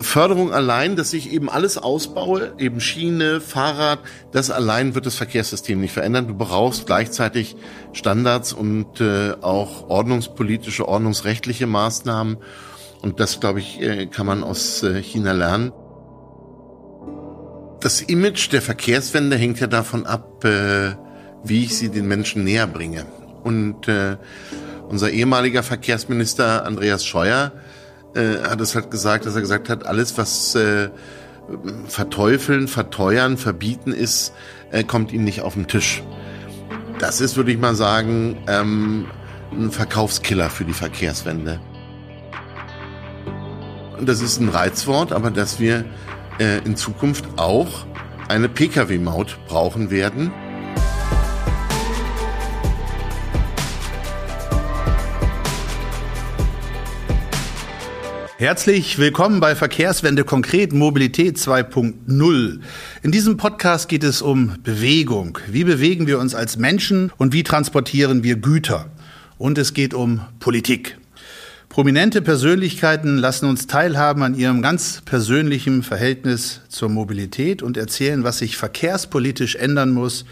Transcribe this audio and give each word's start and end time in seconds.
Förderung 0.00 0.52
allein, 0.52 0.96
dass 0.96 1.12
ich 1.12 1.32
eben 1.32 1.48
alles 1.48 1.78
ausbaue, 1.78 2.52
eben 2.58 2.80
Schiene, 2.80 3.40
Fahrrad, 3.40 3.98
das 4.32 4.50
allein 4.50 4.94
wird 4.94 5.06
das 5.06 5.16
Verkehrssystem 5.16 5.80
nicht 5.80 5.92
verändern. 5.92 6.28
Du 6.28 6.34
brauchst 6.34 6.86
gleichzeitig 6.86 7.56
Standards 7.92 8.52
und 8.52 9.00
äh, 9.00 9.32
auch 9.40 9.88
ordnungspolitische, 9.88 10.86
ordnungsrechtliche 10.86 11.66
Maßnahmen. 11.66 12.36
Und 13.02 13.18
das, 13.18 13.40
glaube 13.40 13.60
ich, 13.60 13.80
äh, 13.80 14.06
kann 14.06 14.26
man 14.26 14.44
aus 14.44 14.82
äh, 14.82 15.02
China 15.02 15.32
lernen. 15.32 15.72
Das 17.80 18.00
Image 18.00 18.52
der 18.52 18.62
Verkehrswende 18.62 19.36
hängt 19.36 19.58
ja 19.60 19.66
davon 19.66 20.06
ab, 20.06 20.44
äh, 20.44 20.92
wie 21.42 21.64
ich 21.64 21.76
sie 21.76 21.88
den 21.88 22.06
Menschen 22.06 22.44
näher 22.44 22.66
bringe. 22.66 23.04
Und 23.42 23.88
äh, 23.88 24.16
unser 24.88 25.10
ehemaliger 25.10 25.62
Verkehrsminister 25.62 26.64
Andreas 26.64 27.04
Scheuer 27.04 27.52
äh, 28.14 28.48
hat 28.48 28.60
es 28.60 28.74
halt 28.74 28.90
gesagt, 28.90 29.26
dass 29.26 29.34
er 29.34 29.40
gesagt 29.40 29.68
hat, 29.68 29.86
alles 29.86 30.16
was 30.18 30.54
äh, 30.54 30.90
verteufeln, 31.86 32.68
verteuern, 32.68 33.36
verbieten 33.36 33.92
ist, 33.92 34.32
äh, 34.70 34.84
kommt 34.84 35.12
ihm 35.12 35.24
nicht 35.24 35.42
auf 35.42 35.54
den 35.54 35.66
Tisch. 35.66 36.02
Das 36.98 37.20
ist, 37.20 37.36
würde 37.36 37.52
ich 37.52 37.58
mal 37.58 37.74
sagen, 37.74 38.38
ähm, 38.46 39.06
ein 39.52 39.70
Verkaufskiller 39.70 40.50
für 40.50 40.64
die 40.64 40.72
Verkehrswende. 40.72 41.60
Und 43.98 44.08
das 44.08 44.20
ist 44.20 44.40
ein 44.40 44.48
Reizwort, 44.48 45.12
aber 45.12 45.30
dass 45.30 45.60
wir 45.60 45.84
äh, 46.38 46.58
in 46.64 46.76
Zukunft 46.76 47.24
auch 47.36 47.86
eine 48.28 48.48
Pkw-Maut 48.48 49.38
brauchen 49.46 49.90
werden. 49.90 50.32
Herzlich 58.44 58.98
willkommen 58.98 59.40
bei 59.40 59.56
Verkehrswende 59.56 60.22
konkret 60.22 60.74
Mobilität 60.74 61.38
2.0. 61.38 62.60
In 63.02 63.10
diesem 63.10 63.38
Podcast 63.38 63.88
geht 63.88 64.04
es 64.04 64.20
um 64.20 64.58
Bewegung. 64.62 65.38
Wie 65.48 65.64
bewegen 65.64 66.06
wir 66.06 66.18
uns 66.18 66.34
als 66.34 66.58
Menschen 66.58 67.10
und 67.16 67.32
wie 67.32 67.42
transportieren 67.42 68.22
wir 68.22 68.36
Güter? 68.36 68.90
Und 69.38 69.56
es 69.56 69.72
geht 69.72 69.94
um 69.94 70.20
Politik. 70.40 70.98
Prominente 71.70 72.20
Persönlichkeiten 72.20 73.16
lassen 73.16 73.48
uns 73.48 73.66
teilhaben 73.66 74.22
an 74.22 74.34
ihrem 74.34 74.60
ganz 74.60 75.00
persönlichen 75.06 75.82
Verhältnis 75.82 76.60
zur 76.68 76.90
Mobilität 76.90 77.62
und 77.62 77.78
erzählen, 77.78 78.24
was 78.24 78.40
sich 78.40 78.58
verkehrspolitisch 78.58 79.56
ändern 79.56 79.92
muss, 79.92 80.26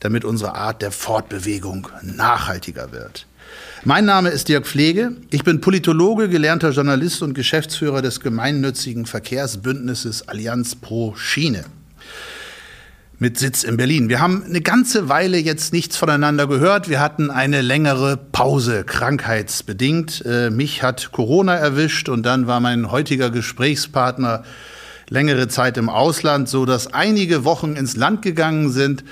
damit 0.00 0.24
unsere 0.24 0.54
Art 0.54 0.80
der 0.80 0.90
Fortbewegung 0.90 1.88
nachhaltiger 2.00 2.92
wird. 2.92 3.26
Mein 3.84 4.06
Name 4.06 4.30
ist 4.30 4.48
Dirk 4.48 4.66
Pflege. 4.66 5.12
Ich 5.30 5.44
bin 5.44 5.60
Politologe, 5.60 6.28
gelernter 6.28 6.70
Journalist 6.70 7.22
und 7.22 7.34
Geschäftsführer 7.34 8.02
des 8.02 8.18
gemeinnützigen 8.18 9.06
Verkehrsbündnisses 9.06 10.28
Allianz 10.28 10.74
pro 10.74 11.14
Schiene 11.14 11.64
mit 13.20 13.38
Sitz 13.38 13.62
in 13.62 13.76
Berlin. 13.76 14.08
Wir 14.08 14.20
haben 14.20 14.42
eine 14.42 14.62
ganze 14.62 15.08
Weile 15.08 15.38
jetzt 15.38 15.72
nichts 15.72 15.96
voneinander 15.96 16.48
gehört. 16.48 16.88
Wir 16.88 16.98
hatten 16.98 17.30
eine 17.30 17.60
längere 17.60 18.16
Pause, 18.16 18.82
krankheitsbedingt. 18.82 20.24
Äh, 20.26 20.50
mich 20.50 20.82
hat 20.82 21.12
Corona 21.12 21.54
erwischt 21.54 22.08
und 22.08 22.24
dann 22.24 22.48
war 22.48 22.58
mein 22.58 22.90
heutiger 22.90 23.30
Gesprächspartner 23.30 24.42
längere 25.08 25.46
Zeit 25.46 25.76
im 25.76 25.88
Ausland, 25.88 26.48
so 26.48 26.66
dass 26.66 26.92
einige 26.92 27.44
Wochen 27.44 27.76
ins 27.76 27.96
Land 27.96 28.22
gegangen 28.22 28.70
sind 28.70 29.04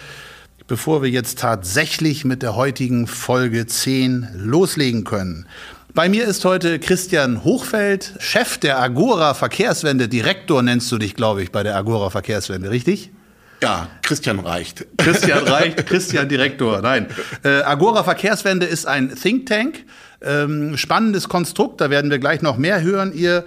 bevor 0.67 1.03
wir 1.03 1.11
jetzt 1.11 1.39
tatsächlich 1.39 2.25
mit 2.25 2.43
der 2.43 2.57
heutigen 2.57 3.07
Folge 3.07 3.67
10 3.67 4.29
loslegen 4.35 5.05
können. 5.05 5.47
Bei 5.95 6.09
mir 6.09 6.27
ist 6.27 6.45
heute 6.45 6.79
Christian 6.79 7.45
Hochfeld, 7.45 8.13
Chef 8.19 8.59
der 8.59 8.79
Agora 8.79 9.35
Verkehrswende. 9.35 10.09
Direktor 10.09 10.63
nennst 10.63 10.93
du 10.93 10.99
dich, 10.99 11.15
glaube 11.15 11.43
ich, 11.43 11.53
bei 11.53 11.63
der 11.63 11.77
Agora 11.77 12.11
Verkehrswende, 12.11 12.71
richtig? 12.71 13.11
Ja, 13.63 13.89
Christian 14.03 14.41
reicht. 14.41 14.87
Christian 14.99 15.45
reicht, 15.45 15.87
Christian 15.87 16.29
Direktor. 16.29 16.83
Nein. 16.83 17.07
Äh, 17.43 17.63
Agora 17.63 18.05
Verkehrswende 18.05 18.67
ist 18.67 18.87
ein 18.87 19.15
Think 19.15 19.47
Tank. 19.47 19.85
Ähm, 20.21 20.77
spannendes 20.77 21.29
Konstrukt, 21.29 21.81
da 21.81 21.91
werden 21.91 22.11
wir 22.11 22.19
gleich 22.19 22.43
noch 22.43 22.57
mehr 22.57 22.83
hören. 22.83 23.13
Ihr 23.15 23.45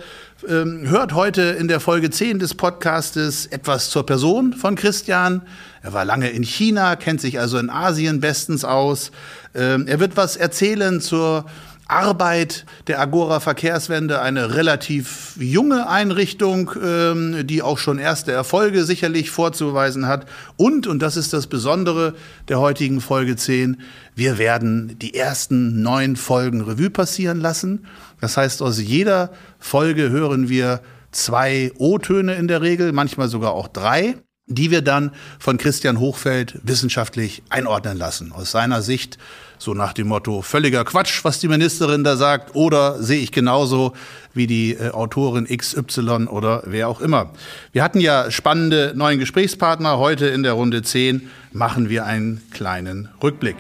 ähm, 0.48 0.88
hört 0.88 1.14
heute 1.14 1.42
in 1.42 1.68
der 1.68 1.80
Folge 1.80 2.10
10 2.10 2.40
des 2.40 2.56
Podcastes 2.56 3.48
etwas 3.48 3.90
zur 3.90 4.06
Person 4.06 4.54
von 4.54 4.76
Christian. 4.76 5.42
Er 5.82 5.94
war 5.94 6.06
lange 6.06 6.30
in 6.30 6.44
China, 6.44 6.96
kennt 6.96 7.22
sich 7.22 7.40
also 7.40 7.58
in 7.58 7.70
Asien 7.70 8.20
bestens 8.20 8.66
aus. 8.66 9.12
Ähm, 9.56 9.88
er 9.88 10.00
wird 10.00 10.18
was 10.18 10.36
erzählen 10.36 11.02
zur 11.02 11.46
Arbeit 11.90 12.66
der 12.86 13.00
Agora 13.00 13.40
Verkehrswende, 13.40 14.22
eine 14.22 14.54
relativ 14.54 15.34
junge 15.40 15.90
Einrichtung, 15.90 16.72
ähm, 16.82 17.48
die 17.48 17.64
auch 17.64 17.80
schon 17.80 17.98
erste 17.98 18.32
Erfolge 18.32 18.84
sicherlich 18.84 19.32
vorzuweisen 19.32 20.06
hat. 20.06 20.28
Und, 20.56 20.86
und 20.86 21.02
das 21.02 21.18
ist 21.18 21.34
das 21.34 21.48
Besondere 21.48 22.14
der 22.48 22.60
heutigen 22.60 23.02
Folge 23.02 23.36
10, 23.36 23.82
wir 24.16 24.38
werden 24.38 25.00
die 25.00 25.16
ersten 25.16 25.82
neun 25.82 26.16
Folgen 26.16 26.62
Revue 26.62 26.92
passieren 26.92 27.40
lassen. 27.40 27.88
Das 28.22 28.38
heißt, 28.38 28.62
aus 28.62 28.80
jeder 28.80 29.32
Folge 29.58 30.12
hören 30.12 30.48
wir 30.48 30.82
zwei 31.12 31.72
O-Töne 31.80 32.36
in 32.36 32.48
der 32.48 32.62
Regel, 32.62 32.92
manchmal 32.92 33.30
sogar 33.30 33.54
auch 33.54 33.68
drei 33.68 34.16
die 34.50 34.72
wir 34.72 34.82
dann 34.82 35.12
von 35.38 35.58
Christian 35.58 36.00
Hochfeld 36.00 36.60
wissenschaftlich 36.64 37.44
einordnen 37.50 37.98
lassen. 37.98 38.32
Aus 38.32 38.52
seiner 38.52 38.82
Sicht 38.82 39.18
so 39.60 39.74
nach 39.74 39.94
dem 39.94 40.08
Motto 40.08 40.42
völliger 40.42 40.86
Quatsch, 40.86 41.24
was 41.24 41.40
die 41.40 41.48
Ministerin 41.48 42.04
da 42.04 42.16
sagt, 42.16 42.56
oder 42.56 43.02
sehe 43.02 43.20
ich 43.20 43.32
genauso 43.32 43.94
wie 44.34 44.48
die 44.48 44.74
äh, 44.74 44.90
Autorin 44.92 45.46
XY 45.46 46.28
oder 46.28 46.64
wer 46.66 46.88
auch 46.88 47.02
immer. 47.02 47.32
Wir 47.72 47.84
hatten 47.84 48.00
ja 48.00 48.32
spannende 48.32 48.94
neuen 48.96 49.20
Gesprächspartner. 49.20 49.98
Heute 49.98 50.28
in 50.28 50.44
der 50.44 50.54
Runde 50.54 50.82
10 50.82 51.30
machen 51.52 51.90
wir 51.90 52.06
einen 52.06 52.42
kleinen 52.52 53.10
Rückblick. 53.22 53.58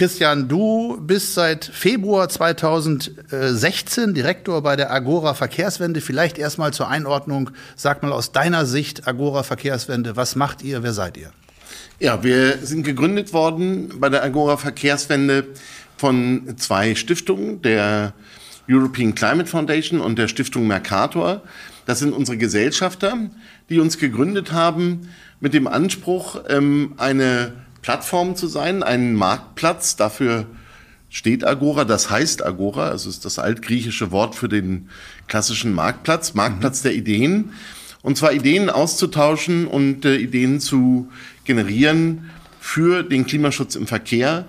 Christian, 0.00 0.48
du 0.48 0.96
bist 0.98 1.34
seit 1.34 1.62
Februar 1.62 2.26
2016 2.30 4.14
Direktor 4.14 4.62
bei 4.62 4.74
der 4.74 4.90
Agora 4.90 5.34
Verkehrswende. 5.34 6.00
Vielleicht 6.00 6.38
erstmal 6.38 6.72
zur 6.72 6.88
Einordnung, 6.88 7.50
sag 7.76 8.02
mal 8.02 8.10
aus 8.10 8.32
deiner 8.32 8.64
Sicht 8.64 9.06
Agora 9.06 9.42
Verkehrswende, 9.42 10.16
was 10.16 10.36
macht 10.36 10.62
ihr, 10.62 10.82
wer 10.82 10.94
seid 10.94 11.18
ihr? 11.18 11.32
Ja, 11.98 12.24
wir 12.24 12.56
sind 12.62 12.84
gegründet 12.84 13.34
worden 13.34 13.92
bei 14.00 14.08
der 14.08 14.24
Agora 14.24 14.56
Verkehrswende 14.56 15.48
von 15.98 16.54
zwei 16.56 16.94
Stiftungen, 16.94 17.60
der 17.60 18.14
European 18.70 19.14
Climate 19.14 19.50
Foundation 19.50 20.00
und 20.00 20.18
der 20.18 20.28
Stiftung 20.28 20.66
Mercator. 20.66 21.42
Das 21.84 21.98
sind 21.98 22.14
unsere 22.14 22.38
Gesellschafter, 22.38 23.18
die 23.68 23.78
uns 23.78 23.98
gegründet 23.98 24.52
haben 24.52 25.10
mit 25.40 25.52
dem 25.52 25.66
Anspruch, 25.66 26.40
ähm, 26.48 26.94
eine 26.96 27.52
Plattform 27.82 28.36
zu 28.36 28.46
sein, 28.46 28.82
ein 28.82 29.14
Marktplatz. 29.14 29.96
Dafür 29.96 30.46
steht 31.08 31.44
Agora, 31.44 31.84
das 31.84 32.10
heißt 32.10 32.44
Agora, 32.44 32.88
also 32.88 33.08
ist 33.08 33.24
das 33.24 33.38
altgriechische 33.38 34.10
Wort 34.10 34.34
für 34.34 34.48
den 34.48 34.88
klassischen 35.26 35.74
Marktplatz, 35.74 36.34
Marktplatz 36.34 36.80
mhm. 36.80 36.82
der 36.84 36.94
Ideen. 36.94 37.52
Und 38.02 38.16
zwar 38.16 38.32
Ideen 38.32 38.70
auszutauschen 38.70 39.66
und 39.66 40.04
äh, 40.04 40.16
Ideen 40.16 40.60
zu 40.60 41.10
generieren 41.44 42.30
für 42.58 43.02
den 43.02 43.26
Klimaschutz 43.26 43.74
im 43.74 43.86
Verkehr 43.86 44.46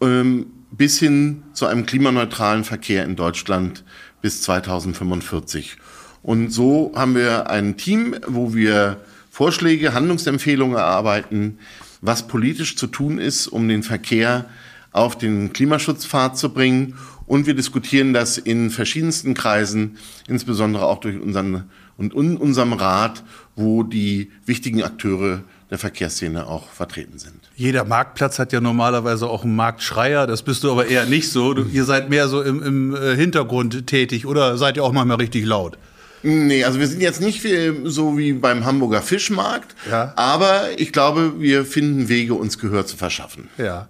ähm, 0.00 0.46
bis 0.70 0.98
hin 0.98 1.42
zu 1.54 1.66
einem 1.66 1.86
klimaneutralen 1.86 2.64
Verkehr 2.64 3.04
in 3.04 3.16
Deutschland 3.16 3.84
bis 4.20 4.42
2045. 4.42 5.76
Und 6.22 6.50
so 6.50 6.92
haben 6.94 7.14
wir 7.14 7.48
ein 7.48 7.76
Team, 7.76 8.16
wo 8.26 8.54
wir 8.54 8.98
Vorschläge, 9.30 9.94
Handlungsempfehlungen 9.94 10.76
erarbeiten, 10.76 11.58
was 12.00 12.26
politisch 12.28 12.76
zu 12.76 12.86
tun 12.86 13.18
ist, 13.18 13.46
um 13.48 13.68
den 13.68 13.82
Verkehr 13.82 14.46
auf 14.92 15.18
den 15.18 15.52
Klimaschutzpfad 15.52 16.38
zu 16.38 16.52
bringen. 16.52 16.94
Und 17.26 17.46
wir 17.46 17.54
diskutieren 17.54 18.14
das 18.14 18.38
in 18.38 18.70
verschiedensten 18.70 19.34
Kreisen, 19.34 19.98
insbesondere 20.28 20.86
auch 20.86 21.00
durch 21.00 21.20
unseren 21.20 21.64
und 21.98 22.14
unserem 22.14 22.72
Rat, 22.74 23.24
wo 23.56 23.82
die 23.82 24.30
wichtigen 24.46 24.84
Akteure 24.84 25.42
der 25.68 25.78
Verkehrsszene 25.78 26.46
auch 26.46 26.70
vertreten 26.70 27.18
sind. 27.18 27.34
Jeder 27.56 27.84
Marktplatz 27.84 28.38
hat 28.38 28.52
ja 28.52 28.60
normalerweise 28.60 29.28
auch 29.28 29.44
einen 29.44 29.56
Marktschreier. 29.56 30.26
Das 30.26 30.42
bist 30.42 30.64
du 30.64 30.70
aber 30.70 30.86
eher 30.86 31.06
nicht 31.06 31.30
so. 31.30 31.52
Du, 31.54 31.64
ihr 31.64 31.84
seid 31.84 32.08
mehr 32.08 32.28
so 32.28 32.40
im, 32.40 32.62
im 32.62 32.96
äh, 32.96 33.16
Hintergrund 33.16 33.86
tätig 33.86 34.26
oder 34.26 34.56
seid 34.56 34.76
ihr 34.76 34.84
auch 34.84 34.92
manchmal 34.92 35.18
richtig 35.18 35.44
laut? 35.44 35.76
Nee, 36.22 36.64
also 36.64 36.80
wir 36.80 36.86
sind 36.86 37.00
jetzt 37.00 37.20
nicht 37.20 37.46
so 37.84 38.18
wie 38.18 38.32
beim 38.32 38.64
Hamburger 38.64 39.02
Fischmarkt, 39.02 39.74
ja. 39.90 40.12
aber 40.16 40.78
ich 40.78 40.92
glaube, 40.92 41.40
wir 41.40 41.64
finden 41.64 42.08
Wege, 42.08 42.34
uns 42.34 42.58
Gehör 42.58 42.86
zu 42.86 42.96
verschaffen. 42.96 43.48
Ja. 43.56 43.88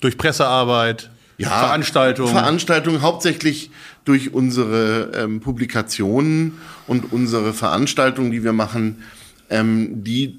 Durch 0.00 0.16
Pressearbeit, 0.16 1.10
ja, 1.36 1.48
Veranstaltungen. 1.48 2.32
Veranstaltungen 2.32 3.02
hauptsächlich 3.02 3.70
durch 4.04 4.32
unsere 4.32 5.10
ähm, 5.14 5.40
Publikationen 5.40 6.58
und 6.86 7.12
unsere 7.12 7.52
Veranstaltungen, 7.52 8.30
die 8.30 8.44
wir 8.44 8.52
machen, 8.52 9.02
ähm, 9.50 10.04
die 10.04 10.38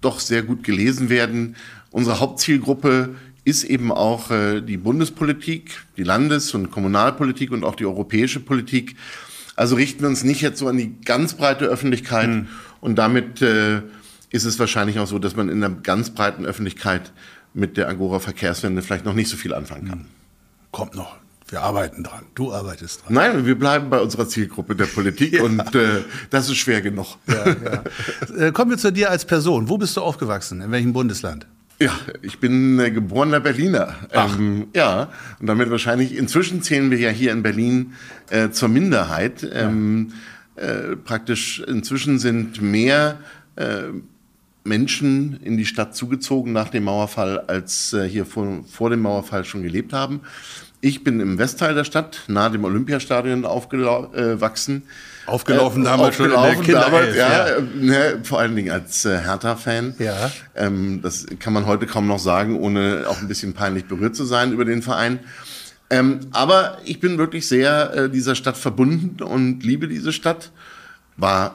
doch 0.00 0.18
sehr 0.18 0.42
gut 0.42 0.64
gelesen 0.64 1.08
werden. 1.08 1.56
Unsere 1.90 2.20
Hauptzielgruppe 2.20 3.10
ist 3.44 3.64
eben 3.64 3.92
auch 3.92 4.30
äh, 4.30 4.60
die 4.60 4.76
Bundespolitik, 4.76 5.84
die 5.96 6.04
Landes- 6.04 6.54
und 6.54 6.70
Kommunalpolitik 6.70 7.52
und 7.52 7.64
auch 7.64 7.74
die 7.74 7.86
europäische 7.86 8.40
Politik. 8.40 8.96
Also 9.56 9.76
richten 9.76 10.00
wir 10.00 10.08
uns 10.08 10.24
nicht 10.24 10.40
jetzt 10.40 10.58
so 10.58 10.68
an 10.68 10.76
die 10.76 11.00
ganz 11.04 11.34
breite 11.34 11.66
Öffentlichkeit 11.66 12.28
mhm. 12.28 12.48
und 12.80 12.96
damit 12.96 13.42
äh, 13.42 13.82
ist 14.30 14.44
es 14.44 14.58
wahrscheinlich 14.58 14.98
auch 14.98 15.06
so, 15.06 15.18
dass 15.18 15.36
man 15.36 15.48
in 15.48 15.60
der 15.60 15.70
ganz 15.70 16.10
breiten 16.10 16.46
Öffentlichkeit 16.46 17.12
mit 17.54 17.76
der 17.76 17.88
Agora 17.88 18.18
Verkehrswende 18.18 18.82
vielleicht 18.82 19.04
noch 19.04 19.14
nicht 19.14 19.28
so 19.28 19.36
viel 19.36 19.52
anfangen 19.52 19.88
kann. 19.88 20.06
Kommt 20.70 20.94
noch. 20.94 21.16
Wir 21.48 21.60
arbeiten 21.60 22.02
dran. 22.02 22.24
Du 22.34 22.50
arbeitest 22.50 23.04
dran. 23.04 23.12
Nein, 23.12 23.44
wir 23.44 23.58
bleiben 23.58 23.90
bei 23.90 24.00
unserer 24.00 24.26
Zielgruppe 24.26 24.74
der 24.74 24.86
Politik 24.86 25.32
ja. 25.34 25.42
und 25.42 25.74
äh, 25.74 26.02
das 26.30 26.48
ist 26.48 26.56
schwer 26.56 26.80
genug. 26.80 27.18
Ja, 27.26 27.46
ja. 27.46 28.46
Äh, 28.46 28.52
kommen 28.52 28.70
wir 28.70 28.78
zu 28.78 28.90
dir 28.90 29.10
als 29.10 29.26
Person. 29.26 29.68
Wo 29.68 29.76
bist 29.76 29.94
du 29.98 30.00
aufgewachsen? 30.00 30.62
In 30.62 30.70
welchem 30.70 30.94
Bundesland? 30.94 31.46
Ja, 31.78 31.90
ich 32.22 32.38
bin 32.38 32.78
äh, 32.78 32.90
geborener 32.90 33.40
Berliner. 33.40 33.94
Ähm, 34.12 34.68
ja, 34.74 35.10
und 35.40 35.46
damit 35.46 35.70
wahrscheinlich, 35.70 36.16
inzwischen 36.16 36.62
zählen 36.62 36.90
wir 36.90 36.98
ja 36.98 37.10
hier 37.10 37.32
in 37.32 37.42
Berlin 37.42 37.94
äh, 38.30 38.50
zur 38.50 38.68
Minderheit. 38.68 39.48
Ähm, 39.52 40.12
äh, 40.56 40.96
praktisch 40.96 41.60
inzwischen 41.60 42.18
sind 42.18 42.60
mehr 42.60 43.18
äh, 43.56 43.84
Menschen 44.64 45.40
in 45.42 45.56
die 45.56 45.64
Stadt 45.64 45.96
zugezogen 45.96 46.52
nach 46.52 46.68
dem 46.68 46.84
Mauerfall, 46.84 47.40
als 47.40 47.92
äh, 47.92 48.08
hier 48.08 48.26
vor, 48.26 48.64
vor 48.70 48.90
dem 48.90 49.00
Mauerfall 49.00 49.44
schon 49.44 49.62
gelebt 49.62 49.92
haben. 49.92 50.20
Ich 50.80 51.04
bin 51.04 51.20
im 51.20 51.38
Westteil 51.38 51.74
der 51.74 51.84
Stadt, 51.84 52.22
nahe 52.28 52.50
dem 52.50 52.64
Olympiastadion 52.64 53.44
aufgewachsen. 53.44 54.82
Aufgelaufen 55.26 55.82
äh, 55.82 55.84
damals 55.84 56.16
schon 56.16 56.30
in 56.30 56.40
der 56.40 56.54
Kinderelf, 56.56 57.16
ja, 57.16 57.48
ja. 57.48 57.60
Ne, 57.60 58.20
vor 58.24 58.40
allen 58.40 58.56
Dingen 58.56 58.70
als 58.70 59.04
äh, 59.04 59.18
Hertha-Fan. 59.18 59.94
Ja. 59.98 60.30
Ähm, 60.54 61.00
das 61.02 61.26
kann 61.38 61.52
man 61.52 61.66
heute 61.66 61.86
kaum 61.86 62.06
noch 62.06 62.18
sagen, 62.18 62.58
ohne 62.58 63.04
auch 63.08 63.20
ein 63.20 63.28
bisschen 63.28 63.52
peinlich 63.52 63.86
berührt 63.86 64.16
zu 64.16 64.24
sein 64.24 64.52
über 64.52 64.64
den 64.64 64.82
Verein. 64.82 65.20
Ähm, 65.90 66.20
aber 66.32 66.78
ich 66.84 67.00
bin 67.00 67.18
wirklich 67.18 67.46
sehr 67.46 67.94
äh, 67.94 68.10
dieser 68.10 68.34
Stadt 68.34 68.56
verbunden 68.56 69.22
und 69.22 69.62
liebe 69.62 69.88
diese 69.88 70.12
Stadt. 70.12 70.50
War, 71.18 71.54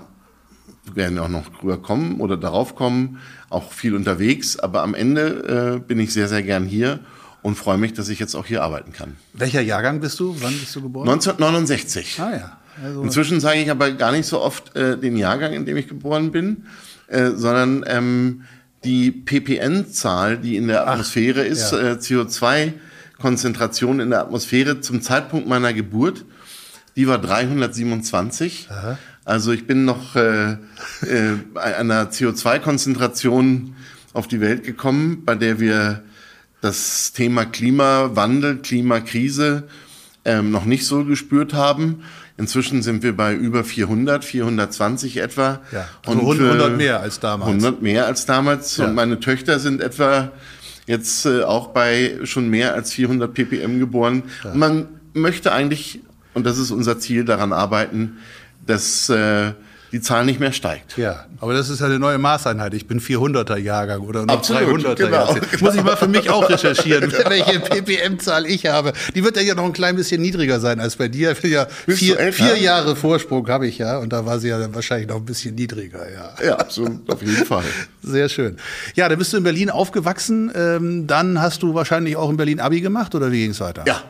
werden 0.94 1.18
auch 1.18 1.28
noch 1.28 1.50
drüber 1.50 1.82
kommen 1.82 2.22
oder 2.22 2.38
darauf 2.38 2.76
kommen, 2.76 3.20
auch 3.50 3.72
viel 3.72 3.96
unterwegs. 3.96 4.60
Aber 4.60 4.84
am 4.84 4.94
Ende 4.94 5.78
äh, 5.78 5.80
bin 5.80 6.00
ich 6.00 6.14
sehr, 6.14 6.28
sehr 6.28 6.44
gern 6.44 6.66
hier 6.66 7.00
und 7.42 7.56
freue 7.56 7.78
mich, 7.78 7.94
dass 7.94 8.10
ich 8.10 8.20
jetzt 8.20 8.36
auch 8.36 8.46
hier 8.46 8.62
arbeiten 8.62 8.94
kann. 8.94 9.18
Welcher 9.34 9.62
Jahrgang 9.62 10.00
bist 10.00 10.20
du? 10.20 10.36
Wann 10.40 10.54
bist 10.54 10.76
du 10.76 10.84
geboren? 10.84 11.10
1969. 11.10 12.20
Ah 12.20 12.32
ja. 12.32 12.58
Also 12.84 13.04
Inzwischen 13.04 13.40
sage 13.40 13.60
ich 13.60 13.72
aber 13.72 13.92
gar 13.92 14.12
nicht 14.12 14.26
so 14.26 14.42
oft 14.42 14.76
äh, 14.76 14.98
den 14.98 15.18
Jahrgang, 15.18 15.54
in 15.54 15.66
dem 15.66 15.78
ich 15.78 15.88
geboren 15.88 16.32
bin, 16.32 16.66
äh, 17.08 17.32
sondern 17.32 17.84
ähm, 17.88 18.44
die 18.84 19.12
PPN-Zahl, 19.12 20.38
die 20.38 20.56
in 20.56 20.68
der 20.68 20.88
Atmosphäre 20.88 21.42
Ach, 21.42 21.52
ist, 21.52 21.72
ja. 21.72 21.80
äh, 21.80 21.94
CO2-Konzentration 21.94 24.00
in 24.00 24.12
der 24.12 24.22
Atmosphäre 24.22 24.82
zum 24.82 25.02
Zeitpunkt 25.02 25.48
meiner 25.48 25.74
Geburt, 25.74 26.26
die 26.96 27.08
war 27.08 27.20
327. 27.20 28.68
Aha. 28.70 28.98
Also 29.26 29.52
ich 29.52 29.68
bin 29.68 29.86
noch 29.86 30.16
äh, 30.16 30.54
äh, 30.54 30.58
einer 31.56 32.12
CO2-Konzentration 32.12 33.76
auf 34.14 34.28
die 34.28 34.40
Welt 34.40 34.64
gekommen, 34.64 35.24
bei 35.26 35.36
der 35.36 35.60
wir 35.60 36.04
das 36.62 37.14
Thema 37.14 37.46
Klimawandel, 37.46 38.58
Klimakrise 38.58 39.64
ähm, 40.26 40.52
noch 40.52 40.66
nicht 40.66 40.86
so 40.86 41.06
gespürt 41.06 41.54
haben. 41.54 42.04
Inzwischen 42.38 42.84
sind 42.84 43.02
wir 43.02 43.18
bei 43.18 43.34
über 43.34 43.64
400, 43.64 44.24
420 44.24 45.18
etwa. 45.18 45.60
Ja, 45.72 45.88
also 46.06 46.20
und 46.20 46.40
100 46.40 46.68
äh, 46.68 46.76
mehr 46.76 47.00
als 47.00 47.20
damals. 47.20 47.50
100 47.50 47.82
mehr 47.82 48.06
als 48.06 48.26
damals. 48.28 48.78
Ja. 48.78 48.86
Und 48.86 48.94
meine 48.94 49.20
Töchter 49.20 49.60
sind 49.60 49.82
etwa 49.82 50.32
jetzt 50.86 51.26
äh, 51.26 51.42
auch 51.42 51.70
bei 51.70 52.20
schon 52.24 52.50
mehr 52.50 52.76
als 52.76 52.94
400 52.94 53.34
ppm 53.34 53.80
geboren. 53.80 54.24
Ja. 54.44 54.54
Man 54.54 54.88
möchte 55.14 55.52
eigentlich, 55.52 56.02
und 56.36 56.46
das 56.46 56.60
ist 56.60 56.70
unser 56.70 57.00
Ziel, 57.00 57.26
daran 57.26 57.54
arbeiten, 57.54 58.18
dass 58.66 59.10
äh, 59.10 59.54
die 59.92 60.02
Zahl 60.02 60.26
nicht 60.26 60.40
mehr 60.40 60.52
steigt. 60.52 60.98
Ja, 60.98 61.26
aber 61.40 61.54
das 61.54 61.70
ist 61.70 61.80
ja 61.80 61.86
eine 61.86 62.00
neue 62.00 62.18
Maßeinheit. 62.18 62.74
Ich 62.74 62.88
bin 62.88 63.00
400er 63.00 63.58
Jahrgang 63.58 64.02
oder 64.02 64.26
noch 64.26 64.34
Absolut, 64.34 64.82
300er 64.82 64.96
genau, 64.96 65.12
Jahrgang. 65.12 65.42
Genau. 65.52 65.58
Muss 65.66 65.76
ich 65.76 65.84
mal 65.84 65.96
für 65.96 66.08
mich 66.08 66.30
auch 66.30 66.50
recherchieren, 66.50 67.12
welche 67.12 67.60
ppm-Zahl 67.60 68.46
ich 68.46 68.66
habe. 68.66 68.94
Die 69.16 69.24
wird 69.24 69.42
ja 69.42 69.56
noch 69.56 69.66
ein 69.66 69.74
klein 69.74 69.96
bisschen 69.96 70.22
niedriger 70.22 70.60
sein 70.60 70.80
als 70.80 70.96
bei 70.96 71.08
dir. 71.08 71.36
Ja 71.44 71.68
vier, 71.88 72.20
elf, 72.20 72.36
vier 72.36 72.58
Jahre 72.58 72.96
Vorsprung 72.96 73.48
habe 73.48 73.68
ich 73.68 73.78
ja 73.78 73.98
und 73.98 74.12
da 74.12 74.26
war 74.26 74.40
sie 74.40 74.50
ja 74.50 74.74
wahrscheinlich 74.74 75.08
noch 75.08 75.18
ein 75.18 75.26
bisschen 75.26 75.56
niedriger. 75.56 76.06
Ja, 76.12 76.46
ja 76.46 76.56
absolut, 76.58 77.10
auf 77.10 77.22
jeden 77.22 77.46
Fall. 77.46 77.64
Sehr 78.02 78.30
schön. 78.30 78.58
Ja, 78.96 79.10
dann 79.10 79.18
bist 79.18 79.34
du 79.34 79.38
in 79.38 79.44
Berlin 79.44 79.70
aufgewachsen. 79.70 80.52
Ähm, 80.56 81.08
dann 81.08 81.42
hast 81.42 81.64
du 81.64 81.74
wahrscheinlich 81.74 82.16
auch 82.16 82.30
in 82.30 82.38
Berlin 82.38 82.60
Abi 82.60 82.82
gemacht 82.82 83.16
oder 83.16 83.32
wie 83.32 83.42
ging 83.42 83.52
es 83.52 83.60
weiter? 83.60 83.84
Ja, 83.86 84.02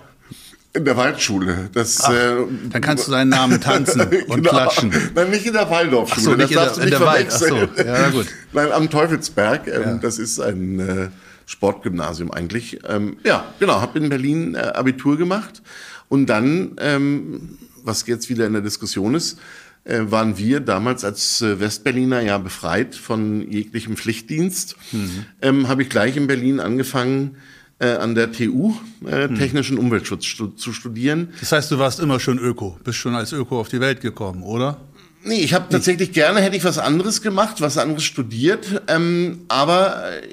in 0.77 0.85
der 0.85 0.95
Waldschule. 0.95 1.69
Das, 1.73 2.01
Ach, 2.03 2.13
äh, 2.13 2.35
dann 2.69 2.81
kannst 2.81 3.07
du 3.07 3.11
deinen 3.11 3.29
Namen 3.29 3.59
tanzen 3.59 4.01
und 4.27 4.37
genau. 4.37 4.49
klatschen. 4.49 4.93
Nein, 5.15 5.29
nicht 5.31 5.45
in 5.45 5.53
der 5.53 5.69
Waldorfschule. 5.69 6.21
So, 6.21 6.35
nicht 6.35 6.55
das 6.55 6.77
in 6.77 6.89
der, 6.89 6.99
der 6.99 7.07
Wald. 7.07 7.27
Ach 7.29 7.37
so. 7.37 7.55
Ja, 7.55 8.09
gut. 8.09 8.27
Nein, 8.53 8.71
am 8.71 8.89
Teufelsberg. 8.89 9.67
Ähm, 9.67 9.81
ja. 9.81 9.93
Das 9.95 10.19
ist 10.19 10.39
ein 10.39 10.79
äh, 10.79 11.09
Sportgymnasium 11.45 12.31
eigentlich. 12.31 12.79
Ähm, 12.87 13.17
ja, 13.23 13.53
genau. 13.59 13.81
Habe 13.81 13.99
in 13.99 14.09
Berlin 14.09 14.55
äh, 14.55 14.59
Abitur 14.59 15.17
gemacht. 15.17 15.61
Und 16.09 16.27
dann, 16.27 16.75
ähm, 16.79 17.57
was 17.83 18.05
jetzt 18.07 18.29
wieder 18.29 18.45
in 18.45 18.53
der 18.53 18.61
Diskussion 18.61 19.15
ist, 19.15 19.39
äh, 19.83 20.01
waren 20.11 20.37
wir 20.37 20.59
damals 20.59 21.03
als 21.03 21.41
äh, 21.41 21.59
Westberliner 21.59 22.21
ja 22.21 22.37
befreit 22.37 22.95
von 22.95 23.49
jeglichem 23.49 23.97
Pflichtdienst. 23.97 24.75
Mhm. 24.91 25.25
Ähm, 25.41 25.67
Habe 25.67 25.83
ich 25.83 25.89
gleich 25.89 26.17
in 26.17 26.27
Berlin 26.27 26.59
angefangen, 26.59 27.37
äh, 27.79 27.89
an 27.89 28.15
der 28.15 28.31
TU 28.31 28.73
äh, 29.05 29.27
hm. 29.27 29.35
technischen 29.35 29.77
Umweltschutz 29.77 30.25
stu 30.25 30.47
zu 30.47 30.73
studieren. 30.73 31.29
Das 31.39 31.51
heißt, 31.51 31.71
du 31.71 31.79
warst 31.79 31.99
immer 31.99 32.19
schon 32.19 32.39
Öko, 32.39 32.77
bist 32.83 32.97
schon 32.97 33.15
als 33.15 33.31
Öko 33.33 33.59
auf 33.59 33.69
die 33.69 33.79
Welt 33.79 34.01
gekommen, 34.01 34.43
oder? 34.43 34.77
Nee, 35.23 35.41
ich 35.41 35.53
habe 35.53 35.65
tatsächlich 35.69 36.13
gerne, 36.13 36.41
hätte 36.41 36.55
ich 36.55 36.63
was 36.63 36.77
anderes 36.77 37.21
gemacht, 37.21 37.59
was 37.59 37.77
anderes 37.77 38.03
studiert, 38.03 38.81
ähm, 38.87 39.41
aber 39.47 40.11
äh, 40.11 40.27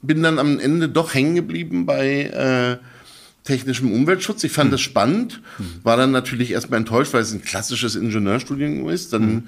bin 0.00 0.22
dann 0.22 0.38
am 0.38 0.58
Ende 0.58 0.88
doch 0.88 1.14
hängen 1.14 1.34
geblieben 1.34 1.86
bei 1.86 2.22
äh, 2.24 2.78
technischem 3.44 3.92
Umweltschutz. 3.92 4.42
Ich 4.44 4.52
fand 4.52 4.68
hm. 4.68 4.72
das 4.72 4.80
spannend, 4.80 5.40
hm. 5.58 5.66
war 5.82 5.96
dann 5.96 6.10
natürlich 6.10 6.50
erstmal 6.50 6.80
enttäuscht, 6.80 7.12
weil 7.12 7.22
es 7.22 7.32
ein 7.32 7.42
klassisches 7.42 7.94
Ingenieurstudium 7.94 8.88
ist. 8.88 9.12
Dann 9.12 9.44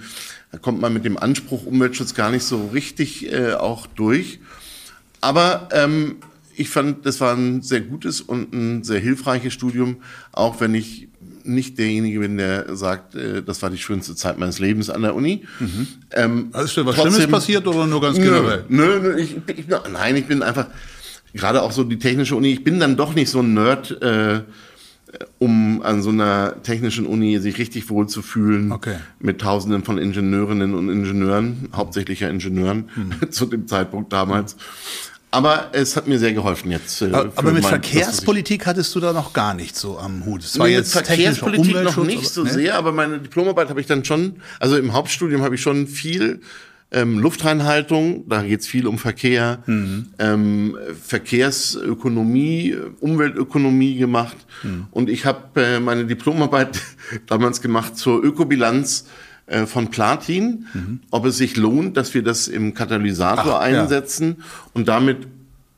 hm. 0.52 0.60
kommt 0.60 0.81
man 0.81 0.92
mit 0.92 1.04
dem 1.04 1.16
Anspruch 1.16 1.66
Umweltschutz 1.66 2.14
gar 2.14 2.31
nicht 2.31 2.44
so 2.44 2.69
richtig 2.72 3.32
äh, 3.32 3.54
auch 3.54 3.86
durch. 3.86 4.40
Aber 5.20 5.69
ähm, 5.72 6.16
ich 6.56 6.68
fand, 6.68 7.06
das 7.06 7.20
war 7.20 7.34
ein 7.36 7.62
sehr 7.62 7.80
gutes 7.80 8.20
und 8.20 8.52
ein 8.52 8.84
sehr 8.84 9.00
hilfreiches 9.00 9.52
Studium, 9.52 9.96
auch 10.32 10.60
wenn 10.60 10.74
ich 10.74 11.08
nicht 11.44 11.78
derjenige 11.78 12.20
bin, 12.20 12.36
der 12.36 12.74
sagt, 12.76 13.14
äh, 13.14 13.43
das 13.43 13.62
war 13.62 13.70
die 13.70 13.79
schönste 13.79 14.14
Zeit 14.14 14.38
meines 14.38 14.58
Lebens 14.58 14.90
an 14.90 15.02
der 15.02 15.14
Uni. 15.14 15.44
Mhm. 15.60 15.86
Ähm, 16.12 16.50
ist 16.52 16.76
dir 16.76 16.86
was 16.86 16.96
trotzdem, 16.96 17.14
Schlimmes 17.14 17.31
passiert 17.31 17.67
oder 17.67 17.86
nur 17.86 18.00
ganz 18.00 18.17
generell? 18.17 18.64
Nö, 18.69 19.00
nö 19.00 19.19
ich, 19.19 19.36
ich, 19.46 19.67
nein, 19.93 20.17
ich 20.17 20.26
bin 20.26 20.43
einfach, 20.43 20.69
gerade 21.34 21.62
auch 21.62 21.72
so 21.72 21.84
die 21.84 21.98
technische 21.98 22.36
Uni, 22.36 22.52
ich 22.52 22.64
bin 22.64 22.81
dann 22.81 22.96
doch 22.96 23.14
nicht 23.14 23.29
so 23.29 23.40
ein 23.40 23.52
Nerd, 23.55 23.90
äh, 24.02 24.43
um 25.38 25.82
an 25.82 26.02
so 26.02 26.10
einer 26.10 26.62
technischen 26.62 27.06
Uni 27.06 27.38
sich 27.38 27.58
richtig 27.58 27.88
wohl 27.90 28.08
zu 28.08 28.22
fühlen 28.22 28.72
okay. 28.72 28.96
mit 29.20 29.40
Tausenden 29.40 29.84
von 29.84 29.98
Ingenieurinnen 29.98 30.74
und 30.74 30.88
Ingenieuren, 30.88 31.69
hauptsächlich 31.74 32.20
ja 32.20 32.29
Ingenieuren 32.29 32.90
mhm. 32.96 33.31
zu 33.31 33.46
dem 33.46 33.69
Zeitpunkt 33.69 34.12
damals. 34.12 34.56
Mhm. 34.56 34.60
Aber 35.34 35.70
es 35.72 35.96
hat 35.96 36.06
mir 36.06 36.19
sehr 36.20 36.32
geholfen 36.32 36.70
jetzt. 36.70 37.03
Äh, 37.03 37.06
aber 37.06 37.50
mit 37.50 37.62
mein, 37.62 37.70
Verkehrspolitik 37.70 38.67
hattest 38.67 38.94
du 38.94 39.00
da 39.00 39.12
noch 39.12 39.32
gar 39.32 39.53
nicht 39.55 39.76
so 39.76 39.98
am 39.98 40.24
Hut. 40.24 40.44
Es 40.44 40.58
war 40.58 40.67
nee, 40.67 40.74
jetzt 40.74 40.93
Verkehrspolitik 40.93 41.82
noch 41.82 41.96
nicht 42.05 42.29
so 42.29 42.44
ne? 42.44 42.53
sehr, 42.53 42.76
aber 42.76 42.93
meine 42.93 43.19
Diplomarbeit 43.19 43.69
habe 43.69 43.81
ich 43.81 43.86
dann 43.86 44.05
schon, 44.05 44.36
also 44.60 44.76
im 44.76 44.93
Hauptstudium 44.93 45.43
habe 45.43 45.56
ich 45.56 45.60
schon 45.60 45.88
viel 45.88 46.41
ähm, 46.93 47.19
Luftreinhaltung, 47.19 48.29
da 48.29 48.43
geht 48.43 48.60
es 48.60 48.69
viel 48.69 48.86
um 48.86 48.98
Verkehr, 48.98 49.64
mhm. 49.67 50.06
ähm, 50.20 50.79
Verkehrsökonomie, 51.03 52.76
Umweltökonomie 53.00 53.96
gemacht. 53.96 54.36
Mhm. 54.62 54.86
Und 54.93 55.10
ich 55.10 55.26
habe 55.26 55.60
äh, 55.60 55.81
meine 55.81 56.05
Diplomarbeit 56.06 56.81
damals 57.26 57.60
gemacht 57.60 57.96
zur 57.96 58.22
Ökobilanz 58.22 59.06
äh, 59.46 59.67
von 59.67 59.91
Platin, 59.91 60.67
mhm. 60.72 61.01
ob 61.10 61.27
es 61.27 61.36
sich 61.36 61.56
lohnt, 61.56 61.96
dass 61.96 62.15
wir 62.15 62.22
das 62.22 62.48
im 62.48 62.74
Katalysator 62.74 63.56
Ach, 63.56 63.60
einsetzen 63.60 64.36
ja. 64.39 64.44
und 64.72 64.89
damit 64.89 65.27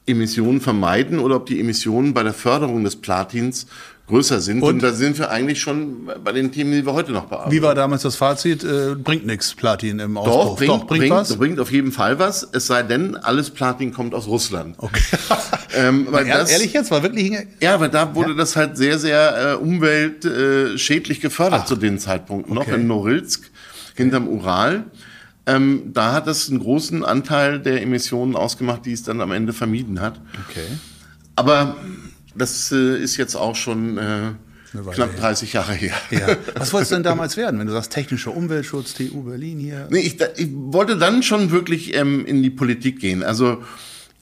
Emissionen 0.07 0.61
vermeiden 0.61 1.19
oder 1.19 1.37
ob 1.37 1.47
die 1.47 1.59
Emissionen 1.59 2.15
bei 2.15 2.23
der 2.23 2.33
Förderung 2.33 2.85
des 2.85 2.97
Platins 2.97 3.67
größer 4.07 4.41
sind. 4.41 4.63
Und, 4.63 4.75
und, 4.75 4.83
da 4.83 4.93
sind 4.93 5.19
wir 5.19 5.31
eigentlich 5.31 5.61
schon 5.61 6.09
bei 6.23 6.31
den 6.33 6.53
Themen, 6.53 6.71
die 6.71 6.87
wir 6.87 6.93
heute 6.93 7.11
noch 7.11 7.25
bearbeiten. 7.25 7.51
Wie 7.51 7.61
war 7.61 7.75
damals 7.75 8.03
das 8.03 8.15
Fazit? 8.15 8.63
Äh, 8.63 8.95
bringt 8.95 9.27
nichts 9.27 9.55
Platin 9.55 9.99
im 9.99 10.17
Ausbruch? 10.17 10.35
Doch, 10.35 10.57
bringt, 10.57 10.71
Doch, 10.71 10.87
bringt, 10.87 11.01
bringt, 11.01 11.13
was? 11.13 11.37
bringt 11.37 11.61
auf 11.61 11.73
jeden 11.73 11.91
Fall 11.91 12.19
was. 12.19 12.49
Es 12.53 12.69
sei 12.69 12.85
denn, 12.85 13.17
alles 13.17 13.51
Platin 13.51 13.93
kommt 13.93 14.15
aus 14.15 14.29
Russland. 14.29 14.77
Okay. 14.79 15.03
ähm, 15.77 16.07
weil 16.11 16.27
das, 16.27 16.51
ehrlich 16.51 16.73
jetzt? 16.73 16.93
War 16.93 17.03
wirklich... 17.03 17.33
Ja, 17.61 17.81
weil 17.81 17.89
da 17.89 18.15
wurde 18.15 18.31
ja. 18.31 18.37
das 18.37 18.55
halt 18.55 18.77
sehr, 18.77 19.01
sehr 19.01 19.55
äh, 19.55 19.55
umweltschädlich 19.57 21.21
gefördert 21.21 21.63
Ach. 21.65 21.67
zu 21.67 21.75
den 21.75 21.99
Zeitpunkten 21.99 22.57
okay. 22.57 22.71
noch 22.71 22.79
in 22.79 22.87
Norilsk 22.87 23.51
hinterm 23.97 24.29
Ural. 24.29 24.85
Ähm, 25.47 25.93
da 25.93 26.13
hat 26.13 26.27
es 26.27 26.51
einen 26.51 26.59
großen 26.59 27.05
Anteil 27.05 27.61
der 27.61 27.81
Emissionen 27.83 28.35
ausgemacht, 28.35 28.85
die 28.85 28.93
es 28.93 29.05
dann 29.05 29.21
am 29.21 29.31
Ende 29.31 29.53
vermieden 29.53 30.01
hat. 30.01 30.21
Okay. 30.49 30.67
Aber 31.37 31.77
das 32.35 32.73
äh, 32.73 32.99
ist 32.99 33.17
jetzt 33.17 33.37
auch 33.37 33.55
schon 33.55 33.97
äh, 33.99 34.33
knapp 34.73 35.13
her. 35.13 35.21
30 35.21 35.53
Jahre 35.53 35.73
her. 35.73 35.95
Ja. 36.11 36.37
Was 36.57 36.73
wolltest 36.73 36.91
du 36.91 36.97
denn 36.97 37.05
damals 37.05 37.37
werden, 37.37 37.61
wenn 37.61 37.67
du 37.67 37.73
sagst 37.73 37.93
technischer 37.93 38.35
Umweltschutz, 38.35 38.95
TU 38.95 39.23
Berlin 39.23 39.61
hier? 39.61 39.87
Nee, 39.91 40.01
ich, 40.01 40.19
ich 40.37 40.49
wollte 40.53 40.97
dann 40.97 41.23
schon 41.23 41.51
wirklich 41.53 41.95
ähm, 41.95 42.27
in 42.27 42.43
die 42.43 42.51
Politik 42.51 42.99
gehen. 42.99 43.23
Also, 43.23 43.63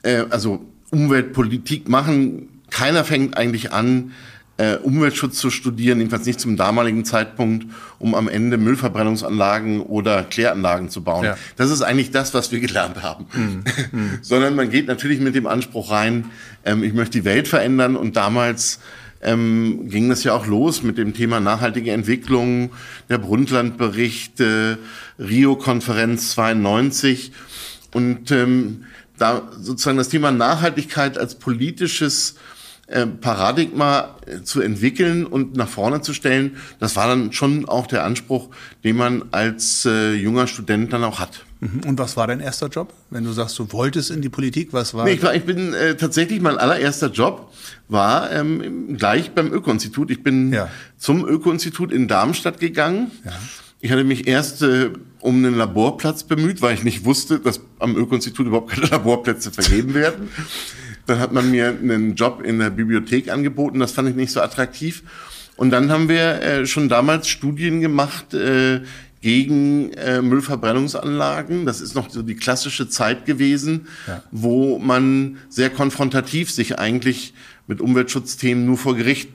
äh, 0.03 0.25
also 0.29 0.67
Umweltpolitik 0.91 1.89
machen. 1.89 2.49
Keiner 2.71 3.05
fängt 3.05 3.37
eigentlich 3.37 3.73
an, 3.73 4.13
äh, 4.57 4.77
Umweltschutz 4.77 5.39
zu 5.39 5.51
studieren, 5.51 5.99
jedenfalls 5.99 6.27
nicht 6.27 6.39
zum 6.39 6.57
damaligen 6.57 7.05
Zeitpunkt, 7.05 7.67
um 7.99 8.15
am 8.15 8.29
Ende 8.29 8.57
Müllverbrennungsanlagen 8.57 9.81
oder 9.81 10.23
Kläranlagen 10.23 10.91
zu 10.91 11.03
bauen. 11.03 11.25
Ja. 11.25 11.39
Das 11.57 11.71
ist 11.71 11.83
eigentlich 11.83 12.13
das, 12.13 12.35
was 12.35 12.53
wir 12.53 12.61
gelernt 12.61 13.03
haben. 13.03 13.27
Sondern 14.23 14.55
man 14.55 14.71
geht 14.71 14.87
natürlich 14.87 15.21
mit 15.21 15.35
dem 15.35 15.47
Anspruch 15.47 15.91
rein, 15.91 16.27
ähm, 16.65 16.85
ich 16.85 16.93
möchte 16.93 17.19
die 17.19 17.25
Welt 17.25 17.49
verändern 17.49 17.97
und 17.97 18.17
damals 18.17 18.79
ähm, 19.23 19.89
ging 19.89 20.09
das 20.09 20.23
ja 20.23 20.35
auch 20.35 20.47
los 20.47 20.83
mit 20.83 20.99
dem 20.99 21.15
Thema 21.15 21.41
nachhaltige 21.41 21.91
Entwicklung, 21.91 22.71
der 23.09 23.19
Brundtland-Bericht, 23.19 24.39
äh, 24.41 24.77
Rio-Konferenz 25.19 26.31
92 26.33 27.33
und 27.93 28.31
ähm, 28.31 28.85
da 29.19 29.49
sozusagen 29.59 29.97
das 29.97 30.09
Thema 30.09 30.31
Nachhaltigkeit 30.31 31.19
als 31.19 31.37
politisches 31.37 32.37
äh, 32.87 33.07
Paradigma 33.07 34.17
äh, 34.27 34.43
zu 34.43 34.61
entwickeln 34.61 35.25
und 35.27 35.57
nach 35.57 35.69
vorne 35.69 36.03
zu 36.03 36.13
stellen, 36.13 36.57
das 36.81 36.97
war 36.97 37.07
dann 37.09 37.33
schon 37.33 37.67
auch 37.69 37.87
der 37.87 38.05
Anspruch, 38.05 38.49
den 38.85 38.97
man 38.97 39.25
als 39.31 39.85
äh, 39.87 40.13
junger 40.15 40.47
Student 40.47 40.93
dann 40.93 41.03
auch 41.05 41.19
hat. 41.21 41.45
Mhm. 41.61 41.81
Und 41.87 41.99
was 41.99 42.17
war 42.17 42.27
dein 42.27 42.41
erster 42.41 42.69
Job? 42.69 42.93
Wenn 43.11 43.25
du 43.25 43.33
sagst, 43.33 43.59
du 43.59 43.73
wolltest 43.73 44.11
in 44.11 44.21
die 44.21 44.29
Politik, 44.29 44.73
was 44.73 44.93
war? 44.93 45.05
Nee, 45.05 45.13
ich, 45.13 45.23
war, 45.23 45.35
ich 45.35 45.45
bin 45.45 45.73
äh, 45.73 45.97
tatsächlich, 45.97 46.41
mein 46.41 46.59
allererster 46.59 47.11
Job 47.11 47.53
war 47.89 48.31
ähm, 48.33 48.97
gleich 48.97 49.31
beim 49.33 49.53
Öko-Institut. 49.53 50.11
Ich 50.11 50.23
bin 50.23 50.53
Ja. 50.53 50.69
zum 50.99 51.27
Öko-Institut 51.27 51.91
in 51.93 52.07
Darmstadt 52.09 52.61
gegangen. 52.61 53.11
Ja. 53.25 53.33
Ich 53.81 53.91
hatte 53.93 54.05
mich 54.05 54.27
erst 54.27 54.63
äh, 54.63 54.91
um 55.21 55.37
einen 55.37 55.57
Laborplatz 55.57 56.25
bemüht, 56.25 56.63
weil 56.63 56.75
ich 56.75 56.85
nicht 56.85 57.05
wusste, 57.05 57.39
dass 57.39 57.61
am 57.79 57.97
Öko-Institut 57.97 58.47
überhaupt 58.47 58.71
keine 58.73 58.87
Laborplätze 58.91 59.51
vergeben 59.53 59.95
werden. 59.95 60.29
Dann 61.07 61.19
hat 61.19 61.33
man 61.33 61.51
mir 61.51 61.69
einen 61.69 62.15
Job 62.15 62.43
in 62.43 62.59
der 62.59 62.71
Bibliothek 62.71 63.31
angeboten, 63.31 63.79
das 63.81 63.93
fand 63.93 64.09
ich 64.09 64.15
nicht 64.15 64.33
so 64.33 64.41
attraktiv. 64.41 65.03
Und 65.57 65.71
dann 65.71 65.91
haben 65.91 66.09
wir 66.09 66.43
äh, 66.43 66.67
schon 66.67 66.89
damals 66.89 67.29
Studien 67.29 67.81
gemacht 67.81 68.35
äh, 68.35 68.81
gegen 69.21 69.93
äh, 69.93 70.21
Müllverbrennungsanlagen. 70.21 71.65
Das 71.65 71.81
ist 71.81 71.95
noch 71.95 72.11
so 72.11 72.23
die 72.23 72.35
klassische 72.37 72.89
Zeit 72.89 73.25
gewesen, 73.25 73.87
Ja. 74.07 74.23
wo 74.31 74.79
man 74.79 75.39
sehr 75.49 75.71
konfrontativ 75.71 76.51
sich 76.51 76.79
eigentlich 76.79 77.35
mit 77.67 77.81
Umweltschutzthemen 77.81 78.67
nur 78.67 78.77
vor 78.77 78.97
Gericht 78.97 79.29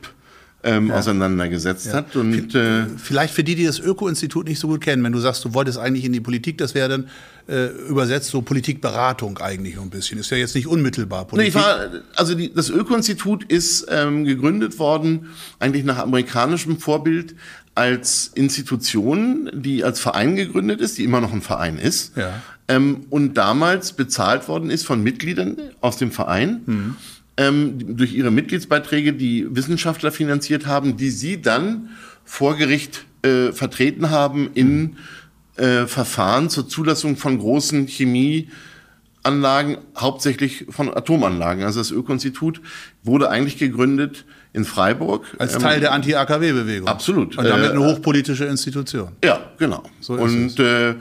ähm, 0.63 0.91
auseinandergesetzt 0.91 1.93
hat. 1.93 2.15
Und 2.15 2.53
äh, 2.55 2.85
Vielleicht 2.97 3.33
für 3.33 3.43
die, 3.43 3.55
die 3.55 3.65
das 3.65 3.79
Öko-Institut 3.79 4.47
nicht 4.47 4.59
so 4.59 4.67
gut 4.67 4.81
kennen, 4.81 5.03
wenn 5.03 5.13
du 5.13 5.19
sagst, 5.19 5.45
du 5.45 5.53
wolltest 5.53 5.77
eigentlich 5.77 6.05
in 6.05 6.13
die 6.13 6.19
Politik, 6.19 6.57
das 6.57 6.75
wäre 6.75 6.89
dann 6.89 7.09
äh, 7.47 7.67
übersetzt 7.87 8.29
so 8.29 8.41
Politikberatung 8.41 9.37
eigentlich 9.37 9.75
so 9.75 9.81
ein 9.81 9.89
bisschen. 9.89 10.19
Ist 10.19 10.29
ja 10.31 10.37
jetzt 10.37 10.55
nicht 10.55 10.67
unmittelbar 10.67 11.21
Nee, 11.21 11.29
Politik. 11.29 11.49
ich 11.49 11.55
war, 11.55 11.89
also 12.15 12.35
die, 12.35 12.53
das 12.53 12.69
Öko-Institut 12.69 13.45
ist 13.45 13.87
ähm, 13.89 14.25
gegründet 14.25 14.79
worden, 14.79 15.27
eigentlich 15.59 15.85
nach 15.85 15.97
amerikanischem 15.97 16.77
Vorbild, 16.77 17.35
als 17.75 18.31
Institution, 18.35 19.49
die 19.53 19.85
als 19.85 20.01
Verein 20.01 20.35
gegründet 20.35 20.81
ist, 20.81 20.97
die 20.97 21.05
immer 21.05 21.21
noch 21.21 21.31
ein 21.31 21.41
Verein 21.41 21.77
ist. 21.77 22.17
Ja. 22.17 22.41
Ähm, 22.67 23.05
und 23.09 23.35
damals 23.35 23.93
bezahlt 23.93 24.49
worden 24.49 24.69
ist 24.69 24.85
von 24.85 25.01
Mitgliedern 25.01 25.55
aus 25.79 25.95
dem 25.95 26.11
Verein. 26.11 26.61
Mhm. 26.65 26.95
Ähm, 27.39 27.95
durch 27.95 28.13
ihre 28.13 28.31
Mitgliedsbeiträge, 28.31 29.13
die 29.13 29.47
Wissenschaftler 29.55 30.11
finanziert 30.11 30.65
haben, 30.67 30.97
die 30.97 31.09
sie 31.09 31.41
dann 31.41 31.89
vor 32.25 32.57
Gericht 32.57 33.05
äh, 33.21 33.53
vertreten 33.53 34.09
haben 34.09 34.49
in 34.53 34.97
äh, 35.55 35.85
Verfahren 35.87 36.49
zur 36.49 36.67
Zulassung 36.67 37.15
von 37.15 37.39
großen 37.39 37.87
Chemieanlagen, 37.87 39.77
hauptsächlich 39.97 40.65
von 40.69 40.93
Atomanlagen. 40.95 41.63
Also 41.63 41.79
das 41.79 41.91
Öko-Institut 41.91 42.61
wurde 43.03 43.29
eigentlich 43.29 43.57
gegründet 43.57 44.25
in 44.53 44.65
Freiburg. 44.65 45.25
Als 45.37 45.55
Ähm, 45.55 45.61
Teil 45.61 45.79
der 45.79 45.91
Anti-AKW-Bewegung. 45.93 46.87
absolut. 46.87 47.37
Und 47.37 47.45
damit 47.45 47.69
Äh, 47.69 47.71
eine 47.71 47.85
hochpolitische 47.85 48.45
Institution. 48.45 49.09
Ja, 49.23 49.39
genau. 49.57 49.83
So 50.01 50.13
und 50.13 50.59
äh, 50.59 50.95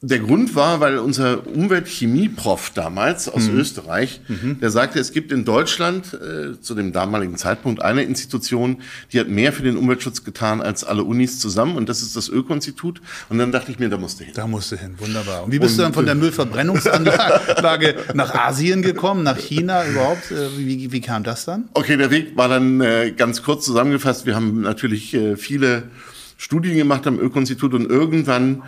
der 0.00 0.20
Grund 0.20 0.54
war, 0.54 0.78
weil 0.78 0.98
unser 0.98 1.44
Umweltchemie-Prof 1.46 2.70
damals 2.72 3.28
aus 3.28 3.48
Mhm. 3.48 3.58
Österreich, 3.58 4.20
der 4.60 4.70
sagte, 4.70 5.00
es 5.00 5.10
gibt 5.12 5.32
in 5.32 5.44
Deutschland 5.44 6.14
äh, 6.14 6.60
zu 6.60 6.76
dem 6.76 6.92
damaligen 6.92 7.36
Zeitpunkt 7.36 7.82
eine 7.82 8.04
Institution, 8.04 8.80
die 9.12 9.18
hat 9.18 9.28
mehr 9.28 9.52
für 9.52 9.64
den 9.64 9.76
Umweltschutz 9.76 10.22
getan 10.22 10.60
als 10.60 10.84
alle 10.84 11.02
Unis 11.02 11.40
zusammen 11.40 11.76
und 11.76 11.88
das 11.88 12.02
ist 12.02 12.14
das 12.14 12.28
Öko-Institut. 12.28 13.00
Und 13.28 13.38
dann 13.38 13.50
dachte 13.50 13.72
ich 13.72 13.80
mir, 13.80 13.88
da 13.88 13.96
musste 13.96 14.22
hin. 14.22 14.34
Da 14.36 14.46
musst 14.46 14.70
du 14.70 14.76
hin, 14.76 14.94
wunderbar. 14.98 15.42
Und 15.42 15.50
wie 15.52 15.58
bist 15.58 15.76
du 15.76 15.82
dann 15.82 15.92
von 15.92 16.06
der 16.06 16.14
Müllverbrennungsanlage 16.14 17.96
nach 18.14 18.34
Asien 18.34 18.82
gekommen, 18.82 19.22
nach 19.24 19.38
China 19.38 19.84
überhaupt? 19.84 20.30
Äh, 20.30 20.56
Wie, 20.58 20.92
wie 20.92 21.00
kam 21.00 21.24
das 21.24 21.44
dann? 21.44 21.64
Okay, 21.74 21.96
der 21.96 22.10
Weg 22.12 22.36
war 22.36 22.48
dann 22.48 22.80
äh, 22.80 23.12
ganz 23.16 23.42
kurz 23.42 23.64
zusammengefasst. 23.64 24.26
Wir 24.26 24.36
haben 24.36 24.60
natürlich 24.60 25.12
äh, 25.14 25.36
viele 25.36 25.84
Studien 26.36 26.76
gemacht 26.76 27.06
am 27.06 27.18
Öko-Institut 27.18 27.74
und 27.74 27.86
irgendwann 27.90 28.62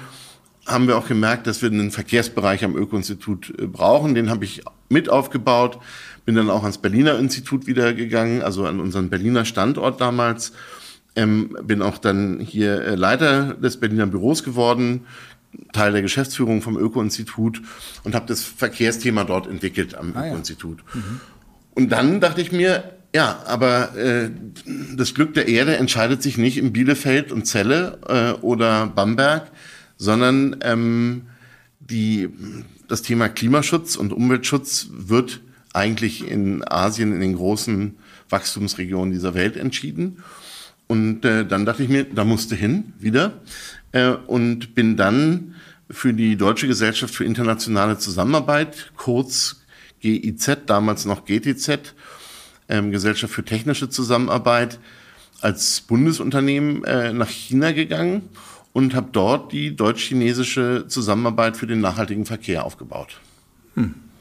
haben 0.66 0.86
wir 0.86 0.96
auch 0.96 1.08
gemerkt, 1.08 1.46
dass 1.46 1.62
wir 1.62 1.70
einen 1.70 1.90
Verkehrsbereich 1.90 2.64
am 2.64 2.76
Öko-Institut 2.76 3.52
äh, 3.58 3.66
brauchen. 3.66 4.14
Den 4.14 4.30
habe 4.30 4.44
ich 4.44 4.62
mit 4.88 5.08
aufgebaut, 5.08 5.78
bin 6.24 6.34
dann 6.34 6.50
auch 6.50 6.62
ans 6.62 6.78
Berliner 6.78 7.18
Institut 7.18 7.66
wieder 7.66 7.92
gegangen, 7.94 8.42
also 8.42 8.66
an 8.66 8.80
unseren 8.80 9.10
Berliner 9.10 9.44
Standort 9.44 10.00
damals. 10.00 10.52
Ähm, 11.16 11.56
bin 11.64 11.82
auch 11.82 11.98
dann 11.98 12.38
hier 12.40 12.82
äh, 12.82 12.94
Leiter 12.94 13.54
des 13.54 13.78
Berliner 13.78 14.06
Büros 14.06 14.44
geworden, 14.44 15.06
Teil 15.72 15.92
der 15.92 16.02
Geschäftsführung 16.02 16.62
vom 16.62 16.76
Öko-Institut 16.78 17.60
und 18.04 18.14
habe 18.14 18.26
das 18.26 18.44
Verkehrsthema 18.44 19.24
dort 19.24 19.48
entwickelt 19.48 19.96
am 19.96 20.12
Ah 20.14 20.20
ja. 20.20 20.26
Öko-Institut. 20.28 20.84
Und 21.74 21.90
dann 21.90 22.20
dachte 22.20 22.40
ich 22.40 22.52
mir, 22.52 22.84
ja, 23.14 23.42
aber 23.46 23.96
äh, 23.96 24.30
das 24.96 25.14
Glück 25.14 25.34
der 25.34 25.48
Erde 25.48 25.76
entscheidet 25.76 26.22
sich 26.22 26.38
nicht 26.38 26.58
in 26.58 26.72
Bielefeld 26.72 27.32
und 27.32 27.46
Celle 27.46 27.98
äh, 28.06 28.40
oder 28.40 28.86
Bamberg, 28.86 29.50
sondern 30.00 30.57
ähm, 30.62 31.26
die, 31.78 32.30
das 32.88 33.02
Thema 33.02 33.28
Klimaschutz 33.28 33.97
und 33.97 34.14
Umweltschutz 34.14 34.88
wird 34.90 35.40
eigentlich 35.75 36.26
in 36.26 36.64
Asien, 36.66 37.12
in 37.12 37.21
den 37.21 37.37
großen 37.37 37.97
Wachstumsregionen 38.30 39.12
dieser 39.12 39.35
Welt 39.35 39.57
entschieden. 39.57 40.23
Und 40.87 41.25
äh, 41.26 41.45
dann 41.47 41.66
dachte 41.66 41.83
ich 41.83 41.90
mir, 41.90 42.04
da 42.04 42.25
musste 42.25 42.57
hin 42.57 42.95
wieder 42.99 43.40
äh, 43.92 44.09
und 44.09 44.75
bin 44.75 44.97
dann 44.97 45.54
für 45.90 46.14
die 46.14 46.37
Deutsche 46.37 46.66
Gesellschaft 46.66 47.14
für 47.14 47.25
internationale 47.25 47.99
Zusammenarbeit, 47.99 48.92
kurz 48.97 49.61
GIZ, 50.00 50.61
damals 50.64 51.04
noch 51.04 51.26
GTZ, 51.26 51.95
ähm, 52.71 52.90
Gesellschaft 52.90 53.35
für 53.35 53.45
technische 53.45 53.90
Zusammenarbeit, 53.90 54.78
als 55.42 55.83
Bundesunternehmen 55.83 56.85
äh, 56.85 57.12
nach 57.12 57.28
China 57.28 57.73
gegangen 57.73 58.23
und 58.84 58.94
habe 58.94 59.08
dort 59.12 59.52
die 59.52 59.76
deutsch-chinesische 59.76 60.87
Zusammenarbeit 60.88 61.56
für 61.56 61.66
den 61.66 61.80
nachhaltigen 61.80 62.26
Verkehr 62.26 62.64
aufgebaut. 62.64 63.20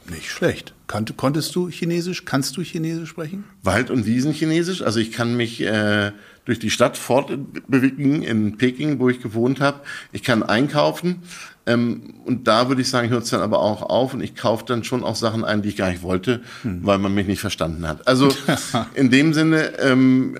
Nicht 0.09 0.29
schlecht. 0.29 0.73
Kannte, 0.87 1.13
konntest 1.13 1.55
du 1.55 1.69
Chinesisch? 1.69 2.25
Kannst 2.25 2.57
du 2.57 2.61
Chinesisch 2.61 3.09
sprechen? 3.09 3.43
Wald- 3.63 3.91
und 3.91 4.05
Wiesenchinesisch. 4.05 4.81
Also 4.81 4.99
ich 4.99 5.11
kann 5.11 5.37
mich 5.37 5.61
äh, 5.61 6.11
durch 6.45 6.57
die 6.57 6.71
Stadt 6.71 6.97
fortbewegen 6.97 8.23
in 8.23 8.57
Peking, 8.57 8.99
wo 8.99 9.09
ich 9.09 9.21
gewohnt 9.21 9.61
habe. 9.61 9.81
Ich 10.11 10.23
kann 10.23 10.41
einkaufen. 10.41 11.21
Ähm, 11.67 12.15
und 12.25 12.47
da 12.47 12.69
würde 12.69 12.81
ich 12.81 12.89
sagen, 12.89 13.09
hört 13.09 13.23
es 13.23 13.29
dann 13.29 13.41
aber 13.41 13.59
auch 13.59 13.83
auf 13.83 14.15
und 14.15 14.21
ich 14.21 14.35
kaufe 14.35 14.65
dann 14.65 14.83
schon 14.83 15.03
auch 15.03 15.15
Sachen 15.15 15.43
ein, 15.45 15.61
die 15.61 15.69
ich 15.69 15.75
gar 15.75 15.91
nicht 15.91 16.01
wollte, 16.01 16.41
weil 16.63 16.97
man 16.97 17.13
mich 17.13 17.27
nicht 17.27 17.41
verstanden 17.41 17.87
hat. 17.87 18.07
Also 18.07 18.33
in 18.95 19.11
dem 19.11 19.33
Sinne 19.33 19.77
ähm, 19.79 20.37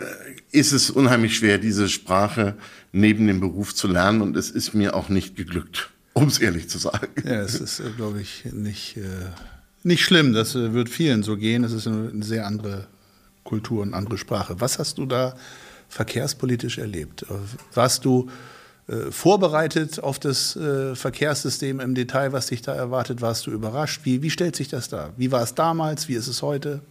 ist 0.51 0.71
es 0.71 0.89
unheimlich 0.89 1.37
schwer, 1.37 1.59
diese 1.59 1.89
Sprache 1.89 2.55
neben 2.91 3.27
dem 3.27 3.39
Beruf 3.39 3.75
zu 3.75 3.87
lernen 3.87 4.21
und 4.21 4.35
es 4.35 4.49
ist 4.49 4.73
mir 4.73 4.95
auch 4.95 5.09
nicht 5.09 5.35
geglückt, 5.35 5.89
um 6.13 6.27
es 6.27 6.39
ehrlich 6.39 6.69
zu 6.69 6.77
sagen. 6.77 7.07
Ja, 7.23 7.41
es 7.41 7.59
ist, 7.59 7.79
äh, 7.79 7.91
glaube 7.95 8.21
ich, 8.21 8.45
nicht, 8.51 8.97
äh, 8.97 9.01
nicht 9.83 10.03
schlimm. 10.03 10.33
Das 10.33 10.55
äh, 10.55 10.73
wird 10.73 10.89
vielen 10.89 11.23
so 11.23 11.37
gehen. 11.37 11.63
Es 11.63 11.71
ist 11.71 11.87
eine, 11.87 12.23
sehr 12.23 12.45
andere 12.47 12.87
Kultur 13.43 13.81
und 13.81 13.93
andere 13.93 14.17
Sprache. 14.17 14.59
Was 14.59 14.79
hast 14.79 14.97
du 14.97 15.05
da 15.05 15.35
verkehrspolitisch 15.87 16.77
erlebt? 16.77 17.23
Äh, 17.23 17.35
Warst 17.73 18.05
du 18.05 18.29
äh, 18.87 19.11
vorbereitet 19.11 19.99
auf 19.99 20.19
das 20.19 20.55
äh, 20.55 20.95
Verkehrssystem 20.95 21.79
im 21.79 21.93
Detail, 21.93 22.33
was 22.33 22.47
dich 22.47 22.63
da 22.63 22.73
erwartet? 22.73 23.21
Warst 23.21 23.45
du 23.45 23.51
überrascht? 23.51 24.01
Wie, 24.03 24.23
wie 24.23 24.31
stellt 24.31 24.55
sich 24.55 24.67
das 24.67 24.89
dar? 24.89 25.13
Wie 25.15 25.31
war 25.31 25.43
es 25.43 25.53
damals? 25.53 26.07
Wie 26.07 26.15
ist 26.15 26.27
es 26.27 26.41
heute? 26.41 26.81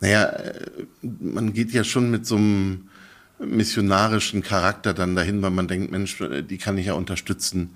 Naja, 0.00 0.32
man 1.02 1.52
geht 1.52 1.72
ja 1.72 1.84
schon 1.84 2.10
mit 2.10 2.24
so 2.24 2.36
einem 2.36 2.88
missionarischen 3.38 4.42
Charakter 4.42 4.94
dann 4.94 5.14
dahin, 5.14 5.42
weil 5.42 5.50
man 5.50 5.68
denkt, 5.68 5.90
Mensch, 5.92 6.20
äh, 6.20 6.42
die 6.42 6.58
kann 6.58 6.78
ich 6.78 6.86
ja 6.86 6.94
unterstützen. 6.94 7.70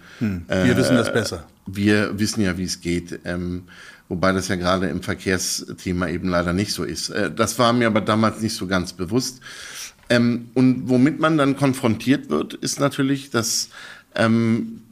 Wir 0.49 0.76
wissen 0.76 0.97
das 0.97 1.12
besser. 1.12 1.47
Wir 1.66 2.19
wissen 2.19 2.42
ja, 2.42 2.59
wie 2.59 2.64
es 2.64 2.81
geht. 2.81 3.21
Ähm, 3.25 3.64
wobei 4.09 4.33
das 4.33 4.49
ja 4.49 4.57
gerade 4.57 4.88
im 4.88 5.02
Verkehrsthema 5.02 6.09
eben 6.09 6.28
leider 6.28 6.52
nicht 6.52 6.73
so 6.73 6.85
ist. 6.85 7.11
Äh, 7.11 7.31
das 7.31 7.59
war 7.59 7.73
mir 7.73 7.87
aber 7.87 8.00
damals 8.00 8.40
nicht 8.40 8.54
so 8.54 8.66
ganz 8.66 8.92
bewusst. 8.92 9.40
Ähm, 10.09 10.49
und 10.54 10.88
womit 10.88 11.21
man 11.21 11.38
dann 11.38 11.57
konfrontiert 11.57 12.28
wird, 12.28 12.54
ist 12.54 12.81
natürlich, 12.81 13.31
dass 13.31 13.71
ähm, 14.14 14.83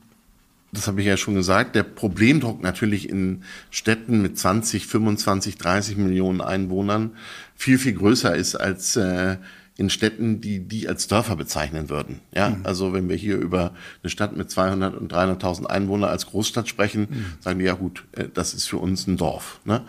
das 0.73 0.87
habe 0.87 1.01
ich 1.01 1.07
ja 1.07 1.17
schon 1.17 1.35
gesagt, 1.35 1.75
der 1.75 1.83
Problemdruck 1.83 2.63
natürlich 2.63 3.09
in 3.09 3.43
Städten 3.71 4.23
mit 4.23 4.39
20, 4.39 4.87
25, 4.87 5.59
30 5.59 5.97
Millionen 5.97 6.41
Einwohnern 6.41 7.11
viel, 7.57 7.79
viel 7.79 7.95
größer 7.95 8.35
ist 8.35 8.55
als 8.55 8.97
äh, 8.97 9.37
in 9.81 9.89
Städten, 9.89 10.43
die 10.43 10.61
die 10.61 10.89
als 10.89 11.09
Dörfer 11.09 11.37
bezeichnen 11.37 11.89
würden. 11.89 12.21
Ja, 12.35 12.51
mhm. 12.51 12.67
also 12.67 12.93
wenn 12.93 13.09
wir 13.09 13.17
hier 13.17 13.39
über 13.39 13.73
eine 14.03 14.11
Stadt 14.11 14.37
mit 14.37 14.51
200 14.51 14.95
und 14.95 15.11
300.000 15.11 15.65
Einwohnern 15.65 16.11
als 16.11 16.27
Großstadt 16.27 16.69
sprechen, 16.69 17.09
mhm. 17.09 17.25
sagen 17.41 17.59
die 17.59 17.65
ja 17.65 17.73
gut, 17.73 18.05
äh, 18.13 18.27
das 18.33 18.53
ist 18.53 18.67
für 18.67 18.77
uns 18.77 19.07
ein 19.07 19.17
Dorf. 19.17 19.59
Ne? 19.65 19.81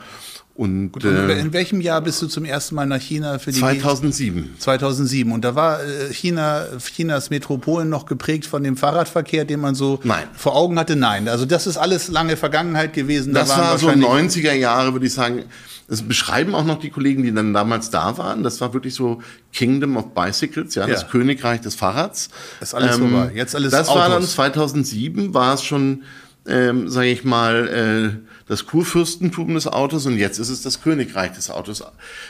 Und, 0.62 0.92
Gut, 0.92 1.06
und 1.06 1.16
äh, 1.16 1.40
in 1.40 1.54
welchem 1.54 1.82
Jahr 1.82 2.02
bist 2.02 2.22
du 2.22 2.28
zum 2.28 2.46
ersten 2.46 2.76
Mal 2.76 2.86
nach 2.86 3.02
China 3.02 3.40
für 3.40 3.52
die 3.52 3.58
2007. 3.58 4.58
2007 4.60 5.32
und 5.32 5.44
da 5.44 5.56
war 5.56 5.84
äh, 5.84 6.14
China 6.14 6.68
Chinas 6.78 7.32
Metropolen 7.32 7.90
noch 7.90 8.06
geprägt 8.06 8.46
von 8.46 8.64
dem 8.64 8.78
Fahrradverkehr, 8.78 9.44
den 9.44 9.60
man 9.60 9.74
so 9.74 10.00
Nein. 10.04 10.26
vor 10.36 10.56
Augen 10.56 10.78
hatte. 10.78 10.96
Nein, 10.96 11.28
also 11.30 11.46
das 11.46 11.66
ist 11.66 11.78
alles 11.78 12.10
lange 12.10 12.38
Vergangenheit 12.38 12.94
gewesen. 12.94 13.34
Da 13.34 13.40
das 13.40 13.58
war 13.58 13.76
so 13.80 13.88
90er 13.88 14.54
Jahre, 14.54 14.94
würde 14.94 15.08
ich 15.08 15.14
sagen. 15.16 15.46
Das 15.88 16.04
beschreiben 16.04 16.54
auch 16.54 16.64
noch 16.64 16.80
die 16.80 16.92
Kollegen, 16.92 17.24
die 17.24 17.34
dann 17.34 17.56
damals 17.56 17.90
da 17.90 18.20
waren. 18.20 18.44
Das 18.44 18.62
war 18.62 18.72
wirklich 18.76 18.94
so 18.94 19.20
Kingdom 19.54 19.98
of 19.98 20.14
Bicycles, 20.14 20.76
ja, 20.76 20.84
ja. 20.84 20.94
das 20.94 21.10
Königreich 21.10 21.62
des 21.62 21.74
Fahrrads. 21.74 22.30
Das 22.60 22.70
ist 22.70 22.76
alles 22.76 22.98
ähm, 22.98 23.10
vorbei. 23.10 23.32
Jetzt 23.34 23.56
alles 23.56 23.72
Das 23.72 23.90
Autos. 23.90 24.00
war 24.00 24.10
dann 24.10 24.24
2007, 24.24 25.34
war 25.34 25.56
es 25.56 25.64
schon, 25.64 26.04
ähm, 26.48 26.88
sage 26.88 27.08
ich 27.08 27.24
mal, 27.24 28.14
äh, 28.24 28.31
das 28.52 28.66
Kurfürstentum 28.66 29.54
des 29.54 29.66
Autos 29.66 30.06
und 30.06 30.18
jetzt 30.18 30.38
ist 30.38 30.50
es 30.50 30.62
das 30.62 30.82
Königreich 30.82 31.32
des 31.32 31.50
Autos. 31.50 31.86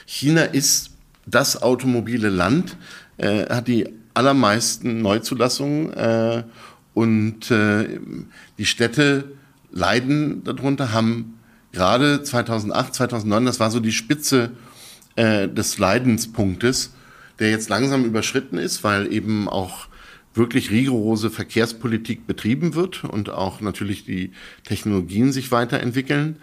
China 0.06 0.44
ist 0.44 0.92
das 1.26 1.64
automobile 1.64 2.30
Land, 2.30 2.78
äh, 3.18 3.50
hat 3.50 3.68
die 3.68 3.90
allermeisten 4.14 5.02
Neuzulassungen 5.02 5.92
äh, 5.94 6.44
und 6.94 7.50
äh, 7.50 8.00
die 8.60 8.68
Städte 8.68 9.32
leiden 9.72 10.44
darunter, 10.44 10.92
haben 10.92 11.40
gerade 11.72 12.22
2008, 12.22 12.94
2009, 12.94 13.46
das 13.46 13.60
war 13.60 13.72
so 13.72 13.80
die 13.80 13.92
Spitze 13.92 14.52
äh, 15.16 15.48
des 15.48 15.80
Leidenspunktes, 15.80 16.94
der 17.40 17.50
jetzt 17.50 17.68
langsam 17.68 18.06
überschritten 18.06 18.60
ist, 18.60 18.84
weil 18.84 19.12
eben 19.12 19.50
auch 19.50 19.88
wirklich 20.34 20.72
rigorose 20.72 21.30
Verkehrspolitik 21.30 22.26
betrieben 22.26 22.74
wird 22.74 23.04
und 23.04 23.30
auch 23.30 23.62
natürlich 23.62 24.06
die 24.06 24.32
Technologien 24.64 25.32
sich 25.32 25.52
weiterentwickeln, 25.52 26.38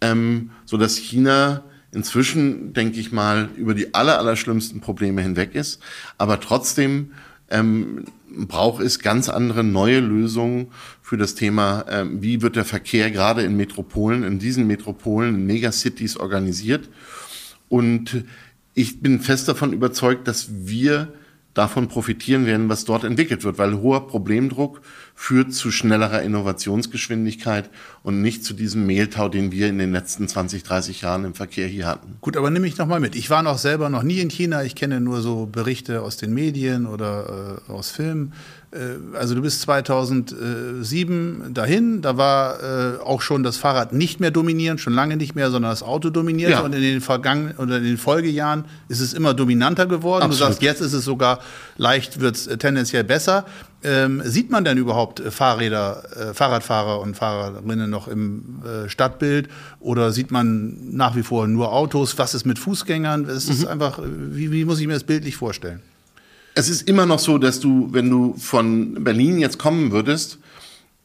ähm, 0.00 0.50
so 0.64 0.76
dass 0.76 0.96
China 0.96 1.64
inzwischen, 1.92 2.72
denke 2.72 3.00
ich 3.00 3.10
mal, 3.10 3.48
über 3.56 3.74
die 3.74 3.94
aller, 3.94 4.18
aller 4.18 4.36
schlimmsten 4.36 4.80
Probleme 4.80 5.22
hinweg 5.22 5.54
ist. 5.54 5.80
Aber 6.18 6.40
trotzdem 6.40 7.12
ähm, 7.50 8.04
braucht 8.28 8.82
es 8.82 8.98
ganz 8.98 9.28
andere 9.28 9.64
neue 9.64 10.00
Lösungen 10.00 10.68
für 11.02 11.16
das 11.16 11.34
Thema, 11.34 11.84
ähm, 11.88 12.20
wie 12.20 12.42
wird 12.42 12.56
der 12.56 12.64
Verkehr 12.64 13.10
gerade 13.10 13.42
in 13.42 13.56
Metropolen, 13.56 14.24
in 14.24 14.38
diesen 14.38 14.66
Metropolen, 14.66 15.34
in 15.34 15.46
Megacities 15.46 16.16
organisiert. 16.16 16.88
Und 17.68 18.24
ich 18.74 19.00
bin 19.00 19.20
fest 19.20 19.48
davon 19.48 19.72
überzeugt, 19.72 20.28
dass 20.28 20.48
wir 20.50 21.12
davon 21.56 21.88
profitieren 21.88 22.44
werden, 22.44 22.68
was 22.68 22.84
dort 22.84 23.02
entwickelt 23.02 23.42
wird, 23.42 23.56
weil 23.56 23.80
hoher 23.80 24.06
Problemdruck 24.06 24.82
führt 25.14 25.54
zu 25.54 25.70
schnellerer 25.70 26.20
Innovationsgeschwindigkeit 26.20 27.70
und 28.02 28.20
nicht 28.20 28.44
zu 28.44 28.52
diesem 28.52 28.86
Mehltau, 28.86 29.30
den 29.30 29.50
wir 29.50 29.68
in 29.68 29.78
den 29.78 29.90
letzten 29.90 30.28
20, 30.28 30.64
30 30.64 31.00
Jahren 31.00 31.24
im 31.24 31.34
Verkehr 31.34 31.66
hier 31.66 31.86
hatten. 31.86 32.18
Gut, 32.20 32.36
aber 32.36 32.50
nehme 32.50 32.66
ich 32.66 32.76
nochmal 32.76 33.00
mit. 33.00 33.16
Ich 33.16 33.30
war 33.30 33.42
noch 33.42 33.56
selber 33.56 33.88
noch 33.88 34.02
nie 34.02 34.20
in 34.20 34.28
China. 34.28 34.64
Ich 34.64 34.74
kenne 34.74 35.00
nur 35.00 35.22
so 35.22 35.46
Berichte 35.46 36.02
aus 36.02 36.18
den 36.18 36.34
Medien 36.34 36.84
oder 36.86 37.62
äh, 37.66 37.72
aus 37.72 37.90
Filmen. 37.90 38.34
Äh, 38.76 39.16
also 39.16 39.34
du 39.34 39.42
bist 39.42 39.62
2007 39.62 41.54
dahin, 41.54 42.02
da 42.02 42.16
war 42.16 42.62
äh, 42.62 42.98
auch 43.00 43.22
schon 43.22 43.42
das 43.42 43.56
Fahrrad 43.56 43.92
nicht 43.92 44.20
mehr 44.20 44.30
dominierend, 44.30 44.80
schon 44.80 44.92
lange 44.92 45.16
nicht 45.16 45.34
mehr, 45.34 45.50
sondern 45.50 45.72
das 45.72 45.82
Auto 45.82 46.10
dominiert. 46.10 46.50
Ja. 46.50 46.60
Und 46.60 46.74
in 46.74 46.82
den 46.82 47.00
vergangenen 47.00 47.56
oder 47.56 47.78
in 47.78 47.84
den 47.84 47.98
Folgejahren 47.98 48.64
ist 48.88 49.00
es 49.00 49.12
immer 49.12 49.34
dominanter 49.34 49.86
geworden. 49.86 50.24
Absolut. 50.24 50.40
Du 50.40 50.44
sagst, 50.46 50.62
jetzt 50.62 50.80
ist 50.80 50.92
es 50.92 51.04
sogar 51.04 51.40
leicht, 51.76 52.20
wird 52.20 52.36
es 52.36 52.44
tendenziell 52.58 53.04
besser. 53.04 53.46
Ähm, 53.82 54.22
sieht 54.24 54.50
man 54.50 54.64
denn 54.64 54.78
überhaupt 54.78 55.20
Fahrräder, 55.20 56.02
äh, 56.30 56.34
Fahrradfahrer 56.34 57.00
und 57.00 57.16
Fahrerinnen 57.16 57.88
noch 57.88 58.08
im 58.08 58.62
äh, 58.64 58.88
Stadtbild 58.88 59.48
oder 59.80 60.12
sieht 60.12 60.30
man 60.30 60.96
nach 60.96 61.14
wie 61.14 61.22
vor 61.22 61.46
nur 61.46 61.72
Autos? 61.72 62.18
Was 62.18 62.34
ist 62.34 62.46
mit 62.46 62.58
Fußgängern? 62.58 63.26
Es 63.26 63.48
ist 63.48 63.62
mhm. 63.62 63.68
einfach, 63.68 64.00
wie, 64.02 64.50
wie 64.50 64.64
muss 64.64 64.80
ich 64.80 64.86
mir 64.86 64.94
das 64.94 65.04
bildlich 65.04 65.36
vorstellen? 65.36 65.82
Es 66.56 66.70
ist 66.70 66.88
immer 66.88 67.06
noch 67.06 67.18
so, 67.18 67.38
dass 67.38 67.60
du, 67.60 67.88
wenn 67.92 68.08
du 68.08 68.34
von 68.38 69.04
Berlin 69.04 69.38
jetzt 69.38 69.58
kommen 69.58 69.92
würdest, 69.92 70.38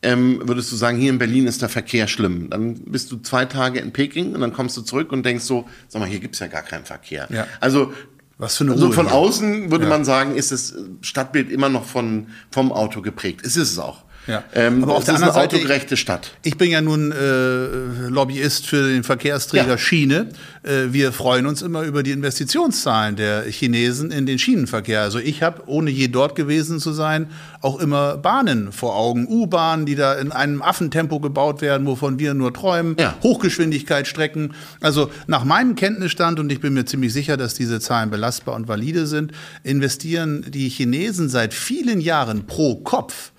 ähm, 0.01 0.41
würdest 0.45 0.71
du 0.71 0.77
sagen, 0.77 0.97
hier 0.97 1.11
in 1.11 1.19
Berlin 1.19 1.45
ist 1.45 1.61
der 1.61 1.69
Verkehr 1.69 2.07
schlimm. 2.07 2.49
Dann 2.49 2.75
bist 2.85 3.11
du 3.11 3.17
zwei 3.17 3.45
Tage 3.45 3.79
in 3.79 3.91
Peking 3.91 4.33
und 4.33 4.41
dann 4.41 4.53
kommst 4.53 4.77
du 4.77 4.81
zurück 4.81 5.11
und 5.11 5.25
denkst 5.25 5.43
so, 5.43 5.67
sag 5.89 5.99
mal, 5.99 6.07
hier 6.07 6.19
gibt's 6.19 6.39
ja 6.39 6.47
gar 6.47 6.63
keinen 6.63 6.85
Verkehr. 6.85 7.27
Ja. 7.29 7.45
Also 7.59 7.93
was 8.37 8.57
für 8.57 8.63
eine 8.63 8.71
Ruhe. 8.71 8.81
Also 8.81 8.93
von 8.93 9.07
außen 9.07 9.71
würde 9.71 9.83
ja. 9.83 9.89
man 9.89 10.05
sagen, 10.05 10.35
ist 10.35 10.53
das 10.53 10.73
Stadtbild 11.01 11.51
immer 11.51 11.69
noch 11.69 11.83
von, 11.83 12.27
vom 12.49 12.71
Auto 12.71 13.01
geprägt. 13.01 13.41
Es 13.43 13.57
ist 13.57 13.71
es 13.73 13.77
auch. 13.77 14.03
Ja. 14.31 14.43
Ähm, 14.53 14.83
Aber 14.83 14.95
auf 14.95 15.03
der 15.03 15.15
anderen 15.15 15.33
Seite 15.33 15.57
autogerechte 15.57 15.97
Stadt. 15.97 16.31
Ich 16.43 16.57
bin 16.57 16.71
ja 16.71 16.81
nun 16.81 17.11
äh, 17.11 18.07
Lobbyist 18.09 18.65
für 18.65 18.87
den 18.87 19.03
Verkehrsträger 19.03 19.67
ja. 19.67 19.77
Schiene. 19.77 20.29
Äh, 20.63 20.91
wir 20.91 21.11
freuen 21.11 21.45
uns 21.45 21.61
immer 21.61 21.81
über 21.83 22.03
die 22.03 22.11
Investitionszahlen 22.11 23.15
der 23.15 23.43
Chinesen 23.43 24.11
in 24.11 24.25
den 24.25 24.39
Schienenverkehr. 24.39 25.01
Also 25.01 25.19
ich 25.19 25.43
habe, 25.43 25.63
ohne 25.67 25.91
je 25.91 26.07
dort 26.07 26.35
gewesen 26.35 26.79
zu 26.79 26.93
sein, 26.93 27.27
auch 27.61 27.79
immer 27.79 28.17
Bahnen 28.17 28.71
vor 28.71 28.95
Augen, 28.95 29.27
U-Bahnen, 29.27 29.85
die 29.85 29.95
da 29.95 30.13
in 30.13 30.31
einem 30.31 30.61
Affentempo 30.61 31.19
gebaut 31.19 31.61
werden, 31.61 31.85
wovon 31.85 32.19
wir 32.19 32.33
nur 32.33 32.53
träumen, 32.53 32.95
ja. 32.99 33.15
Hochgeschwindigkeitsstrecken. 33.21 34.53
Also 34.79 35.11
nach 35.27 35.43
meinem 35.43 35.75
Kenntnisstand, 35.75 36.39
und 36.39 36.51
ich 36.51 36.59
bin 36.59 36.73
mir 36.73 36.85
ziemlich 36.85 37.13
sicher, 37.13 37.37
dass 37.37 37.53
diese 37.53 37.79
Zahlen 37.79 38.09
belastbar 38.09 38.55
und 38.55 38.67
valide 38.67 39.07
sind, 39.07 39.31
investieren 39.63 40.45
die 40.49 40.69
Chinesen 40.69 41.29
seit 41.29 41.53
vielen 41.53 42.01
Jahren 42.01 42.45
pro 42.45 42.75
Kopf 42.75 43.30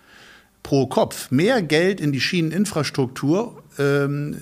pro 0.62 0.86
Kopf 0.86 1.30
mehr 1.30 1.62
Geld 1.62 2.00
in 2.00 2.12
die 2.12 2.20
Schieneninfrastruktur 2.20 3.62
ähm, 3.78 4.36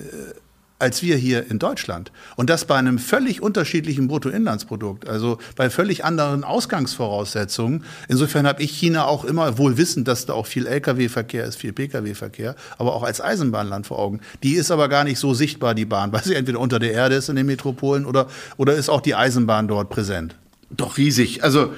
als 0.81 1.03
wir 1.03 1.15
hier 1.15 1.49
in 1.49 1.59
Deutschland. 1.59 2.11
Und 2.35 2.49
das 2.49 2.65
bei 2.65 2.75
einem 2.75 2.97
völlig 2.97 3.41
unterschiedlichen 3.41 4.07
Bruttoinlandsprodukt, 4.07 5.07
also 5.07 5.37
bei 5.55 5.69
völlig 5.69 6.03
anderen 6.03 6.43
Ausgangsvoraussetzungen. 6.43 7.85
Insofern 8.07 8.47
habe 8.47 8.63
ich 8.63 8.71
China 8.71 9.05
auch 9.05 9.23
immer 9.23 9.59
wohl 9.59 9.77
wissend, 9.77 10.07
dass 10.07 10.25
da 10.25 10.33
auch 10.33 10.47
viel 10.47 10.65
Lkw-Verkehr 10.65 11.45
ist, 11.45 11.57
viel 11.57 11.71
Pkw-Verkehr, 11.71 12.55
aber 12.79 12.95
auch 12.95 13.03
als 13.03 13.21
Eisenbahnland 13.21 13.85
vor 13.85 13.99
Augen. 13.99 14.21
Die 14.41 14.53
ist 14.53 14.71
aber 14.71 14.89
gar 14.89 15.03
nicht 15.03 15.19
so 15.19 15.35
sichtbar, 15.35 15.75
die 15.75 15.85
Bahn, 15.85 16.11
weil 16.11 16.23
sie 16.23 16.33
entweder 16.33 16.59
unter 16.59 16.79
der 16.79 16.93
Erde 16.93 17.15
ist 17.15 17.29
in 17.29 17.35
den 17.35 17.45
Metropolen 17.45 18.05
oder, 18.05 18.27
oder 18.57 18.73
ist 18.73 18.89
auch 18.89 19.01
die 19.01 19.13
Eisenbahn 19.13 19.67
dort 19.67 19.89
präsent. 19.89 20.35
Doch 20.71 20.97
riesig. 20.97 21.43
Also 21.43 21.73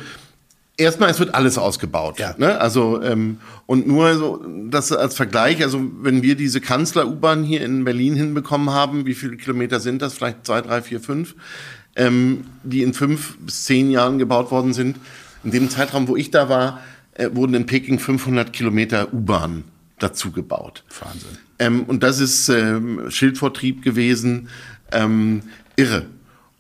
Erstmal, 0.76 1.12
es 1.12 1.20
wird 1.20 1.36
alles 1.36 1.60
ausgebaut. 1.60 2.20
Ja. 2.20 2.34
Ne? 2.38 2.60
Also, 2.60 3.02
ähm, 3.04 3.38
und 3.68 3.88
nur 3.88 4.16
so, 4.16 4.44
das 4.70 4.92
als 4.92 5.16
Vergleich, 5.16 5.62
also 5.62 5.80
wenn 6.02 6.24
wir 6.24 6.36
diese 6.36 6.62
Kanzler-U-Bahn 6.62 7.44
hier 7.44 7.62
in 7.64 7.84
Berlin 7.84 8.16
hinbekommen 8.16 8.72
haben, 8.72 9.06
wie 9.06 9.14
viele 9.14 9.38
Kilometer 9.38 9.80
sind 9.80 10.02
das? 10.02 10.16
Vielleicht 10.16 10.48
zwei, 10.48 10.62
drei, 10.62 10.82
vier, 10.82 11.00
fünf, 11.00 11.36
ähm, 11.96 12.46
die 12.64 12.82
in 12.82 12.96
fünf 12.96 13.38
bis 13.38 13.66
zehn 13.66 13.92
Jahren 13.92 14.18
gebaut 14.18 14.50
worden 14.50 14.74
sind. 14.74 14.98
In 15.44 15.52
dem 15.52 15.70
Zeitraum, 15.70 16.08
wo 16.08 16.16
ich 16.16 16.32
da 16.32 16.50
war, 16.50 16.80
äh, 17.14 17.30
wurden 17.34 17.54
in 17.54 17.68
Peking 17.68 18.00
500 18.00 18.52
Kilometer 18.52 19.14
U-Bahn 19.14 19.66
dazu 20.00 20.32
gebaut. 20.32 20.84
Wahnsinn. 21.00 21.38
Ähm, 21.60 21.84
und 21.84 22.02
das 22.02 22.20
ist 22.20 22.50
ähm, 22.50 23.10
Schildvortrieb 23.10 23.84
gewesen. 23.84 24.50
Ähm, 24.92 25.44
irre. 25.76 26.08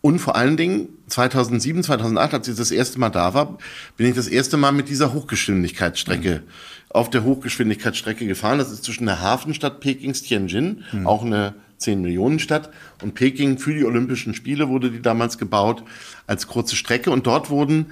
Und 0.01 0.19
vor 0.19 0.35
allen 0.35 0.57
Dingen 0.57 0.89
2007, 1.13 1.83
2008, 1.83 2.33
als 2.33 2.47
ich 2.47 2.55
das 2.55 2.71
erste 2.71 2.99
Mal 2.99 3.09
da 3.09 3.33
war, 3.33 3.57
bin 3.97 4.07
ich 4.07 4.15
das 4.15 4.27
erste 4.27 4.57
Mal 4.57 4.71
mit 4.71 4.89
dieser 4.89 5.13
Hochgeschwindigkeitsstrecke 5.13 6.41
mhm. 6.43 6.49
auf 6.89 7.09
der 7.09 7.23
Hochgeschwindigkeitsstrecke 7.23 8.25
gefahren. 8.25 8.57
Das 8.57 8.71
ist 8.71 8.83
zwischen 8.83 9.05
der 9.05 9.21
Hafenstadt 9.21 9.79
Pekings 9.79 10.23
Tianjin, 10.23 10.83
mhm. 10.91 11.07
auch 11.07 11.23
eine 11.23 11.53
10 11.77 12.01
Millionen 12.01 12.39
Stadt, 12.39 12.71
und 13.01 13.13
Peking 13.13 13.59
für 13.59 13.73
die 13.73 13.85
Olympischen 13.85 14.33
Spiele 14.33 14.69
wurde 14.69 14.89
die 14.89 15.01
damals 15.01 15.37
gebaut 15.37 15.83
als 16.27 16.47
kurze 16.47 16.75
Strecke. 16.75 17.11
Und 17.11 17.27
dort 17.27 17.49
wurden 17.49 17.87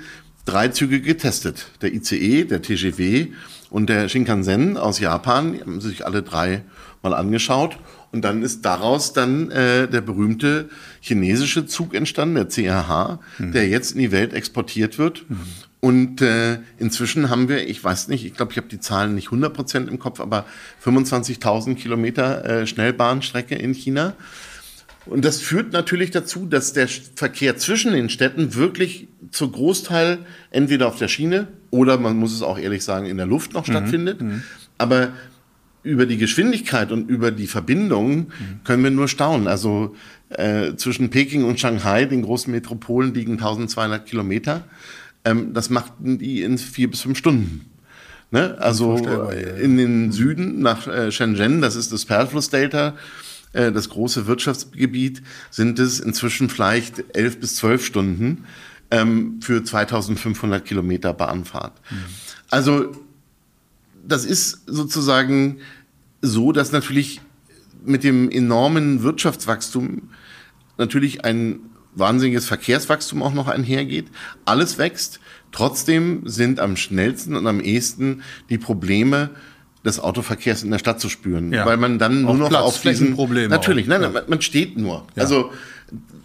drei 0.45 0.69
Züge 0.69 1.01
getestet. 1.01 1.67
Der 1.81 1.93
ICE, 1.93 2.45
der 2.45 2.61
TGW 2.61 3.27
und 3.69 3.89
der 3.89 4.09
Shinkansen 4.09 4.77
aus 4.77 4.99
Japan. 4.99 5.53
Die 5.53 5.61
haben 5.61 5.81
sich 5.81 6.05
alle 6.05 6.23
drei 6.23 6.63
mal 7.03 7.13
angeschaut. 7.13 7.77
Und 8.11 8.23
dann 8.23 8.43
ist 8.43 8.65
daraus 8.65 9.13
dann 9.13 9.51
äh, 9.51 9.87
der 9.87 10.01
berühmte 10.01 10.69
chinesische 10.99 11.65
Zug 11.65 11.93
entstanden, 11.95 12.35
der 12.35 12.47
CRH, 12.49 13.19
mhm. 13.37 13.51
der 13.53 13.69
jetzt 13.69 13.93
in 13.93 13.99
die 13.99 14.11
Welt 14.11 14.33
exportiert 14.33 14.97
wird. 14.97 15.29
Mhm. 15.29 15.37
Und 15.79 16.21
äh, 16.21 16.59
inzwischen 16.77 17.29
haben 17.29 17.49
wir, 17.49 17.67
ich 17.67 17.83
weiß 17.83 18.07
nicht, 18.09 18.23
ich 18.23 18.35
glaube, 18.35 18.51
ich 18.51 18.57
habe 18.57 18.67
die 18.67 18.79
Zahlen 18.79 19.15
nicht 19.15 19.29
100% 19.29 19.87
im 19.87 19.97
Kopf, 19.97 20.19
aber 20.19 20.45
25.000 20.85 21.75
Kilometer 21.75 22.45
äh, 22.45 22.67
Schnellbahnstrecke 22.67 23.55
in 23.55 23.73
China. 23.73 24.13
Und 25.07 25.25
das 25.25 25.41
führt 25.41 25.73
natürlich 25.73 26.11
dazu, 26.11 26.45
dass 26.45 26.73
der 26.73 26.87
Verkehr 26.87 27.57
zwischen 27.57 27.93
den 27.93 28.09
Städten 28.09 28.53
wirklich 28.53 29.07
zu 29.31 29.49
Großteil 29.49 30.19
entweder 30.51 30.87
auf 30.87 30.97
der 30.97 31.07
Schiene 31.07 31.47
oder 31.71 31.97
man 31.97 32.17
muss 32.17 32.33
es 32.33 32.43
auch 32.43 32.59
ehrlich 32.59 32.83
sagen 32.83 33.07
in 33.07 33.17
der 33.17 33.25
Luft 33.25 33.53
noch 33.53 33.65
mhm. 33.65 33.71
stattfindet. 33.71 34.21
Mhm. 34.21 34.43
Aber 34.77 35.09
über 35.83 36.05
die 36.05 36.17
Geschwindigkeit 36.17 36.91
und 36.91 37.09
über 37.09 37.31
die 37.31 37.47
Verbindungen 37.47 38.17
mhm. 38.17 38.63
können 38.63 38.83
wir 38.83 38.91
nur 38.91 39.07
staunen. 39.07 39.47
Also 39.47 39.95
äh, 40.29 40.75
zwischen 40.75 41.09
Peking 41.09 41.43
und 41.43 41.59
Shanghai, 41.59 42.05
den 42.05 42.21
großen 42.21 42.51
Metropolen, 42.51 43.13
liegen 43.13 43.33
1200 43.33 44.05
Kilometer. 44.05 44.63
Ähm, 45.25 45.53
das 45.53 45.69
machten 45.69 46.17
die 46.19 46.41
in 46.43 46.57
vier 46.57 46.89
bis 46.89 47.01
fünf 47.01 47.17
Stunden. 47.17 47.65
Ne? 48.31 48.57
Also 48.59 48.95
in 49.61 49.77
den 49.77 50.11
Süden 50.11 50.59
nach 50.61 50.87
äh, 50.87 51.11
Shenzhen, 51.11 51.61
das 51.61 51.75
ist 51.75 51.91
das 51.91 52.05
Perlflussdelta, 52.05 52.95
äh, 53.51 53.71
das 53.71 53.89
große 53.89 54.25
Wirtschaftsgebiet, 54.25 55.21
sind 55.49 55.79
es 55.79 55.99
inzwischen 55.99 56.49
vielleicht 56.49 57.03
elf 57.15 57.39
bis 57.39 57.57
zwölf 57.57 57.85
Stunden 57.85 58.45
ähm, 58.89 59.39
für 59.41 59.63
2500 59.63 60.63
Kilometer 60.63 61.13
Bahnfahrt. 61.13 61.73
Mhm. 61.89 61.95
Also 62.49 62.91
das 64.03 64.25
ist 64.25 64.61
sozusagen 64.67 65.57
so, 66.21 66.51
dass 66.51 66.71
natürlich 66.71 67.21
mit 67.83 68.03
dem 68.03 68.29
enormen 68.29 69.03
Wirtschaftswachstum 69.03 70.09
natürlich 70.77 71.25
ein 71.25 71.59
wahnsinniges 71.95 72.45
Verkehrswachstum 72.45 73.21
auch 73.21 73.33
noch 73.33 73.47
einhergeht. 73.47 74.07
Alles 74.45 74.77
wächst. 74.77 75.19
Trotzdem 75.51 76.21
sind 76.25 76.59
am 76.59 76.77
schnellsten 76.77 77.35
und 77.35 77.45
am 77.47 77.59
ehesten 77.59 78.21
die 78.49 78.57
Probleme 78.57 79.31
des 79.83 79.99
Autoverkehrs 79.99 80.63
in 80.63 80.71
der 80.71 80.79
Stadt 80.79 81.01
zu 81.01 81.09
spüren, 81.09 81.51
ja. 81.51 81.65
weil 81.65 81.77
man 81.77 81.97
dann 81.97 82.21
nur 82.21 82.35
noch 82.35 82.49
Platz, 82.49 82.61
auf 82.61 82.81
diesen 82.81 83.15
Problem 83.15 83.49
natürlich, 83.49 83.87
nein, 83.87 84.01
ja. 84.01 84.11
man 84.27 84.41
steht 84.41 84.77
nur. 84.77 85.07
Ja. 85.15 85.23
Also 85.23 85.51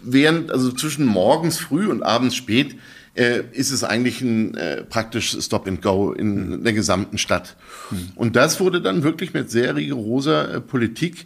während 0.03 0.51
also 0.51 0.71
zwischen 0.71 1.05
morgens 1.05 1.57
früh 1.57 1.87
und 1.87 2.03
abends 2.03 2.35
spät 2.35 2.75
äh, 3.17 3.43
ist 3.51 3.71
es 3.71 3.83
eigentlich 3.83 4.21
ein 4.21 4.55
äh, 4.55 4.83
praktisches 4.83 5.45
Stop 5.45 5.67
and 5.67 5.81
Go 5.81 6.11
in 6.11 6.53
hm. 6.53 6.63
der 6.63 6.73
gesamten 6.73 7.17
Stadt. 7.17 7.55
Hm. 7.89 8.11
Und 8.15 8.35
das 8.35 8.59
wurde 8.59 8.81
dann 8.81 9.03
wirklich 9.03 9.33
mit 9.33 9.49
sehr 9.49 9.75
rigoroser 9.75 10.55
äh, 10.55 10.61
Politik 10.61 11.25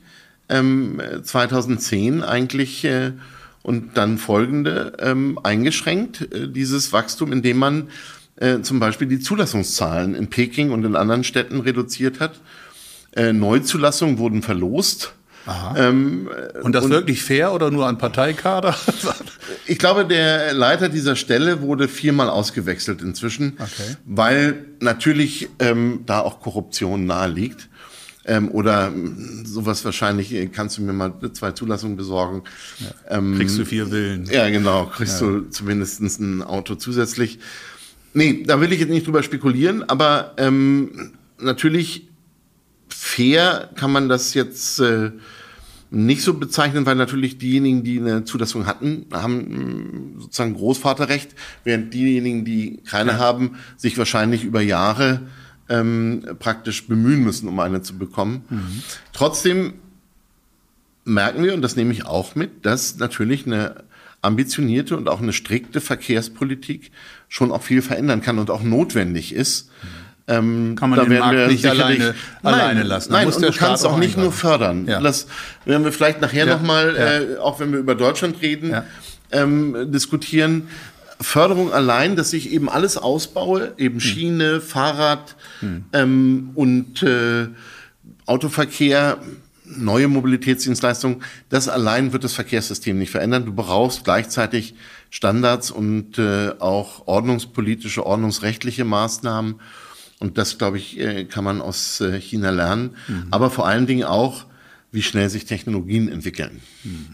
ähm, 0.50 1.02
2010 1.24 2.24
eigentlich 2.24 2.86
äh, 2.86 3.12
und 3.64 3.98
dann 3.98 4.18
folgende 4.18 4.94
ähm, 5.00 5.40
eingeschränkt, 5.44 6.34
äh, 6.34 6.48
dieses 6.48 6.94
Wachstum, 6.94 7.32
indem 7.32 7.58
man 7.58 7.90
äh, 8.38 8.62
zum 8.62 8.80
Beispiel 8.80 9.08
die 9.08 9.20
Zulassungszahlen 9.20 10.16
in 10.16 10.30
Peking 10.30 10.72
und 10.72 10.84
in 10.84 10.96
anderen 10.96 11.24
Städten 11.24 11.60
reduziert 11.60 12.20
hat. 12.20 12.40
Äh, 13.16 13.34
Neuzulassungen 13.34 14.18
wurden 14.18 14.42
verlost. 14.42 15.14
Ähm, 15.76 16.30
und 16.62 16.74
das 16.74 16.86
und, 16.86 16.92
wirklich 16.92 17.24
fair 17.24 17.54
oder 17.54 17.72
nur 17.72 17.88
an 17.88 17.98
Parteikader? 17.98 18.76
ich 19.66 19.78
glaube, 19.78 20.06
der 20.06 20.54
Leiter 20.54 20.90
dieser 20.90 21.16
Stelle 21.16 21.62
wurde 21.62 21.88
viermal 21.88 22.30
ausgewechselt 22.30 23.02
inzwischen, 23.02 23.54
okay. 23.60 23.96
weil 24.06 24.66
natürlich 24.80 25.50
ähm, 25.60 26.02
da 26.06 26.20
auch 26.20 26.40
Korruption 26.40 27.06
nahe 27.06 27.30
liegt. 27.30 27.70
Ähm, 28.24 28.52
oder 28.52 28.94
sowas 29.46 29.84
wahrscheinlich, 29.84 30.32
äh, 30.32 30.46
kannst 30.46 30.78
du 30.78 30.84
mir 30.84 30.94
mal 30.94 31.12
zwei 31.34 31.54
Zulassungen 31.54 31.98
besorgen. 31.98 32.44
Ja. 32.78 33.18
Ähm, 33.18 33.36
kriegst 33.36 33.58
du 33.58 33.66
vier 33.66 33.90
Willen. 33.90 34.26
Ja, 34.26 34.48
genau, 34.50 34.86
kriegst 34.86 35.22
ja. 35.22 35.28
du 35.28 35.50
zumindest 35.50 36.02
ein 36.02 36.44
Auto 36.44 36.76
zusätzlich. 36.76 37.40
Nee, 38.14 38.44
da 38.46 38.62
will 38.62 38.72
ich 38.74 38.80
jetzt 38.80 38.90
nicht 38.90 39.08
drüber 39.08 39.24
spekulieren, 39.24 39.84
aber 39.90 40.36
ähm, 40.38 41.14
natürlich 41.40 42.11
fair 43.04 43.72
kann 43.74 43.92
man 43.92 44.10
das 44.10 44.36
jetzt 44.36 44.80
äh, 44.80 45.10
nicht 45.90 46.22
so 46.22 46.36
bezeichnen, 46.36 46.86
weil 46.86 46.94
natürlich 46.94 47.40
diejenigen, 47.40 47.84
die 47.84 48.00
eine 48.00 48.26
Zulassung 48.26 48.68
hatten, 48.68 49.08
haben 49.12 50.18
sozusagen 50.20 50.54
Großvaterrecht, 50.54 51.34
während 51.64 51.96
diejenigen, 51.96 52.46
die 52.46 52.80
keine 52.86 53.14
ja. 53.14 53.18
haben, 53.18 53.56
sich 53.76 53.98
wahrscheinlich 53.98 54.44
über 54.44 54.62
Jahre 54.62 55.22
ähm, 55.68 56.24
praktisch 56.38 56.88
bemühen 56.88 57.24
müssen, 57.24 57.50
um 57.50 57.60
eine 57.60 57.82
zu 57.82 57.98
bekommen. 57.98 58.46
Mhm. 58.50 58.84
Trotzdem 59.14 59.74
merken 61.04 61.44
wir, 61.44 61.56
und 61.56 61.64
das 61.64 61.76
nehme 61.76 61.92
ich 61.94 62.06
auch 62.06 62.36
mit, 62.36 62.68
dass 62.68 62.98
natürlich 62.98 63.48
eine 63.48 63.84
ambitionierte 64.22 64.96
und 64.96 65.10
auch 65.10 65.22
eine 65.22 65.34
strikte 65.34 65.82
Verkehrspolitik 65.82 66.92
schon 67.30 67.52
auch 67.52 67.64
viel 67.64 67.82
verändern 67.82 68.22
kann 68.22 68.38
und 68.38 68.52
auch 68.52 68.62
notwendig 68.62 69.34
ist. 69.34 69.72
Ähm, 70.28 70.76
kann 70.76 70.90
man 70.92 71.00
da 71.00 71.06
den 71.06 71.20
Markt 71.20 71.52
nicht 71.52 71.66
alleine, 71.66 72.14
nein, 72.42 72.54
alleine 72.54 72.84
lassen. 72.84 73.12
Nein, 73.12 73.28
und 73.28 73.42
du 73.42 73.52
kannst 73.52 73.86
auch 73.86 73.98
nicht 73.98 74.18
nur 74.18 74.32
fördern. 74.32 74.88
Ja. 74.88 75.02
Das 75.02 75.28
werden 75.66 75.84
wir 75.84 75.92
vielleicht 75.92 76.22
nachher 76.22 76.46
ja. 76.46 76.54
nochmal, 76.56 76.96
ja. 76.96 77.20
äh, 77.20 77.38
auch 77.38 77.60
wenn 77.60 77.72
wir 77.72 77.80
über 77.80 77.96
Deutschland 77.96 78.42
reden, 78.42 78.70
ja. 78.70 78.86
ähm, 79.32 79.92
diskutieren. 79.92 80.68
Förderung 81.20 81.72
allein, 81.72 82.16
dass 82.16 82.34
ich 82.34 82.52
eben 82.52 82.70
alles 82.70 82.98
ausbaue, 82.98 83.74
eben 83.78 83.96
hm. 83.96 84.02
Schiene, 84.02 84.62
Fahrrad 84.62 85.36
hm. 85.60 85.86
ähm, 85.94 86.52
und 86.56 87.04
äh, 87.04 87.48
Autoverkehr, 88.26 89.18
neue 89.66 90.08
Mobilitätsdienstleistungen, 90.08 91.24
das 91.50 91.68
allein 91.68 92.14
wird 92.14 92.24
das 92.24 92.34
Verkehrssystem 92.34 92.98
nicht 92.98 93.12
verändern. 93.12 93.46
Du 93.46 93.54
brauchst 93.54 94.04
gleichzeitig 94.04 94.76
Standards 95.10 95.72
und 95.72 96.18
äh, 96.18 96.52
auch 96.60 97.08
ordnungspolitische, 97.08 98.06
ordnungsrechtliche 98.06 98.86
Maßnahmen. 98.86 99.60
Und 100.22 100.38
das, 100.38 100.58
glaube 100.58 100.78
ich, 100.78 100.98
äh, 101.00 101.26
kann 101.26 101.44
man 101.44 101.62
aus 101.62 102.00
äh, 102.00 102.22
China 102.22 102.52
lernen. 102.52 102.92
Mhm. 103.08 103.28
Aber 103.32 103.50
vor 103.50 103.68
allen 103.68 103.88
Dingen 103.88 104.06
auch, 104.06 104.46
wie 104.94 105.02
schnell 105.02 105.30
sich 105.30 105.46
Technologien 105.46 106.08
entwickeln. 106.08 106.62
Mhm. 106.84 107.08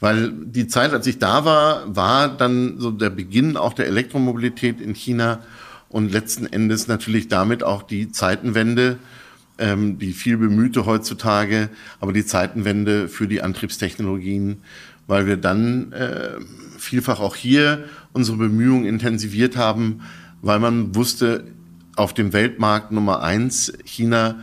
Weil 0.00 0.32
die 0.32 0.66
Zeit, 0.66 0.92
als 0.92 1.06
ich 1.06 1.18
da 1.18 1.44
war, 1.44 1.94
war 1.94 2.28
dann 2.28 2.78
so 2.78 2.90
der 2.90 3.10
Beginn 3.10 3.56
auch 3.56 3.72
der 3.72 3.86
Elektromobilität 3.86 4.80
in 4.80 4.94
China 4.94 5.40
und 5.88 6.12
letzten 6.12 6.46
Endes 6.46 6.88
natürlich 6.88 7.28
damit 7.28 7.62
auch 7.62 7.82
die 7.82 8.10
Zeitenwende 8.10 8.98
ähm, 9.60 9.98
die 9.98 10.12
viel 10.12 10.38
bemühte 10.38 10.86
heutzutage, 10.86 11.68
aber 12.00 12.12
die 12.12 12.24
Zeitenwende 12.24 13.08
für 13.08 13.28
die 13.28 13.42
Antriebstechnologien, 13.42 14.62
weil 15.06 15.26
wir 15.26 15.36
dann 15.36 15.92
äh, 15.92 16.38
vielfach 16.78 17.20
auch 17.20 17.36
hier 17.36 17.84
unsere 18.12 18.38
Bemühungen 18.38 18.86
intensiviert 18.86 19.56
haben, 19.56 20.00
weil 20.42 20.58
man 20.58 20.94
wusste, 20.94 21.44
auf 22.00 22.14
dem 22.14 22.32
Weltmarkt 22.32 22.92
Nummer 22.92 23.22
eins, 23.22 23.72
China, 23.84 24.36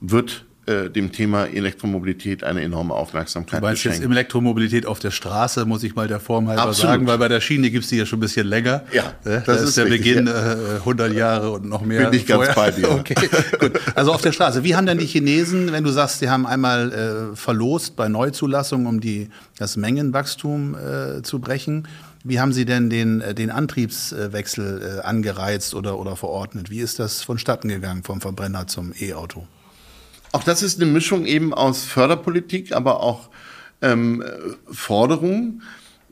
wird 0.00 0.44
äh, 0.66 0.88
dem 0.88 1.10
Thema 1.10 1.46
Elektromobilität 1.46 2.44
eine 2.44 2.62
enorme 2.62 2.94
Aufmerksamkeit 2.94 3.60
du 3.60 3.66
meinst 3.66 3.82
jetzt 3.82 4.00
Elektromobilität 4.00 4.86
auf 4.86 5.00
der 5.00 5.10
Straße, 5.10 5.64
muss 5.64 5.82
ich 5.82 5.96
mal 5.96 6.06
der 6.06 6.20
Form 6.20 6.46
halber 6.46 6.62
Absolut. 6.62 6.92
sagen, 6.92 7.06
weil 7.08 7.18
bei 7.18 7.26
der 7.26 7.40
Schiene 7.40 7.70
gibt 7.70 7.84
es 7.84 7.90
die 7.90 7.96
ja 7.96 8.06
schon 8.06 8.18
ein 8.18 8.20
bisschen 8.20 8.46
länger. 8.46 8.84
Ja, 8.92 9.14
das 9.24 9.44
da 9.44 9.54
ist, 9.54 9.62
ist 9.62 9.76
der 9.76 9.86
richtig, 9.86 10.14
Beginn 10.14 10.26
ja. 10.28 10.52
äh, 10.52 10.76
100 10.76 11.12
Jahre 11.12 11.50
und 11.50 11.64
noch 11.64 11.82
mehr. 11.82 12.08
Bin 12.08 12.20
ich 12.20 12.26
ganz 12.26 12.54
bei 12.54 12.70
dir. 12.70 12.90
okay, 12.92 13.14
gut. 13.58 13.80
Also 13.96 14.12
auf 14.12 14.22
der 14.22 14.32
Straße. 14.32 14.62
Wie 14.62 14.76
haben 14.76 14.86
denn 14.86 14.98
die 14.98 15.06
Chinesen, 15.06 15.72
wenn 15.72 15.82
du 15.82 15.90
sagst, 15.90 16.20
sie 16.20 16.30
haben 16.30 16.46
einmal 16.46 16.92
äh, 17.32 17.36
verlost 17.36 17.96
bei 17.96 18.08
Neuzulassungen, 18.08 18.86
um 18.86 19.00
die, 19.00 19.30
das 19.58 19.76
Mengenwachstum 19.76 20.76
äh, 20.76 21.22
zu 21.22 21.40
brechen, 21.40 21.88
wie 22.22 22.40
haben 22.40 22.52
Sie 22.52 22.64
denn 22.64 22.90
den, 22.90 23.20
äh, 23.20 23.34
den 23.34 23.50
Antriebswechsel 23.50 24.98
äh, 24.98 25.06
angereizt 25.06 25.74
oder, 25.74 25.98
oder 25.98 26.16
verordnet? 26.16 26.70
Wie 26.70 26.80
ist 26.80 26.98
das 26.98 27.22
vonstatten 27.22 27.68
gegangen 27.68 28.02
vom 28.02 28.20
Verbrenner 28.20 28.66
zum 28.66 28.92
E-Auto? 28.98 29.46
Auch 30.32 30.44
das 30.44 30.62
ist 30.62 30.80
eine 30.80 30.90
Mischung 30.90 31.26
eben 31.26 31.52
aus 31.52 31.84
Förderpolitik, 31.84 32.72
aber 32.72 33.00
auch 33.00 33.30
ähm, 33.82 34.22
Forderungen. 34.70 35.62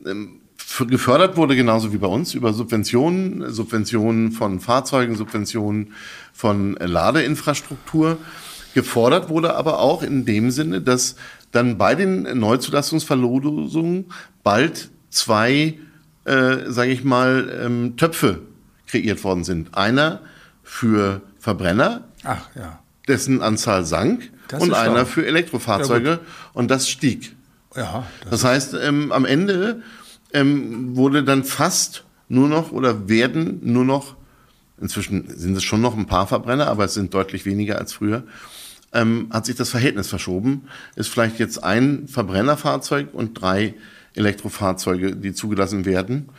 Ähm, 0.05 0.41
gefördert 0.87 1.35
wurde 1.35 1.55
genauso 1.55 1.93
wie 1.93 1.97
bei 1.97 2.07
uns 2.07 2.33
über 2.33 2.53
Subventionen, 2.53 3.51
Subventionen 3.51 4.31
von 4.31 4.59
Fahrzeugen, 4.59 5.15
Subventionen 5.15 5.93
von 6.33 6.75
Ladeinfrastruktur. 6.75 8.17
Gefordert 8.73 9.29
wurde 9.29 9.55
aber 9.55 9.79
auch 9.79 10.03
in 10.03 10.25
dem 10.25 10.51
Sinne, 10.51 10.81
dass 10.81 11.15
dann 11.51 11.77
bei 11.77 11.95
den 11.95 12.39
Neuzulassungsverlosungen 12.39 14.05
bald 14.43 14.89
zwei, 15.09 15.75
äh, 16.29 16.71
sage 16.71 16.91
ich 16.91 17.03
mal, 17.03 17.59
ähm, 17.61 17.97
Töpfe 17.97 18.41
kreiert 18.87 19.23
worden 19.23 19.43
sind. 19.43 19.75
Einer 19.75 20.21
für 20.63 21.21
Verbrenner. 21.39 22.05
Ach 22.23 22.49
ja 22.55 22.79
dessen 23.09 23.41
Anzahl 23.41 23.83
sank 23.83 24.31
das 24.47 24.63
und 24.63 24.73
einer 24.73 25.05
für 25.05 25.25
Elektrofahrzeuge 25.25 26.09
ja, 26.09 26.19
und 26.53 26.71
das 26.71 26.87
stieg. 26.87 27.35
Ja, 27.75 28.07
das, 28.21 28.29
das 28.29 28.43
heißt, 28.45 28.75
ähm, 28.81 29.11
am 29.11 29.25
Ende 29.25 29.81
ähm, 30.33 30.95
wurde 30.95 31.23
dann 31.23 31.43
fast 31.43 32.05
nur 32.29 32.47
noch 32.47 32.71
oder 32.71 33.09
werden 33.09 33.59
nur 33.63 33.83
noch, 33.83 34.15
inzwischen 34.79 35.25
sind 35.35 35.57
es 35.57 35.63
schon 35.63 35.81
noch 35.81 35.97
ein 35.97 36.05
paar 36.05 36.27
Verbrenner, 36.27 36.67
aber 36.67 36.85
es 36.85 36.93
sind 36.93 37.13
deutlich 37.13 37.45
weniger 37.45 37.77
als 37.77 37.93
früher, 37.93 38.23
ähm, 38.93 39.27
hat 39.31 39.45
sich 39.45 39.55
das 39.55 39.69
Verhältnis 39.69 40.07
verschoben. 40.07 40.67
Ist 40.95 41.09
vielleicht 41.09 41.37
jetzt 41.37 41.63
ein 41.63 42.07
Verbrennerfahrzeug 42.07 43.13
und 43.13 43.39
drei 43.39 43.75
Elektrofahrzeuge, 44.19 45.15
die 45.15 45.33
zugelassen 45.33 45.85
werden. 45.85 46.29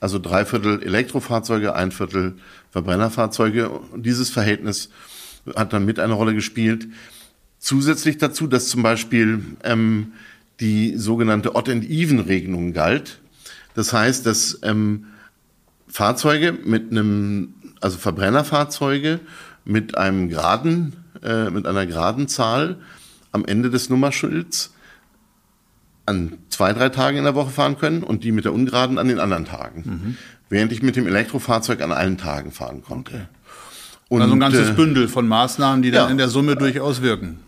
Also 0.00 0.18
drei 0.18 0.44
Viertel 0.44 0.82
Elektrofahrzeuge, 0.82 1.74
ein 1.74 1.92
Viertel 1.92 2.34
Verbrennerfahrzeuge. 2.70 3.68
Und 3.68 4.04
dieses 4.04 4.30
Verhältnis 4.30 4.90
hat 5.54 5.72
dann 5.72 5.84
mit 5.84 5.98
eine 5.98 6.14
Rolle 6.14 6.34
gespielt. 6.34 6.88
Zusätzlich 7.58 8.18
dazu, 8.18 8.46
dass 8.46 8.68
zum 8.68 8.82
Beispiel 8.82 9.42
ähm, 9.64 10.12
die 10.60 10.96
sogenannte 10.96 11.54
Odd-and-Even-Regelung 11.54 12.72
galt. 12.72 13.20
Das 13.74 13.92
heißt, 13.92 14.26
dass 14.26 14.58
ähm, 14.62 15.06
Fahrzeuge 15.86 16.52
mit 16.52 16.90
einem, 16.90 17.54
also 17.80 17.98
Verbrennerfahrzeuge 17.98 19.20
mit 19.64 19.96
einem 19.96 20.28
geraden, 20.28 20.96
äh, 21.22 21.50
mit 21.50 21.66
einer 21.66 21.86
geraden 21.86 22.28
Zahl 22.28 22.78
am 23.32 23.44
Ende 23.44 23.70
des 23.70 23.90
Nummerschilds 23.90 24.72
an 26.10 26.38
zwei, 26.50 26.72
drei 26.74 26.90
Tagen 26.90 27.16
in 27.16 27.24
der 27.24 27.34
Woche 27.34 27.50
fahren 27.50 27.78
können 27.78 28.02
und 28.02 28.24
die 28.24 28.32
mit 28.32 28.44
der 28.44 28.52
ungeraden 28.52 28.98
an 28.98 29.08
den 29.08 29.18
anderen 29.18 29.46
Tagen. 29.46 29.82
Mhm. 29.86 30.16
Während 30.50 30.72
ich 30.72 30.82
mit 30.82 30.96
dem 30.96 31.06
Elektrofahrzeug 31.06 31.80
an 31.80 31.92
allen 31.92 32.18
Tagen 32.18 32.52
fahren 32.52 32.82
konnte. 32.82 33.14
Okay. 33.14 33.24
Und, 34.08 34.22
also 34.22 34.34
ein 34.34 34.40
ganzes 34.40 34.70
äh, 34.70 34.72
Bündel 34.72 35.08
von 35.08 35.28
Maßnahmen, 35.28 35.82
die 35.82 35.92
dann 35.92 36.06
ja, 36.06 36.10
in 36.10 36.18
der 36.18 36.28
Summe 36.28 36.56
durchaus 36.56 37.00
wirken. 37.00 37.38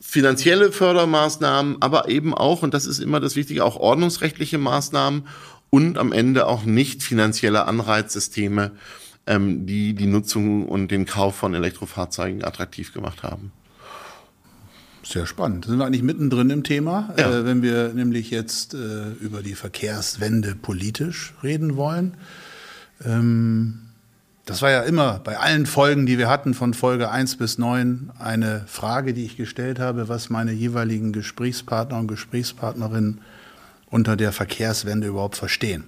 Finanzielle 0.00 0.70
Fördermaßnahmen, 0.70 1.78
aber 1.80 2.08
eben 2.08 2.32
auch, 2.32 2.62
und 2.62 2.72
das 2.74 2.86
ist 2.86 3.00
immer 3.00 3.18
das 3.18 3.34
Wichtige, 3.34 3.64
auch 3.64 3.74
ordnungsrechtliche 3.74 4.56
Maßnahmen 4.56 5.26
und 5.68 5.98
am 5.98 6.12
Ende 6.12 6.46
auch 6.46 6.64
nicht 6.64 7.02
finanzielle 7.02 7.66
Anreizsysteme, 7.66 8.70
ähm, 9.26 9.66
die 9.66 9.94
die 9.94 10.06
Nutzung 10.06 10.66
und 10.68 10.92
den 10.92 11.06
Kauf 11.06 11.34
von 11.34 11.54
Elektrofahrzeugen 11.54 12.44
attraktiv 12.44 12.94
gemacht 12.94 13.24
haben. 13.24 13.50
Sehr 15.08 15.26
spannend. 15.26 15.66
Sind 15.66 15.78
wir 15.78 15.86
eigentlich 15.86 16.02
mittendrin 16.02 16.50
im 16.50 16.64
Thema, 16.64 17.14
ja. 17.16 17.30
äh, 17.30 17.44
wenn 17.44 17.62
wir 17.62 17.92
nämlich 17.94 18.30
jetzt 18.30 18.74
äh, 18.74 19.10
über 19.20 19.40
die 19.42 19.54
Verkehrswende 19.54 20.56
politisch 20.56 21.32
reden 21.44 21.76
wollen. 21.76 22.14
Ähm, 23.04 23.82
das 24.46 24.62
war 24.62 24.70
ja 24.70 24.82
immer 24.82 25.20
bei 25.20 25.38
allen 25.38 25.66
Folgen, 25.66 26.06
die 26.06 26.18
wir 26.18 26.28
hatten, 26.28 26.54
von 26.54 26.74
Folge 26.74 27.10
1 27.10 27.36
bis 27.36 27.56
9, 27.56 28.10
eine 28.18 28.64
Frage, 28.66 29.14
die 29.14 29.24
ich 29.24 29.36
gestellt 29.36 29.78
habe, 29.78 30.08
was 30.08 30.28
meine 30.28 30.52
jeweiligen 30.52 31.12
Gesprächspartner 31.12 31.98
und 31.98 32.08
Gesprächspartnerinnen 32.08 33.20
unter 33.90 34.16
der 34.16 34.32
Verkehrswende 34.32 35.06
überhaupt 35.06 35.36
verstehen. 35.36 35.84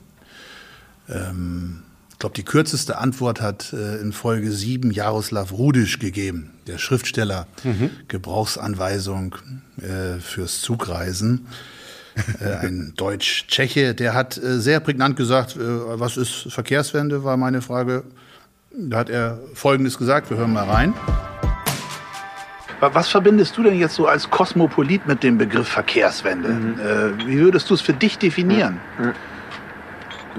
Ähm, 1.08 1.82
ich 2.18 2.20
glaube, 2.20 2.34
die 2.34 2.42
kürzeste 2.42 2.98
Antwort 2.98 3.40
hat 3.40 3.72
äh, 3.72 4.00
in 4.00 4.12
Folge 4.12 4.50
7 4.50 4.90
Jaroslav 4.90 5.52
Rudisch 5.52 6.00
gegeben, 6.00 6.50
der 6.66 6.76
Schriftsteller, 6.76 7.46
mhm. 7.62 7.90
Gebrauchsanweisung 8.08 9.36
äh, 9.80 10.18
fürs 10.18 10.60
Zugreisen. 10.60 11.46
äh, 12.40 12.66
ein 12.66 12.94
Deutsch-Tscheche, 12.96 13.94
der 13.94 14.14
hat 14.14 14.36
äh, 14.36 14.58
sehr 14.58 14.80
prägnant 14.80 15.14
gesagt, 15.14 15.54
äh, 15.54 15.60
was 15.60 16.16
ist 16.16 16.52
Verkehrswende, 16.52 17.22
war 17.22 17.36
meine 17.36 17.62
Frage. 17.62 18.02
Da 18.72 18.96
hat 18.98 19.10
er 19.10 19.38
Folgendes 19.54 19.96
gesagt, 19.96 20.28
wir 20.28 20.38
hören 20.38 20.52
mal 20.52 20.68
rein. 20.68 20.94
Was 22.80 23.06
verbindest 23.06 23.56
du 23.56 23.62
denn 23.62 23.78
jetzt 23.78 23.94
so 23.94 24.08
als 24.08 24.28
Kosmopolit 24.28 25.06
mit 25.06 25.22
dem 25.22 25.38
Begriff 25.38 25.68
Verkehrswende? 25.68 26.48
Mhm. 26.48 26.80
Äh, 26.80 27.26
wie 27.28 27.38
würdest 27.38 27.70
du 27.70 27.74
es 27.74 27.80
für 27.80 27.94
dich 27.94 28.18
definieren? 28.18 28.80
Mhm. 28.98 29.12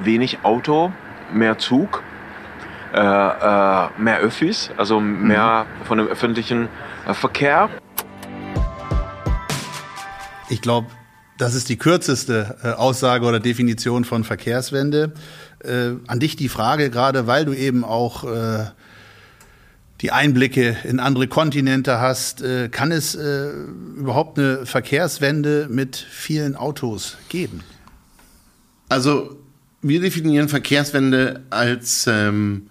Wenig 0.03 0.39
Auto, 0.43 0.91
mehr 1.33 1.57
Zug, 1.57 2.03
äh, 2.93 2.97
äh, 2.97 3.89
mehr 3.97 4.19
Öffis, 4.19 4.71
also 4.77 4.99
mehr 4.99 5.65
mhm. 5.65 5.85
von 5.85 5.97
dem 5.97 6.07
öffentlichen 6.07 6.69
äh, 7.07 7.13
Verkehr. 7.13 7.69
Ich 10.49 10.61
glaube, 10.61 10.87
das 11.37 11.53
ist 11.53 11.69
die 11.69 11.77
kürzeste 11.77 12.57
äh, 12.63 12.69
Aussage 12.71 13.25
oder 13.25 13.39
Definition 13.39 14.03
von 14.03 14.23
Verkehrswende. 14.23 15.13
Äh, 15.63 15.91
an 16.07 16.19
dich 16.19 16.35
die 16.35 16.49
Frage, 16.49 16.89
gerade 16.89 17.27
weil 17.27 17.45
du 17.45 17.53
eben 17.53 17.83
auch 17.83 18.23
äh, 18.23 18.65
die 20.01 20.11
Einblicke 20.11 20.77
in 20.83 20.99
andere 20.99 21.27
Kontinente 21.27 21.99
hast, 21.99 22.41
äh, 22.41 22.69
kann 22.69 22.91
es 22.91 23.15
äh, 23.15 23.49
überhaupt 23.95 24.39
eine 24.39 24.65
Verkehrswende 24.65 25.67
mit 25.69 25.95
vielen 25.95 26.55
Autos 26.55 27.17
geben? 27.29 27.63
Also 28.87 29.38
wir 29.81 30.01
definieren 30.01 30.49
Verkehrswende 30.49 31.41
als 31.49 32.05
ähm, 32.07 32.67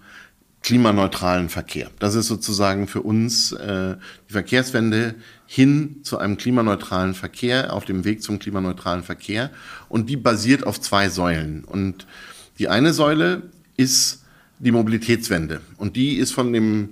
klimaneutralen 0.61 1.49
Verkehr. 1.49 1.89
Das 1.99 2.15
ist 2.15 2.27
sozusagen 2.27 2.87
für 2.87 3.01
uns 3.01 3.51
äh, 3.53 3.95
die 4.27 4.33
Verkehrswende 4.33 5.15
hin 5.45 5.97
zu 6.03 6.19
einem 6.19 6.37
klimaneutralen 6.37 7.13
Verkehr, 7.13 7.73
auf 7.73 7.85
dem 7.85 8.05
Weg 8.05 8.21
zum 8.21 8.39
klimaneutralen 8.39 9.03
Verkehr. 9.03 9.51
Und 9.87 10.09
die 10.09 10.17
basiert 10.17 10.67
auf 10.67 10.79
zwei 10.79 11.09
Säulen. 11.09 11.63
Und 11.63 12.05
die 12.59 12.67
eine 12.67 12.93
Säule 12.93 13.43
ist 13.77 14.23
die 14.59 14.71
Mobilitätswende. 14.71 15.61
Und 15.77 15.95
die 15.95 16.17
ist 16.17 16.33
von 16.33 16.51
dem 16.51 16.89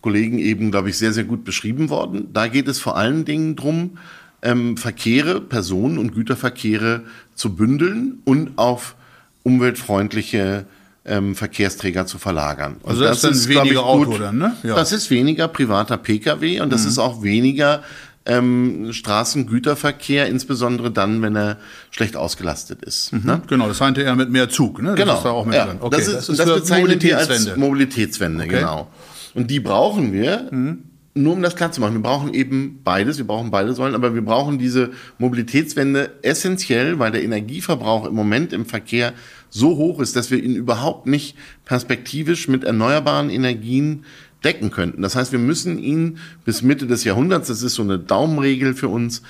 Kollegen 0.00 0.38
eben, 0.38 0.70
glaube 0.70 0.90
ich, 0.90 0.98
sehr, 0.98 1.12
sehr 1.12 1.24
gut 1.24 1.44
beschrieben 1.44 1.88
worden. 1.88 2.32
Da 2.32 2.48
geht 2.48 2.68
es 2.68 2.80
vor 2.80 2.96
allen 2.96 3.24
Dingen 3.24 3.56
drum, 3.56 3.98
ähm, 4.42 4.76
Verkehre, 4.76 5.40
Personen- 5.40 5.98
und 5.98 6.12
Güterverkehre 6.12 7.04
zu 7.34 7.56
bündeln 7.56 8.18
und 8.24 8.58
auf 8.58 8.96
umweltfreundliche 9.46 10.66
ähm, 11.04 11.36
Verkehrsträger 11.36 12.06
zu 12.06 12.18
verlagern. 12.18 12.76
Also 12.84 13.04
das, 13.04 13.20
das 13.20 13.36
ist 13.36 13.48
weniger 13.48 13.86
Auto 13.86 14.18
dann, 14.18 14.38
ne? 14.38 14.56
Ja. 14.64 14.74
Das 14.74 14.90
ist 14.90 15.08
weniger 15.10 15.46
privater 15.46 15.96
Pkw 15.96 16.60
und 16.60 16.72
das 16.72 16.82
mhm. 16.82 16.88
ist 16.88 16.98
auch 16.98 17.22
weniger 17.22 17.82
ähm, 18.26 18.88
Straßengüterverkehr, 18.92 20.26
insbesondere 20.26 20.90
dann, 20.90 21.22
wenn 21.22 21.36
er 21.36 21.58
schlecht 21.90 22.16
ausgelastet 22.16 22.82
ist. 22.82 23.12
Mhm. 23.12 23.22
Ne? 23.24 23.42
Genau, 23.46 23.68
das 23.68 23.78
meinte 23.78 24.02
er 24.02 24.16
mit 24.16 24.30
mehr 24.30 24.48
Zug. 24.48 24.82
Ne? 24.82 24.96
Das 24.96 24.98
genau. 24.98 25.22
da 25.22 25.30
auch 25.30 25.46
mit 25.46 25.54
ja. 25.54 25.76
Okay, 25.78 25.96
das 25.96 26.08
ist, 26.08 26.14
das, 26.16 26.28
ist 26.30 26.38
das 26.40 26.54
bezeichnen 26.54 27.00
wir 27.00 27.18
als 27.18 27.56
Mobilitätswende, 27.56 28.44
okay. 28.44 28.56
genau. 28.56 28.88
Und 29.34 29.48
die 29.50 29.60
brauchen 29.60 30.12
wir, 30.12 30.48
mhm. 30.50 30.82
nur 31.14 31.34
um 31.34 31.42
das 31.42 31.54
klar 31.54 31.70
zu 31.70 31.80
machen. 31.80 31.94
Wir 31.94 32.02
brauchen 32.02 32.34
eben 32.34 32.80
beides, 32.82 33.18
wir 33.18 33.26
brauchen 33.26 33.52
beide 33.52 33.74
Säulen, 33.74 33.94
aber 33.94 34.12
wir 34.14 34.24
brauchen 34.24 34.58
diese 34.58 34.90
Mobilitätswende 35.18 36.10
essentiell, 36.22 36.98
weil 36.98 37.12
der 37.12 37.22
Energieverbrauch 37.22 38.06
im 38.06 38.14
Moment 38.14 38.52
im 38.52 38.66
Verkehr 38.66 39.12
so 39.56 39.76
hoch 39.76 40.00
ist, 40.00 40.16
dass 40.16 40.30
wir 40.30 40.42
ihn 40.42 40.54
überhaupt 40.54 41.06
nicht 41.06 41.36
perspektivisch 41.64 42.48
mit 42.48 42.64
erneuerbaren 42.64 43.30
Energien 43.30 44.04
decken 44.44 44.70
könnten. 44.70 45.02
Das 45.02 45.16
heißt, 45.16 45.32
wir 45.32 45.38
müssen 45.38 45.78
ihn 45.78 46.18
bis 46.44 46.62
Mitte 46.62 46.86
des 46.86 47.04
Jahrhunderts, 47.04 47.48
das 47.48 47.62
ist 47.62 47.74
so 47.74 47.82
eine 47.82 47.98
Daumenregel 47.98 48.74
für 48.74 48.88
uns, 48.88 49.22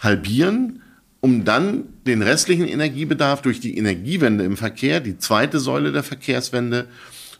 halbieren, 0.00 0.82
um 1.20 1.44
dann 1.44 1.84
den 2.06 2.22
restlichen 2.22 2.66
Energiebedarf 2.66 3.42
durch 3.42 3.60
die 3.60 3.76
Energiewende 3.76 4.44
im 4.44 4.56
Verkehr, 4.56 5.00
die 5.00 5.18
zweite 5.18 5.60
Säule 5.60 5.92
der 5.92 6.02
Verkehrswende, 6.02 6.88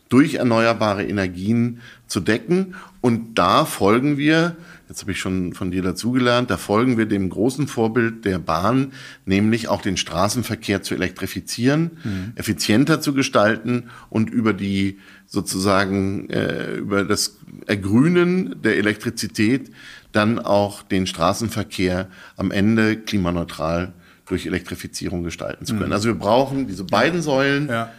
durch 0.09 0.35
erneuerbare 0.35 1.05
Energien 1.05 1.81
zu 2.07 2.21
decken. 2.21 2.75
Und 3.01 3.39
da 3.39 3.65
folgen 3.65 4.19
wir 4.19 4.57
jetzt 4.93 5.01
habe 5.01 5.13
ich 5.13 5.21
schon 5.21 5.55
von 5.55 5.71
dir 5.71 5.81
dazugelernt, 5.81 6.51
da 6.51 6.59
folgen 6.59 6.99
wir 6.99 7.07
dem 7.07 7.31
großen 7.31 7.67
Vorbild 7.67 8.27
der 8.27 8.39
Bahn, 8.39 8.93
nämlich 9.25 9.69
auch 9.69 9.81
den 9.81 9.97
Straßenverkehr 9.97 10.83
zu 10.83 10.95
elektrifizieren, 10.95 11.93
mhm. 12.05 12.33
effizienter 12.35 13.01
zu 13.01 13.15
gestalten 13.15 13.85
und 14.11 14.29
über 14.29 14.53
die 14.53 14.99
sozusagen 15.27 16.29
äh, 16.29 16.75
über 16.75 17.05
das 17.05 17.39
Ergrünen 17.67 18.61
der 18.63 18.77
Elektrizität 18.77 19.71
dann 20.13 20.39
auch 20.39 20.83
den 20.83 21.07
Straßenverkehr 21.07 22.09
am 22.37 22.51
Ende 22.51 22.99
klimaneutral 22.99 23.95
durch 24.27 24.45
Elektrifizierung 24.45 25.25
gestalten 25.25 25.65
zu 25.65 25.73
können. 25.73 25.87
Mhm. 25.87 25.95
Also 25.95 26.09
wir 26.09 26.17
brauchen 26.17 26.67
diese 26.67 26.85
beiden 26.85 27.23
Säulen, 27.23 27.69
ja. 27.69 27.91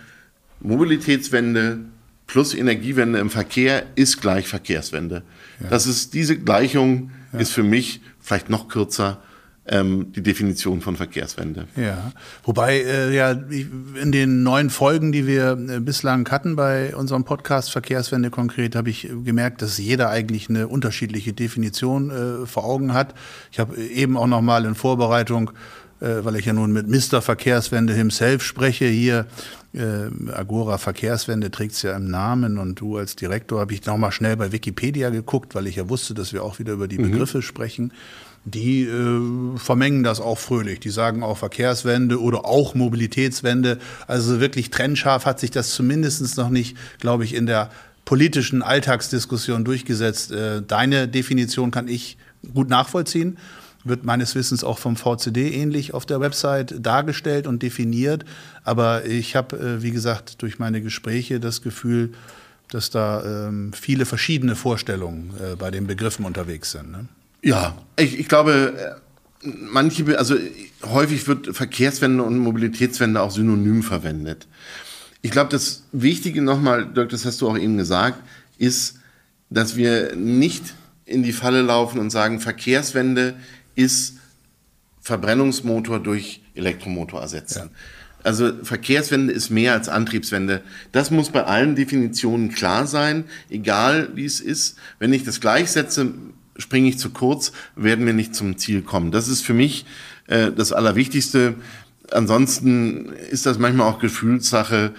Mobilitätswende 0.59 1.79
plus 2.27 2.53
Energiewende 2.53 3.19
im 3.19 3.29
Verkehr 3.29 3.83
ist 3.95 4.21
gleich 4.21 4.47
Verkehrswende. 4.47 5.23
Ja. 5.61 5.69
Das 5.69 5.87
ist 5.87 6.13
diese 6.13 6.37
Gleichung 6.37 7.11
ja. 7.31 7.39
ist 7.39 7.51
für 7.51 7.63
mich 7.63 8.01
vielleicht 8.19 8.49
noch 8.49 8.67
kürzer 8.67 9.19
ähm, 9.65 10.11
die 10.13 10.21
Definition 10.21 10.81
von 10.81 10.97
Verkehrswende. 10.97 11.67
Ja, 11.77 12.11
wobei 12.43 12.81
äh, 12.81 13.15
ja 13.15 13.31
in 13.31 14.11
den 14.11 14.43
neun 14.43 14.69
Folgen, 14.69 15.13
die 15.13 15.25
wir 15.25 15.57
äh, 15.69 15.79
bislang 15.79 16.29
hatten 16.29 16.57
bei 16.57 16.93
unserem 16.95 17.23
Podcast 17.23 17.71
Verkehrswende 17.71 18.29
konkret, 18.29 18.75
habe 18.75 18.89
ich 18.89 19.09
gemerkt, 19.23 19.61
dass 19.61 19.77
jeder 19.77 20.09
eigentlich 20.09 20.49
eine 20.49 20.67
unterschiedliche 20.67 21.31
Definition 21.31 22.09
äh, 22.09 22.45
vor 22.45 22.65
Augen 22.65 22.93
hat. 22.93 23.13
Ich 23.51 23.59
habe 23.59 23.77
eben 23.77 24.17
auch 24.17 24.27
noch 24.27 24.41
mal 24.41 24.65
in 24.65 24.75
Vorbereitung 24.75 25.51
äh, 26.01 26.25
weil 26.25 26.35
ich 26.35 26.45
ja 26.45 26.53
nun 26.53 26.73
mit 26.73 26.87
Mr. 26.87 27.21
Verkehrswende 27.21 27.93
himself 27.93 28.43
spreche, 28.43 28.85
hier 28.85 29.25
äh, 29.73 30.31
Agora 30.31 30.77
Verkehrswende 30.77 31.51
trägt 31.51 31.73
es 31.73 31.81
ja 31.81 31.95
im 31.95 32.09
Namen 32.09 32.57
und 32.57 32.79
du 32.79 32.97
als 32.97 33.15
Direktor 33.15 33.59
habe 33.59 33.73
ich 33.73 33.85
nochmal 33.85 34.11
schnell 34.11 34.37
bei 34.37 34.51
Wikipedia 34.51 35.09
geguckt, 35.09 35.55
weil 35.55 35.67
ich 35.67 35.77
ja 35.77 35.89
wusste, 35.89 36.13
dass 36.13 36.31
wir 36.33 36.43
auch 36.43 36.59
wieder 36.59 36.73
über 36.73 36.87
die 36.87 36.99
mhm. 36.99 37.11
Begriffe 37.11 37.41
sprechen. 37.41 37.91
Die 38.45 38.83
äh, 38.83 39.57
vermengen 39.57 40.03
das 40.03 40.19
auch 40.19 40.37
fröhlich. 40.37 40.79
Die 40.79 40.89
sagen 40.89 41.23
auch 41.23 41.37
Verkehrswende 41.37 42.21
oder 42.21 42.45
auch 42.45 42.75
Mobilitätswende. 42.75 43.79
Also 44.05 44.39
wirklich 44.39 44.69
trennscharf 44.69 45.25
hat 45.25 45.39
sich 45.39 45.49
das 45.49 45.71
zumindest 45.71 46.37
noch 46.37 46.49
nicht, 46.49 46.77
glaube 46.99 47.23
ich, 47.23 47.33
in 47.33 47.45
der 47.45 47.69
politischen 48.05 48.61
Alltagsdiskussion 48.61 49.63
durchgesetzt. 49.63 50.31
Äh, 50.31 50.61
deine 50.61 51.07
Definition 51.07 51.71
kann 51.71 51.87
ich 51.87 52.17
gut 52.53 52.69
nachvollziehen 52.69 53.37
wird 53.83 54.03
meines 54.03 54.35
Wissens 54.35 54.63
auch 54.63 54.79
vom 54.79 54.95
VCD 54.95 55.51
ähnlich 55.53 55.93
auf 55.93 56.05
der 56.05 56.19
Website 56.19 56.75
dargestellt 56.79 57.47
und 57.47 57.63
definiert. 57.63 58.25
Aber 58.63 59.05
ich 59.05 59.35
habe, 59.35 59.57
äh, 59.57 59.83
wie 59.83 59.91
gesagt, 59.91 60.41
durch 60.41 60.59
meine 60.59 60.81
Gespräche 60.81 61.39
das 61.39 61.61
Gefühl, 61.61 62.13
dass 62.69 62.89
da 62.89 63.47
ähm, 63.47 63.71
viele 63.73 64.05
verschiedene 64.05 64.55
Vorstellungen 64.55 65.33
äh, 65.39 65.55
bei 65.55 65.69
den 65.69 65.85
Begriffen 65.85 66.25
unterwegs 66.25 66.71
sind. 66.71 66.91
Ne? 66.91 67.05
Ja, 67.41 67.77
ich, 67.97 68.19
ich 68.19 68.27
glaube, 68.27 68.99
manche, 69.43 70.17
also 70.17 70.35
häufig 70.83 71.27
wird 71.27 71.55
Verkehrswende 71.55 72.23
und 72.23 72.37
Mobilitätswende 72.39 73.21
auch 73.21 73.31
synonym 73.31 73.83
verwendet. 73.83 74.47
Ich 75.21 75.31
glaube, 75.31 75.49
das 75.49 75.83
Wichtige 75.91 76.41
nochmal, 76.41 76.85
Dirk, 76.85 77.09
das 77.09 77.25
hast 77.25 77.41
du 77.41 77.49
auch 77.49 77.57
eben 77.57 77.77
gesagt, 77.77 78.19
ist, 78.57 78.99
dass 79.49 79.75
wir 79.75 80.15
nicht 80.15 80.73
in 81.05 81.23
die 81.23 81.33
Falle 81.33 81.61
laufen 81.61 81.99
und 81.99 82.09
sagen, 82.09 82.39
Verkehrswende 82.39 83.35
ist 83.75 84.17
Verbrennungsmotor 85.01 85.99
durch 85.99 86.41
Elektromotor 86.55 87.21
ersetzen. 87.21 87.69
Ja. 87.69 87.69
Also 88.23 88.53
Verkehrswende 88.63 89.33
ist 89.33 89.49
mehr 89.49 89.73
als 89.73 89.89
Antriebswende. 89.89 90.61
Das 90.93 91.11
muss 91.11 91.29
bei 91.29 91.43
allen 91.43 91.75
Definitionen 91.75 92.49
klar 92.49 92.87
sein, 92.87 93.25
egal 93.49 94.09
wie 94.15 94.25
es 94.25 94.39
ist. 94.39 94.77
Wenn 94.97 95.11
ich 95.11 95.25
das 95.25 95.41
gleichsetze, 95.41 96.13
springe 96.57 96.87
ich 96.87 96.97
zu 96.97 97.09
kurz, 97.09 97.51
werden 97.75 98.05
wir 98.05 98.13
nicht 98.13 98.33
zum 98.33 98.57
Ziel 98.57 98.81
kommen. 98.81 99.11
Das 99.11 99.27
ist 99.27 99.41
für 99.41 99.53
mich 99.53 99.85
äh, 100.27 100.51
das 100.51 100.71
Allerwichtigste. 100.71 101.55
Ansonsten 102.11 103.09
ist 103.29 103.45
das 103.45 103.59
manchmal 103.59 103.91
auch 103.91 103.99
Gefühlssache. 103.99 104.93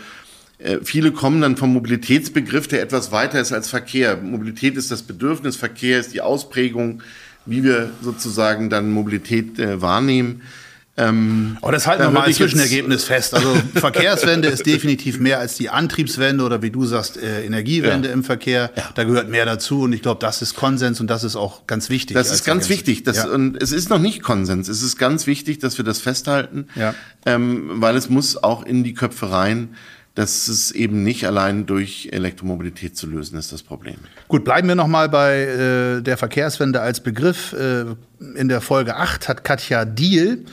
Äh, 0.58 0.78
viele 0.82 1.12
kommen 1.12 1.40
dann 1.40 1.56
vom 1.56 1.72
Mobilitätsbegriff, 1.72 2.68
der 2.68 2.82
etwas 2.82 3.10
weiter 3.10 3.40
ist 3.40 3.52
als 3.52 3.68
Verkehr. 3.68 4.18
Mobilität 4.18 4.76
ist 4.76 4.90
das 4.90 5.02
Bedürfnis, 5.02 5.56
Verkehr 5.56 5.98
ist 5.98 6.12
die 6.12 6.20
Ausprägung, 6.20 7.02
wie 7.46 7.62
wir 7.62 7.90
sozusagen 8.02 8.70
dann 8.70 8.90
Mobilität 8.90 9.59
äh, 9.59 9.80
wahrnehmen. 9.80 10.42
Ähm, 10.96 11.57
Aber 11.61 11.72
das 11.72 11.88
halten 11.88 12.04
wir 12.04 12.11
mal 12.11 12.22
als 12.22 12.37
Zwischenergebnis 12.37 13.04
fest. 13.04 13.35
Also 13.35 13.52
Verkehrswende 13.74 14.46
ist 14.46 14.64
definitiv 14.64 15.18
mehr 15.18 15.40
als 15.40 15.57
die 15.57 15.68
Antriebswende 15.68 16.44
oder 16.44 16.62
wie 16.62 16.70
du 16.70 16.85
sagst, 16.85 17.16
äh, 17.16 17.44
Energiewende 17.44 18.09
ja. 18.09 18.14
im 18.14 18.22
Verkehr. 18.22 18.70
Ja. 18.76 18.90
Da 18.94 19.02
gehört 19.02 19.28
mehr 19.28 19.44
dazu 19.44 19.83
und 19.83 19.92
ich 19.92 20.02
glaube, 20.02 20.20
das 20.20 20.40
ist 20.40 20.54
Konsens 20.54 21.00
und 21.00 21.09
das 21.09 21.24
ist 21.24 21.35
auch 21.35 21.66
ganz 21.66 21.90
wichtig. 21.90 22.14
Das 22.14 22.30
ist 22.30 22.44
ganz 22.44 22.68
wichtig. 22.68 23.02
Das, 23.02 23.16
ja. 23.16 23.26
Und 23.26 23.61
es 23.61 23.72
ist 23.72 23.90
noch 23.90 23.98
nicht 23.98 24.22
Konsens. 24.22 24.68
Es 24.68 24.83
ist 24.83 24.96
ganz 24.96 25.26
wichtig, 25.26 25.59
dass 25.59 25.78
wir 25.78 25.85
das 25.85 25.98
festhalten, 25.98 26.68
ja. 26.76 26.94
ähm, 27.26 27.70
weil 27.83 27.96
es 27.96 28.09
muss 28.09 28.40
auch 28.42 28.64
in 28.64 28.85
die 28.85 28.94
Köpfe 28.94 29.33
rein 29.33 29.70
dass 30.14 30.46
es 30.46 30.70
eben 30.70 31.03
nicht 31.03 31.27
allein 31.27 31.66
durch 31.66 32.09
Elektromobilität 32.12 32.96
zu 32.96 33.07
lösen 33.07 33.37
ist, 33.37 33.53
das 33.53 33.62
Problem. 33.62 33.96
Gut, 34.29 34.44
bleiben 34.44 34.68
wir 34.68 34.77
nochmal 34.77 35.09
bei 35.09 35.40
äh, 35.40 36.03
der 36.03 36.16
Verkehrswende 36.16 36.81
als 36.81 37.00
Begriff. 37.00 37.53
Äh, 37.53 37.87
in 38.37 38.48
der 38.48 38.61
Folge 38.61 38.96
8 38.96 39.29
hat 39.29 39.44
Katja 39.44 39.85
Diel 39.85 40.44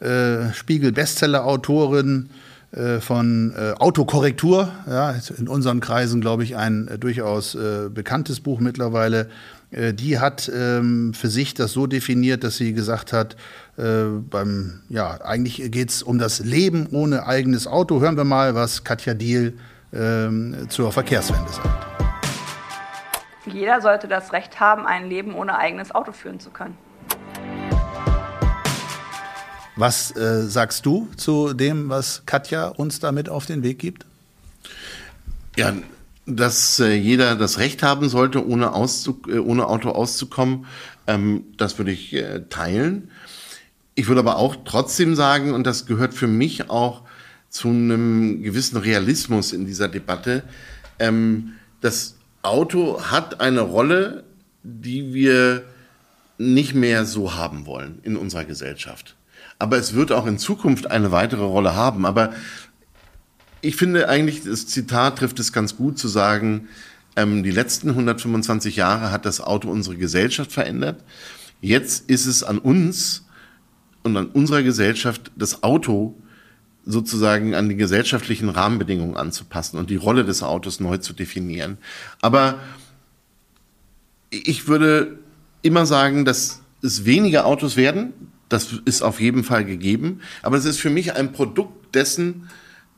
äh, 0.00 0.52
Spiegel-Bestseller-Autorin 0.54 2.30
äh, 2.72 3.00
von 3.00 3.52
äh, 3.56 3.72
Autokorrektur, 3.78 4.72
ja, 4.88 5.14
in 5.36 5.48
unseren 5.48 5.80
Kreisen, 5.80 6.20
glaube 6.20 6.44
ich, 6.44 6.56
ein 6.56 6.88
äh, 6.88 6.98
durchaus 6.98 7.54
äh, 7.54 7.90
bekanntes 7.92 8.40
Buch 8.40 8.60
mittlerweile. 8.60 9.28
Äh, 9.70 9.94
die 9.94 10.18
hat 10.18 10.50
ähm, 10.54 11.14
für 11.14 11.28
sich 11.28 11.54
das 11.54 11.72
so 11.72 11.86
definiert, 11.86 12.44
dass 12.44 12.56
sie 12.56 12.72
gesagt 12.72 13.12
hat, 13.12 13.36
beim, 13.76 14.82
ja, 14.90 15.22
eigentlich 15.22 15.70
geht 15.70 15.88
es 15.88 16.02
um 16.02 16.18
das 16.18 16.40
Leben 16.40 16.88
ohne 16.90 17.26
eigenes 17.26 17.66
Auto. 17.66 18.02
Hören 18.02 18.18
wir 18.18 18.24
mal, 18.24 18.54
was 18.54 18.84
Katja 18.84 19.14
Diel 19.14 19.54
ähm, 19.94 20.66
zur 20.68 20.92
Verkehrswende 20.92 21.50
sagt. 21.50 21.86
Jeder 23.46 23.80
sollte 23.80 24.06
das 24.06 24.32
Recht 24.32 24.60
haben, 24.60 24.86
ein 24.86 25.08
Leben 25.08 25.34
ohne 25.34 25.56
eigenes 25.58 25.94
Auto 25.94 26.12
führen 26.12 26.40
zu 26.40 26.50
können. 26.50 26.76
Was 29.76 30.14
äh, 30.14 30.42
sagst 30.42 30.84
du 30.84 31.08
zu 31.16 31.54
dem, 31.54 31.88
was 31.88 32.24
Katja 32.26 32.68
uns 32.68 33.00
damit 33.00 33.28
auf 33.28 33.46
den 33.46 33.62
Weg 33.62 33.78
gibt? 33.78 34.04
Ja, 35.56 35.72
dass 36.36 36.80
äh, 36.80 36.94
jeder 36.94 37.36
das 37.36 37.58
Recht 37.58 37.82
haben 37.82 38.08
sollte, 38.08 38.46
ohne, 38.46 38.72
Auszug, 38.72 39.28
äh, 39.28 39.38
ohne 39.38 39.66
Auto 39.66 39.90
auszukommen, 39.90 40.66
ähm, 41.06 41.44
das 41.56 41.78
würde 41.78 41.92
ich 41.92 42.12
äh, 42.14 42.42
teilen. 42.48 43.10
Ich 43.94 44.08
würde 44.08 44.20
aber 44.20 44.36
auch 44.36 44.56
trotzdem 44.64 45.14
sagen, 45.14 45.52
und 45.52 45.66
das 45.66 45.86
gehört 45.86 46.14
für 46.14 46.26
mich 46.26 46.70
auch 46.70 47.02
zu 47.48 47.68
einem 47.68 48.42
gewissen 48.42 48.76
Realismus 48.76 49.52
in 49.52 49.66
dieser 49.66 49.88
Debatte, 49.88 50.44
ähm, 50.98 51.54
das 51.80 52.16
Auto 52.42 53.02
hat 53.02 53.40
eine 53.40 53.60
Rolle, 53.60 54.24
die 54.62 55.12
wir 55.12 55.64
nicht 56.38 56.74
mehr 56.74 57.04
so 57.04 57.34
haben 57.34 57.66
wollen 57.66 57.98
in 58.02 58.16
unserer 58.16 58.44
Gesellschaft 58.44 59.16
aber 59.60 59.76
es 59.76 59.94
wird 59.94 60.10
auch 60.10 60.26
in 60.26 60.38
Zukunft 60.38 60.90
eine 60.90 61.12
weitere 61.12 61.44
Rolle 61.44 61.76
haben. 61.76 62.06
Aber 62.06 62.32
ich 63.62 63.76
finde 63.76 64.08
eigentlich, 64.08 64.44
das 64.44 64.66
Zitat 64.66 65.18
trifft 65.18 65.38
es 65.38 65.52
ganz 65.52 65.76
gut 65.76 65.98
zu 65.98 66.08
sagen, 66.08 66.68
ähm, 67.16 67.42
die 67.42 67.50
letzten 67.50 67.90
125 67.90 68.76
Jahre 68.76 69.10
hat 69.10 69.26
das 69.26 69.40
Auto 69.40 69.70
unsere 69.70 69.96
Gesellschaft 69.96 70.52
verändert. 70.52 71.02
Jetzt 71.60 72.08
ist 72.08 72.26
es 72.26 72.42
an 72.42 72.58
uns 72.58 73.26
und 74.02 74.16
an 74.16 74.26
unserer 74.26 74.62
Gesellschaft, 74.62 75.30
das 75.36 75.62
Auto 75.62 76.16
sozusagen 76.86 77.54
an 77.54 77.68
die 77.68 77.76
gesellschaftlichen 77.76 78.48
Rahmenbedingungen 78.48 79.16
anzupassen 79.16 79.78
und 79.78 79.90
die 79.90 79.96
Rolle 79.96 80.24
des 80.24 80.42
Autos 80.42 80.80
neu 80.80 80.96
zu 80.96 81.12
definieren. 81.12 81.76
Aber 82.22 82.60
ich 84.30 84.66
würde 84.68 85.18
immer 85.62 85.84
sagen, 85.84 86.24
dass 86.24 86.62
es 86.82 87.04
weniger 87.04 87.44
Autos 87.44 87.76
werden, 87.76 88.14
das 88.48 88.68
ist 88.84 89.02
auf 89.02 89.20
jeden 89.20 89.44
Fall 89.44 89.64
gegeben. 89.64 90.20
Aber 90.42 90.56
es 90.56 90.64
ist 90.64 90.78
für 90.78 90.90
mich 90.90 91.14
ein 91.14 91.32
Produkt 91.32 91.94
dessen, 91.94 92.48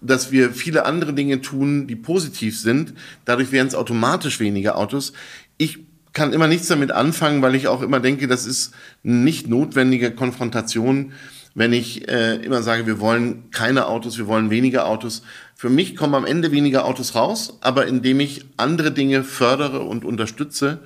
dass 0.02 0.32
wir 0.32 0.50
viele 0.50 0.84
andere 0.84 1.12
Dinge 1.12 1.40
tun, 1.40 1.86
die 1.86 1.96
positiv 1.96 2.58
sind. 2.58 2.94
Dadurch 3.24 3.52
werden 3.52 3.68
es 3.68 3.74
automatisch 3.74 4.40
weniger 4.40 4.76
Autos. 4.76 5.12
Ich 5.56 5.78
kann 6.12 6.32
immer 6.32 6.48
nichts 6.48 6.68
damit 6.68 6.92
anfangen, 6.92 7.42
weil 7.42 7.54
ich 7.54 7.68
auch 7.68 7.82
immer 7.82 8.00
denke, 8.00 8.28
das 8.28 8.46
ist 8.46 8.74
nicht 9.02 9.48
notwendige 9.48 10.10
Konfrontation, 10.10 11.12
wenn 11.54 11.72
ich 11.72 12.08
äh, 12.08 12.36
immer 12.36 12.62
sage, 12.62 12.86
wir 12.86 12.98
wollen 12.98 13.50
keine 13.50 13.86
Autos, 13.86 14.18
wir 14.18 14.26
wollen 14.26 14.50
weniger 14.50 14.86
Autos. 14.86 15.22
Für 15.54 15.68
mich 15.68 15.96
kommen 15.96 16.14
am 16.14 16.24
Ende 16.24 16.50
weniger 16.50 16.84
Autos 16.84 17.14
raus, 17.14 17.58
aber 17.60 17.86
indem 17.86 18.20
ich 18.20 18.46
andere 18.56 18.90
Dinge 18.90 19.22
fördere 19.22 19.80
und 19.80 20.04
unterstütze, 20.04 20.80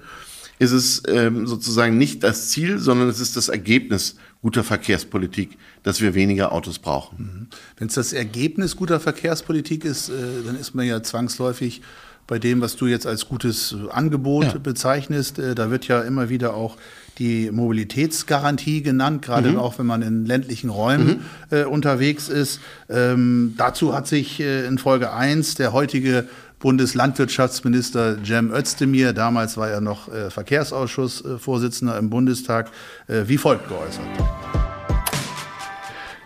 ist 0.58 0.72
es 0.72 1.02
ähm, 1.08 1.46
sozusagen 1.46 1.98
nicht 1.98 2.22
das 2.22 2.48
Ziel, 2.48 2.78
sondern 2.78 3.08
es 3.08 3.20
ist 3.20 3.36
das 3.36 3.48
Ergebnis 3.48 4.16
guter 4.46 4.62
Verkehrspolitik, 4.62 5.58
dass 5.82 6.00
wir 6.00 6.14
weniger 6.14 6.52
Autos 6.52 6.78
brauchen. 6.78 7.16
Mhm. 7.18 7.46
Wenn 7.78 7.88
es 7.88 7.94
das 7.94 8.12
Ergebnis 8.12 8.76
guter 8.76 9.00
Verkehrspolitik 9.00 9.84
ist, 9.84 10.08
äh, 10.08 10.12
dann 10.46 10.54
ist 10.54 10.72
man 10.72 10.86
ja 10.86 11.02
zwangsläufig 11.02 11.82
bei 12.28 12.38
dem, 12.38 12.60
was 12.60 12.76
du 12.76 12.86
jetzt 12.86 13.08
als 13.08 13.26
gutes 13.26 13.74
Angebot 13.90 14.44
ja. 14.44 14.58
bezeichnest. 14.58 15.40
Äh, 15.40 15.56
da 15.56 15.72
wird 15.72 15.88
ja 15.88 16.00
immer 16.02 16.28
wieder 16.28 16.54
auch 16.54 16.76
die 17.18 17.50
Mobilitätsgarantie 17.50 18.82
genannt, 18.82 19.22
gerade 19.22 19.50
mhm. 19.50 19.58
auch 19.58 19.80
wenn 19.80 19.86
man 19.86 20.02
in 20.02 20.26
ländlichen 20.26 20.70
Räumen 20.70 21.24
mhm. 21.50 21.56
äh, 21.56 21.64
unterwegs 21.64 22.28
ist. 22.28 22.60
Ähm, 22.88 23.54
dazu 23.56 23.94
hat 23.94 24.06
sich 24.06 24.38
äh, 24.38 24.64
in 24.64 24.78
Folge 24.78 25.12
1 25.12 25.56
der 25.56 25.72
heutige 25.72 26.28
Bundeslandwirtschaftsminister 26.58 28.16
Cem 28.24 28.50
Özdemir, 28.52 29.12
damals 29.12 29.56
war 29.56 29.68
er 29.68 29.80
noch 29.80 30.12
äh, 30.12 30.30
Verkehrsausschussvorsitzender 30.30 31.98
im 31.98 32.08
Bundestag, 32.08 32.70
äh, 33.08 33.24
wie 33.26 33.36
folgt 33.36 33.68
geäußert. 33.68 34.06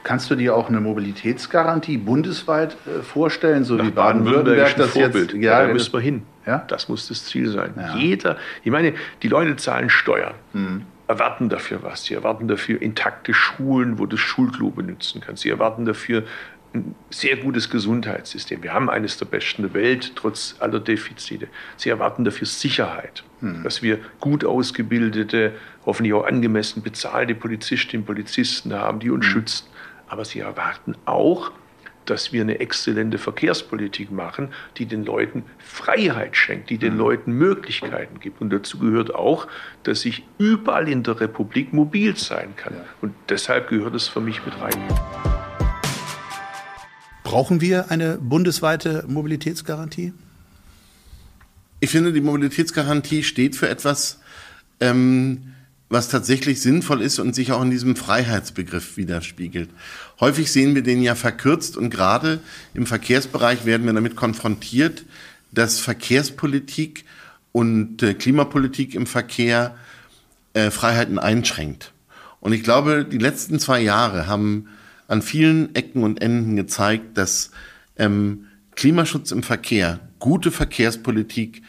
Kannst 0.04 0.30
du 0.30 0.36
dir 0.36 0.54
auch 0.56 0.68
eine 0.68 0.80
Mobilitätsgarantie 0.80 1.98
bundesweit 1.98 2.76
äh, 2.86 3.02
vorstellen, 3.02 3.64
so 3.64 3.74
Nach 3.74 3.86
wie 3.86 3.90
Baden-Württemberg 3.90 4.76
das 4.76 4.90
Vorbild. 4.90 5.32
jetzt? 5.32 5.42
Ja, 5.42 5.66
da 5.66 5.72
müssen 5.72 5.92
wir 5.92 6.00
hin. 6.00 6.22
Ja? 6.46 6.64
Das 6.68 6.88
muss 6.88 7.08
das 7.08 7.24
Ziel 7.24 7.50
sein. 7.50 7.74
Ja. 7.76 7.96
Jeder, 7.96 8.36
ich 8.62 8.70
meine, 8.70 8.94
die 9.22 9.28
Leute 9.28 9.56
zahlen 9.56 9.90
Steuern. 9.90 10.34
Mhm 10.52 10.82
erwarten 11.10 11.48
dafür 11.48 11.82
was. 11.82 12.04
Sie 12.04 12.14
erwarten 12.14 12.46
dafür 12.46 12.80
intakte 12.80 13.34
Schulen, 13.34 13.98
wo 13.98 14.06
du 14.06 14.14
das 14.14 14.20
Schulklo 14.20 14.70
benutzen 14.70 15.20
kannst. 15.20 15.42
Sie 15.42 15.50
erwarten 15.50 15.84
dafür 15.84 16.22
ein 16.74 16.94
sehr 17.11 17.37
gutes 17.37 17.68
Gesundheitssystem. 17.68 18.62
Wir 18.62 18.72
haben 18.72 18.88
eines 18.88 19.16
der 19.18 19.26
besten 19.26 19.62
der 19.62 19.74
Welt, 19.74 20.12
trotz 20.14 20.56
aller 20.61 20.78
Defizite. 20.78 21.48
Sie 21.76 21.90
erwarten 21.90 22.24
dafür 22.24 22.46
Sicherheit, 22.46 23.24
hm. 23.40 23.64
dass 23.64 23.83
wir 23.83 23.98
gut 24.20 24.44
ausgebildete, 24.44 25.52
hoffentlich 25.85 26.14
auch 26.14 26.26
angemessen 26.26 26.83
bezahlte 26.83 27.35
Polizistinnen 27.35 28.02
und 28.02 28.06
Polizisten 28.06 28.72
haben, 28.72 29.00
die 29.00 29.11
uns 29.11 29.26
hm. 29.26 29.33
schützen. 29.33 29.66
Aber 30.06 30.25
sie 30.25 30.40
erwarten 30.40 30.94
auch, 31.06 31.52
dass 32.06 32.33
wir 32.33 32.42
eine 32.42 32.58
exzellente 32.58 33.18
Verkehrspolitik 33.18 34.10
machen, 34.10 34.48
die 34.77 34.87
den 34.87 35.04
Leuten 35.04 35.44
Freiheit 35.58 36.37
schenkt, 36.37 36.71
die 36.71 36.79
den 36.79 36.92
hm. 36.92 36.98
Leuten 36.98 37.33
Möglichkeiten 37.33 38.21
gibt. 38.21 38.40
Und 38.40 38.50
dazu 38.50 38.79
gehört 38.79 39.12
auch, 39.12 39.48
dass 39.83 40.04
ich 40.04 40.25
überall 40.38 40.88
in 40.88 41.02
der 41.02 41.21
Republik 41.21 41.73
mobil 41.73 42.16
sein 42.16 42.54
kann. 42.56 42.75
Und 43.00 43.12
deshalb 43.29 43.68
gehört 43.68 43.94
es 43.96 44.06
für 44.06 44.21
mich 44.21 44.44
mit 44.44 44.60
rein. 44.60 45.29
Brauchen 47.31 47.60
wir 47.60 47.92
eine 47.92 48.18
bundesweite 48.18 49.04
Mobilitätsgarantie? 49.06 50.12
Ich 51.78 51.88
finde, 51.88 52.12
die 52.12 52.20
Mobilitätsgarantie 52.20 53.22
steht 53.22 53.54
für 53.54 53.68
etwas, 53.68 54.18
ähm, 54.81 55.54
was 55.88 56.08
tatsächlich 56.08 56.60
sinnvoll 56.60 57.00
ist 57.00 57.20
und 57.20 57.37
sich 57.37 57.52
auch 57.52 57.62
in 57.62 57.70
diesem 57.70 57.94
Freiheitsbegriff 57.94 58.96
widerspiegelt. 58.96 59.70
Häufig 60.18 60.50
sehen 60.50 60.74
wir 60.74 60.83
den 60.83 61.02
ja 61.02 61.14
verkürzt 61.14 61.76
und 61.76 61.90
gerade 61.90 62.40
im 62.74 62.85
Verkehrsbereich 62.85 63.64
werden 63.64 63.87
wir 63.87 63.92
damit 63.92 64.16
konfrontiert, 64.16 65.04
dass 65.52 65.78
Verkehrspolitik 65.78 67.04
und 67.52 68.02
äh, 68.02 68.14
Klimapolitik 68.14 68.96
im 68.96 69.06
Verkehr 69.06 69.76
äh, 70.54 70.72
Freiheiten 70.72 71.20
einschränkt. 71.20 71.92
Und 72.40 72.54
ich 72.54 72.64
glaube, 72.64 73.04
die 73.04 73.18
letzten 73.18 73.60
zwei 73.60 73.81
Jahre 73.81 74.26
haben 74.26 74.66
an 75.11 75.23
vielen 75.23 75.75
Ecken 75.75 76.04
und 76.04 76.23
Enden 76.23 76.54
gezeigt, 76.54 77.19
dass 77.19 77.50
ähm, 77.96 78.46
Klimaschutz 78.77 79.33
im 79.33 79.42
Verkehr, 79.42 79.98
gute 80.21 80.52
Verkehrspolitik 80.52 81.63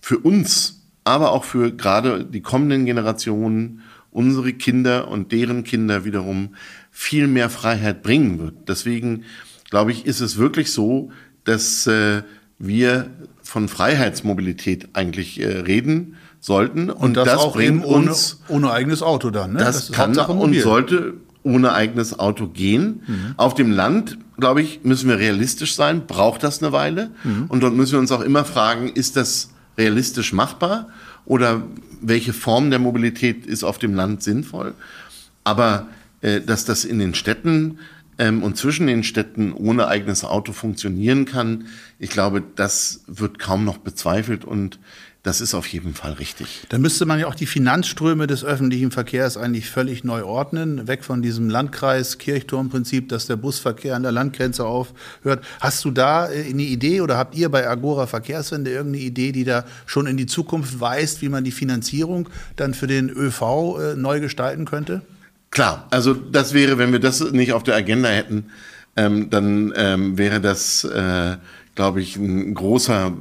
für 0.00 0.18
uns, 0.18 0.82
aber 1.04 1.30
auch 1.30 1.44
für 1.44 1.72
gerade 1.72 2.24
die 2.24 2.40
kommenden 2.40 2.84
Generationen, 2.84 3.82
unsere 4.10 4.52
Kinder 4.52 5.08
und 5.08 5.30
deren 5.30 5.62
Kinder 5.62 6.04
wiederum 6.04 6.56
viel 6.90 7.28
mehr 7.28 7.50
Freiheit 7.50 8.02
bringen 8.02 8.40
wird. 8.40 8.68
Deswegen 8.68 9.24
glaube 9.70 9.92
ich, 9.92 10.04
ist 10.04 10.20
es 10.20 10.36
wirklich 10.36 10.72
so, 10.72 11.12
dass 11.44 11.86
äh, 11.86 12.22
wir 12.58 13.10
von 13.42 13.68
Freiheitsmobilität 13.68 14.88
eigentlich 14.94 15.40
äh, 15.40 15.60
reden 15.60 16.16
sollten. 16.40 16.90
Und, 16.90 17.00
und 17.00 17.14
das, 17.14 17.26
das 17.26 17.38
auch 17.38 17.52
bringt 17.54 17.84
ohne, 17.84 18.10
uns 18.10 18.42
ohne 18.48 18.72
eigenes 18.72 19.02
Auto 19.02 19.30
dann. 19.30 19.52
Ne? 19.52 19.60
Das, 19.60 19.86
das 19.86 19.96
kann 19.96 20.18
und 20.18 20.54
sollte 20.60 21.14
ohne 21.42 21.72
eigenes 21.72 22.18
Auto 22.18 22.46
gehen. 22.46 23.02
Mhm. 23.06 23.34
Auf 23.36 23.54
dem 23.54 23.70
Land, 23.70 24.18
glaube 24.38 24.62
ich, 24.62 24.80
müssen 24.84 25.08
wir 25.08 25.18
realistisch 25.18 25.74
sein. 25.74 26.06
Braucht 26.06 26.42
das 26.42 26.62
eine 26.62 26.72
Weile? 26.72 27.10
Mhm. 27.24 27.46
Und 27.48 27.62
dort 27.62 27.74
müssen 27.74 27.92
wir 27.92 27.98
uns 27.98 28.12
auch 28.12 28.20
immer 28.20 28.44
fragen, 28.44 28.88
ist 28.88 29.16
das 29.16 29.50
realistisch 29.76 30.32
machbar? 30.32 30.88
Oder 31.24 31.62
welche 32.00 32.32
Form 32.32 32.70
der 32.70 32.78
Mobilität 32.78 33.46
ist 33.46 33.64
auf 33.64 33.78
dem 33.78 33.94
Land 33.94 34.22
sinnvoll? 34.22 34.74
Aber 35.44 35.88
äh, 36.20 36.40
dass 36.40 36.64
das 36.64 36.84
in 36.84 36.98
den 36.98 37.14
Städten 37.14 37.78
ähm, 38.18 38.42
und 38.42 38.56
zwischen 38.56 38.86
den 38.86 39.04
Städten 39.04 39.52
ohne 39.52 39.88
eigenes 39.88 40.24
Auto 40.24 40.52
funktionieren 40.52 41.24
kann, 41.24 41.66
ich 41.98 42.10
glaube, 42.10 42.42
das 42.56 43.04
wird 43.06 43.38
kaum 43.38 43.64
noch 43.64 43.78
bezweifelt 43.78 44.44
und 44.44 44.78
das 45.22 45.40
ist 45.40 45.54
auf 45.54 45.66
jeden 45.68 45.94
Fall 45.94 46.14
richtig. 46.14 46.62
Da 46.68 46.78
müsste 46.78 47.06
man 47.06 47.20
ja 47.20 47.28
auch 47.28 47.36
die 47.36 47.46
Finanzströme 47.46 48.26
des 48.26 48.44
öffentlichen 48.44 48.90
Verkehrs 48.90 49.36
eigentlich 49.36 49.70
völlig 49.70 50.02
neu 50.02 50.24
ordnen, 50.24 50.88
weg 50.88 51.04
von 51.04 51.22
diesem 51.22 51.48
Landkreis-Kirchturmprinzip, 51.48 53.08
dass 53.08 53.26
der 53.26 53.36
Busverkehr 53.36 53.94
an 53.94 54.02
der 54.02 54.10
Landgrenze 54.10 54.64
aufhört. 54.64 55.44
Hast 55.60 55.84
du 55.84 55.92
da 55.92 56.28
äh, 56.28 56.50
eine 56.50 56.62
Idee 56.62 57.02
oder 57.02 57.18
habt 57.18 57.36
ihr 57.36 57.48
bei 57.50 57.68
Agora 57.68 58.08
Verkehrswende 58.08 58.72
irgendeine 58.72 59.04
Idee, 59.04 59.30
die 59.30 59.44
da 59.44 59.64
schon 59.86 60.06
in 60.06 60.16
die 60.16 60.26
Zukunft 60.26 60.80
weist, 60.80 61.22
wie 61.22 61.28
man 61.28 61.44
die 61.44 61.52
Finanzierung 61.52 62.28
dann 62.56 62.74
für 62.74 62.88
den 62.88 63.08
ÖV 63.08 63.78
äh, 63.78 63.94
neu 63.94 64.18
gestalten 64.18 64.64
könnte? 64.64 65.02
Klar, 65.52 65.86
also 65.90 66.14
das 66.14 66.52
wäre, 66.52 66.78
wenn 66.78 66.90
wir 66.90 66.98
das 66.98 67.20
nicht 67.30 67.52
auf 67.52 67.62
der 67.62 67.76
Agenda 67.76 68.08
hätten, 68.08 68.46
ähm, 68.96 69.30
dann 69.30 69.72
ähm, 69.76 70.18
wäre 70.18 70.40
das, 70.40 70.82
äh, 70.82 71.36
glaube 71.74 72.00
ich, 72.00 72.16
ein 72.16 72.54
großer, 72.54 73.12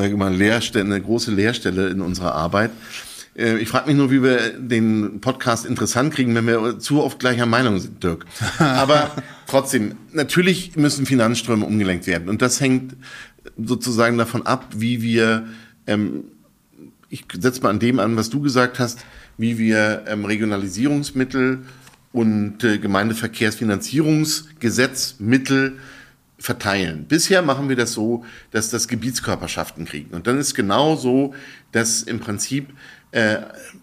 sage 0.00 0.12
ich 0.12 0.18
mal, 0.18 0.34
Leerstelle, 0.34 0.86
eine 0.86 1.00
große 1.00 1.30
Leerstelle 1.30 1.88
in 1.88 2.00
unserer 2.00 2.34
Arbeit. 2.34 2.72
Äh, 3.36 3.58
ich 3.58 3.68
frage 3.68 3.88
mich 3.88 3.96
nur, 3.96 4.10
wie 4.10 4.22
wir 4.22 4.58
den 4.58 5.20
Podcast 5.20 5.66
interessant 5.66 6.14
kriegen, 6.14 6.34
wenn 6.34 6.46
wir 6.46 6.78
zu 6.78 7.02
oft 7.02 7.18
gleicher 7.18 7.44
Meinung 7.44 7.78
sind, 7.78 8.02
Dirk. 8.02 8.24
Aber 8.58 9.10
trotzdem, 9.46 9.96
natürlich 10.12 10.74
müssen 10.76 11.04
Finanzströme 11.04 11.66
umgelenkt 11.66 12.06
werden. 12.06 12.30
Und 12.30 12.40
das 12.40 12.62
hängt 12.62 12.96
sozusagen 13.62 14.16
davon 14.16 14.46
ab, 14.46 14.68
wie 14.76 15.02
wir, 15.02 15.46
ähm, 15.86 16.24
ich 17.10 17.26
setze 17.38 17.60
mal 17.62 17.68
an 17.68 17.78
dem 17.78 17.98
an, 17.98 18.16
was 18.16 18.30
du 18.30 18.40
gesagt 18.40 18.78
hast, 18.78 19.00
wie 19.36 19.58
wir 19.58 20.04
ähm, 20.06 20.24
Regionalisierungsmittel 20.24 21.58
und 22.12 22.64
äh, 22.64 22.78
Gemeindeverkehrsfinanzierungsgesetzmittel 22.78 25.74
verteilen. 26.40 27.04
Bisher 27.06 27.42
machen 27.42 27.68
wir 27.68 27.76
das 27.76 27.92
so, 27.92 28.24
dass 28.50 28.70
das 28.70 28.88
Gebietskörperschaften 28.88 29.84
kriegen. 29.84 30.14
Und 30.14 30.26
dann 30.26 30.38
ist 30.38 30.54
genau 30.54 30.96
so, 30.96 31.34
dass 31.70 32.02
im 32.02 32.18
Prinzip 32.18 32.68
äh, 33.12 33.38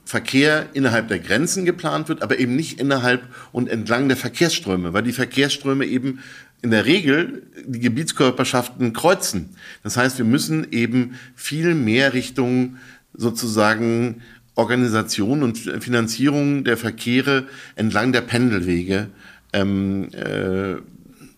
Verkehr 0.05 0.67
innerhalb 0.73 1.07
der 1.07 1.19
Grenzen 1.19 1.65
geplant 1.65 2.09
wird, 2.09 2.21
aber 2.23 2.39
eben 2.39 2.55
nicht 2.55 2.79
innerhalb 2.79 3.23
und 3.51 3.69
entlang 3.69 4.07
der 4.07 4.17
Verkehrsströme, 4.17 4.93
weil 4.93 5.03
die 5.03 5.11
Verkehrsströme 5.11 5.85
eben 5.85 6.19
in 6.61 6.71
der 6.71 6.85
Regel 6.85 7.43
die 7.65 7.79
Gebietskörperschaften 7.79 8.93
kreuzen. 8.93 9.49
Das 9.83 9.95
heißt, 9.95 10.17
wir 10.17 10.25
müssen 10.25 10.71
eben 10.71 11.15
viel 11.35 11.75
mehr 11.75 12.13
Richtung 12.13 12.77
sozusagen 13.13 14.21
Organisation 14.55 15.43
und 15.43 15.59
Finanzierung 15.59 16.63
der 16.63 16.77
Verkehre 16.77 17.45
entlang 17.75 18.11
der 18.11 18.21
Pendelwege 18.21 19.09
ähm, 19.53 20.09
äh, 20.13 20.77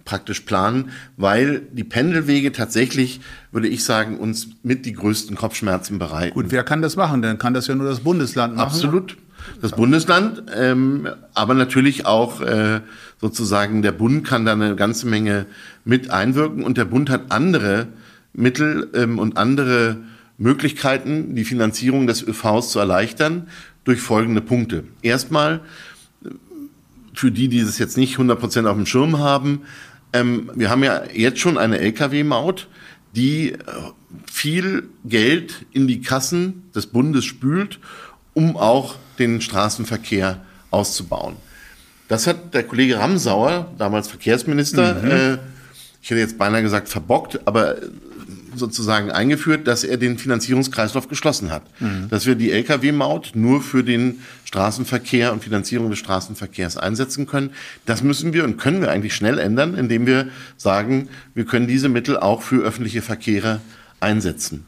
praktisch 0.09 0.39
planen, 0.39 0.89
weil 1.17 1.61
die 1.71 1.83
Pendelwege 1.83 2.51
tatsächlich, 2.51 3.21
würde 3.51 3.67
ich 3.67 3.83
sagen, 3.83 4.17
uns 4.17 4.47
mit 4.63 4.87
die 4.87 4.93
größten 4.93 5.37
Kopfschmerzen 5.37 5.99
bereiten. 5.99 6.33
Gut, 6.33 6.47
wer 6.49 6.63
kann 6.63 6.81
das 6.81 6.95
machen? 6.95 7.21
Dann 7.21 7.37
kann 7.37 7.53
das 7.53 7.67
ja 7.67 7.75
nur 7.75 7.87
das 7.87 7.99
Bundesland 7.99 8.55
machen. 8.55 8.65
Absolut. 8.65 9.17
Das 9.61 9.71
Bundesland, 9.71 10.43
ähm, 10.57 11.07
aber 11.35 11.53
natürlich 11.53 12.07
auch 12.07 12.41
äh, 12.41 12.81
sozusagen 13.21 13.83
der 13.83 13.91
Bund 13.91 14.25
kann 14.25 14.45
da 14.45 14.53
eine 14.53 14.75
ganze 14.75 15.05
Menge 15.05 15.45
mit 15.85 16.09
einwirken 16.09 16.63
und 16.63 16.77
der 16.77 16.85
Bund 16.85 17.11
hat 17.11 17.31
andere 17.31 17.87
Mittel 18.33 18.89
ähm, 18.95 19.19
und 19.19 19.37
andere 19.37 19.97
Möglichkeiten, 20.39 21.35
die 21.35 21.45
Finanzierung 21.45 22.07
des 22.07 22.23
ÖVs 22.23 22.71
zu 22.71 22.79
erleichtern, 22.79 23.47
durch 23.83 24.01
folgende 24.01 24.41
Punkte. 24.41 24.85
Erstmal, 25.03 25.61
für 27.19 27.31
die, 27.31 27.49
die 27.49 27.59
es 27.59 27.77
jetzt 27.77 27.97
nicht 27.97 28.17
100% 28.17 28.65
auf 28.65 28.77
dem 28.77 28.85
Schirm 28.85 29.19
haben, 29.19 29.61
ähm, 30.13 30.51
wir 30.55 30.69
haben 30.69 30.83
ja 30.83 31.03
jetzt 31.13 31.39
schon 31.39 31.57
eine 31.57 31.79
Lkw-Maut, 31.79 32.67
die 33.15 33.51
äh, 33.51 33.57
viel 34.31 34.89
Geld 35.05 35.65
in 35.71 35.87
die 35.87 36.01
Kassen 36.01 36.69
des 36.75 36.87
Bundes 36.87 37.25
spült, 37.25 37.79
um 38.33 38.57
auch 38.57 38.95
den 39.17 39.41
Straßenverkehr 39.41 40.41
auszubauen. 40.71 41.35
Das 42.07 42.25
hat 42.25 42.53
der 42.53 42.63
Kollege 42.63 42.97
Ramsauer, 42.97 43.71
damals 43.77 44.07
Verkehrsminister, 44.07 44.95
mhm. 44.95 45.11
äh, 45.11 45.33
ich 46.01 46.09
hätte 46.09 46.21
jetzt 46.21 46.37
beinahe 46.37 46.63
gesagt 46.63 46.89
verbockt, 46.89 47.39
aber 47.45 47.75
sozusagen 48.55 49.11
eingeführt, 49.11 49.67
dass 49.67 49.83
er 49.83 49.97
den 49.97 50.17
Finanzierungskreislauf 50.17 51.07
geschlossen 51.07 51.51
hat. 51.51 51.63
Mhm. 51.79 52.07
Dass 52.09 52.25
wir 52.25 52.35
die 52.35 52.51
Lkw-Maut 52.51 53.31
nur 53.35 53.61
für 53.61 53.83
den 53.83 54.19
Straßenverkehr 54.45 55.31
und 55.33 55.43
Finanzierung 55.43 55.89
des 55.89 55.99
Straßenverkehrs 55.99 56.77
einsetzen 56.77 57.27
können. 57.27 57.51
Das 57.85 58.03
müssen 58.03 58.33
wir 58.33 58.43
und 58.43 58.57
können 58.57 58.81
wir 58.81 58.91
eigentlich 58.91 59.15
schnell 59.15 59.39
ändern, 59.39 59.75
indem 59.75 60.05
wir 60.05 60.27
sagen, 60.57 61.09
wir 61.33 61.45
können 61.45 61.67
diese 61.67 61.89
Mittel 61.89 62.17
auch 62.17 62.41
für 62.41 62.63
öffentliche 62.63 63.01
Verkehre 63.01 63.61
einsetzen. 63.99 64.65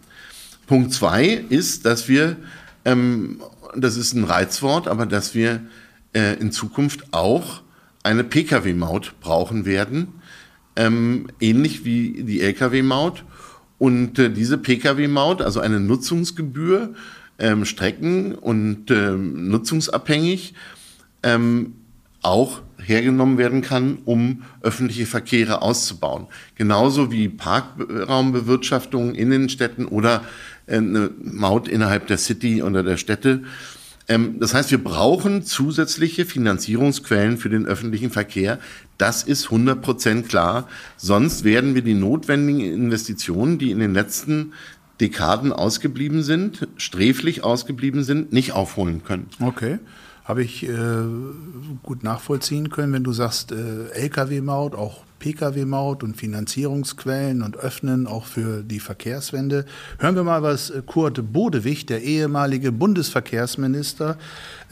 Punkt 0.67 0.93
zwei 0.93 1.43
ist, 1.49 1.86
dass 1.86 2.07
wir, 2.07 2.38
ähm, 2.86 3.41
das 3.75 3.97
ist 3.97 4.13
ein 4.13 4.23
Reizwort, 4.23 4.88
aber 4.88 5.05
dass 5.05 5.36
wir 5.36 5.61
äh, 6.13 6.36
in 6.39 6.51
Zukunft 6.51 7.13
auch 7.13 7.61
eine 8.03 8.23
Pkw-Maut 8.23 9.13
brauchen 9.21 9.65
werden, 9.65 10.07
ähm, 10.75 11.27
ähnlich 11.39 11.84
wie 11.86 12.23
die 12.23 12.41
Lkw-Maut. 12.41 13.23
Und 13.82 14.19
äh, 14.19 14.29
diese 14.29 14.59
Pkw-Maut, 14.59 15.41
also 15.41 15.59
eine 15.59 15.79
Nutzungsgebühr, 15.79 16.93
ähm, 17.39 17.65
strecken- 17.65 18.36
und 18.36 18.91
ähm, 18.91 19.49
nutzungsabhängig, 19.49 20.53
ähm, 21.23 21.73
auch 22.21 22.61
hergenommen 22.77 23.39
werden 23.39 23.63
kann, 23.63 23.97
um 24.05 24.43
öffentliche 24.61 25.07
Verkehre 25.07 25.63
auszubauen. 25.63 26.27
Genauso 26.53 27.11
wie 27.11 27.27
Parkraumbewirtschaftung 27.27 29.15
in 29.15 29.32
den 29.32 29.49
Städten 29.49 29.86
oder 29.86 30.25
äh, 30.67 30.77
eine 30.77 31.09
Maut 31.19 31.67
innerhalb 31.67 32.05
der 32.05 32.19
City 32.19 32.61
oder 32.61 32.84
der 32.84 32.97
Städte. 32.97 33.41
Ähm, 34.07 34.39
das 34.39 34.53
heißt, 34.53 34.69
wir 34.69 34.84
brauchen 34.84 35.41
zusätzliche 35.41 36.25
Finanzierungsquellen 36.25 37.39
für 37.39 37.49
den 37.49 37.65
öffentlichen 37.65 38.11
Verkehr. 38.11 38.59
Das 39.02 39.24
ist 39.24 39.45
100 39.45 39.82
Prozent 39.82 40.30
klar. 40.30 40.68
Sonst 40.95 41.43
werden 41.43 41.74
wir 41.74 41.82
die 41.82 41.95
notwendigen 41.95 42.60
Investitionen, 42.60 43.58
die 43.58 43.72
in 43.72 43.80
den 43.80 43.95
letzten 43.95 44.54
Dekaden 44.99 45.52
ausgeblieben 45.52 46.22
sind, 46.22 46.68
sträflich 46.78 47.43
ausgeblieben 47.43 48.04
sind, 48.04 48.32
nicht 48.32 48.52
aufholen 48.52 49.04
können. 49.04 49.26
Okay. 49.39 49.80
Habe 50.24 50.43
ich 50.43 50.70
äh, 50.70 50.76
gut 51.82 52.04
nachvollziehen 52.04 52.70
können, 52.70 52.93
wenn 52.93 53.04
du 53.04 53.12
sagst, 53.12 53.52
äh, 53.52 53.88
Lkw-Maut, 53.91 54.76
auch 54.76 55.02
Pkw-Maut 55.22 56.03
und 56.03 56.17
Finanzierungsquellen 56.17 57.43
und 57.43 57.55
Öffnen 57.55 58.07
auch 58.07 58.26
für 58.26 58.63
die 58.63 58.80
Verkehrswende. 58.80 59.65
Hören 59.99 60.15
wir 60.15 60.24
mal, 60.24 60.41
was 60.41 60.72
äh, 60.72 60.82
Kurt 60.84 61.32
Bodewig, 61.32 61.86
der 61.86 62.01
ehemalige 62.01 62.72
Bundesverkehrsminister, 62.72 64.17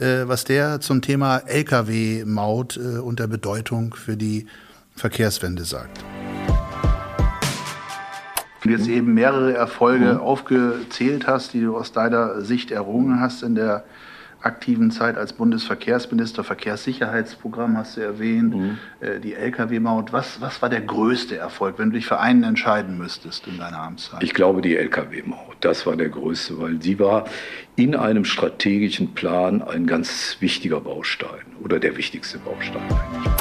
äh, 0.00 0.24
was 0.26 0.42
der 0.44 0.80
zum 0.80 1.02
Thema 1.02 1.38
Lkw-Maut 1.46 2.76
äh, 2.76 2.98
und 2.98 3.20
der 3.20 3.28
Bedeutung 3.28 3.94
für 3.94 4.16
die 4.16 4.46
Verkehrswende 4.96 5.64
sagt. 5.64 6.04
Du 8.62 8.68
jetzt 8.68 8.88
eben 8.88 9.14
mehrere 9.14 9.54
Erfolge 9.54 10.14
mhm. 10.14 10.20
aufgezählt 10.20 11.28
hast, 11.28 11.54
die 11.54 11.60
du 11.60 11.76
aus 11.76 11.92
deiner 11.92 12.42
Sicht 12.42 12.72
errungen 12.72 13.20
hast 13.20 13.44
in 13.44 13.54
der 13.54 13.84
aktiven 14.42 14.90
Zeit 14.90 15.16
als 15.16 15.32
Bundesverkehrsminister, 15.32 16.44
Verkehrssicherheitsprogramm 16.44 17.76
hast 17.76 17.96
du 17.96 18.00
erwähnt, 18.00 18.54
mhm. 18.54 18.78
äh, 19.00 19.20
die 19.20 19.34
Lkw-Maut. 19.34 20.12
Was, 20.12 20.40
was 20.40 20.62
war 20.62 20.68
der 20.68 20.80
größte 20.80 21.36
Erfolg, 21.36 21.78
wenn 21.78 21.90
du 21.90 21.96
dich 21.96 22.06
für 22.06 22.20
einen 22.20 22.42
entscheiden 22.42 22.96
müsstest 22.98 23.46
in 23.46 23.58
deiner 23.58 23.80
Amtszeit? 23.80 24.22
Ich 24.22 24.34
glaube, 24.34 24.62
die 24.62 24.76
Lkw-Maut, 24.76 25.56
das 25.60 25.86
war 25.86 25.96
der 25.96 26.08
größte, 26.08 26.58
weil 26.58 26.80
sie 26.80 26.98
war 26.98 27.26
in 27.76 27.94
einem 27.94 28.24
strategischen 28.24 29.14
Plan 29.14 29.62
ein 29.62 29.86
ganz 29.86 30.36
wichtiger 30.40 30.80
Baustein 30.80 31.44
oder 31.62 31.78
der 31.78 31.96
wichtigste 31.96 32.38
Baustein 32.38 32.82
eigentlich. 32.82 33.32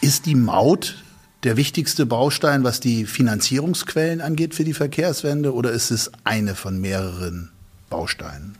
Ist 0.00 0.26
die 0.26 0.34
Maut 0.34 1.02
der 1.44 1.56
wichtigste 1.56 2.06
Baustein, 2.06 2.64
was 2.64 2.80
die 2.80 3.04
Finanzierungsquellen 3.04 4.20
angeht 4.20 4.54
für 4.54 4.64
die 4.64 4.74
Verkehrswende, 4.74 5.54
oder 5.54 5.70
ist 5.70 5.90
es 5.90 6.10
eine 6.24 6.54
von 6.54 6.80
mehreren 6.80 7.50
Bausteinen? 7.90 8.56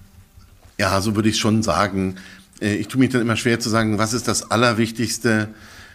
Ja, 0.79 1.01
so 1.01 1.17
würde 1.17 1.29
ich 1.29 1.39
schon 1.39 1.63
sagen. 1.63 2.17
Äh, 2.61 2.77
ich 2.77 2.89
tue 2.89 3.01
mich 3.01 3.11
dann 3.11 3.21
immer 3.21 3.37
schwer 3.37 3.59
zu 3.61 3.69
sagen, 3.69 3.99
was 3.99 4.13
ist 4.13 4.29
das 4.29 4.51
Allerwichtigste. 4.51 5.49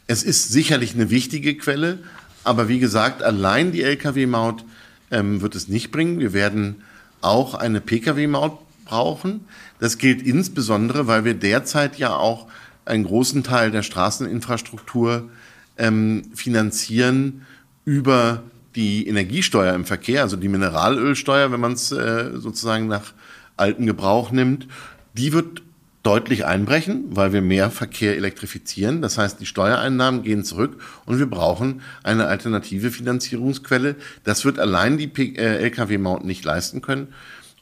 Es 0.08 0.24
ist 0.24 0.52
sicherlich 0.52 0.94
eine 0.94 1.10
wichtige 1.10 1.56
Quelle, 1.56 2.00
aber 2.44 2.68
wie 2.68 2.80
gesagt, 2.80 3.24
allein 3.24 3.72
die 3.72 3.84
Lkw-Maut 3.84 4.66
ähm, 5.12 5.42
wird 5.42 5.56
es 5.56 5.70
nicht 5.70 5.92
bringen. 5.92 6.20
Wir 6.20 6.34
werden 6.34 6.84
auch 7.22 7.54
eine 7.54 7.80
Pkw-Maut 7.80 8.60
brauchen. 8.84 9.46
Das 9.80 9.98
gilt 9.98 10.22
insbesondere, 10.22 11.08
weil 11.08 11.24
wir 11.24 11.34
derzeit 11.34 11.98
ja 11.98 12.16
auch 12.16 12.48
einen 12.84 13.06
großen 13.06 13.44
Teil 13.44 13.72
der 13.72 13.84
Straßeninfrastruktur 13.84 15.30
ähm, 15.78 16.24
finanzieren 16.36 17.46
über 17.86 18.44
die 18.76 19.08
Energiesteuer 19.08 19.74
im 19.74 19.86
Verkehr, 19.86 20.24
also 20.24 20.36
die 20.36 20.50
Mineralölsteuer, 20.50 21.52
wenn 21.52 21.62
man 21.62 21.74
es 21.74 21.92
äh, 21.94 22.32
sozusagen 22.36 22.88
nach 22.88 23.14
alten 23.58 23.86
Gebrauch 23.86 24.32
nimmt. 24.32 24.68
Die 25.14 25.34
wird 25.34 25.62
deutlich 26.04 26.46
einbrechen, 26.46 27.06
weil 27.12 27.32
wir 27.32 27.42
mehr 27.42 27.72
Verkehr 27.72 28.16
elektrifizieren. 28.18 29.02
Das 29.02 29.18
heißt, 29.18 29.40
die 29.40 29.46
Steuereinnahmen 29.46 30.24
gehen 30.24 30.44
zurück 30.44 30.82
und 31.06 31.18
wir 31.18 31.28
brauchen 31.30 31.82
eine 32.04 32.28
alternative 32.28 32.92
Finanzierungsquelle. 32.92 33.96
Das 34.26 34.44
wird 34.44 34.60
allein 34.60 34.98
die 34.98 35.10
äh, 35.38 35.64
Lkw-Maut 35.64 36.26
nicht 36.26 36.44
leisten 36.44 36.82
können. 36.82 37.08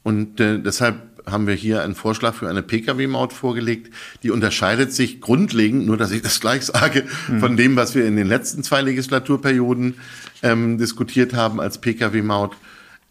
Und 0.04 0.40
äh, 0.40 0.60
deshalb 0.60 0.96
haben 1.28 1.46
wir 1.46 1.54
hier 1.54 1.84
einen 1.84 1.94
Vorschlag 1.94 2.34
für 2.34 2.50
eine 2.50 2.64
Pkw-Maut 2.64 3.34
vorgelegt. 3.34 3.94
Die 4.24 4.32
unterscheidet 4.32 4.92
sich 4.92 5.22
grundlegend, 5.22 5.86
nur 5.86 5.98
dass 5.98 6.12
ich 6.12 6.24
das 6.24 6.40
gleich 6.40 6.64
sage, 6.64 7.06
mhm. 7.28 7.40
von 7.40 7.58
dem, 7.58 7.76
was 7.76 7.94
wir 7.94 8.06
in 8.08 8.16
den 8.16 8.28
letzten 8.28 8.64
zwei 8.64 8.82
Legislaturperioden 8.82 9.96
ähm, 10.42 10.80
diskutiert 10.80 11.36
haben 11.36 11.62
als 11.62 11.80
Pkw-Maut. 11.80 12.56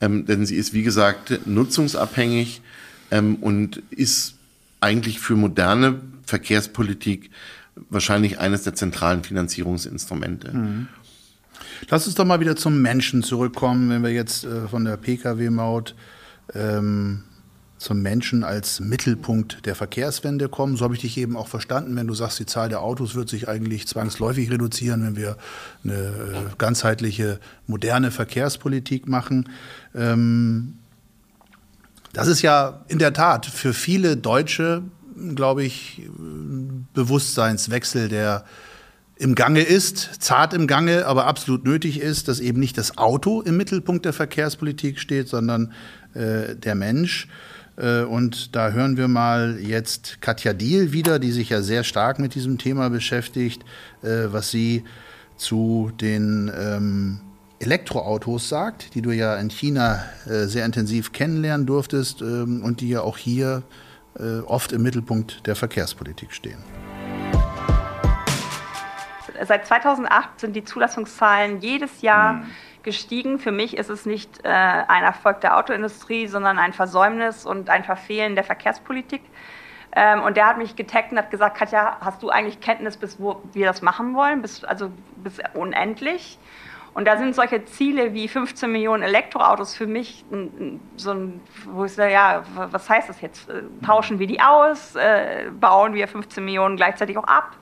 Ähm, 0.00 0.26
denn 0.26 0.46
sie 0.46 0.56
ist, 0.56 0.72
wie 0.72 0.82
gesagt, 0.82 1.46
nutzungsabhängig 1.46 2.62
ähm, 3.10 3.36
und 3.36 3.82
ist 3.90 4.34
eigentlich 4.80 5.20
für 5.20 5.36
moderne 5.36 6.00
Verkehrspolitik 6.24 7.30
wahrscheinlich 7.88 8.38
eines 8.38 8.62
der 8.62 8.74
zentralen 8.74 9.22
Finanzierungsinstrumente. 9.24 10.52
Mhm. 10.52 10.88
Lass 11.88 12.06
uns 12.06 12.14
doch 12.14 12.24
mal 12.24 12.40
wieder 12.40 12.56
zum 12.56 12.80
Menschen 12.80 13.22
zurückkommen, 13.22 13.90
wenn 13.90 14.02
wir 14.02 14.10
jetzt 14.10 14.44
äh, 14.44 14.68
von 14.68 14.84
der 14.84 14.96
Pkw-Maut 14.96 15.94
ähm, 16.54 17.24
zum 17.80 18.02
Menschen 18.02 18.44
als 18.44 18.78
Mittelpunkt 18.78 19.64
der 19.64 19.74
Verkehrswende 19.74 20.50
kommen. 20.50 20.76
So 20.76 20.84
habe 20.84 20.94
ich 20.94 21.00
dich 21.00 21.16
eben 21.16 21.34
auch 21.34 21.48
verstanden, 21.48 21.96
wenn 21.96 22.06
du 22.06 22.12
sagst, 22.12 22.38
die 22.38 22.44
Zahl 22.44 22.68
der 22.68 22.82
Autos 22.82 23.14
wird 23.14 23.30
sich 23.30 23.48
eigentlich 23.48 23.88
zwangsläufig 23.88 24.50
reduzieren, 24.50 25.02
wenn 25.02 25.16
wir 25.16 25.38
eine 25.82 25.94
äh, 25.94 26.56
ganzheitliche, 26.58 27.40
moderne 27.66 28.10
Verkehrspolitik 28.10 29.08
machen. 29.08 29.48
Ähm, 29.94 30.74
das 32.12 32.28
ist 32.28 32.42
ja 32.42 32.84
in 32.88 32.98
der 32.98 33.14
Tat 33.14 33.46
für 33.46 33.72
viele 33.72 34.18
Deutsche, 34.18 34.82
glaube 35.34 35.64
ich, 35.64 36.02
Bewusstseinswechsel, 36.92 38.10
der 38.10 38.44
im 39.16 39.34
Gange 39.34 39.62
ist, 39.62 40.22
zart 40.22 40.52
im 40.52 40.66
Gange, 40.66 41.06
aber 41.06 41.26
absolut 41.26 41.64
nötig 41.64 42.00
ist, 42.00 42.28
dass 42.28 42.40
eben 42.40 42.60
nicht 42.60 42.76
das 42.76 42.98
Auto 42.98 43.40
im 43.40 43.56
Mittelpunkt 43.56 44.04
der 44.04 44.12
Verkehrspolitik 44.12 44.98
steht, 44.98 45.28
sondern 45.28 45.72
äh, 46.12 46.56
der 46.56 46.74
Mensch. 46.74 47.26
Äh, 47.80 48.02
und 48.02 48.54
da 48.54 48.70
hören 48.70 48.96
wir 48.96 49.08
mal 49.08 49.58
jetzt 49.60 50.20
Katja 50.20 50.52
Diel 50.52 50.92
wieder, 50.92 51.18
die 51.18 51.32
sich 51.32 51.50
ja 51.50 51.62
sehr 51.62 51.84
stark 51.84 52.18
mit 52.18 52.34
diesem 52.34 52.58
Thema 52.58 52.90
beschäftigt, 52.90 53.62
äh, 54.02 54.26
was 54.26 54.50
sie 54.50 54.84
zu 55.36 55.90
den 56.00 56.52
ähm, 56.54 57.20
Elektroautos 57.58 58.48
sagt, 58.48 58.94
die 58.94 59.02
du 59.02 59.10
ja 59.10 59.36
in 59.36 59.50
China 59.50 60.04
äh, 60.26 60.46
sehr 60.46 60.66
intensiv 60.66 61.12
kennenlernen 61.12 61.66
durftest 61.66 62.20
ähm, 62.20 62.62
und 62.62 62.80
die 62.80 62.90
ja 62.90 63.00
auch 63.00 63.16
hier 63.18 63.62
oft 64.46 64.72
im 64.72 64.82
Mittelpunkt 64.82 65.46
der 65.46 65.54
Verkehrspolitik 65.54 66.32
stehen. 66.32 66.58
Seit 69.46 69.64
2008 69.64 70.40
sind 70.40 70.56
die 70.56 70.64
Zulassungszahlen 70.64 71.60
jedes 71.60 72.02
Jahr 72.02 72.32
mhm 72.32 72.46
gestiegen. 72.82 73.38
Für 73.38 73.52
mich 73.52 73.76
ist 73.76 73.90
es 73.90 74.06
nicht 74.06 74.44
äh, 74.44 74.48
ein 74.48 75.02
Erfolg 75.02 75.40
der 75.40 75.56
Autoindustrie, 75.56 76.26
sondern 76.26 76.58
ein 76.58 76.72
Versäumnis 76.72 77.46
und 77.46 77.70
ein 77.70 77.84
Verfehlen 77.84 78.34
der 78.34 78.44
Verkehrspolitik. 78.44 79.22
Ähm, 79.92 80.22
und 80.22 80.36
der 80.36 80.46
hat 80.46 80.58
mich 80.58 80.76
getaggt 80.76 81.12
und 81.12 81.18
hat 81.18 81.30
gesagt, 81.30 81.56
Katja, 81.56 81.96
hast 82.00 82.22
du 82.22 82.30
eigentlich 82.30 82.60
Kenntnis, 82.60 82.96
bis 82.96 83.18
wo 83.18 83.42
wir 83.52 83.66
das 83.66 83.82
machen 83.82 84.14
wollen? 84.14 84.42
Bis, 84.42 84.64
also 84.64 84.90
bis 85.16 85.38
unendlich? 85.54 86.38
Und 86.92 87.06
da 87.06 87.16
sind 87.16 87.34
solche 87.34 87.64
Ziele 87.64 88.14
wie 88.14 88.26
15 88.26 88.70
Millionen 88.70 89.02
Elektroautos 89.02 89.76
für 89.76 89.86
mich 89.86 90.24
so 90.96 91.12
ein, 91.12 91.40
wo 91.66 91.84
ich 91.84 91.92
sage, 91.92 92.12
ja, 92.12 92.42
was 92.54 92.88
heißt 92.90 93.08
das 93.08 93.20
jetzt? 93.20 93.48
Äh, 93.48 93.62
tauschen 93.84 94.18
wir 94.18 94.26
die 94.26 94.40
aus? 94.40 94.96
Äh, 94.96 95.50
bauen 95.58 95.94
wir 95.94 96.08
15 96.08 96.44
Millionen 96.44 96.76
gleichzeitig 96.76 97.16
auch 97.16 97.24
ab 97.24 97.56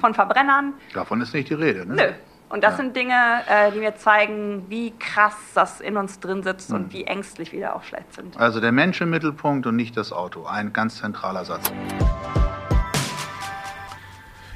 von 0.00 0.14
Verbrennern? 0.14 0.74
Davon 0.92 1.20
ist 1.20 1.32
nicht 1.34 1.48
die 1.48 1.54
Rede, 1.54 1.86
ne? 1.86 1.94
Nö. 1.94 2.12
Und 2.54 2.62
das 2.62 2.74
ja. 2.74 2.76
sind 2.76 2.94
Dinge, 2.94 3.42
äh, 3.48 3.72
die 3.72 3.80
mir 3.80 3.96
zeigen, 3.96 4.66
wie 4.68 4.92
krass 4.96 5.34
das 5.54 5.80
in 5.80 5.96
uns 5.96 6.20
drin 6.20 6.44
sitzt 6.44 6.70
mhm. 6.70 6.76
und 6.76 6.92
wie 6.92 7.02
ängstlich 7.02 7.50
wir 7.50 7.62
da 7.62 7.72
auch 7.72 7.82
vielleicht 7.82 8.14
sind. 8.14 8.36
Also 8.36 8.60
der 8.60 8.70
Mensch 8.70 9.00
im 9.00 9.10
Mittelpunkt 9.10 9.66
und 9.66 9.74
nicht 9.74 9.96
das 9.96 10.12
Auto. 10.12 10.44
Ein 10.44 10.72
ganz 10.72 10.98
zentraler 10.98 11.44
Satz. 11.44 11.72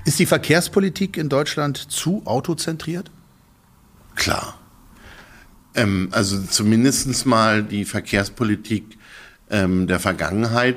Ist 0.05 0.17
die 0.21 0.27
Verkehrspolitik 0.27 1.17
in 1.17 1.29
Deutschland 1.29 1.91
zu 1.91 2.23
autozentriert? 2.25 3.11
Klar. 4.15 4.57
Ähm, 5.75 6.11
also 6.13 6.41
zumindest 6.41 7.27
mal 7.27 7.65
die 7.65 7.85
Verkehrspolitik 7.85 8.97
ähm, 9.51 9.89
der 9.89 9.99
Vergangenheit 9.99 10.77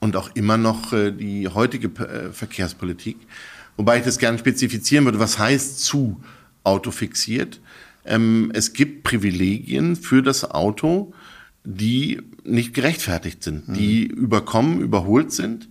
und 0.00 0.16
auch 0.16 0.30
immer 0.32 0.56
noch 0.56 0.94
äh, 0.94 1.10
die 1.10 1.48
heutige 1.48 1.88
äh, 2.02 2.32
Verkehrspolitik. 2.32 3.18
Wobei 3.76 3.98
ich 3.98 4.04
das 4.04 4.16
gerne 4.16 4.38
spezifizieren 4.38 5.04
würde, 5.04 5.18
was 5.18 5.38
heißt 5.38 5.84
zu 5.84 6.18
Auto 6.66 6.90
fixiert. 6.90 7.60
Ähm, 8.04 8.50
es 8.54 8.72
gibt 8.72 9.04
Privilegien 9.04 9.96
für 9.96 10.22
das 10.22 10.50
Auto, 10.50 11.12
die 11.64 12.20
nicht 12.44 12.74
gerechtfertigt 12.74 13.42
sind, 13.42 13.68
mhm. 13.68 13.74
die 13.74 14.04
überkommen, 14.04 14.80
überholt 14.80 15.32
sind 15.32 15.68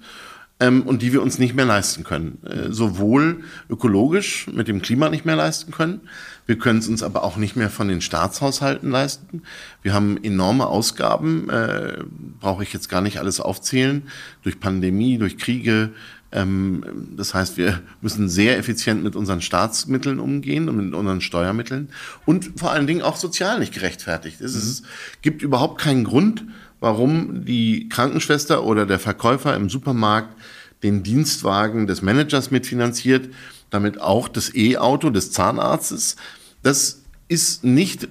ähm, 0.60 0.84
und 0.84 1.02
die 1.02 1.14
wir 1.14 1.22
uns 1.22 1.40
nicht 1.40 1.56
mehr 1.56 1.66
leisten 1.66 2.04
können. 2.04 2.40
Äh, 2.46 2.72
sowohl 2.72 3.44
ökologisch 3.70 4.48
mit 4.48 4.68
dem 4.68 4.82
Klima 4.82 5.10
nicht 5.10 5.26
mehr 5.26 5.36
leisten 5.36 5.72
können, 5.72 6.02
wir 6.46 6.58
können 6.58 6.80
es 6.80 6.88
uns 6.88 7.02
aber 7.02 7.24
auch 7.24 7.38
nicht 7.38 7.56
mehr 7.56 7.70
von 7.70 7.88
den 7.88 8.02
Staatshaushalten 8.02 8.92
leisten. 8.92 9.42
Wir 9.82 9.94
haben 9.94 10.22
enorme 10.24 10.68
Ausgaben, 10.68 11.50
äh, 11.50 12.04
brauche 12.40 12.64
ich 12.64 12.72
jetzt 12.72 12.88
gar 12.88 13.02
nicht 13.02 13.20
alles 13.20 13.40
aufzählen, 13.40 14.04
durch 14.44 14.60
Pandemie, 14.60 15.18
durch 15.18 15.38
Kriege, 15.38 15.92
das 16.32 17.34
heißt, 17.34 17.56
wir 17.56 17.82
müssen 18.02 18.28
sehr 18.28 18.58
effizient 18.58 19.04
mit 19.04 19.16
unseren 19.16 19.42
Staatsmitteln 19.42 20.20
umgehen 20.20 20.68
und 20.68 20.78
mit 20.78 20.94
unseren 20.94 21.22
Steuermitteln 21.22 21.90
und 22.26 22.60
vor 22.60 22.72
allen 22.72 22.88
Dingen 22.88 23.04
auch 23.04 23.16
sozial 23.16 23.60
nicht 23.60 23.74
gerechtfertigt. 23.74 24.42
Es, 24.42 24.54
ist, 24.54 24.82
mhm. 24.82 24.88
gibt 25.22 25.42
überhaupt 25.42 25.80
keinen 25.80 26.04
Grund, 26.04 26.44
warum 26.82 27.46
die 27.46 27.88
Krankenschwester 27.88 28.66
oder 28.66 28.86
der 28.86 29.00
Verkäufer 29.00 29.56
im 29.56 29.70
Supermarkt 29.70 30.36
den 30.84 31.04
Dienstwagen 31.04 31.88
des 31.88 32.02
Managers 32.02 32.52
mitfinanziert, 32.52 33.34
damit 33.70 34.02
auch 34.02 34.28
das 34.28 34.54
E-Auto 34.54 35.12
des 35.12 35.32
Zahnarztes. 35.32 36.18
Das 36.64 37.02
ist 37.28 37.64
nicht 37.64 38.04
äh, 38.04 38.08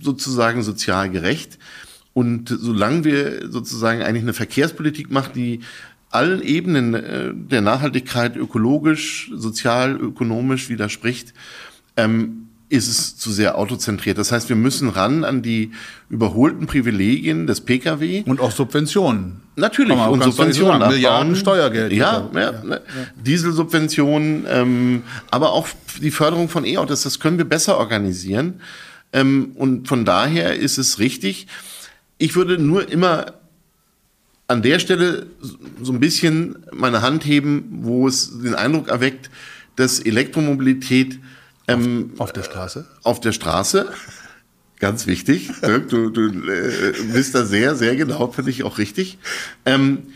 sozusagen 0.00 0.62
sozial 0.62 1.10
gerecht. 1.10 1.58
Und 2.14 2.50
solange 2.50 3.04
wir 3.04 3.50
sozusagen 3.50 4.02
eigentlich 4.02 4.22
eine 4.22 4.34
Verkehrspolitik 4.34 5.10
machen, 5.10 5.32
die 5.34 5.60
allen 6.12 6.42
Ebenen 6.42 6.94
äh, 6.94 7.32
der 7.34 7.62
Nachhaltigkeit 7.62 8.36
ökologisch, 8.36 9.30
sozial, 9.34 9.96
ökonomisch 9.96 10.68
widerspricht, 10.68 11.34
ähm, 11.96 12.48
ist 12.68 12.88
es 12.88 13.18
zu 13.18 13.30
sehr 13.30 13.58
autozentriert. 13.58 14.16
Das 14.16 14.32
heißt, 14.32 14.48
wir 14.48 14.56
müssen 14.56 14.88
ran 14.88 15.24
an 15.24 15.42
die 15.42 15.72
überholten 16.08 16.66
Privilegien 16.66 17.46
des 17.46 17.60
Pkw. 17.60 18.22
Und 18.26 18.40
auch 18.40 18.50
Subventionen. 18.50 19.42
Natürlich, 19.56 19.98
und 19.98 20.22
Subventionen. 20.22 20.80
Sagen, 20.80 20.94
Milliarden 20.94 21.36
Steuergeld. 21.36 21.92
Ja, 21.92 22.30
ja, 22.32 22.40
ja, 22.40 22.52
ja. 22.66 22.78
Dieselsubventionen, 23.22 24.46
ähm, 24.48 25.02
aber 25.30 25.52
auch 25.52 25.68
die 26.00 26.10
Förderung 26.10 26.48
von 26.48 26.64
E-Autos, 26.64 27.02
das 27.02 27.20
können 27.20 27.36
wir 27.36 27.44
besser 27.44 27.76
organisieren. 27.76 28.60
Ähm, 29.12 29.52
und 29.54 29.86
von 29.86 30.06
daher 30.06 30.56
ist 30.56 30.78
es 30.78 30.98
richtig. 30.98 31.48
Ich 32.16 32.36
würde 32.36 32.56
nur 32.56 32.90
immer 32.90 33.34
an 34.52 34.62
der 34.62 34.78
Stelle 34.78 35.26
so 35.82 35.92
ein 35.92 36.00
bisschen 36.00 36.56
meine 36.72 37.02
Hand 37.02 37.24
heben, 37.24 37.80
wo 37.82 38.06
es 38.06 38.38
den 38.40 38.54
Eindruck 38.54 38.88
erweckt, 38.88 39.30
dass 39.76 40.00
Elektromobilität 40.00 41.18
ähm, 41.68 42.10
auf, 42.14 42.20
auf 42.20 42.32
der 42.32 42.42
Straße? 42.42 42.86
Auf 43.02 43.20
der 43.20 43.32
Straße 43.32 43.92
Ganz 44.82 45.06
wichtig. 45.06 45.48
Du, 45.90 46.10
du 46.10 46.26
äh, 46.26 46.92
bist 47.12 47.36
da 47.36 47.44
sehr, 47.44 47.76
sehr 47.76 47.94
genau, 47.94 48.32
finde 48.32 48.50
ich 48.50 48.64
auch 48.64 48.78
richtig. 48.78 49.16
Ähm, 49.64 50.08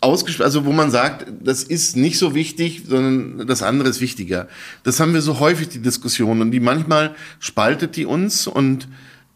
also 0.00 0.64
wo 0.64 0.72
man 0.72 0.90
sagt, 0.90 1.28
das 1.44 1.62
ist 1.62 1.94
nicht 1.94 2.18
so 2.18 2.34
wichtig, 2.34 2.82
sondern 2.88 3.46
das 3.46 3.62
andere 3.62 3.88
ist 3.88 4.00
wichtiger. 4.00 4.48
Das 4.82 4.98
haben 4.98 5.14
wir 5.14 5.22
so 5.22 5.38
häufig, 5.38 5.68
die 5.68 5.78
Diskussion, 5.78 6.40
und 6.40 6.50
die 6.50 6.58
manchmal 6.58 7.14
spaltet 7.38 7.94
die 7.94 8.04
uns 8.04 8.48
und 8.48 8.88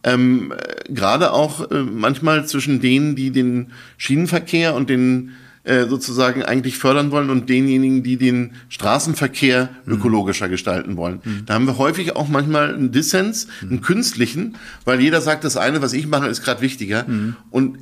ähm, 0.03 0.53
gerade 0.89 1.33
auch 1.33 1.71
äh, 1.71 1.83
manchmal 1.83 2.47
zwischen 2.47 2.81
denen, 2.81 3.17
die 3.17 3.31
den 3.31 3.73
Schienenverkehr 3.97 4.75
und 4.75 4.89
den 4.89 5.33
äh, 5.63 5.87
sozusagen 5.87 6.43
eigentlich 6.43 6.79
fördern 6.79 7.11
wollen 7.11 7.29
und 7.29 7.51
denjenigen, 7.51 8.03
die 8.03 8.17
den 8.17 8.53
Straßenverkehr 8.71 9.69
mhm. 9.85 9.93
ökologischer 9.93 10.49
gestalten 10.49 10.97
wollen. 10.97 11.21
Mhm. 11.23 11.43
Da 11.45 11.55
haben 11.55 11.67
wir 11.67 11.77
häufig 11.77 12.17
auch 12.17 12.29
manchmal 12.29 12.75
einen 12.75 12.93
Dissens, 12.93 13.47
mhm. 13.61 13.69
einen 13.69 13.81
künstlichen, 13.83 14.57
weil 14.87 15.01
jeder 15.01 15.21
sagt, 15.21 15.45
das 15.45 15.59
eine, 15.59 15.83
was 15.83 15.93
ich 15.93 16.07
mache, 16.07 16.29
ist 16.29 16.43
gerade 16.43 16.63
wichtiger. 16.63 17.07
Mhm. 17.07 17.37
Und 17.51 17.79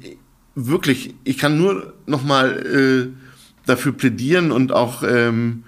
wirklich, 0.56 1.14
ich 1.22 1.38
kann 1.38 1.56
nur 1.56 1.94
noch 2.06 2.24
mal 2.24 2.50
äh, 2.66 3.16
dafür 3.64 3.92
plädieren 3.92 4.50
und 4.50 4.72
auch 4.72 5.04
ähm, 5.04 5.62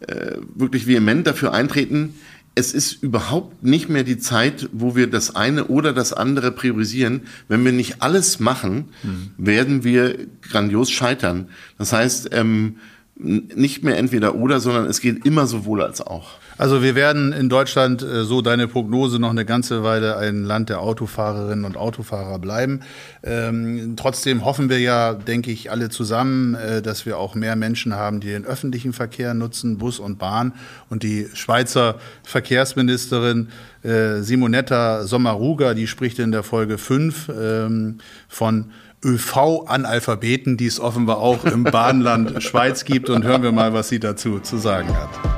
äh, 0.00 0.32
wirklich 0.54 0.86
vehement 0.86 1.26
dafür 1.26 1.54
eintreten, 1.54 2.14
es 2.54 2.72
ist 2.72 3.02
überhaupt 3.02 3.64
nicht 3.64 3.88
mehr 3.88 4.04
die 4.04 4.18
Zeit, 4.18 4.68
wo 4.72 4.94
wir 4.94 5.08
das 5.08 5.34
eine 5.34 5.66
oder 5.66 5.92
das 5.92 6.12
andere 6.12 6.52
priorisieren. 6.52 7.22
Wenn 7.48 7.64
wir 7.64 7.72
nicht 7.72 8.00
alles 8.00 8.38
machen, 8.38 8.90
mhm. 9.02 9.30
werden 9.36 9.84
wir 9.84 10.16
grandios 10.42 10.90
scheitern. 10.90 11.48
Das 11.78 11.92
heißt, 11.92 12.28
ähm, 12.32 12.76
nicht 13.16 13.82
mehr 13.84 13.96
entweder 13.96 14.34
oder, 14.34 14.60
sondern 14.60 14.86
es 14.86 15.00
geht 15.00 15.24
immer 15.24 15.46
sowohl 15.46 15.82
als 15.82 16.00
auch. 16.00 16.32
Also 16.56 16.82
wir 16.82 16.94
werden 16.94 17.32
in 17.32 17.48
Deutschland, 17.48 18.02
äh, 18.02 18.24
so 18.24 18.40
deine 18.40 18.68
Prognose, 18.68 19.18
noch 19.18 19.30
eine 19.30 19.44
ganze 19.44 19.82
Weile 19.82 20.16
ein 20.16 20.44
Land 20.44 20.68
der 20.68 20.80
Autofahrerinnen 20.80 21.64
und 21.64 21.76
Autofahrer 21.76 22.38
bleiben. 22.38 22.80
Ähm, 23.22 23.94
trotzdem 23.96 24.44
hoffen 24.44 24.68
wir 24.68 24.78
ja, 24.78 25.14
denke 25.14 25.50
ich, 25.50 25.70
alle 25.70 25.88
zusammen, 25.88 26.54
äh, 26.54 26.80
dass 26.80 27.06
wir 27.06 27.18
auch 27.18 27.34
mehr 27.34 27.56
Menschen 27.56 27.94
haben, 27.94 28.20
die 28.20 28.28
den 28.28 28.44
öffentlichen 28.44 28.92
Verkehr 28.92 29.34
nutzen, 29.34 29.78
Bus 29.78 29.98
und 29.98 30.18
Bahn. 30.18 30.52
Und 30.88 31.02
die 31.02 31.26
Schweizer 31.34 31.96
Verkehrsministerin 32.22 33.48
äh, 33.82 34.20
Simonetta 34.20 35.06
Sommaruga, 35.06 35.74
die 35.74 35.88
spricht 35.88 36.18
in 36.20 36.30
der 36.30 36.44
Folge 36.44 36.78
5 36.78 37.30
ähm, 37.36 37.98
von 38.28 38.70
ÖV-Analphabeten, 39.04 40.56
die 40.56 40.66
es 40.66 40.80
offenbar 40.80 41.18
auch 41.18 41.44
im 41.44 41.64
Bahnland 41.64 42.42
Schweiz 42.42 42.84
gibt. 42.84 43.10
Und 43.10 43.24
hören 43.24 43.42
wir 43.42 43.52
mal, 43.52 43.74
was 43.74 43.88
sie 43.88 43.98
dazu 43.98 44.38
zu 44.38 44.56
sagen 44.56 44.88
hat. 44.96 45.34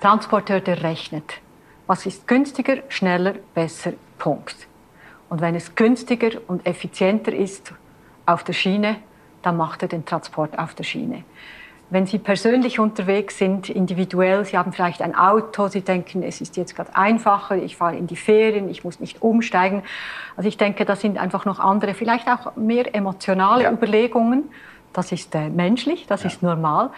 Transporteur, 0.00 0.60
der 0.60 0.82
rechnet. 0.82 1.40
Was 1.86 2.06
ist 2.06 2.26
günstiger, 2.26 2.78
schneller, 2.88 3.34
besser, 3.54 3.92
Punkt. 4.18 4.56
Und 5.28 5.40
wenn 5.40 5.54
es 5.54 5.74
günstiger 5.74 6.40
und 6.46 6.66
effizienter 6.66 7.32
ist 7.32 7.72
auf 8.26 8.42
der 8.44 8.52
Schiene, 8.52 8.96
dann 9.42 9.56
macht 9.56 9.82
er 9.82 9.88
den 9.88 10.04
Transport 10.04 10.58
auf 10.58 10.74
der 10.74 10.84
Schiene. 10.84 11.24
Wenn 11.90 12.06
Sie 12.06 12.18
persönlich 12.18 12.78
unterwegs 12.78 13.36
sind, 13.36 13.68
individuell, 13.68 14.44
Sie 14.44 14.56
haben 14.56 14.72
vielleicht 14.72 15.02
ein 15.02 15.16
Auto, 15.16 15.68
Sie 15.68 15.80
denken, 15.80 16.22
es 16.22 16.40
ist 16.40 16.56
jetzt 16.56 16.76
gerade 16.76 16.94
einfacher, 16.94 17.56
ich 17.56 17.76
fahre 17.76 17.96
in 17.96 18.06
die 18.06 18.16
Ferien, 18.16 18.68
ich 18.68 18.84
muss 18.84 19.00
nicht 19.00 19.22
umsteigen. 19.22 19.82
Also 20.36 20.48
ich 20.48 20.56
denke, 20.56 20.84
das 20.84 21.00
sind 21.00 21.18
einfach 21.18 21.44
noch 21.44 21.58
andere, 21.58 21.94
vielleicht 21.94 22.28
auch 22.28 22.54
mehr 22.54 22.94
emotionale 22.94 23.64
ja. 23.64 23.72
Überlegungen. 23.72 24.44
Das 24.92 25.12
ist 25.12 25.34
äh, 25.34 25.48
menschlich, 25.48 26.06
das 26.06 26.22
ja. 26.22 26.28
ist 26.28 26.42
normal. 26.42 26.90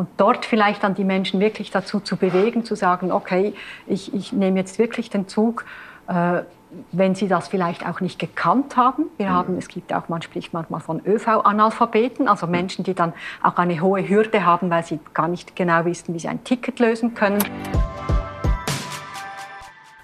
Und 0.00 0.08
dort 0.16 0.46
vielleicht 0.46 0.82
dann 0.82 0.94
die 0.94 1.04
Menschen 1.04 1.40
wirklich 1.40 1.70
dazu 1.70 2.00
zu 2.00 2.16
bewegen, 2.16 2.64
zu 2.64 2.74
sagen, 2.74 3.12
okay, 3.12 3.52
ich, 3.86 4.14
ich 4.14 4.32
nehme 4.32 4.58
jetzt 4.58 4.78
wirklich 4.78 5.10
den 5.10 5.28
Zug, 5.28 5.66
äh, 6.08 6.40
wenn 6.90 7.14
sie 7.14 7.28
das 7.28 7.48
vielleicht 7.48 7.86
auch 7.86 8.00
nicht 8.00 8.18
gekannt 8.18 8.78
haben. 8.78 9.10
Wir 9.18 9.26
mhm. 9.26 9.32
haben, 9.32 9.58
es 9.58 9.68
gibt 9.68 9.92
auch, 9.92 10.08
man 10.08 10.22
spricht 10.22 10.54
manchmal 10.54 10.80
von 10.80 11.02
ÖV-Analphabeten, 11.04 12.28
also 12.28 12.46
mhm. 12.46 12.52
Menschen, 12.52 12.82
die 12.82 12.94
dann 12.94 13.12
auch 13.42 13.58
eine 13.58 13.78
hohe 13.82 14.08
Hürde 14.08 14.46
haben, 14.46 14.70
weil 14.70 14.86
sie 14.86 15.00
gar 15.12 15.28
nicht 15.28 15.54
genau 15.54 15.84
wissen, 15.84 16.14
wie 16.14 16.18
sie 16.18 16.28
ein 16.28 16.44
Ticket 16.44 16.78
lösen 16.78 17.12
können. 17.12 17.44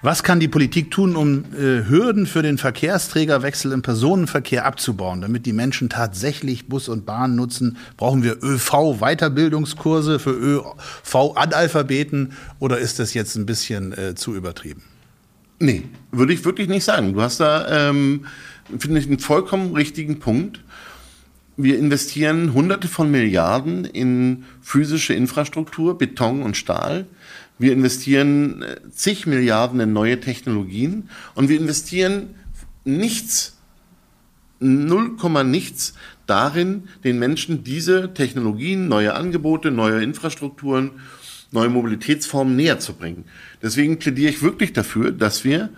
Was 0.03 0.21
kann 0.21 0.39
die 0.39 0.47
Politik 0.47 0.91
tun, 0.91 1.15
um 1.15 1.45
äh, 1.55 1.89
Hürden 1.89 2.27
für 2.27 2.43
den 2.43 2.59
Verkehrsträgerwechsel 2.59 3.71
im 3.71 3.81
Personenverkehr 3.81 4.65
abzubauen, 4.65 5.21
damit 5.21 5.47
die 5.47 5.53
Menschen 5.53 5.89
tatsächlich 5.89 6.67
Bus 6.67 6.87
und 6.87 7.07
Bahn 7.07 7.35
nutzen? 7.35 7.77
Brauchen 7.97 8.21
wir 8.21 8.37
ÖV-Weiterbildungskurse 8.43 10.19
für 10.19 10.31
ÖV-Analphabeten 10.31 12.33
oder 12.59 12.77
ist 12.77 12.99
das 12.99 13.15
jetzt 13.15 13.35
ein 13.35 13.47
bisschen 13.47 13.97
äh, 13.97 14.13
zu 14.13 14.35
übertrieben? 14.35 14.83
Nee, 15.59 15.83
würde 16.11 16.33
ich 16.33 16.45
wirklich 16.45 16.67
nicht 16.67 16.83
sagen. 16.83 17.13
Du 17.13 17.21
hast 17.21 17.39
da, 17.39 17.89
ähm, 17.89 18.25
finde 18.77 18.99
ich, 18.99 19.07
einen 19.07 19.17
vollkommen 19.17 19.73
richtigen 19.73 20.19
Punkt. 20.19 20.63
Wir 21.55 21.79
investieren 21.79 22.53
Hunderte 22.53 22.87
von 22.87 23.09
Milliarden 23.09 23.83
in 23.83 24.43
physische 24.61 25.15
Infrastruktur, 25.15 25.97
Beton 25.97 26.43
und 26.43 26.55
Stahl. 26.55 27.07
Wir 27.59 27.73
investieren 27.73 28.61
äh, 28.61 28.77
zig 28.91 29.25
Milliarden 29.25 29.79
in 29.79 29.93
neue 29.93 30.19
Technologien 30.19 31.09
und 31.35 31.49
wir 31.49 31.59
investieren 31.59 32.35
nichts, 32.85 33.57
null 34.59 35.17
Komma 35.17 35.43
nichts 35.43 35.93
darin, 36.25 36.83
den 37.03 37.19
Menschen 37.19 37.63
diese 37.63 38.13
Technologien, 38.13 38.87
neue 38.87 39.13
Angebote, 39.13 39.71
neue 39.71 40.03
Infrastrukturen, 40.03 40.91
neue 41.51 41.69
Mobilitätsformen 41.69 42.55
näher 42.55 42.79
zu 42.79 42.93
bringen. 42.93 43.25
Deswegen 43.61 43.99
plädiere 43.99 44.31
ich 44.31 44.41
wirklich 44.41 44.73
dafür, 44.73 45.11
dass 45.11 45.43
wir, 45.43 45.69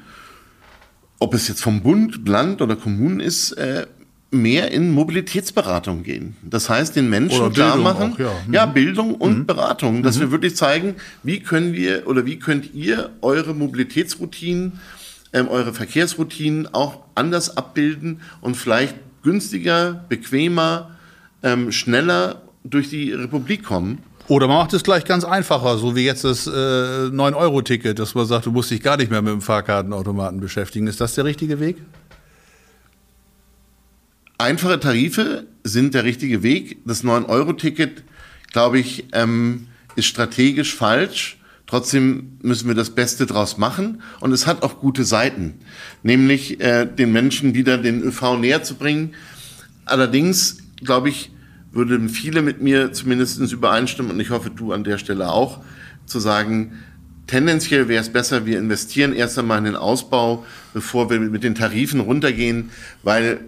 ob 1.20 1.34
es 1.34 1.48
jetzt 1.48 1.62
vom 1.62 1.82
Bund, 1.82 2.28
Land 2.28 2.62
oder 2.62 2.76
Kommunen 2.76 3.20
ist, 3.20 3.54
äh, 3.54 3.88
mehr 4.32 4.72
in 4.72 4.92
Mobilitätsberatung 4.92 6.04
gehen. 6.04 6.36
Das 6.44 6.70
heißt, 6.70 6.96
den 6.96 7.10
Menschen 7.10 7.52
klar 7.52 7.78
machen, 7.78 8.14
auch, 8.14 8.20
ja. 8.20 8.32
Mhm. 8.46 8.54
ja. 8.54 8.66
Bildung 8.66 9.16
und 9.16 9.40
mhm. 9.40 9.46
Beratung, 9.46 10.04
dass 10.04 10.18
mhm. 10.18 10.22
wir 10.22 10.32
wirklich 10.32 10.56
zeigen, 10.56 10.96
wie 11.24 11.40
können 11.40 11.74
wir 11.74 12.08
oder 12.08 12.26
wie 12.26 12.38
könnt 12.38 12.74
ihr 12.74 13.10
eure 13.22 13.54
Mobilitätsroutinen, 13.56 14.80
ähm, 15.34 15.48
eure 15.48 15.74
Verkehrsroutinen 15.74 16.74
auch 16.74 17.00
anders 17.16 17.58
abbilden 17.58 18.22
und 18.42 18.56
vielleicht 18.56 18.96
günstiger, 19.24 20.06
bequemer, 20.10 20.92
ähm, 21.42 21.72
schneller 21.72 22.44
durch 22.64 22.90
die 22.90 23.14
Republik 23.14 23.64
kommen. 23.64 24.00
Oder 24.28 24.48
man 24.48 24.58
macht 24.58 24.74
es 24.74 24.84
gleich 24.84 25.06
ganz 25.06 25.24
einfacher, 25.24 25.80
so 25.80 25.96
wie 25.96 26.06
jetzt 26.06 26.24
das 26.24 26.46
äh, 26.46 26.52
9-Euro-Ticket, 26.52 27.98
dass 27.98 28.14
man 28.14 28.28
sagt, 28.28 28.46
du 28.46 28.52
musst 28.52 28.70
dich 28.70 28.84
gar 28.84 28.96
nicht 28.96 29.10
mehr 29.10 29.24
mit 29.24 29.34
dem 29.34 29.42
Fahrkartenautomaten 29.42 30.40
beschäftigen. 30.40 30.86
Ist 30.86 31.02
das 31.02 31.16
der 31.16 31.26
richtige 31.26 31.60
Weg? 31.60 31.78
Einfache 34.40 34.80
Tarife 34.80 35.48
sind 35.66 35.94
der 35.94 36.06
richtige 36.06 36.44
Weg. 36.44 36.78
Das 36.86 37.04
9-Euro-Ticket, 37.04 38.04
glaube 38.54 38.80
ich, 38.80 39.08
ähm, 39.12 39.68
ist 39.98 40.06
strategisch 40.06 40.74
falsch. 40.74 41.38
Trotzdem 41.68 42.38
müssen 42.42 42.70
wir 42.70 42.74
das 42.74 42.92
Beste 42.92 43.26
draus 43.26 43.58
machen. 43.58 44.02
Und 44.22 44.32
es 44.32 44.48
hat 44.48 44.64
auch 44.64 44.80
gute 44.80 45.04
Seiten, 45.04 45.56
nämlich 46.04 46.62
äh, 46.62 46.86
den 46.86 47.12
Menschen 47.12 47.54
wieder 47.54 47.78
den 47.78 48.02
ÖV 48.02 48.38
näher 48.38 48.64
zu 48.64 48.76
bringen. 48.76 49.14
Allerdings, 49.84 50.60
glaube 50.86 51.10
ich, 51.10 51.32
würden 51.74 52.08
viele 52.08 52.42
mit 52.42 52.62
mir 52.62 52.94
zumindest 52.94 53.42
übereinstimmen, 53.52 54.14
und 54.14 54.22
ich 54.22 54.30
hoffe, 54.30 54.52
du 54.52 54.72
an 54.72 54.86
der 54.86 55.00
Stelle 55.00 55.34
auch, 55.34 55.60
zu 56.06 56.22
sagen, 56.22 56.80
tendenziell 57.28 57.90
wäre 57.90 58.02
es 58.02 58.10
besser, 58.10 58.46
wir 58.46 58.58
investieren 58.58 59.12
erst 59.12 59.38
einmal 59.38 59.58
in 59.58 59.66
den 59.66 59.76
Ausbau, 59.76 60.46
bevor 60.74 61.10
wir 61.10 61.20
mit 61.20 61.44
den 61.44 61.56
Tarifen 61.56 62.00
runtergehen, 62.00 62.70
weil 63.04 63.42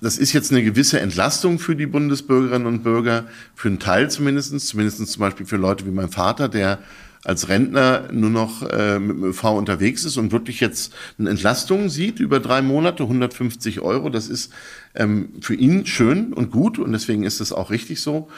das 0.00 0.18
ist 0.18 0.32
jetzt 0.32 0.52
eine 0.52 0.62
gewisse 0.62 1.00
Entlastung 1.00 1.58
für 1.58 1.74
die 1.74 1.86
Bundesbürgerinnen 1.86 2.66
und 2.66 2.82
Bürger, 2.82 3.24
für 3.54 3.68
einen 3.68 3.78
Teil 3.78 4.10
zumindest, 4.10 4.58
zumindest 4.66 5.06
zum 5.06 5.20
Beispiel 5.20 5.46
für 5.46 5.56
Leute 5.56 5.86
wie 5.86 5.90
mein 5.90 6.10
Vater, 6.10 6.48
der 6.48 6.78
als 7.24 7.48
Rentner 7.48 8.08
nur 8.12 8.30
noch 8.30 8.62
äh, 8.62 8.98
mit 8.98 9.16
dem 9.16 9.24
ÖV 9.24 9.44
unterwegs 9.44 10.04
ist 10.04 10.16
und 10.16 10.32
wirklich 10.32 10.60
jetzt 10.60 10.94
eine 11.18 11.30
Entlastung 11.30 11.88
sieht 11.88 12.20
über 12.20 12.40
drei 12.40 12.62
Monate, 12.62 13.02
150 13.02 13.80
Euro. 13.80 14.08
Das 14.08 14.28
ist 14.28 14.52
ähm, 14.94 15.30
für 15.40 15.54
ihn 15.54 15.84
schön 15.84 16.32
und 16.32 16.50
gut 16.50 16.78
und 16.78 16.92
deswegen 16.92 17.24
ist 17.24 17.40
es 17.40 17.52
auch 17.52 17.70
richtig 17.70 18.00
so. 18.00 18.28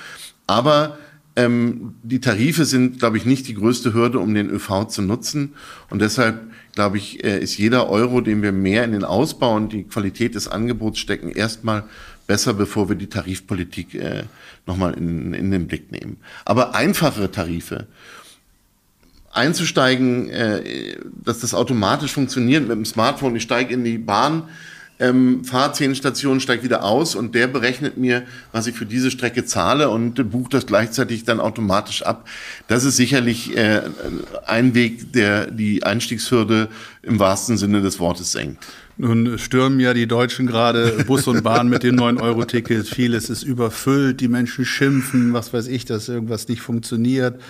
Aber 0.46 0.98
ähm, 1.36 1.94
die 2.02 2.20
Tarife 2.20 2.64
sind, 2.64 2.98
glaube 2.98 3.16
ich, 3.16 3.24
nicht 3.24 3.46
die 3.48 3.54
größte 3.54 3.94
Hürde, 3.94 4.18
um 4.18 4.34
den 4.34 4.50
ÖV 4.50 4.88
zu 4.88 5.02
nutzen. 5.02 5.54
Und 5.88 6.00
deshalb, 6.00 6.40
glaube 6.80 6.96
ich, 6.96 7.22
äh, 7.22 7.38
ist 7.40 7.58
jeder 7.58 7.90
Euro, 7.90 8.22
den 8.22 8.40
wir 8.40 8.52
mehr 8.52 8.84
in 8.84 8.92
den 8.92 9.04
Ausbau 9.04 9.54
und 9.54 9.70
die 9.74 9.84
Qualität 9.84 10.34
des 10.34 10.48
Angebots 10.48 10.98
stecken, 10.98 11.30
erstmal 11.30 11.84
besser, 12.26 12.54
bevor 12.54 12.88
wir 12.88 12.96
die 12.96 13.08
Tarifpolitik 13.08 13.94
äh, 13.94 14.22
nochmal 14.66 14.94
in, 14.94 15.34
in 15.34 15.50
den 15.50 15.66
Blick 15.66 15.92
nehmen. 15.92 16.16
Aber 16.46 16.74
einfachere 16.74 17.30
Tarife, 17.30 17.86
einzusteigen, 19.30 20.30
äh, 20.30 20.96
dass 21.22 21.40
das 21.40 21.52
automatisch 21.52 22.12
funktioniert 22.12 22.62
mit 22.62 22.78
dem 22.78 22.86
Smartphone, 22.86 23.36
ich 23.36 23.42
steige 23.42 23.74
in 23.74 23.84
die 23.84 23.98
Bahn, 23.98 24.44
ähm, 25.00 25.44
fahre 25.44 25.72
zehn 25.72 25.94
Stationen, 25.94 26.40
steige 26.40 26.62
wieder 26.62 26.84
aus 26.84 27.14
und 27.14 27.34
der 27.34 27.46
berechnet 27.46 27.96
mir, 27.96 28.22
was 28.52 28.66
ich 28.66 28.76
für 28.76 28.86
diese 28.86 29.10
Strecke 29.10 29.44
zahle 29.44 29.88
und 29.88 30.30
bucht 30.30 30.54
das 30.54 30.66
gleichzeitig 30.66 31.24
dann 31.24 31.40
automatisch 31.40 32.02
ab. 32.02 32.28
Das 32.68 32.84
ist 32.84 32.96
sicherlich 32.96 33.56
äh, 33.56 33.82
ein 34.46 34.74
Weg, 34.74 35.12
der 35.14 35.50
die 35.50 35.82
Einstiegshürde 35.82 36.68
im 37.02 37.18
wahrsten 37.18 37.56
Sinne 37.56 37.80
des 37.80 37.98
Wortes 37.98 38.32
senkt. 38.32 38.66
Nun 38.98 39.38
stürmen 39.38 39.80
ja 39.80 39.94
die 39.94 40.06
Deutschen 40.06 40.46
gerade 40.46 41.04
Bus 41.06 41.26
und 41.26 41.42
Bahn 41.42 41.70
mit 41.70 41.82
den 41.82 41.98
9-Euro-Tickets. 41.98 42.90
Vieles 42.90 43.30
ist 43.30 43.42
überfüllt, 43.42 44.20
die 44.20 44.28
Menschen 44.28 44.66
schimpfen, 44.66 45.32
was 45.32 45.54
weiß 45.54 45.68
ich, 45.68 45.86
dass 45.86 46.10
irgendwas 46.10 46.48
nicht 46.48 46.60
funktioniert. 46.60 47.40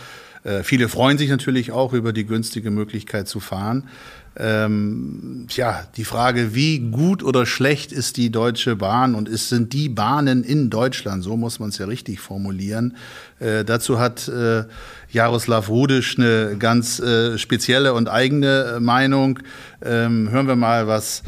Äh, 0.44 0.62
viele 0.62 0.88
freuen 0.88 1.18
sich 1.18 1.28
natürlich 1.28 1.72
auch 1.72 1.92
über 1.92 2.12
die 2.12 2.24
günstige 2.24 2.70
Möglichkeit 2.70 3.28
zu 3.28 3.40
fahren. 3.40 3.88
Ähm, 4.36 5.46
tja, 5.48 5.84
die 5.96 6.04
Frage, 6.04 6.54
wie 6.54 6.78
gut 6.78 7.22
oder 7.22 7.46
schlecht 7.46 7.90
ist 7.90 8.16
die 8.16 8.30
Deutsche 8.30 8.76
Bahn 8.76 9.14
und 9.14 9.28
ist, 9.28 9.48
sind 9.48 9.72
die 9.72 9.88
Bahnen 9.88 10.44
in 10.44 10.70
Deutschland, 10.70 11.24
so 11.24 11.36
muss 11.36 11.58
man 11.58 11.70
es 11.70 11.78
ja 11.78 11.86
richtig 11.86 12.20
formulieren. 12.20 12.96
Äh, 13.40 13.64
dazu 13.64 13.98
hat 13.98 14.28
äh, 14.28 14.64
Jaroslav 15.10 15.68
Rudisch 15.68 16.16
eine 16.16 16.56
ganz 16.58 17.00
äh, 17.00 17.38
spezielle 17.38 17.92
und 17.92 18.08
eigene 18.08 18.76
äh, 18.76 18.80
Meinung. 18.80 19.40
Ähm, 19.82 20.30
hören 20.30 20.46
wir 20.46 20.56
mal, 20.56 20.86
was 20.86 21.22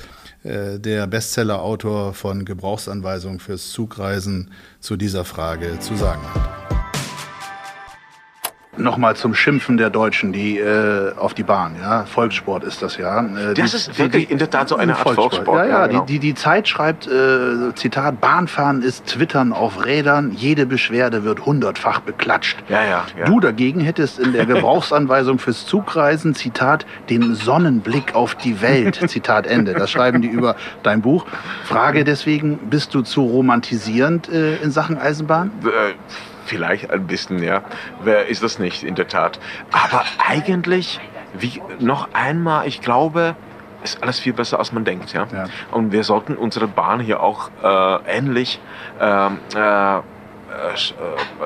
äh, 0.44 0.78
der 0.78 1.06
Bestsellerautor 1.08 2.14
von 2.14 2.44
Gebrauchsanweisungen 2.44 3.40
fürs 3.40 3.70
Zugreisen 3.70 4.50
zu 4.80 4.96
dieser 4.96 5.24
Frage 5.24 5.78
zu 5.80 5.96
sagen 5.96 6.22
hat. 6.34 6.91
Nochmal 8.78 9.16
zum 9.16 9.34
Schimpfen 9.34 9.76
der 9.76 9.90
Deutschen, 9.90 10.32
die 10.32 10.58
äh, 10.58 11.12
auf 11.16 11.34
die 11.34 11.42
Bahn, 11.42 11.76
ja. 11.78 12.06
Volkssport 12.06 12.64
ist 12.64 12.80
das 12.80 12.96
ja. 12.96 13.20
Äh, 13.20 13.52
das 13.52 13.72
die, 13.72 13.76
ist 13.76 13.98
wirklich 13.98 14.26
die, 14.28 14.32
in 14.32 14.38
der 14.38 14.48
Tat 14.48 14.70
so 14.70 14.76
eine 14.76 14.94
Art 14.94 15.02
Volkssport. 15.02 15.34
Volkssport. 15.34 15.58
Ja, 15.58 15.64
ja, 15.66 15.80
ja 15.80 15.86
genau. 15.88 16.04
die, 16.06 16.14
die, 16.14 16.28
die 16.30 16.34
Zeit 16.34 16.68
schreibt, 16.68 17.06
äh, 17.06 17.74
Zitat, 17.74 18.22
Bahnfahren 18.22 18.80
ist 18.80 19.04
Twittern 19.08 19.52
auf 19.52 19.84
Rädern, 19.84 20.32
jede 20.34 20.64
Beschwerde 20.64 21.22
wird 21.22 21.44
hundertfach 21.44 22.00
beklatscht. 22.00 22.64
Ja, 22.70 22.82
ja, 22.82 23.04
ja. 23.18 23.26
Du 23.26 23.40
dagegen 23.40 23.80
hättest 23.80 24.18
in 24.18 24.32
der 24.32 24.46
Gebrauchsanweisung 24.52 25.38
fürs 25.38 25.66
Zugreisen, 25.66 26.34
Zitat, 26.34 26.86
den 27.10 27.34
Sonnenblick 27.34 28.14
auf 28.14 28.36
die 28.36 28.62
Welt, 28.62 29.02
Zitat 29.06 29.46
Ende. 29.46 29.74
Das 29.74 29.90
schreiben 29.90 30.22
die 30.22 30.28
über 30.28 30.56
dein 30.82 31.02
Buch. 31.02 31.26
Frage 31.64 32.04
deswegen, 32.04 32.56
bist 32.70 32.94
du 32.94 33.02
zu 33.02 33.20
romantisierend 33.20 34.30
äh, 34.30 34.56
in 34.62 34.70
Sachen 34.70 34.96
Eisenbahn? 34.96 35.50
Äh, 35.62 35.92
Vielleicht 36.52 36.90
ein 36.90 37.06
bisschen, 37.06 37.42
ja. 37.42 37.62
Wer 38.04 38.26
ist 38.26 38.42
das 38.42 38.58
nicht, 38.58 38.82
in 38.82 38.94
der 38.94 39.08
Tat. 39.08 39.40
Aber 39.70 40.04
eigentlich, 40.18 41.00
wie, 41.32 41.62
noch 41.78 42.12
einmal, 42.12 42.66
ich 42.68 42.82
glaube, 42.82 43.36
ist 43.82 44.02
alles 44.02 44.20
viel 44.20 44.34
besser, 44.34 44.58
als 44.58 44.70
man 44.70 44.84
denkt. 44.84 45.14
Ja? 45.14 45.26
ja. 45.32 45.46
Und 45.70 45.92
wir 45.92 46.04
sollten 46.04 46.36
unsere 46.36 46.68
Bahn 46.68 47.00
hier 47.00 47.22
auch 47.22 47.50
äh, 47.62 48.18
ähnlich 48.18 48.60
ähm, 49.00 49.38
äh, 49.54 49.96
äh, 49.96 50.00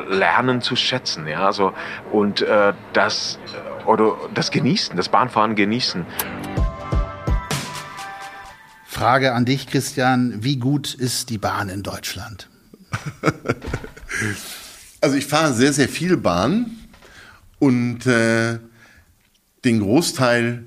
lernen 0.09 0.61
zu 0.61 0.75
schätzen. 0.75 1.29
Ja? 1.29 1.47
Also, 1.47 1.73
und 2.11 2.43
äh, 2.43 2.73
das, 2.93 3.39
oder 3.87 4.17
das 4.35 4.51
Genießen, 4.51 4.97
das 4.97 5.09
Bahnfahren 5.09 5.55
genießen. 5.55 6.05
Frage 8.85 9.35
an 9.35 9.45
dich, 9.45 9.69
Christian. 9.69 10.43
Wie 10.43 10.57
gut 10.57 10.95
ist 10.95 11.31
die 11.31 11.39
Bahn 11.39 11.69
in 11.69 11.85
Deutschland? 11.85 12.49
Also 15.01 15.17
ich 15.17 15.27
fahre 15.27 15.53
sehr, 15.53 15.73
sehr 15.73 15.89
viel 15.89 16.17
Bahn 16.17 16.71
und 17.59 18.07
äh, 18.07 18.59
den 19.65 19.81
Großteil 19.81 20.65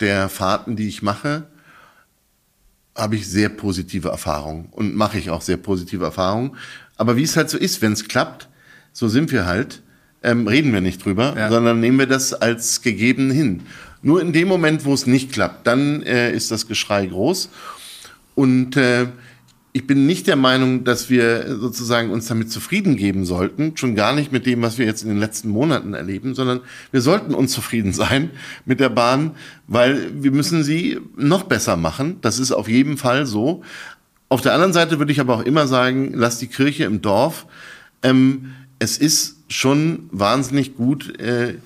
der 0.00 0.28
Fahrten, 0.28 0.76
die 0.76 0.88
ich 0.88 1.02
mache, 1.02 1.46
habe 2.94 3.16
ich 3.16 3.28
sehr 3.28 3.48
positive 3.48 4.08
Erfahrungen 4.08 4.68
und 4.70 4.94
mache 4.94 5.18
ich 5.18 5.30
auch 5.30 5.42
sehr 5.42 5.56
positive 5.56 6.04
Erfahrungen. 6.04 6.56
Aber 6.96 7.16
wie 7.16 7.22
es 7.22 7.36
halt 7.36 7.50
so 7.50 7.58
ist, 7.58 7.82
wenn 7.82 7.92
es 7.92 8.08
klappt, 8.08 8.48
so 8.92 9.08
sind 9.08 9.30
wir 9.32 9.44
halt, 9.46 9.82
ähm, 10.22 10.46
reden 10.46 10.72
wir 10.72 10.80
nicht 10.80 11.04
drüber, 11.04 11.34
ja. 11.36 11.50
sondern 11.50 11.80
nehmen 11.80 11.98
wir 11.98 12.06
das 12.06 12.32
als 12.32 12.80
gegeben 12.80 13.30
hin. 13.30 13.62
Nur 14.02 14.20
in 14.22 14.32
dem 14.32 14.48
Moment, 14.48 14.84
wo 14.84 14.94
es 14.94 15.06
nicht 15.06 15.32
klappt, 15.32 15.66
dann 15.66 16.02
äh, 16.02 16.32
ist 16.32 16.50
das 16.50 16.66
Geschrei 16.66 17.06
groß. 17.06 17.50
Und 18.34 18.76
äh, 18.76 19.08
ich 19.76 19.86
bin 19.86 20.06
nicht 20.06 20.26
der 20.26 20.36
Meinung, 20.36 20.84
dass 20.84 21.10
wir 21.10 21.58
sozusagen 21.58 22.10
uns 22.10 22.26
damit 22.28 22.50
zufrieden 22.50 22.96
geben 22.96 23.26
sollten, 23.26 23.76
schon 23.76 23.94
gar 23.94 24.14
nicht 24.14 24.32
mit 24.32 24.46
dem, 24.46 24.62
was 24.62 24.78
wir 24.78 24.86
jetzt 24.86 25.02
in 25.02 25.10
den 25.10 25.18
letzten 25.18 25.50
Monaten 25.50 25.92
erleben, 25.92 26.34
sondern 26.34 26.60
wir 26.92 27.02
sollten 27.02 27.34
unzufrieden 27.34 27.92
sein 27.92 28.30
mit 28.64 28.80
der 28.80 28.88
Bahn, 28.88 29.32
weil 29.66 30.10
wir 30.14 30.30
müssen 30.30 30.64
sie 30.64 30.98
noch 31.14 31.42
besser 31.42 31.76
machen. 31.76 32.16
Das 32.22 32.38
ist 32.38 32.52
auf 32.52 32.68
jeden 32.68 32.96
Fall 32.96 33.26
so. 33.26 33.62
Auf 34.30 34.40
der 34.40 34.54
anderen 34.54 34.72
Seite 34.72 34.98
würde 34.98 35.12
ich 35.12 35.20
aber 35.20 35.34
auch 35.34 35.42
immer 35.42 35.66
sagen, 35.66 36.12
lass 36.14 36.38
die 36.38 36.46
Kirche 36.46 36.84
im 36.84 37.02
Dorf. 37.02 37.44
Ähm, 38.02 38.52
es 38.78 38.96
ist 38.96 39.36
schon 39.48 40.08
wahnsinnig 40.10 40.74
gut. 40.76 41.20
Äh, 41.20 41.56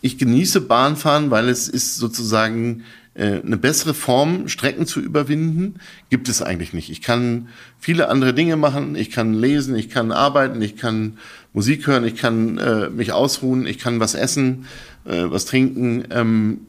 ich 0.00 0.18
genieße 0.18 0.62
Bahnfahren, 0.62 1.30
weil 1.30 1.48
es 1.48 1.68
ist 1.68 1.94
sozusagen 1.94 2.82
eine 3.18 3.56
bessere 3.56 3.94
Form, 3.94 4.48
Strecken 4.48 4.86
zu 4.86 5.00
überwinden, 5.00 5.76
gibt 6.10 6.28
es 6.28 6.42
eigentlich 6.42 6.74
nicht. 6.74 6.90
Ich 6.90 7.00
kann 7.00 7.48
viele 7.78 8.08
andere 8.08 8.34
Dinge 8.34 8.56
machen, 8.56 8.94
ich 8.94 9.10
kann 9.10 9.32
lesen, 9.32 9.74
ich 9.74 9.88
kann 9.88 10.12
arbeiten, 10.12 10.60
ich 10.60 10.76
kann 10.76 11.16
Musik 11.54 11.86
hören, 11.86 12.04
ich 12.04 12.16
kann 12.16 12.58
äh, 12.58 12.90
mich 12.90 13.12
ausruhen, 13.12 13.66
ich 13.66 13.78
kann 13.78 14.00
was 14.00 14.14
essen, 14.14 14.66
äh, 15.06 15.24
was 15.30 15.46
trinken, 15.46 16.04
ähm, 16.10 16.60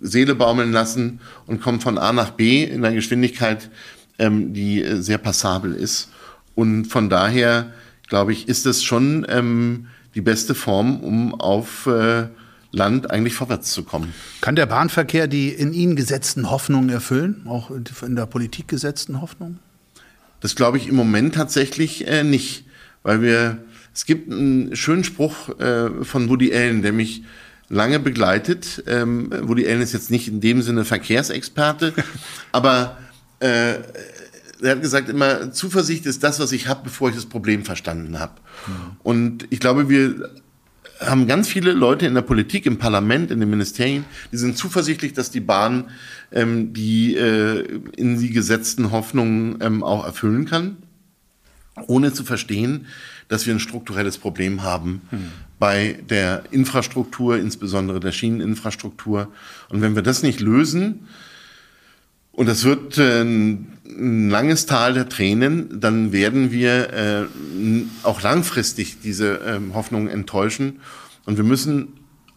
Seele 0.00 0.34
baumeln 0.34 0.72
lassen 0.72 1.20
und 1.46 1.60
komme 1.60 1.80
von 1.80 1.98
A 1.98 2.12
nach 2.12 2.30
B 2.30 2.62
in 2.62 2.84
einer 2.84 2.94
Geschwindigkeit, 2.94 3.70
ähm, 4.18 4.52
die 4.52 4.82
äh, 4.82 5.00
sehr 5.02 5.18
passabel 5.18 5.74
ist. 5.74 6.10
Und 6.54 6.86
von 6.86 7.10
daher, 7.10 7.72
glaube 8.08 8.32
ich, 8.32 8.48
ist 8.48 8.66
es 8.66 8.82
schon 8.82 9.26
ähm, 9.28 9.88
die 10.14 10.20
beste 10.20 10.54
Form, 10.54 11.00
um 11.00 11.34
auf 11.34 11.86
äh, 11.86 12.28
Land 12.76 13.10
eigentlich 13.10 13.34
vorwärts 13.34 13.72
zu 13.72 13.82
kommen. 13.82 14.14
Kann 14.40 14.54
der 14.54 14.66
Bahnverkehr 14.66 15.26
die 15.26 15.48
in 15.48 15.72
Ihnen 15.72 15.96
gesetzten 15.96 16.50
Hoffnungen 16.50 16.90
erfüllen, 16.90 17.42
auch 17.46 17.70
in 17.70 18.16
der 18.16 18.26
Politik 18.26 18.68
gesetzten 18.68 19.20
Hoffnungen? 19.20 19.58
Das 20.40 20.54
glaube 20.54 20.76
ich 20.76 20.86
im 20.86 20.94
Moment 20.94 21.34
tatsächlich 21.34 22.06
äh, 22.06 22.22
nicht, 22.22 22.66
weil 23.02 23.22
wir, 23.22 23.58
es 23.94 24.04
gibt 24.04 24.30
einen 24.30 24.76
schönen 24.76 25.04
Spruch 25.04 25.58
äh, 25.58 26.04
von 26.04 26.28
Woody 26.28 26.54
Allen, 26.54 26.82
der 26.82 26.92
mich 26.92 27.24
lange 27.68 27.98
begleitet. 27.98 28.84
Ähm, 28.86 29.30
Woody 29.42 29.66
Allen 29.66 29.80
ist 29.80 29.94
jetzt 29.94 30.10
nicht 30.10 30.28
in 30.28 30.40
dem 30.40 30.60
Sinne 30.60 30.84
Verkehrsexperte, 30.84 31.94
aber 32.52 32.98
äh, 33.40 33.76
er 34.62 34.70
hat 34.70 34.82
gesagt 34.82 35.08
immer, 35.08 35.50
Zuversicht 35.52 36.06
ist 36.06 36.22
das, 36.22 36.40
was 36.40 36.52
ich 36.52 36.68
habe, 36.68 36.82
bevor 36.84 37.08
ich 37.08 37.14
das 37.14 37.26
Problem 37.26 37.64
verstanden 37.64 38.18
habe. 38.18 38.34
Mhm. 38.66 38.72
Und 39.02 39.46
ich 39.50 39.60
glaube, 39.60 39.88
wir 39.88 40.30
haben 41.00 41.26
ganz 41.26 41.48
viele 41.48 41.72
Leute 41.72 42.06
in 42.06 42.14
der 42.14 42.22
Politik, 42.22 42.66
im 42.66 42.78
Parlament, 42.78 43.30
in 43.30 43.40
den 43.40 43.50
Ministerien, 43.50 44.04
die 44.32 44.36
sind 44.36 44.56
zuversichtlich, 44.56 45.12
dass 45.12 45.30
die 45.30 45.40
Bahn 45.40 45.90
ähm, 46.32 46.72
die 46.72 47.16
äh, 47.16 47.80
in 47.96 48.18
sie 48.18 48.30
gesetzten 48.30 48.90
Hoffnungen 48.90 49.58
ähm, 49.60 49.82
auch 49.82 50.04
erfüllen 50.04 50.46
kann, 50.46 50.76
ohne 51.86 52.12
zu 52.12 52.24
verstehen, 52.24 52.86
dass 53.28 53.46
wir 53.46 53.54
ein 53.54 53.60
strukturelles 53.60 54.18
Problem 54.18 54.62
haben 54.62 55.02
hm. 55.10 55.28
bei 55.58 55.98
der 56.08 56.44
Infrastruktur, 56.50 57.36
insbesondere 57.38 58.00
der 58.00 58.12
Schieneninfrastruktur. 58.12 59.32
Und 59.68 59.82
wenn 59.82 59.94
wir 59.94 60.02
das 60.02 60.22
nicht 60.22 60.40
lösen, 60.40 61.06
und 62.32 62.46
das 62.46 62.64
wird 62.64 62.98
äh, 62.98 63.24
ein 63.96 64.30
langes 64.30 64.66
Tal 64.66 64.94
der 64.94 65.08
Tränen, 65.08 65.80
dann 65.80 66.12
werden 66.12 66.52
wir 66.52 66.92
äh, 66.92 67.24
auch 68.02 68.22
langfristig 68.22 69.00
diese 69.02 69.40
äh, 69.40 69.60
Hoffnungen 69.74 70.08
enttäuschen. 70.08 70.80
Und 71.24 71.36
wir 71.36 71.44
müssen 71.44 71.88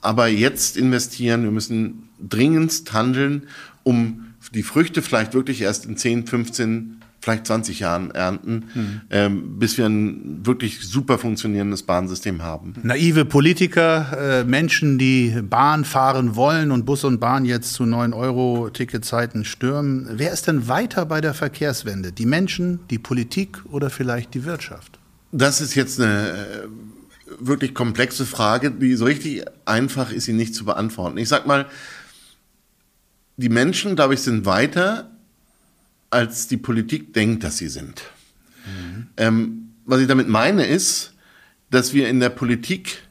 aber 0.02 0.28
jetzt 0.28 0.78
investieren, 0.78 1.44
wir 1.44 1.52
müssen 1.52 2.10
dringendst 2.20 2.94
handeln, 2.94 3.44
um 3.84 4.26
die 4.54 4.64
Früchte 4.64 5.02
vielleicht 5.02 5.34
wirklich 5.34 5.62
erst 5.62 5.86
in 5.86 5.98
10, 5.98 6.28
15, 6.28 6.99
vielleicht 7.22 7.48
20 7.48 7.80
Jahren 7.80 8.12
ernten, 8.12 8.66
mhm. 8.74 9.02
ähm, 9.10 9.60
bis 9.60 9.78
wir 9.78 9.86
ein 9.86 10.46
wirklich 10.46 10.80
super 10.88 11.18
funktionierendes 11.18 11.84
Bahnsystem 11.84 12.42
haben. 12.42 12.74
Naive 12.84 13.26
Politiker, 13.26 14.40
äh, 14.42 14.44
Menschen, 14.44 14.98
die 14.98 15.42
Bahn 15.42 15.86
fahren 15.86 16.36
wollen 16.36 16.72
und 16.72 16.86
Bus 16.86 17.04
und 17.04 17.20
Bahn 17.20 17.46
jetzt 17.46 17.74
zu 17.74 17.86
9 17.86 18.14
Euro 18.14 18.70
Ticketzeiten 18.70 19.44
stürmen. 19.44 20.08
Wer 20.14 20.32
ist 20.32 20.48
denn 20.48 20.68
weiter 20.68 21.06
bei 21.06 21.22
der 21.22 21.34
Verkehrswende? 21.34 22.12
Die 22.12 22.26
Menschen, 22.26 22.80
die 22.90 23.00
Politik 23.00 23.60
oder 23.70 23.90
vielleicht 23.90 24.34
die 24.34 24.46
Wirtschaft? 24.46 25.00
Das 25.32 25.62
ist 25.62 25.76
jetzt 25.76 26.00
eine 26.00 26.30
äh, 26.30 26.36
wirklich 27.40 27.74
komplexe 27.76 28.26
Frage, 28.26 28.72
die 28.72 28.96
so 28.96 29.06
richtig 29.06 29.44
einfach 29.66 30.12
ist, 30.12 30.26
sie 30.26 30.34
nicht 30.34 30.56
zu 30.56 30.66
beantworten. 30.66 31.18
Ich 31.18 31.28
sag 31.30 31.46
mal, 31.46 31.66
die 33.38 33.50
Menschen, 33.50 33.96
glaube 33.96 34.16
ich, 34.16 34.22
sind 34.22 34.46
weiter 34.46 35.12
als 36.10 36.48
die 36.48 36.58
Politik 36.58 37.14
denkt, 37.14 37.44
dass 37.44 37.58
sie 37.58 37.70
sind. 37.70 38.04
Mhm. 38.66 39.08
Ähm, 39.18 39.70
was 39.86 40.02
ich 40.02 40.08
damit 40.08 40.28
meine 40.28 40.66
ist, 40.66 41.14
dass 41.70 41.94
wir 41.94 42.10
in 42.10 42.20
der 42.20 42.30
Politik 42.30 43.04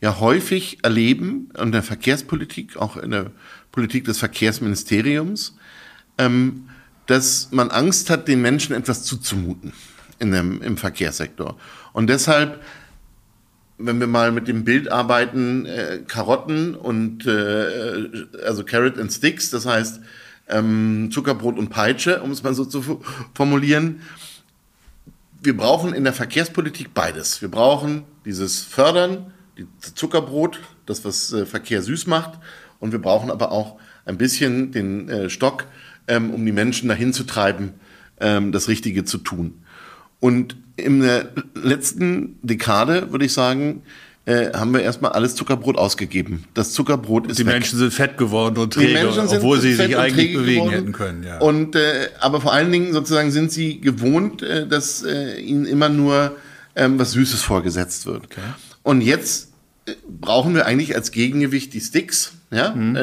ja 0.00 0.20
häufig 0.20 0.78
erleben, 0.82 1.50
in 1.58 1.72
der 1.72 1.82
Verkehrspolitik, 1.82 2.76
auch 2.76 2.96
in 2.96 3.10
der 3.10 3.30
Politik 3.72 4.04
des 4.04 4.18
Verkehrsministeriums, 4.18 5.56
ähm, 6.18 6.68
dass 7.06 7.50
man 7.50 7.70
Angst 7.70 8.08
hat, 8.10 8.28
den 8.28 8.40
Menschen 8.40 8.74
etwas 8.74 9.02
zuzumuten 9.04 9.72
in 10.18 10.30
dem, 10.30 10.62
im 10.62 10.76
Verkehrssektor. 10.76 11.58
Und 11.92 12.08
deshalb, 12.08 12.62
wenn 13.78 13.98
wir 14.00 14.06
mal 14.06 14.32
mit 14.32 14.48
dem 14.48 14.64
Bild 14.64 14.90
arbeiten, 14.90 15.66
äh, 15.66 16.00
Karotten 16.06 16.74
und 16.74 17.26
äh, 17.26 18.08
also 18.44 18.64
Carrot 18.64 18.98
and 18.98 19.12
Sticks, 19.12 19.50
das 19.50 19.66
heißt 19.66 20.00
ähm, 20.50 21.10
Zuckerbrot 21.12 21.58
und 21.58 21.70
Peitsche, 21.70 22.22
um 22.22 22.30
es 22.30 22.42
mal 22.42 22.54
so 22.54 22.64
zu 22.64 23.00
formulieren. 23.34 24.00
Wir 25.42 25.56
brauchen 25.56 25.94
in 25.94 26.04
der 26.04 26.12
Verkehrspolitik 26.12 26.92
beides. 26.92 27.40
Wir 27.40 27.50
brauchen 27.50 28.04
dieses 28.24 28.62
Fördern, 28.62 29.32
die 29.56 29.66
Zuckerbrot, 29.94 30.60
das 30.86 31.04
was 31.04 31.32
äh, 31.32 31.46
Verkehr 31.46 31.82
süß 31.82 32.06
macht, 32.06 32.38
und 32.78 32.92
wir 32.92 32.98
brauchen 32.98 33.30
aber 33.30 33.52
auch 33.52 33.78
ein 34.04 34.18
bisschen 34.18 34.72
den 34.72 35.08
äh, 35.08 35.30
Stock, 35.30 35.66
ähm, 36.08 36.30
um 36.30 36.44
die 36.44 36.52
Menschen 36.52 36.88
dahin 36.88 37.12
zu 37.12 37.24
treiben, 37.24 37.74
ähm, 38.20 38.52
das 38.52 38.68
Richtige 38.68 39.04
zu 39.04 39.18
tun. 39.18 39.62
Und 40.18 40.56
in 40.76 41.00
der 41.00 41.30
letzten 41.54 42.38
Dekade, 42.42 43.12
würde 43.12 43.26
ich 43.26 43.32
sagen, 43.32 43.82
äh, 44.26 44.52
haben 44.52 44.72
wir 44.72 44.82
erstmal 44.82 45.12
alles 45.12 45.34
Zuckerbrot 45.34 45.78
ausgegeben. 45.78 46.44
Das 46.54 46.72
Zuckerbrot 46.72 47.26
ist 47.26 47.38
Die 47.38 47.46
weg. 47.46 47.54
Menschen 47.54 47.78
sind 47.78 47.92
fett 47.92 48.18
geworden 48.18 48.58
und 48.58 48.74
träge, 48.74 49.08
obwohl 49.08 49.60
sie 49.60 49.74
sich 49.74 49.96
eigentlich 49.96 50.34
bewegen 50.34 50.66
geworden. 50.66 50.74
hätten 50.74 50.92
können. 50.92 51.22
Ja. 51.22 51.38
Und, 51.38 51.74
äh, 51.74 52.10
aber 52.20 52.40
vor 52.40 52.52
allen 52.52 52.70
Dingen 52.70 52.92
sozusagen 52.92 53.30
sind 53.30 53.50
sie 53.50 53.80
gewohnt, 53.80 54.42
äh, 54.42 54.66
dass 54.66 55.02
äh, 55.02 55.40
ihnen 55.40 55.64
immer 55.64 55.88
nur 55.88 56.36
ähm, 56.76 56.98
was 56.98 57.12
Süßes 57.12 57.42
vorgesetzt 57.42 58.06
wird. 58.06 58.24
Okay. 58.26 58.40
Und 58.82 59.00
jetzt 59.00 59.52
äh, 59.86 59.94
brauchen 60.08 60.54
wir 60.54 60.66
eigentlich 60.66 60.94
als 60.94 61.12
Gegengewicht 61.12 61.72
die 61.72 61.80
Sticks, 61.80 62.32
ja, 62.50 62.70
mhm. 62.74 62.98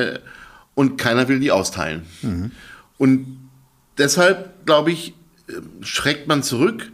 Und 0.76 0.97
keiner 0.97 1.28
will 1.28 1.39
die 1.39 1.49
austeilen. 1.49 2.03
Mhm. 2.22 2.51
Und 2.99 3.49
deshalb, 3.97 4.68
glaube 4.68 4.91
ich, 4.91 5.15
schreckt 5.82 6.28
man 6.28 6.43
zurück 6.43 6.91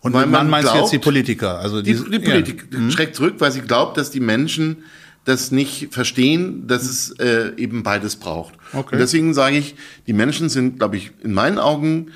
und 0.00 0.12
weil 0.14 0.26
man 0.26 0.48
meinst 0.48 0.70
glaubt, 0.70 0.80
jetzt 0.80 0.92
die 0.92 0.98
Politiker? 0.98 1.58
Also 1.58 1.82
die, 1.82 1.94
die, 1.94 2.10
die 2.10 2.18
Politik 2.18 2.68
ja. 2.72 2.78
Mhm. 2.78 2.90
schreckt 2.90 3.16
zurück, 3.16 3.34
weil 3.38 3.52
sie 3.52 3.60
glaubt, 3.60 3.96
dass 3.96 4.10
die 4.10 4.20
Menschen 4.20 4.78
das 5.24 5.50
nicht 5.50 5.92
verstehen, 5.92 6.66
dass 6.66 6.84
es 6.84 7.10
äh, 7.18 7.52
eben 7.56 7.82
beides 7.82 8.16
braucht. 8.16 8.54
Okay. 8.72 8.94
Und 8.94 8.98
deswegen 8.98 9.34
sage 9.34 9.58
ich, 9.58 9.74
die 10.06 10.14
Menschen 10.14 10.48
sind, 10.48 10.78
glaube 10.78 10.96
ich, 10.96 11.12
in 11.22 11.34
meinen 11.34 11.58
Augen 11.58 12.12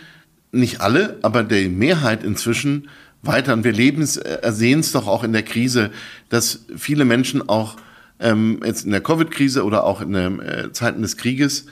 nicht 0.52 0.80
alle, 0.80 1.18
aber 1.22 1.42
der 1.42 1.68
Mehrheit 1.68 2.24
inzwischen 2.24 2.88
weiter. 3.22 3.52
Und 3.52 3.64
wir 3.64 3.72
leben 3.72 4.02
es, 4.02 4.16
äh, 4.16 4.40
sehen 4.52 4.80
es 4.80 4.92
doch 4.92 5.06
auch 5.06 5.22
in 5.22 5.32
der 5.32 5.42
Krise, 5.42 5.90
dass 6.30 6.64
viele 6.76 7.04
Menschen 7.04 7.46
auch 7.46 7.76
ähm, 8.20 8.60
jetzt 8.64 8.84
in 8.84 8.92
der 8.92 9.02
Covid-Krise 9.02 9.64
oder 9.64 9.84
auch 9.84 10.00
in 10.00 10.12
den 10.12 10.40
äh, 10.40 10.72
Zeiten 10.72 11.02
des 11.02 11.16
Krieges 11.16 11.66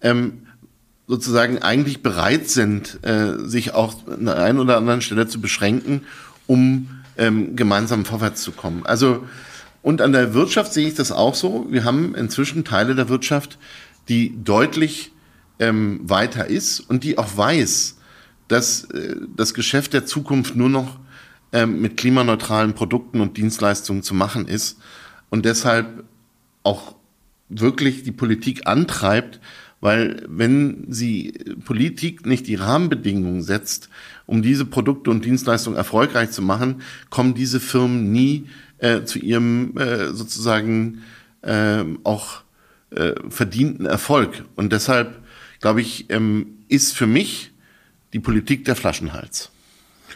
ähm, 0.00 0.44
sozusagen 1.08 1.60
eigentlich 1.62 2.02
bereit 2.02 2.48
sind, 2.48 3.00
äh, 3.02 3.38
sich 3.38 3.74
auch 3.74 4.06
an 4.06 4.26
der 4.26 4.36
einen 4.36 4.60
oder 4.60 4.76
anderen 4.76 5.00
Stelle 5.00 5.26
zu 5.26 5.40
beschränken, 5.40 6.02
um 6.46 6.88
ähm, 7.16 7.56
gemeinsam 7.56 8.04
vorwärts 8.04 8.42
zu 8.42 8.52
kommen. 8.52 8.86
Also 8.86 9.26
und 9.82 10.02
an 10.02 10.12
der 10.12 10.34
Wirtschaft 10.34 10.72
sehe 10.72 10.86
ich 10.86 10.94
das 10.94 11.10
auch 11.10 11.34
so. 11.34 11.66
Wir 11.70 11.84
haben 11.84 12.14
inzwischen 12.14 12.64
Teile 12.64 12.94
der 12.94 13.08
Wirtschaft, 13.08 13.58
die 14.08 14.34
deutlich 14.44 15.12
ähm, 15.58 16.00
weiter 16.02 16.46
ist 16.46 16.80
und 16.80 17.04
die 17.04 17.16
auch 17.16 17.36
weiß, 17.36 17.96
dass 18.48 18.84
äh, 18.84 19.16
das 19.34 19.54
Geschäft 19.54 19.94
der 19.94 20.04
Zukunft 20.04 20.56
nur 20.56 20.68
noch 20.68 20.98
ähm, 21.52 21.80
mit 21.80 21.96
klimaneutralen 21.96 22.74
Produkten 22.74 23.20
und 23.22 23.38
Dienstleistungen 23.38 24.02
zu 24.02 24.14
machen 24.14 24.46
ist 24.46 24.78
und 25.30 25.44
deshalb 25.44 26.04
auch 26.64 26.94
wirklich 27.48 28.02
die 28.02 28.12
Politik 28.12 28.66
antreibt, 28.66 29.40
weil 29.80 30.24
wenn 30.28 30.86
sie 30.88 31.32
Politik 31.64 32.26
nicht 32.26 32.46
die 32.46 32.56
Rahmenbedingungen 32.56 33.42
setzt, 33.42 33.88
um 34.26 34.42
diese 34.42 34.64
Produkte 34.64 35.10
und 35.10 35.24
Dienstleistungen 35.24 35.76
erfolgreich 35.76 36.30
zu 36.30 36.42
machen, 36.42 36.82
kommen 37.10 37.34
diese 37.34 37.60
Firmen 37.60 38.10
nie 38.12 38.48
äh, 38.78 39.04
zu 39.04 39.18
ihrem 39.18 39.76
äh, 39.76 40.12
sozusagen 40.12 41.02
äh, 41.42 41.84
auch 42.04 42.42
verdienten 43.28 43.84
Erfolg. 43.84 44.44
Und 44.56 44.72
deshalb, 44.72 45.18
glaube 45.60 45.82
ich, 45.82 46.06
ähm, 46.08 46.54
ist 46.68 46.96
für 46.96 47.06
mich 47.06 47.50
die 48.14 48.18
Politik 48.18 48.64
der 48.64 48.76
Flaschenhals. 48.76 49.50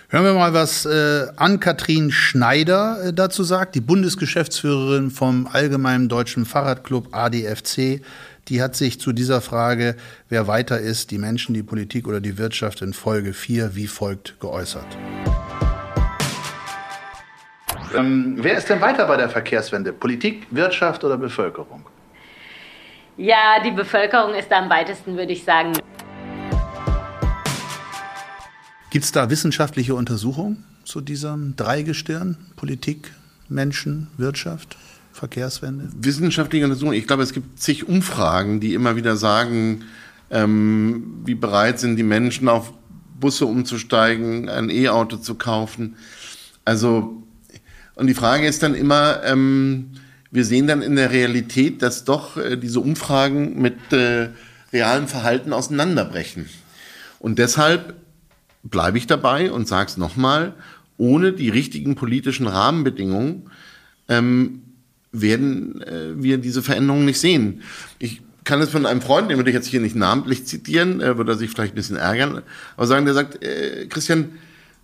Hören 0.09 0.25
wir 0.25 0.35
mal, 0.35 0.53
was 0.53 0.85
äh, 0.85 1.27
Ann-Kathrin 1.37 2.11
Schneider 2.11 3.03
äh, 3.03 3.13
dazu 3.15 3.45
sagt, 3.45 3.75
die 3.75 3.81
Bundesgeschäftsführerin 3.81 5.11
vom 5.11 5.47
Allgemeinen 5.47 6.11
Deutschen 6.11 6.45
Fahrradclub 6.45 7.09
ADFC 7.13 8.03
die 8.49 8.61
hat 8.61 8.75
sich 8.75 9.01
zu 9.01 9.13
dieser 9.13 9.41
Frage, 9.41 9.97
wer 10.29 10.47
weiter 10.47 10.79
ist, 10.81 11.11
die 11.11 11.19
Menschen, 11.19 11.55
die 11.55 11.63
Politik 11.63 12.09
oder 12.09 12.21
die 12.21 12.39
Wirtschaft 12.39 12.83
in 12.83 12.93
Folge 12.93 13.33
4 13.33 13.77
wie 13.77 13.87
folgt 13.87 14.41
geäußert. 14.41 14.87
Ähm, 17.95 18.37
wer 18.39 18.57
ist 18.57 18.69
denn 18.69 18.81
weiter 18.81 19.07
bei 19.07 19.17
der 19.17 19.29
Verkehrswende? 19.29 19.93
Politik, 19.93 20.47
Wirtschaft 20.51 21.05
oder 21.05 21.19
Bevölkerung? 21.19 21.85
Ja, 23.17 23.63
die 23.65 23.71
Bevölkerung 23.71 24.35
ist 24.35 24.51
am 24.51 24.71
weitesten, 24.71 25.17
würde 25.17 25.33
ich 25.33 25.45
sagen. 25.45 25.73
Gibt 28.91 29.05
es 29.05 29.13
da 29.13 29.31
wissenschaftliche 29.31 29.95
Untersuchungen 29.95 30.65
zu 30.85 31.01
diesem 31.01 31.55
Dreigestirn? 31.57 32.37
Politik, 32.57 33.13
Menschen, 33.49 34.09
Wirtschaft? 34.17 34.77
Verkehrswende? 35.13 35.89
Wissenschaftliche 35.95 36.65
Untersuchungen. 36.65 36.97
Ich 36.97 37.07
glaube, 37.07 37.23
es 37.23 37.33
gibt 37.33 37.61
zig 37.61 37.89
Umfragen, 37.89 38.61
die 38.61 38.75
immer 38.75 38.97
wieder 38.97 39.17
sagen, 39.17 39.85
ähm, 40.31 41.21
wie 41.25 41.35
bereit 41.35 41.79
sind 41.79 41.97
die 41.97 42.03
Menschen 42.03 42.49
auf 42.49 42.73
Busse 43.21 43.47
umzusteigen, 43.47 44.49
ein 44.49 44.71
E-Auto 44.71 45.17
zu 45.17 45.37
kaufen. 45.37 45.97
Also, 46.65 47.23
und 47.95 48.07
die 48.07 48.15
Frage 48.15 48.47
ist 48.47 48.63
dann 48.63 48.75
immer, 48.75 49.23
ähm, 49.25 49.91
wir 50.31 50.45
sehen 50.45 50.67
dann 50.67 50.83
in 50.83 50.97
der 50.97 51.11
Realität, 51.11 51.83
dass 51.83 52.05
doch 52.05 52.37
äh, 52.37 52.57
diese 52.57 52.81
Umfragen 52.81 53.61
mit 53.61 53.93
äh, 53.93 54.31
realem 54.73 55.07
Verhalten 55.07 55.53
auseinanderbrechen. 55.53 56.49
Und 57.19 57.39
deshalb 57.39 57.95
bleibe 58.63 58.99
ich 58.99 59.07
dabei 59.07 59.53
und 59.53 59.69
sage 59.69 59.91
es 59.91 59.97
nochmal, 59.97 60.55
ohne 60.97 61.33
die 61.33 61.49
richtigen 61.49 61.95
politischen 61.95 62.47
Rahmenbedingungen 62.47 63.51
ähm, 64.09 64.62
werden 65.13 65.83
äh, 65.83 66.23
wir 66.23 66.39
diese 66.39 66.63
Veränderungen 66.63 67.05
nicht 67.05 67.21
sehen. 67.21 67.63
Ich 67.99 68.23
kann 68.45 68.61
es 68.61 68.71
von 68.71 68.87
einem 68.87 69.03
Freund, 69.03 69.31
den 69.31 69.37
würde 69.37 69.51
ich 69.51 69.55
jetzt 69.55 69.69
hier 69.69 69.81
nicht 69.81 69.95
namentlich 69.95 70.47
zitieren, 70.47 71.01
äh, 71.01 71.17
würde 71.17 71.33
er 71.33 71.39
sich 71.39 71.51
vielleicht 71.51 71.75
ein 71.75 71.77
bisschen 71.77 71.97
ärgern, 71.97 72.43
aber 72.77 72.87
sagen, 72.87 73.05
der 73.05 73.15
sagt, 73.15 73.43
äh, 73.45 73.87
Christian, 73.87 74.33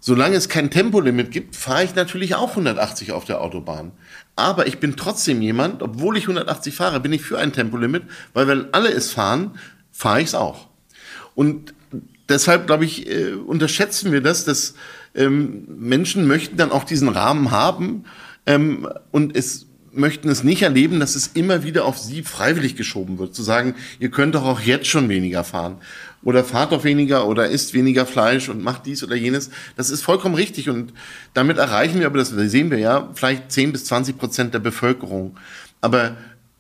solange 0.01 0.37
es 0.37 0.49
kein 0.49 0.70
Tempolimit 0.70 1.31
gibt, 1.31 1.57
fahre 1.57 1.85
ich 1.85 1.95
natürlich 1.95 2.35
auch 2.35 2.51
180 2.51 3.12
auf 3.12 3.24
der 3.24 3.41
Autobahn. 3.41 3.93
Aber 4.37 4.66
ich 4.68 4.79
bin 4.79 4.95
trotzdem 4.97 5.43
jemand, 5.43 5.83
obwohl 5.83 6.16
ich 6.16 6.24
180 6.24 6.74
fahre, 6.74 7.01
bin 7.01 7.12
ich 7.12 7.22
für 7.22 7.39
ein 7.39 7.53
Tempolimit, 7.53 8.05
weil 8.35 8.47
wenn 8.47 8.72
alle 8.72 8.91
es 8.91 9.11
fahren, 9.11 9.59
fahre 9.91 10.20
ich 10.20 10.29
es 10.29 10.35
auch. 10.35 10.68
Und 11.35 11.74
deshalb, 12.29 12.66
glaube 12.66 12.85
ich, 12.85 13.09
äh, 13.11 13.33
unterschätzen 13.33 14.12
wir 14.12 14.20
das, 14.20 14.45
dass 14.45 14.74
ähm, 15.14 15.64
Menschen 15.79 16.26
möchten 16.26 16.57
dann 16.57 16.70
auch 16.70 16.85
diesen 16.85 17.09
Rahmen 17.09 17.51
haben 17.51 18.05
ähm, 18.47 18.89
und 19.11 19.37
es 19.37 19.68
möchten 19.99 20.29
es 20.29 20.45
nicht 20.45 20.63
erleben, 20.63 21.01
dass 21.01 21.15
es 21.15 21.29
immer 21.29 21.63
wieder 21.65 21.85
auf 21.85 21.99
sie 21.99 22.23
freiwillig 22.23 22.77
geschoben 22.77 23.19
wird. 23.19 23.35
Zu 23.35 23.43
sagen, 23.43 23.75
ihr 23.99 24.11
könnt 24.11 24.35
doch 24.35 24.45
auch 24.45 24.61
jetzt 24.61 24.87
schon 24.87 25.09
weniger 25.09 25.45
fahren. 25.45 25.79
Oder 26.23 26.43
fahrt 26.45 26.73
doch 26.73 26.85
weniger 26.85 27.27
oder 27.27 27.49
isst 27.49 27.75
weniger 27.75 28.05
Fleisch 28.07 28.49
und 28.49 28.63
macht 28.63 28.87
dies 28.87 29.05
oder 29.05 29.15
jenes. 29.15 29.51
Das 29.77 29.91
ist 29.91 30.03
vollkommen 30.03 30.35
richtig. 30.35 30.69
Und 30.69 30.93
damit 31.35 31.59
erreichen 31.59 32.01
wir, 32.01 32.07
aber 32.07 32.19
das 32.19 32.31
sehen 32.31 32.71
wir 32.71 32.79
ja, 32.79 33.11
vielleicht 33.15 33.53
10 33.53 33.73
bis 33.73 33.85
20 33.85 34.19
Prozent 34.19 34.55
der 34.55 34.59
Bevölkerung. 34.59 35.37
Aber 35.81 36.17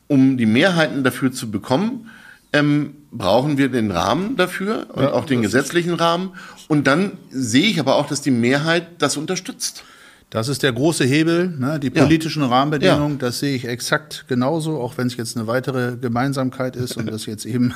um 0.06 0.36
die 0.36 0.46
Mehrheiten 0.46 1.02
dafür 1.04 1.32
zu 1.32 1.50
bekommen, 1.50 2.10
ähm, 2.52 2.94
brauchen 3.10 3.58
wir 3.58 3.68
den 3.68 3.90
Rahmen 3.90 4.36
dafür 4.36 4.86
und 4.92 5.02
ja, 5.02 5.12
auch 5.12 5.26
den 5.26 5.42
gesetzlichen 5.42 5.94
Rahmen. 5.94 6.32
Und 6.68 6.86
dann 6.86 7.12
sehe 7.30 7.66
ich 7.66 7.80
aber 7.80 7.96
auch, 7.96 8.06
dass 8.06 8.20
die 8.20 8.30
Mehrheit 8.30 8.86
das 8.98 9.16
unterstützt. 9.16 9.84
Das 10.30 10.48
ist 10.48 10.62
der 10.62 10.74
große 10.74 11.04
Hebel, 11.04 11.48
ne? 11.58 11.80
die 11.80 11.88
politischen 11.88 12.42
ja. 12.42 12.48
Rahmenbedingungen, 12.48 13.12
ja. 13.12 13.18
das 13.18 13.38
sehe 13.38 13.56
ich 13.56 13.66
exakt 13.66 14.26
genauso, 14.28 14.78
auch 14.78 14.98
wenn 14.98 15.06
es 15.06 15.16
jetzt 15.16 15.38
eine 15.38 15.46
weitere 15.46 15.96
Gemeinsamkeit 15.96 16.76
ist 16.76 16.98
und 16.98 17.10
das 17.10 17.24
jetzt 17.24 17.46
eben 17.46 17.74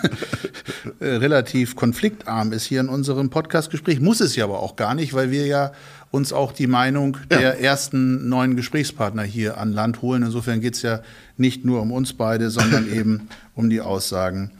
äh, 1.00 1.06
relativ 1.06 1.76
konfliktarm 1.76 2.52
ist 2.52 2.64
hier 2.64 2.80
in 2.80 2.90
unserem 2.90 3.30
Podcastgespräch. 3.30 4.00
Muss 4.00 4.20
es 4.20 4.36
ja 4.36 4.44
aber 4.44 4.60
auch 4.60 4.76
gar 4.76 4.94
nicht, 4.94 5.14
weil 5.14 5.30
wir 5.30 5.46
ja 5.46 5.72
uns 6.10 6.34
auch 6.34 6.52
die 6.52 6.66
Meinung 6.66 7.16
ja. 7.30 7.38
der 7.38 7.60
ersten 7.60 8.28
neuen 8.28 8.54
Gesprächspartner 8.54 9.22
hier 9.22 9.56
an 9.56 9.72
Land 9.72 10.02
holen. 10.02 10.22
Insofern 10.22 10.60
geht 10.60 10.74
es 10.74 10.82
ja 10.82 11.00
nicht 11.38 11.64
nur 11.64 11.80
um 11.80 11.90
uns 11.90 12.12
beide, 12.12 12.50
sondern 12.50 12.92
eben 12.92 13.28
um 13.54 13.70
die 13.70 13.80
Aussagen 13.80 14.50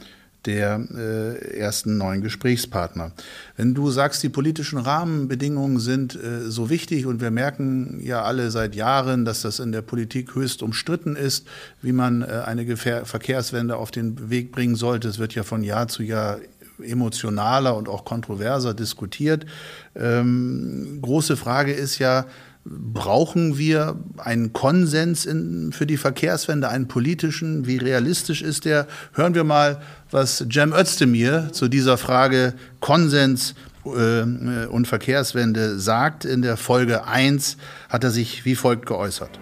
der 0.47 0.81
äh, 0.95 1.59
ersten 1.59 1.97
neuen 1.97 2.21
Gesprächspartner. 2.21 3.13
Wenn 3.57 3.75
du 3.75 3.91
sagst, 3.91 4.23
die 4.23 4.29
politischen 4.29 4.79
Rahmenbedingungen 4.79 5.79
sind 5.79 6.15
äh, 6.15 6.51
so 6.51 6.71
wichtig 6.71 7.07
und 7.07 7.21
wir 7.21 7.31
merken 7.31 8.01
ja 8.03 8.23
alle 8.23 8.51
seit 8.51 8.75
Jahren, 8.75 9.25
dass 9.25 9.43
das 9.43 9.59
in 9.59 9.73
der 9.73 9.83
Politik 9.83 10.35
höchst 10.35 10.63
umstritten 10.63 11.17
ist, 11.17 11.47
wie 11.81 11.93
man 11.93 12.23
äh, 12.23 12.43
eine 12.47 12.65
Gefähr 12.65 13.05
Verkehrswende 13.05 13.77
auf 13.77 13.91
den 13.91 14.31
Weg 14.31 14.53
bringen 14.53 14.77
sollte. 14.77 15.09
Es 15.09 15.19
wird 15.19 15.35
ja 15.35 15.43
von 15.43 15.63
Jahr 15.63 15.89
zu 15.89 16.03
Jahr 16.03 16.39
emotionaler 16.83 17.77
und 17.77 17.89
auch 17.89 18.05
kontroverser 18.05 18.75
diskutiert. 18.75 19.47
Ähm, 19.95 20.99
große 21.01 21.37
Frage 21.37 21.73
ist 21.73 21.99
ja, 21.99 22.27
brauchen 22.65 23.59
wir 23.59 23.97
einen 24.19 24.53
Konsens 24.53 25.27
in, 25.27 25.73
für 25.73 25.87
die 25.87 25.97
Verkehrswende, 25.97 26.69
einen 26.69 26.87
politischen? 26.87 27.67
Wie 27.67 27.77
realistisch 27.77 28.43
ist 28.43 28.65
der? 28.65 28.87
Hören 29.15 29.35
wir 29.35 29.45
mal, 29.45 29.81
was 30.13 30.45
Cem 30.51 30.73
Özdemir 30.73 31.51
zu 31.53 31.69
dieser 31.69 31.99
Frage 31.99 32.55
Konsens 32.81 33.55
äh, 33.85 34.67
und 34.67 34.87
Verkehrswende 34.87 35.79
sagt. 35.79 36.25
In 36.25 36.43
der 36.43 36.57
Folge 36.57 37.07
1 37.07 37.57
hat 37.89 38.05
er 38.05 38.11
sich 38.11 38.45
wie 38.45 38.55
folgt 38.55 38.87
geäußert. 38.87 39.41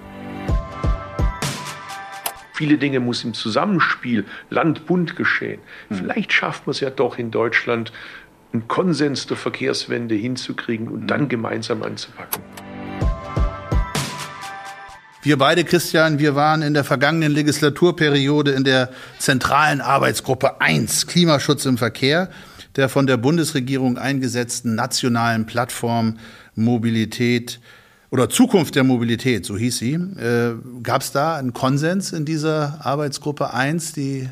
Viele 2.55 2.77
Dinge 2.77 3.01
muss 3.01 3.25
im 3.25 3.33
Zusammenspiel 3.33 4.27
Land-Bund 4.51 5.17
geschehen. 5.17 5.61
Mhm. 5.89 5.95
Vielleicht 5.95 6.33
schafft 6.33 6.67
man 6.67 6.73
es 6.73 6.81
ja 6.81 6.91
doch 6.91 7.19
in 7.19 7.31
Deutschland, 7.31 7.91
einen 8.53 8.69
Konsens 8.69 9.27
der 9.27 9.37
Verkehrswende 9.37 10.15
hinzukriegen 10.15 10.89
und 10.89 11.03
mhm. 11.03 11.07
dann 11.07 11.29
gemeinsam 11.29 11.83
anzupacken. 11.83 12.43
Wir 15.23 15.37
beide, 15.37 15.65
Christian, 15.65 16.19
wir 16.19 16.35
waren 16.35 16.63
in 16.63 16.73
der 16.73 16.83
vergangenen 16.83 17.33
Legislaturperiode 17.33 18.53
in 18.53 18.65
der 18.65 18.89
zentralen 19.19 19.83
Arbeitsgruppe 19.83 20.63
1 20.63 21.07
Klimaschutz 21.07 21.67
im 21.67 21.77
Verkehr 21.77 22.31
der 22.77 22.89
von 22.89 23.07
der 23.07 23.17
Bundesregierung 23.17 23.99
eingesetzten 23.99 24.75
nationalen 24.75 25.45
Plattform 25.45 26.19
Mobilität 26.55 27.61
oder 28.11 28.29
Zukunft 28.29 28.77
der 28.77 28.85
Mobilität, 28.85 29.45
so 29.45 29.57
hieß 29.57 29.79
sie. 29.79 29.95
Äh, 29.95 30.55
Gab 30.83 31.03
es 31.03 31.13
da 31.13 31.37
einen 31.37 31.53
Konsens 31.53 32.13
in 32.13 32.25
dieser 32.25 32.79
Arbeitsgruppe 32.81 33.53
1, 33.53 33.93
die 33.93 34.21
äh, 34.21 34.29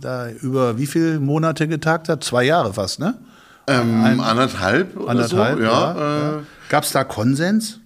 da 0.00 0.30
über 0.30 0.78
wie 0.78 0.86
viele 0.86 1.20
Monate 1.20 1.68
getagt 1.68 2.08
hat? 2.08 2.24
Zwei 2.24 2.44
Jahre 2.44 2.72
fast, 2.72 3.00
ne? 3.00 3.18
Ähm, 3.66 4.04
Ein, 4.04 4.20
anderthalb. 4.20 4.96
anderthalb, 5.08 5.58
so, 5.58 5.64
ja. 5.64 5.94
ja, 5.94 6.38
äh, 6.38 6.42
Gab 6.70 6.84
es 6.84 6.92
da 6.92 7.04
Konsens? 7.04 7.79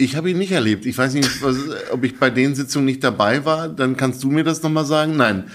Ich 0.00 0.16
habe 0.16 0.30
ihn 0.30 0.38
nicht 0.38 0.52
erlebt. 0.52 0.86
Ich 0.86 0.96
weiß 0.96 1.12
nicht, 1.12 1.42
was, 1.42 1.58
ob 1.92 2.04
ich 2.04 2.18
bei 2.18 2.30
den 2.30 2.54
Sitzungen 2.54 2.86
nicht 2.86 3.04
dabei 3.04 3.44
war. 3.44 3.68
Dann 3.68 3.98
kannst 3.98 4.22
du 4.22 4.30
mir 4.30 4.44
das 4.44 4.62
nochmal 4.62 4.86
sagen. 4.86 5.18
Nein. 5.18 5.50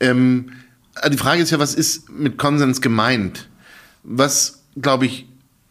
Ähm, 0.00 0.52
die 1.10 1.16
Frage 1.16 1.40
ist 1.40 1.50
ja, 1.50 1.58
was 1.58 1.74
ist 1.74 2.10
mit 2.10 2.36
Konsens 2.36 2.82
gemeint? 2.82 3.48
Was, 4.02 4.64
glaube 4.80 5.06
ich, 5.06 5.26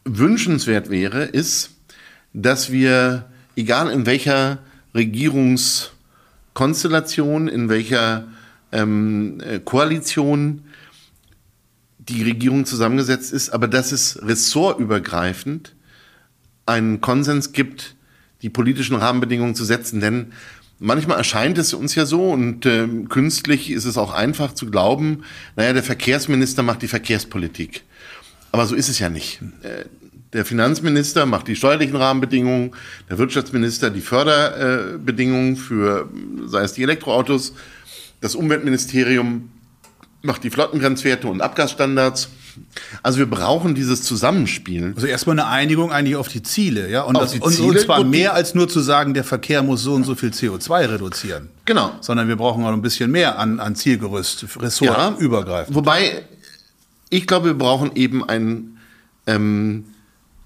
wünschenswert 0.05 0.89
wäre, 0.89 1.25
ist, 1.25 1.69
dass 2.33 2.71
wir, 2.71 3.29
egal 3.55 3.91
in 3.91 4.07
welcher 4.07 4.57
Regierungskonstellation, 4.95 7.47
in 7.47 7.69
welcher 7.69 8.27
ähm, 8.71 9.39
äh, 9.41 9.59
Koalition 9.59 10.63
die 11.99 12.23
Regierung 12.23 12.65
zusammengesetzt 12.65 13.31
ist, 13.31 13.51
aber 13.51 13.67
dass 13.67 13.91
es 13.91 14.19
ressortübergreifend 14.23 15.75
einen 16.65 17.01
Konsens 17.01 17.51
gibt, 17.51 17.95
die 18.45 18.51
politischen 18.51 18.95
Rahmenbedingungen 18.95 19.55
zu 19.55 19.65
setzen. 19.65 19.99
Denn 19.99 20.27
manchmal 20.77 21.17
erscheint 21.17 21.57
es 21.57 21.73
uns 21.73 21.95
ja 21.95 22.05
so 22.05 22.29
und 22.29 22.67
äh, 22.67 22.87
künstlich 23.09 23.71
ist 23.71 23.85
es 23.85 23.97
auch 23.97 24.13
einfach 24.13 24.53
zu 24.53 24.67
glauben, 24.67 25.23
naja, 25.55 25.73
der 25.73 25.81
Verkehrsminister 25.81 26.61
macht 26.61 26.83
die 26.83 26.87
Verkehrspolitik. 26.87 27.83
Aber 28.51 28.67
so 28.67 28.75
ist 28.75 28.87
es 28.87 28.99
ja 28.99 29.09
nicht. 29.09 29.41
Äh, 29.63 29.85
der 30.31 30.45
Finanzminister 30.45 31.25
macht 31.25 31.47
die 31.47 31.55
steuerlichen 31.55 31.95
Rahmenbedingungen, 31.95 32.75
der 33.09 33.17
Wirtschaftsminister 33.17 33.89
die 33.89 34.01
Förderbedingungen 34.01 35.55
für, 35.55 36.07
sei 36.45 36.61
es 36.61 36.73
die 36.73 36.83
Elektroautos, 36.83 37.55
das 38.21 38.35
Umweltministerium 38.35 39.49
macht 40.25 40.43
die 40.43 40.49
Flottengrenzwerte 40.49 41.27
und 41.27 41.41
Abgasstandards. 41.41 42.29
Also 43.03 43.19
wir 43.19 43.29
brauchen 43.29 43.75
dieses 43.75 44.03
Zusammenspiel. 44.03 44.93
Also 44.95 45.07
erstmal 45.07 45.39
eine 45.39 45.47
Einigung 45.47 45.91
eigentlich 45.91 46.15
auf 46.15 46.29
die 46.29 46.41
Ziele, 46.41 46.89
ja? 46.89 47.01
Und, 47.01 47.17
das, 47.17 47.31
die 47.31 47.41
Ziele, 47.41 47.69
und 47.69 47.79
zwar 47.79 48.03
mehr 48.03 48.33
als 48.33 48.55
nur 48.55 48.69
zu 48.69 48.79
sagen, 48.79 49.13
der 49.13 49.23
Verkehr 49.23 49.61
muss 49.61 49.81
so 49.83 49.93
und 49.93 50.03
so 50.03 50.15
viel 50.15 50.29
CO2 50.29 50.89
reduzieren. 50.89 51.49
Genau. 51.65 51.91
Sondern 52.01 52.27
wir 52.27 52.37
brauchen 52.37 52.63
auch 52.63 52.71
ein 52.71 52.81
bisschen 52.81 53.11
mehr 53.11 53.39
an, 53.39 53.59
an 53.59 53.75
Zielgerüst, 53.75 54.45
ressortübergreifend. 54.59 55.69
Ja, 55.69 55.75
wobei, 55.75 56.25
ich 57.09 57.27
glaube, 57.27 57.47
wir 57.47 57.57
brauchen 57.57 57.95
eben 57.95 58.27
ein 58.27 58.77
ähm, 59.27 59.85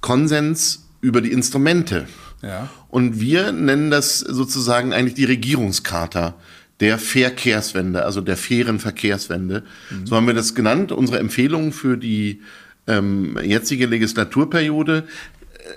Konsens 0.02 0.86
über 1.02 1.22
die 1.22 1.32
Instrumente. 1.32 2.08
Ja. 2.42 2.70
Und 2.90 3.20
wir 3.20 3.52
nennen 3.52 3.92
das 3.92 4.20
sozusagen 4.20 4.94
eigentlich 4.94 5.14
die 5.14 5.26
Regierungscharta 5.26 6.36
der 6.80 6.98
Verkehrswende, 6.98 8.06
also 8.06 8.22
der 8.22 8.38
fairen 8.38 8.80
Verkehrswende. 8.80 9.64
Mhm. 9.90 10.08
So 10.08 10.16
haben 10.16 10.28
wir 10.28 10.34
das 10.34 10.56
genannt. 10.56 10.92
Unsere 10.92 11.20
Empfehlungen 11.20 11.74
für 11.74 11.98
die 11.98 12.42
ähm, 12.88 13.38
jetzige 13.42 13.86
Legislaturperiode. 13.86 15.06
Äh, 15.54 15.74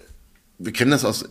wir 0.59 0.73
kennen 0.73 0.93
das 0.93 1.05
aus 1.05 1.29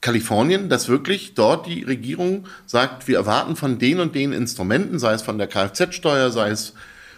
Kalifornien, 0.00 0.68
dass 0.68 0.88
wirklich 0.88 1.34
dort 1.34 1.66
die 1.66 1.82
Regierung 1.82 2.46
sagt, 2.66 3.08
wir 3.08 3.16
erwarten 3.16 3.56
von 3.56 3.78
den 3.78 4.00
und 4.00 4.14
den 4.14 4.32
Instrumenten, 4.32 4.98
sei 4.98 5.14
es 5.14 5.22
von 5.22 5.38
der 5.38 5.46
Kfz-Steuer, 5.46 6.30
sei 6.30 6.50
es 6.50 6.74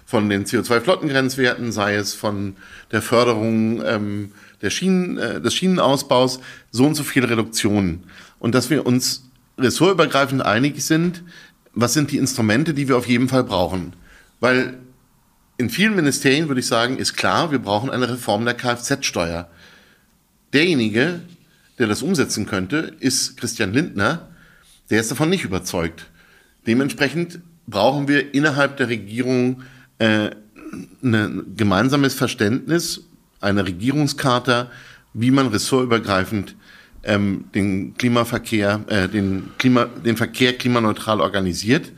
von 0.07 0.31
den 0.31 0.47
CO2-Flottengrenzwerten, 0.47 1.71
sei 1.71 1.97
es 1.97 2.15
von 2.15 2.57
der 2.93 3.03
Förderung 3.03 3.83
ähm, 3.85 4.33
der 4.63 4.71
Schienen, 4.71 5.19
äh, 5.19 5.41
des 5.41 5.55
Schienenausbaus 5.55 6.41
so 6.71 6.87
und 6.87 6.95
so 6.95 7.03
viele 7.03 7.29
Reduktionen. 7.29 8.05
Und 8.39 8.55
dass 8.55 8.71
wir 8.71 8.87
uns 8.87 9.25
ressortübergreifend 9.59 10.41
einig 10.41 10.83
sind, 10.83 11.23
was 11.81 11.95
sind 11.95 12.11
die 12.11 12.18
Instrumente, 12.18 12.74
die 12.74 12.89
wir 12.89 12.97
auf 12.97 13.07
jeden 13.07 13.29
Fall 13.29 13.45
brauchen. 13.45 13.93
Weil 14.41 14.79
in 15.59 15.70
vielen 15.70 15.95
Ministerien 15.95 16.49
würde 16.49 16.61
ich 16.61 16.66
sagen, 16.66 16.99
ist 16.99 17.14
klar, 17.14 17.53
wir 17.53 17.61
brauchen 17.61 17.89
eine 17.91 18.11
Reform 18.11 18.45
der 18.45 18.55
Kfz-Steuer. 18.55 19.49
Derjenige, 20.53 21.20
der 21.79 21.87
das 21.87 22.03
umsetzen 22.03 22.47
könnte, 22.47 22.97
ist 22.99 23.37
Christian 23.37 23.72
Lindner. 23.72 24.29
Der 24.91 25.01
ist 25.01 25.12
davon 25.12 25.31
nicht 25.31 25.45
überzeugt. 25.45 26.07
Dementsprechend 26.66 27.39
brauchen 27.68 28.09
wir 28.09 28.35
innerhalb 28.35 28.76
der 28.79 28.89
Regierung 28.89 29.62
äh, 29.99 30.31
ein 31.03 31.55
gemeinsames 31.57 32.14
Verständnis 32.14 33.05
eine 33.41 33.64
Regierungscharta, 33.64 34.68
wie 35.14 35.31
man 35.31 35.47
ressortübergreifend 35.47 36.57
ähm, 37.05 37.45
den 37.55 37.95
Klimaverkehr, 37.97 38.81
äh, 38.89 39.09
den, 39.09 39.51
Klima, 39.59 39.87
den 39.87 40.17
Verkehr 40.17 40.53
klimaneutral 40.53 41.21
organisiert 41.21 41.93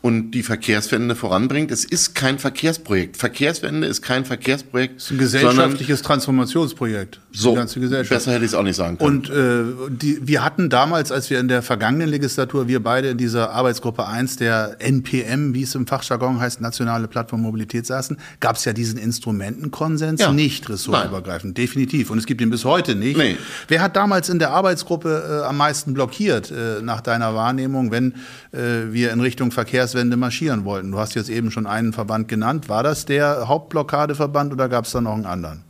und 0.00 0.30
die 0.30 0.44
Verkehrswende 0.44 1.16
voranbringt. 1.16 1.72
Es 1.72 1.84
ist 1.84 2.14
kein 2.14 2.38
Verkehrsprojekt. 2.38 3.16
Verkehrswende 3.16 3.88
ist 3.88 4.00
kein 4.00 4.24
Verkehrsprojekt. 4.24 4.98
Es 4.98 5.06
ist 5.06 5.10
ein 5.10 5.18
gesellschaftliches 5.18 6.02
Transformationsprojekt. 6.02 7.20
So, 7.32 7.54
ganze 7.54 7.80
Gesellschaft. 7.80 8.10
besser 8.10 8.32
hätte 8.32 8.44
ich 8.44 8.52
es 8.52 8.54
auch 8.54 8.62
nicht 8.62 8.76
sagen 8.76 8.96
können. 8.96 9.18
Und 9.18 9.30
äh, 9.30 9.90
die, 9.90 10.20
wir 10.26 10.44
hatten 10.44 10.70
damals, 10.70 11.10
als 11.10 11.30
wir 11.30 11.40
in 11.40 11.48
der 11.48 11.62
vergangenen 11.62 12.08
Legislatur, 12.08 12.68
wir 12.68 12.82
beide 12.82 13.08
in 13.08 13.18
dieser 13.18 13.50
Arbeitsgruppe 13.50 14.06
1 14.06 14.36
der 14.36 14.76
NPM, 14.78 15.52
wie 15.52 15.62
es 15.62 15.74
im 15.74 15.86
Fachjargon 15.86 16.40
heißt, 16.40 16.60
Nationale 16.60 17.08
Plattform 17.08 17.42
Mobilität 17.42 17.84
saßen, 17.84 18.18
gab 18.38 18.56
es 18.56 18.64
ja 18.64 18.72
diesen 18.72 18.98
Instrumentenkonsens 18.98 20.20
ja. 20.20 20.32
nicht 20.32 20.68
ressortübergreifend, 20.68 21.56
Nein. 21.56 21.64
definitiv. 21.64 22.10
Und 22.10 22.18
es 22.18 22.26
gibt 22.26 22.40
ihn 22.40 22.50
bis 22.50 22.64
heute 22.64 22.94
nicht. 22.94 23.18
Nee. 23.18 23.36
Wer 23.66 23.82
hat 23.82 23.96
damals 23.96 24.28
in 24.28 24.38
der 24.38 24.50
Arbeitsgruppe 24.52 25.42
äh, 25.42 25.46
am 25.46 25.56
meisten 25.56 25.92
blockiert, 25.92 26.50
äh, 26.50 26.82
nach 26.82 27.00
deiner 27.00 27.34
Wahrnehmung, 27.34 27.90
wenn 27.90 28.14
äh, 28.52 28.92
wir 28.92 29.12
in 29.12 29.20
Richtung 29.20 29.50
Verkehrs 29.50 29.94
Verkehrswende 29.98 30.16
marschieren 30.16 30.64
wollten. 30.64 30.92
Du 30.92 30.98
hast 30.98 31.14
jetzt 31.14 31.30
eben 31.30 31.50
schon 31.50 31.66
einen 31.66 31.92
Verband 31.92 32.28
genannt. 32.28 32.68
War 32.68 32.82
das 32.82 33.04
der 33.04 33.48
Hauptblockadeverband 33.48 34.52
oder 34.52 34.68
gab 34.68 34.84
es 34.84 34.92
da 34.92 35.00
noch 35.00 35.14
einen 35.14 35.26
anderen? 35.26 35.64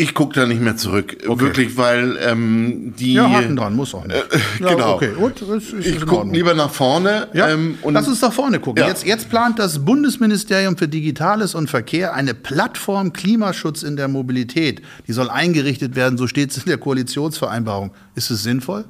Ich 0.00 0.14
gucke 0.14 0.34
da 0.38 0.46
nicht 0.46 0.60
mehr 0.60 0.76
zurück, 0.76 1.16
okay. 1.26 1.40
wirklich, 1.40 1.76
weil 1.76 2.16
ähm, 2.22 2.94
die. 2.96 3.14
Ja, 3.14 3.28
Haken 3.28 3.56
dran, 3.56 3.74
muss 3.74 3.92
auch 3.96 4.04
nicht. 4.04 4.16
Äh, 4.16 4.38
ja, 4.60 4.74
genau. 4.74 4.94
Okay, 4.94 5.10
gut, 5.16 5.42
ist, 5.42 5.72
ist 5.72 5.86
ich 5.86 6.06
gucke 6.06 6.30
lieber 6.30 6.54
nach 6.54 6.70
vorne. 6.70 7.26
Ja, 7.32 7.48
ähm, 7.48 7.78
Lass 7.84 8.06
uns 8.06 8.20
nach 8.20 8.32
vorne 8.32 8.60
gucken. 8.60 8.80
Ja. 8.80 8.88
Jetzt, 8.88 9.04
jetzt 9.04 9.28
plant 9.28 9.58
das 9.58 9.84
Bundesministerium 9.84 10.76
für 10.76 10.86
Digitales 10.86 11.56
und 11.56 11.68
Verkehr 11.68 12.14
eine 12.14 12.34
Plattform 12.34 13.12
Klimaschutz 13.12 13.82
in 13.82 13.96
der 13.96 14.06
Mobilität. 14.06 14.82
Die 15.08 15.12
soll 15.12 15.30
eingerichtet 15.30 15.96
werden, 15.96 16.16
so 16.16 16.28
steht 16.28 16.52
es 16.52 16.58
in 16.58 16.66
der 16.66 16.78
Koalitionsvereinbarung. 16.78 17.90
Ist 18.14 18.30
es 18.30 18.44
sinnvoll? 18.44 18.84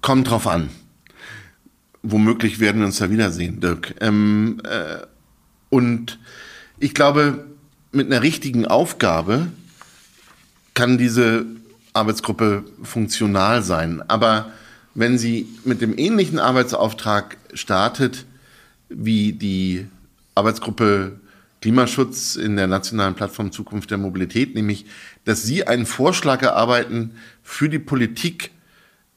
Kommt 0.00 0.30
drauf 0.30 0.46
an 0.46 0.70
womöglich 2.10 2.60
werden 2.60 2.80
wir 2.80 2.86
uns 2.86 2.98
da 2.98 3.10
wiedersehen, 3.10 3.60
Dirk. 3.60 3.94
Ähm, 4.00 4.60
äh, 4.64 5.06
und 5.70 6.18
ich 6.78 6.94
glaube, 6.94 7.44
mit 7.92 8.06
einer 8.06 8.22
richtigen 8.22 8.66
Aufgabe 8.66 9.48
kann 10.74 10.98
diese 10.98 11.44
Arbeitsgruppe 11.92 12.64
funktional 12.82 13.62
sein. 13.62 14.02
Aber 14.08 14.52
wenn 14.94 15.18
sie 15.18 15.48
mit 15.64 15.80
dem 15.80 15.96
ähnlichen 15.98 16.38
Arbeitsauftrag 16.38 17.36
startet 17.54 18.26
wie 18.88 19.32
die 19.32 19.86
Arbeitsgruppe 20.34 21.18
Klimaschutz 21.60 22.36
in 22.36 22.56
der 22.56 22.68
nationalen 22.68 23.14
Plattform 23.14 23.50
Zukunft 23.50 23.90
der 23.90 23.98
Mobilität, 23.98 24.54
nämlich, 24.54 24.86
dass 25.24 25.42
sie 25.42 25.66
einen 25.66 25.86
Vorschlag 25.86 26.42
erarbeiten 26.42 27.12
für 27.42 27.68
die 27.68 27.80
Politik 27.80 28.52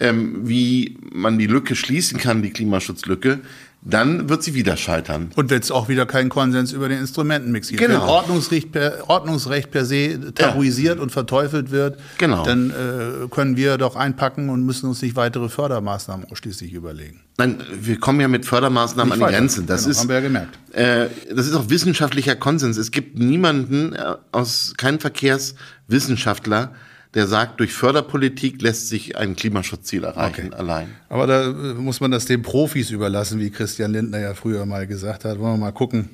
ähm, 0.02 0.42
wie 0.44 0.98
man 1.14 1.38
die 1.38 1.48
Lücke 1.48 1.76
schließen 1.76 2.20
kann, 2.20 2.42
die 2.42 2.50
Klimaschutzlücke, 2.50 3.40
dann 3.84 4.30
wird 4.30 4.44
sie 4.44 4.54
wieder 4.54 4.78
scheitern. 4.78 5.32
Und 5.36 5.50
wird 5.50 5.64
es 5.64 5.72
auch 5.72 5.90
wieder 5.90 6.06
keinen 6.06 6.30
Konsens 6.30 6.72
über 6.72 6.88
den 6.90 7.00
Instrumentenmix 7.00 7.70
gibt. 7.70 7.82
Genau. 7.82 8.02
Wenn 8.02 8.10
Ordnungsrecht 8.10 8.72
per, 8.72 9.10
Ordnungsrecht 9.10 9.72
per 9.72 9.86
se 9.86 10.34
tabuisiert 10.34 10.98
ja. 10.98 11.02
und 11.02 11.12
verteufelt 11.12 11.72
wird, 11.72 12.00
genau. 12.18 12.44
dann 12.44 12.70
äh, 12.70 13.28
können 13.30 13.58
wir 13.58 13.78
doch 13.78 13.96
einpacken 13.96 14.50
und 14.50 14.66
müssen 14.66 14.88
uns 14.88 15.02
nicht 15.02 15.16
weitere 15.16 15.50
Fördermaßnahmen 15.50 16.28
ausschließlich 16.32 16.74
überlegen. 16.74 17.22
Nein, 17.38 17.64
wir 17.80 18.00
kommen 18.00 18.22
ja 18.22 18.28
mit 18.28 18.46
Fördermaßnahmen 18.46 19.14
nicht 19.14 19.24
an 19.24 19.30
die 19.30 19.36
Grenzen. 19.36 19.66
Das 19.66 19.82
genau, 19.82 19.92
ist, 19.92 20.00
haben 20.00 20.10
wir 20.10 20.16
ja 20.16 20.22
gemerkt. 20.22 20.60
Äh, 20.74 21.08
das 21.34 21.48
ist 21.48 21.56
auch 21.56 21.70
wissenschaftlicher 21.70 22.36
Konsens. 22.36 22.78
Es 22.78 22.92
gibt 22.92 23.18
niemanden 23.18 23.94
äh, 23.94 24.16
aus, 24.32 24.74
keinen 24.78 25.00
Verkehrswissenschaftler, 25.00 26.72
der 27.14 27.28
sagt, 27.28 27.60
durch 27.60 27.74
Förderpolitik 27.74 28.62
lässt 28.62 28.88
sich 28.88 29.18
ein 29.18 29.36
Klimaschutzziel 29.36 30.06
erreichen 30.06 30.48
okay. 30.48 30.56
allein. 30.56 30.88
Aber 31.10 31.28
da 31.28 31.44
äh, 31.50 31.74
muss 31.74 32.00
man 32.00 32.12
das 32.12 32.26
den 32.26 32.42
Profis 32.42 32.90
überlassen, 32.90 33.40
wie 33.40 33.50
Christian 33.50 33.92
Lindner 33.92 34.20
ja 34.20 34.34
früher 34.34 34.66
mal 34.66 34.88
gesagt 34.88 35.26
hat. 35.26 35.40
Wollen 35.40 35.56
wir 35.56 35.66
mal 35.66 35.72
gucken, 35.72 36.10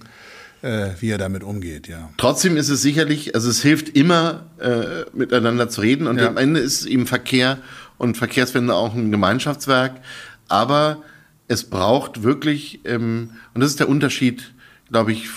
äh, 0.64 0.90
wie 1.00 1.10
er 1.10 1.20
damit 1.20 1.44
umgeht, 1.44 1.88
ja. 1.88 2.10
Trotzdem 2.18 2.58
ist 2.58 2.70
es 2.70 2.82
sicherlich, 2.82 3.36
also 3.36 3.50
es 3.50 3.62
hilft 3.62 3.90
immer, 3.90 4.48
äh, 4.60 5.06
miteinander 5.14 5.70
zu 5.70 5.82
reden 5.82 6.08
und 6.08 6.20
ja. 6.20 6.28
am 6.28 6.38
Ende 6.38 6.60
ist 6.60 6.86
eben 6.86 7.06
Verkehr 7.06 7.60
und 8.00 8.18
Verkehrswende 8.18 8.74
auch 8.74 8.96
ein 8.96 9.12
Gemeinschaftswerk. 9.12 10.02
Aber 10.48 11.04
es 11.48 11.64
braucht 11.66 12.24
wirklich, 12.24 12.82
ähm, 12.86 13.32
und 13.54 13.62
das 13.62 13.70
ist 13.70 13.80
der 13.80 13.90
Unterschied, 13.90 14.52
glaube 14.90 15.12
ich, 15.12 15.30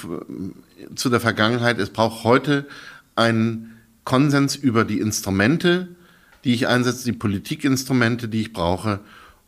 zu 0.95 1.11
der 1.11 1.21
Vergangenheit, 1.21 1.79
es 1.79 1.91
braucht 1.91 2.25
heute 2.25 2.67
ein 3.17 3.77
Konsens 4.05 4.57
über 4.57 4.85
die 4.85 5.01
Instrumente, 5.01 5.89
die 6.45 6.55
ich 6.55 6.69
einsetze, 6.69 7.05
die 7.05 7.13
Politikinstrumente, 7.13 8.29
die 8.29 8.41
ich 8.41 8.53
brauche, 8.53 9.01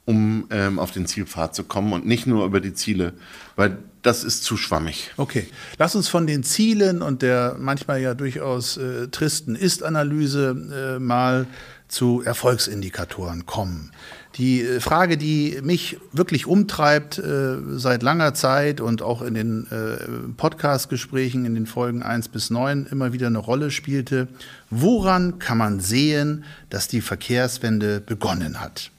um 0.05 0.46
ähm, 0.50 0.78
auf 0.78 0.90
den 0.90 1.07
Zielpfad 1.07 1.55
zu 1.55 1.64
kommen 1.64 1.92
und 1.92 2.07
nicht 2.07 2.26
nur 2.26 2.44
über 2.44 2.61
die 2.61 2.74
Ziele, 2.74 3.14
weil 3.57 3.78
das 4.03 4.24
ist 4.24 4.42
zu 4.42 4.57
schwammig. 4.57 5.12
Okay, 5.16 5.46
lass 5.78 5.94
uns 5.94 6.09
von 6.09 6.26
den 6.26 6.42
Zielen 6.42 7.03
und 7.03 7.22
der 7.22 7.57
manchmal 7.59 8.00
ja 8.00 8.14
durchaus 8.14 8.76
äh, 8.76 9.09
tristen 9.09 9.55
Ist-Analyse 9.55 10.96
äh, 10.96 10.98
mal 10.98 11.46
zu 11.86 12.22
Erfolgsindikatoren 12.22 13.46
kommen. 13.46 13.92
Die 14.37 14.62
äh, 14.62 14.80
Frage, 14.80 15.16
die 15.16 15.59
mich 15.62 15.99
wirklich 16.12 16.47
umtreibt 16.47 17.18
äh, 17.18 17.57
seit 17.76 18.03
langer 18.03 18.35
Zeit 18.35 18.80
und 18.80 19.03
auch 19.03 19.22
in 19.22 19.35
den 19.35 19.66
äh, 19.70 20.33
Podcast-Gesprächen 20.37 21.45
in 21.45 21.55
den 21.55 21.66
Folgen 21.66 22.03
1 22.03 22.28
bis 22.28 22.51
9 22.51 22.87
immer 22.91 23.12
wieder 23.12 23.26
eine 23.26 23.39
Rolle 23.39 23.70
spielte, 23.70 24.28
woran 24.70 25.39
kann 25.39 25.59
man 25.59 25.80
sehen, 25.80 26.45
dass 26.70 26.89
die 26.89 27.01
Verkehrswende 27.01 28.01
begonnen 28.01 28.61
hat? 28.61 28.91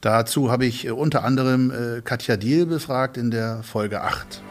Dazu 0.00 0.50
habe 0.50 0.66
ich 0.66 0.86
äh, 0.86 0.90
unter 0.90 1.24
anderem 1.24 1.70
äh, 1.70 2.00
Katja 2.02 2.36
Diel 2.36 2.66
befragt 2.66 3.16
in 3.16 3.30
der 3.30 3.62
Folge 3.64 4.02
8. 4.02 4.42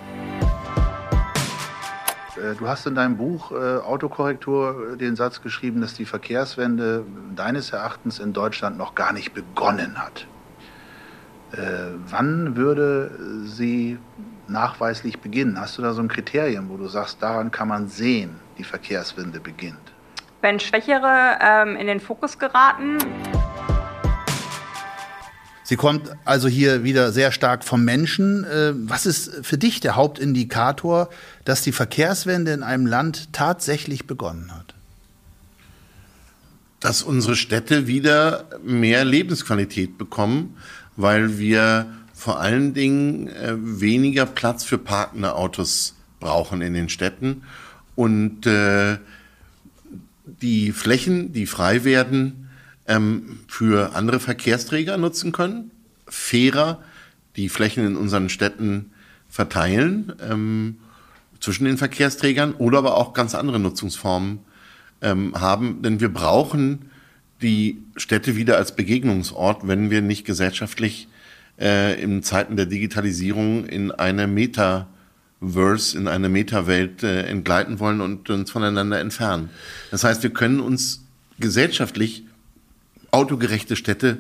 Äh, 2.38 2.56
du 2.56 2.68
hast 2.68 2.86
in 2.86 2.96
deinem 2.96 3.18
Buch 3.18 3.52
äh, 3.52 3.56
Autokorrektur 3.56 4.94
äh, 4.94 4.98
den 4.98 5.16
Satz 5.16 5.42
geschrieben, 5.42 5.82
dass 5.82 5.94
die 5.94 6.06
Verkehrswende 6.06 7.06
deines 7.36 7.72
Erachtens 7.72 8.20
in 8.20 8.34
Deutschland 8.34 8.78
noch 8.78 8.96
gar 8.96 9.14
nicht 9.14 9.34
begonnen 9.34 9.98
hat. 9.98 10.28
Äh, 11.52 11.58
wann 12.10 12.56
würde 12.56 13.12
sie 13.46 13.98
nachweislich 14.48 15.20
beginnen? 15.20 15.60
Hast 15.60 15.78
du 15.78 15.82
da 15.82 15.94
so 15.94 16.02
ein 16.02 16.08
Kriterium, 16.08 16.70
wo 16.70 16.78
du 16.78 16.88
sagst, 16.88 17.22
daran 17.22 17.52
kann 17.52 17.68
man 17.68 17.88
sehen, 17.88 18.40
die 18.58 18.64
Verkehrswende 18.64 19.40
beginnt? 19.40 19.94
Wenn 20.42 20.60
Schwächere 20.60 21.40
ähm, 21.42 21.76
in 21.76 21.88
den 21.88 22.00
Fokus 22.00 22.38
geraten. 22.38 22.98
Sie 25.68 25.78
kommt 25.78 26.16
also 26.26 26.48
hier 26.48 26.84
wieder 26.84 27.12
sehr 27.12 27.32
stark 27.32 27.64
vom 27.64 27.84
Menschen. 27.84 28.44
Äh, 28.44 28.74
was 28.76 29.08
ist 29.08 29.32
für 29.42 29.58
dich 29.58 29.80
der 29.80 29.96
Hauptindikator, 29.96 31.10
dass 31.44 31.64
die 31.64 31.72
Verkehrswende 31.72 32.52
in 32.54 32.62
einem 32.62 32.86
Land 32.86 33.34
tatsächlich 33.34 34.06
begonnen 34.06 34.54
hat? 34.56 34.76
Dass 36.80 37.02
unsere 37.02 37.36
Städte 37.36 37.88
wieder 37.88 38.46
mehr 38.64 39.04
Lebensqualität 39.06 39.98
bekommen, 39.98 40.56
weil 40.98 41.40
wir 41.40 41.88
vor 42.14 42.40
allen 42.40 42.76
Dingen 42.76 43.28
äh, 43.28 43.56
weniger 43.58 44.28
Platz 44.28 44.64
für 44.64 44.78
parkende 44.78 45.34
Autos 45.34 45.96
brauchen 46.20 46.62
in 46.62 46.76
den 46.76 46.90
Städten 46.90 47.42
und 47.96 48.46
äh, 48.46 48.98
die 50.26 50.72
Flächen, 50.72 51.34
die 51.34 51.48
frei 51.48 51.84
werden, 51.84 52.45
ähm, 52.88 53.40
für 53.48 53.96
andere 53.96 54.20
Verkehrsträger 54.20 54.98
nutzen 54.98 55.32
können, 55.32 55.72
fairer 56.08 56.84
die 57.36 57.50
Flächen 57.50 57.86
in 57.86 57.96
unseren 57.96 58.30
Städten 58.30 58.92
verteilen 59.30 60.14
ähm, 60.30 60.78
zwischen 61.40 61.66
den 61.66 61.78
Verkehrsträgern 61.78 62.54
oder 62.54 62.78
aber 62.80 62.96
auch 62.96 63.14
ganz 63.14 63.36
andere 63.36 63.60
Nutzungsformen 63.60 64.40
ähm, 65.02 65.40
haben. 65.40 65.82
Denn 65.82 66.00
wir 66.00 66.10
brauchen 66.10 66.90
die 67.42 67.84
Städte 67.98 68.36
wieder 68.36 68.58
als 68.58 68.76
Begegnungsort, 68.76 69.68
wenn 69.68 69.90
wir 69.90 70.02
nicht 70.02 70.26
gesellschaftlich 70.26 71.08
äh, 71.60 72.02
in 72.02 72.24
Zeiten 72.24 72.56
der 72.56 72.66
Digitalisierung 72.66 73.66
in 73.66 73.92
eine 73.92 74.28
Metaverse, 74.28 75.98
in 75.98 76.08
eine 76.08 76.30
Metawelt 76.30 77.04
äh, 77.04 77.24
entgleiten 77.24 77.80
wollen 77.80 78.02
und 78.02 78.30
uns 78.30 78.52
voneinander 78.52 79.00
entfernen. 79.00 79.50
Das 79.92 80.04
heißt, 80.04 80.24
wir 80.24 80.32
können 80.32 80.60
uns 80.60 81.04
gesellschaftlich 81.40 82.25
autogerechte 83.16 83.76
Städte 83.76 84.18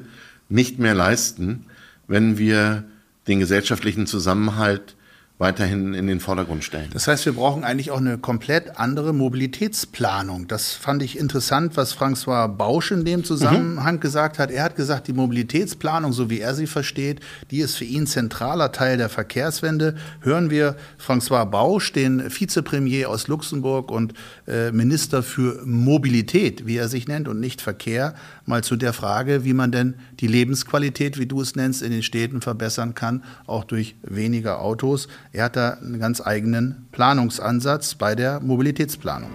nicht 0.50 0.80
mehr 0.80 0.93
leisten, 0.93 1.66
wenn 2.08 2.38
wir 2.38 2.86
den 3.28 3.39
gesellschaftlichen 3.39 4.08
Zusammenhalt 4.08 4.96
weiterhin 5.38 5.93
in 5.93 6.08
den 6.08 6.22
Vordergrund 6.22 6.64
stellen. 6.64 6.89
Das 6.93 7.10
heißt, 7.10 7.26
wir 7.26 7.34
brauchen 7.34 7.66
eigentlich 7.66 7.91
auch 7.91 7.98
eine 7.98 8.18
komplett 8.18 8.80
andere 8.80 9.14
Mobilitätsplanung. 9.14 10.48
Das 10.48 10.72
fand 10.72 11.04
ich 11.04 11.20
interessant, 11.20 11.76
was 11.76 11.93
François 11.93 12.48
Bausch 12.48 12.91
in 12.91 13.04
dem 13.04 13.26
Zusammenhang 13.26 13.96
mhm. 13.96 14.00
gesagt 14.00 14.39
hat. 14.39 14.50
Er 14.50 14.64
hat 14.64 14.78
gesagt, 14.78 15.10
die 15.10 15.14
Mobilitätsplanung, 15.14 16.14
so 16.14 16.30
wie 16.30 16.39
er 16.39 16.56
sie 16.56 16.68
versteht, 16.68 17.20
die 17.52 17.60
ist 17.60 17.76
für 17.76 17.84
ihn 17.84 18.08
zentraler 18.08 18.72
Teil 18.72 18.98
der 18.98 19.10
Verkehrswende. 19.10 19.96
Hören 20.22 20.50
wir 20.50 20.78
François 21.06 21.43
Bausch, 21.43 21.91
den 21.91 22.24
Vizepremier 22.30 23.10
aus 23.10 23.28
Luxemburg 23.28 23.91
und 23.91 24.14
äh, 24.48 24.72
Minister 24.72 25.22
für 25.22 25.62
Mobilität, 25.66 26.66
wie 26.66 26.78
er 26.78 26.88
sich 26.88 27.10
nennt, 27.10 27.28
und 27.28 27.41
nicht 27.41 27.60
Verkehr, 27.60 28.16
mal 28.46 28.64
zu 28.64 28.76
der 28.76 28.93
Frage, 28.93 29.43
wie 29.43 29.54
man 29.54 29.72
denn 29.72 29.96
die 30.20 30.28
Lebensqualität, 30.28 31.20
wie 31.20 31.26
du 31.26 31.41
es 31.41 31.56
nennst, 31.56 31.82
in 31.82 31.91
den 31.91 32.04
Städten 32.04 32.41
verbessern 32.41 32.96
kann, 32.96 33.24
auch 33.48 33.64
durch 33.64 33.96
weniger 34.04 34.62
Autos. 34.62 35.08
Er 35.32 35.46
hat 35.46 35.56
da 35.56 35.72
einen 35.72 36.00
ganz 36.00 36.26
eigenen 36.26 36.88
Planungsansatz 36.91 37.96
bei 37.96 38.16
der 38.16 38.39
Mobilitätsplanung. 38.39 39.32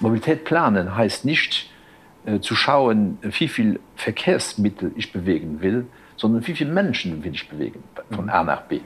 Mobilität 0.00 0.44
planen 0.44 0.96
heißt 0.96 1.24
nicht 1.24 1.70
äh, 2.26 2.40
zu 2.40 2.54
schauen, 2.54 3.18
wie 3.22 3.48
viel 3.48 3.80
Verkehrsmittel 3.96 4.92
ich 4.96 5.12
bewegen 5.12 5.60
will, 5.60 5.86
sondern 6.16 6.46
wie 6.46 6.54
viele 6.54 6.72
Menschen 6.72 7.24
will 7.24 7.34
ich 7.34 7.48
bewegen 7.48 7.82
von 8.10 8.28
A 8.28 8.44
nach 8.44 8.62
B. 8.62 8.80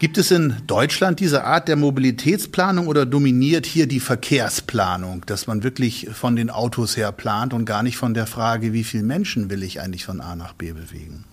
Gibt 0.00 0.16
es 0.16 0.30
in 0.30 0.56
Deutschland 0.66 1.20
diese 1.20 1.44
Art 1.44 1.68
der 1.68 1.76
Mobilitätsplanung 1.76 2.86
oder 2.86 3.04
dominiert 3.04 3.66
hier 3.66 3.86
die 3.86 4.00
Verkehrsplanung, 4.00 5.26
dass 5.26 5.46
man 5.46 5.62
wirklich 5.62 6.08
von 6.10 6.36
den 6.36 6.48
Autos 6.48 6.96
her 6.96 7.12
plant 7.12 7.52
und 7.52 7.66
gar 7.66 7.82
nicht 7.82 7.98
von 7.98 8.14
der 8.14 8.26
Frage, 8.26 8.72
wie 8.72 8.82
viele 8.82 9.02
Menschen 9.02 9.50
will 9.50 9.62
ich 9.62 9.82
eigentlich 9.82 10.06
von 10.06 10.22
A 10.22 10.36
nach 10.36 10.54
B 10.54 10.72
bewegen? 10.72 11.26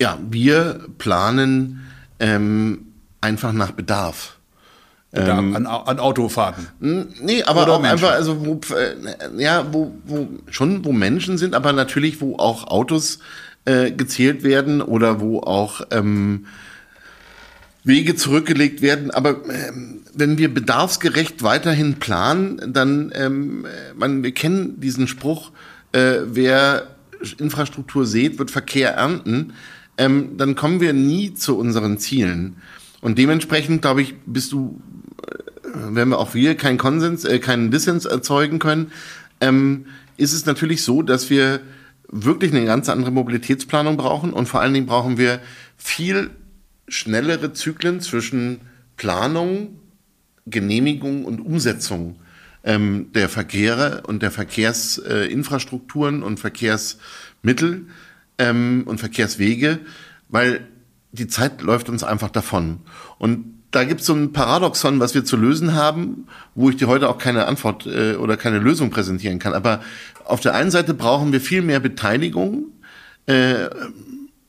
Ja, 0.00 0.18
wir 0.30 0.86
planen 0.96 1.82
ähm, 2.18 2.86
einfach 3.20 3.52
nach 3.52 3.72
Bedarf. 3.72 4.38
Ähm, 5.12 5.54
an, 5.54 5.66
an, 5.66 5.98
Autofahrten. 5.98 6.68
Nee, 6.80 7.42
aber 7.42 7.64
Oder 7.64 7.72
auch 7.74 7.80
Menschen. 7.82 8.06
einfach, 8.06 8.12
also 8.12 8.46
wo, 8.46 8.60
äh, 8.74 9.42
ja, 9.42 9.66
wo, 9.70 9.92
wo, 10.06 10.28
schon 10.48 10.82
wo 10.82 10.92
Menschen 10.92 11.36
sind, 11.36 11.54
aber 11.54 11.74
natürlich, 11.74 12.22
wo 12.22 12.36
auch 12.36 12.68
Autos 12.68 13.18
äh, 13.66 13.90
gezählt 13.90 14.44
werden 14.44 14.80
oder 14.80 15.20
wo 15.20 15.40
auch 15.40 15.82
ähm, 15.90 16.46
Wege 17.84 18.16
zurückgelegt 18.16 18.82
werden. 18.82 19.10
Aber 19.10 19.42
ähm, 19.48 20.02
wenn 20.14 20.38
wir 20.38 20.52
bedarfsgerecht 20.52 21.42
weiterhin 21.42 21.94
planen, 21.94 22.72
dann, 22.72 23.12
ähm, 23.14 23.66
man, 23.96 24.22
wir 24.22 24.32
kennen 24.32 24.80
diesen 24.80 25.08
Spruch, 25.08 25.52
äh, 25.92 26.18
wer 26.24 26.88
Infrastruktur 27.38 28.06
sät, 28.06 28.38
wird 28.38 28.50
Verkehr 28.50 28.94
ernten. 28.94 29.54
Ähm, 29.96 30.36
dann 30.36 30.54
kommen 30.54 30.80
wir 30.80 30.92
nie 30.92 31.34
zu 31.34 31.58
unseren 31.58 31.98
Zielen. 31.98 32.56
Und 33.00 33.18
dementsprechend, 33.18 33.82
glaube 33.82 34.02
ich, 34.02 34.14
bist 34.26 34.52
du, 34.52 34.80
äh, 35.26 35.94
werden 35.94 36.10
wir 36.10 36.18
auch 36.18 36.34
wir 36.34 36.56
keinen 36.56 36.78
Konsens, 36.78 37.24
äh, 37.24 37.38
keinen 37.38 37.70
Dissens 37.70 38.04
erzeugen 38.04 38.58
können, 38.58 38.92
ähm, 39.40 39.86
ist 40.16 40.32
es 40.32 40.46
natürlich 40.46 40.82
so, 40.82 41.02
dass 41.02 41.30
wir 41.30 41.60
wirklich 42.10 42.52
eine 42.52 42.64
ganz 42.64 42.88
andere 42.88 43.10
Mobilitätsplanung 43.10 43.96
brauchen 43.96 44.32
und 44.32 44.46
vor 44.46 44.60
allen 44.60 44.74
Dingen 44.74 44.86
brauchen 44.86 45.18
wir 45.18 45.40
viel 45.76 46.30
schnellere 46.88 47.52
Zyklen 47.52 48.00
zwischen 48.00 48.60
Planung, 48.96 49.78
Genehmigung 50.46 51.24
und 51.24 51.40
Umsetzung 51.40 52.16
ähm, 52.64 53.12
der 53.14 53.28
Verkehre 53.28 54.02
und 54.06 54.22
der 54.22 54.30
Verkehrsinfrastrukturen 54.30 56.22
äh, 56.22 56.24
und 56.24 56.40
Verkehrsmittel 56.40 57.86
ähm, 58.38 58.82
und 58.86 58.98
Verkehrswege, 58.98 59.80
weil 60.28 60.66
die 61.12 61.26
Zeit 61.26 61.62
läuft 61.62 61.88
uns 61.88 62.04
einfach 62.04 62.30
davon. 62.30 62.80
Und 63.18 63.58
da 63.70 63.84
gibt 63.84 64.00
es 64.00 64.06
so 64.06 64.14
ein 64.14 64.32
Paradoxon, 64.32 64.98
was 64.98 65.14
wir 65.14 65.24
zu 65.24 65.36
lösen 65.36 65.74
haben, 65.74 66.26
wo 66.54 66.70
ich 66.70 66.76
dir 66.76 66.88
heute 66.88 67.08
auch 67.08 67.18
keine 67.18 67.46
Antwort 67.46 67.86
äh, 67.86 68.14
oder 68.14 68.36
keine 68.36 68.58
Lösung 68.58 68.90
präsentieren 68.90 69.38
kann. 69.38 69.52
Aber 69.52 69.82
auf 70.24 70.40
der 70.40 70.54
einen 70.54 70.70
Seite 70.70 70.94
brauchen 70.94 71.32
wir 71.32 71.40
viel 71.40 71.62
mehr 71.62 71.80
Beteiligung, 71.80 72.66
äh, 73.26 73.68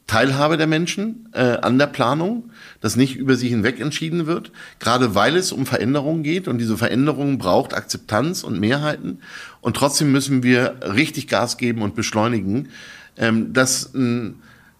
Teilhabe 0.09 0.57
der 0.57 0.65
Menschen 0.65 1.29
äh, 1.33 1.57
an 1.61 1.77
der 1.77 1.85
Planung, 1.85 2.49
dass 2.81 2.95
nicht 2.95 3.15
über 3.15 3.35
sie 3.35 3.47
hinweg 3.47 3.79
entschieden 3.79 4.25
wird, 4.25 4.51
gerade 4.79 5.13
weil 5.13 5.35
es 5.35 5.51
um 5.51 5.67
Veränderungen 5.67 6.23
geht 6.23 6.47
und 6.47 6.57
diese 6.57 6.77
Veränderung 6.77 7.37
braucht 7.37 7.75
Akzeptanz 7.75 8.43
und 8.43 8.59
Mehrheiten. 8.59 9.19
Und 9.61 9.75
trotzdem 9.75 10.11
müssen 10.11 10.41
wir 10.41 10.77
richtig 10.81 11.27
Gas 11.27 11.57
geben 11.57 11.83
und 11.83 11.93
beschleunigen, 11.93 12.69
ähm, 13.17 13.53
dass 13.53 13.93
äh, 13.93 14.31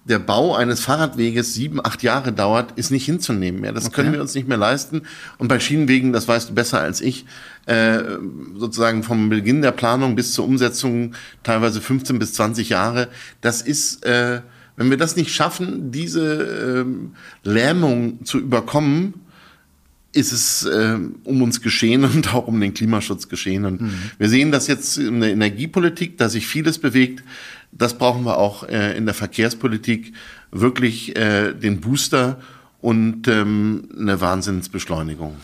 der 0.05 0.17
Bau 0.17 0.55
eines 0.55 0.81
Fahrradweges 0.81 1.53
sieben, 1.53 1.79
acht 1.79 2.01
Jahre 2.01 2.33
dauert, 2.33 2.71
ist 2.79 2.89
nicht 2.89 3.05
hinzunehmen 3.05 3.61
mehr. 3.61 3.71
Das 3.71 3.85
okay. 3.85 3.97
können 3.97 4.13
wir 4.13 4.21
uns 4.21 4.33
nicht 4.33 4.47
mehr 4.47 4.57
leisten. 4.57 5.03
Und 5.37 5.47
bei 5.47 5.59
Schienenwegen, 5.59 6.11
das 6.11 6.27
weißt 6.27 6.49
du 6.49 6.55
besser 6.55 6.81
als 6.81 7.01
ich, 7.01 7.27
äh, 7.67 7.99
sozusagen 8.55 9.03
vom 9.03 9.29
Beginn 9.29 9.61
der 9.61 9.73
Planung 9.73 10.15
bis 10.15 10.33
zur 10.33 10.45
Umsetzung 10.45 11.13
teilweise 11.43 11.81
15 11.81 12.17
bis 12.17 12.33
20 12.33 12.69
Jahre. 12.69 13.09
Das 13.41 13.61
ist 13.61 14.03
äh, 14.07 14.41
wenn 14.79 14.89
wir 14.89 14.97
das 14.97 15.17
nicht 15.17 15.31
schaffen, 15.31 15.91
diese 15.91 16.85
ähm, 16.85 17.11
Lähmung 17.43 18.23
zu 18.23 18.39
überkommen, 18.39 19.15
ist 20.13 20.31
es 20.31 20.63
äh, 20.63 20.97
um 21.25 21.41
uns 21.41 21.61
geschehen 21.61 22.05
und 22.05 22.33
auch 22.33 22.47
um 22.47 22.61
den 22.61 22.73
Klimaschutz 22.73 23.27
geschehen. 23.27 23.65
Und 23.65 23.81
mhm. 23.81 23.93
wir 24.17 24.29
sehen 24.29 24.53
das 24.53 24.67
jetzt 24.67 24.97
in 24.97 25.19
der 25.19 25.31
Energiepolitik, 25.31 26.17
dass 26.17 26.31
sich 26.31 26.47
vieles 26.47 26.79
bewegt. 26.79 27.25
Das 27.73 27.97
brauchen 27.97 28.23
wir 28.23 28.37
auch 28.37 28.63
äh, 28.69 28.95
in 28.95 29.05
der 29.05 29.13
Verkehrspolitik 29.13 30.13
wirklich 30.49 31.13
äh, 31.17 31.51
den 31.51 31.81
Booster 31.81 32.39
und 32.79 33.27
ähm, 33.27 33.89
eine 33.99 34.21
Wahnsinnsbeschleunigung. 34.21 35.35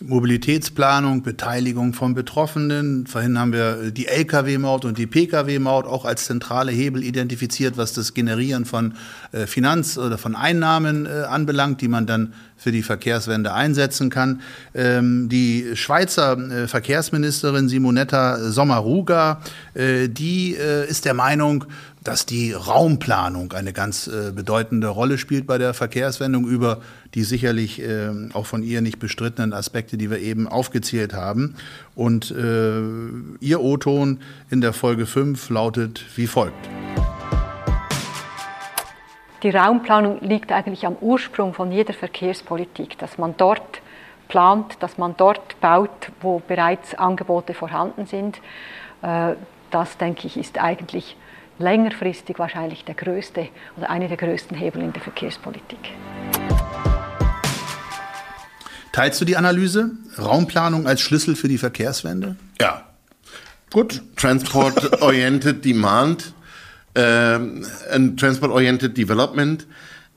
Mobilitätsplanung, 0.00 1.22
Beteiligung 1.22 1.94
von 1.94 2.12
Betroffenen. 2.12 3.06
Vorhin 3.06 3.38
haben 3.38 3.54
wir 3.54 3.90
die 3.90 4.06
Lkw-Maut 4.06 4.84
und 4.84 4.98
die 4.98 5.06
Pkw-Maut 5.06 5.86
auch 5.86 6.04
als 6.04 6.26
zentrale 6.26 6.70
Hebel 6.70 7.02
identifiziert, 7.02 7.78
was 7.78 7.94
das 7.94 8.12
Generieren 8.12 8.66
von 8.66 8.94
äh, 9.32 9.46
Finanz- 9.46 9.96
oder 9.96 10.18
von 10.18 10.36
Einnahmen 10.36 11.06
äh, 11.06 11.22
anbelangt, 11.22 11.80
die 11.80 11.88
man 11.88 12.06
dann 12.06 12.34
für 12.58 12.72
die 12.72 12.82
Verkehrswende 12.82 13.54
einsetzen 13.54 14.10
kann. 14.10 14.42
Ähm, 14.74 15.30
die 15.30 15.74
Schweizer 15.74 16.38
äh, 16.38 16.68
Verkehrsministerin 16.68 17.70
Simonetta 17.70 18.50
Sommaruga, 18.50 19.40
die 19.74 20.52
ist 20.52 21.04
der 21.04 21.14
Meinung, 21.14 21.66
dass 22.06 22.24
die 22.24 22.52
Raumplanung 22.52 23.52
eine 23.52 23.72
ganz 23.72 24.06
äh, 24.06 24.30
bedeutende 24.30 24.86
Rolle 24.88 25.18
spielt 25.18 25.46
bei 25.46 25.58
der 25.58 25.74
Verkehrswendung 25.74 26.46
über 26.46 26.80
die 27.14 27.24
sicherlich 27.24 27.82
äh, 27.82 28.10
auch 28.32 28.46
von 28.46 28.62
ihr 28.62 28.80
nicht 28.80 29.00
bestrittenen 29.00 29.52
Aspekte, 29.52 29.96
die 29.96 30.08
wir 30.08 30.20
eben 30.20 30.46
aufgezählt 30.46 31.14
haben. 31.14 31.56
Und 31.96 32.30
äh, 32.30 32.80
ihr 33.40 33.60
O-Ton 33.60 34.20
in 34.50 34.60
der 34.60 34.72
Folge 34.72 35.06
5 35.06 35.50
lautet 35.50 36.04
wie 36.14 36.28
folgt. 36.28 36.68
Die 39.42 39.50
Raumplanung 39.50 40.20
liegt 40.20 40.52
eigentlich 40.52 40.86
am 40.86 40.96
Ursprung 41.00 41.54
von 41.54 41.72
jeder 41.72 41.92
Verkehrspolitik, 41.92 42.98
dass 42.98 43.18
man 43.18 43.34
dort 43.36 43.80
plant, 44.28 44.76
dass 44.80 44.96
man 44.96 45.16
dort 45.16 45.60
baut, 45.60 46.12
wo 46.20 46.40
bereits 46.46 46.94
Angebote 46.94 47.52
vorhanden 47.52 48.06
sind. 48.06 48.40
Äh, 49.02 49.34
das, 49.72 49.98
denke 49.98 50.28
ich, 50.28 50.36
ist 50.36 50.60
eigentlich 50.60 51.16
längerfristig 51.58 52.38
wahrscheinlich 52.38 52.84
der 52.84 52.94
größte 52.94 53.48
oder 53.76 53.90
einer 53.90 54.08
der 54.08 54.16
größten 54.16 54.56
Hebel 54.56 54.82
in 54.82 54.92
der 54.92 55.02
Verkehrspolitik. 55.02 55.78
Teilst 58.92 59.20
du 59.20 59.24
die 59.24 59.36
Analyse? 59.36 59.90
Raumplanung 60.18 60.86
als 60.86 61.00
Schlüssel 61.00 61.36
für 61.36 61.48
die 61.48 61.58
Verkehrswende? 61.58 62.36
Ja. 62.60 62.86
Gut. 63.70 64.02
Transport-Oriented 64.16 65.64
Demand 65.64 66.32
ähm, 66.96 67.62
Transport-Oriented 68.16 68.96
Development. 68.96 69.66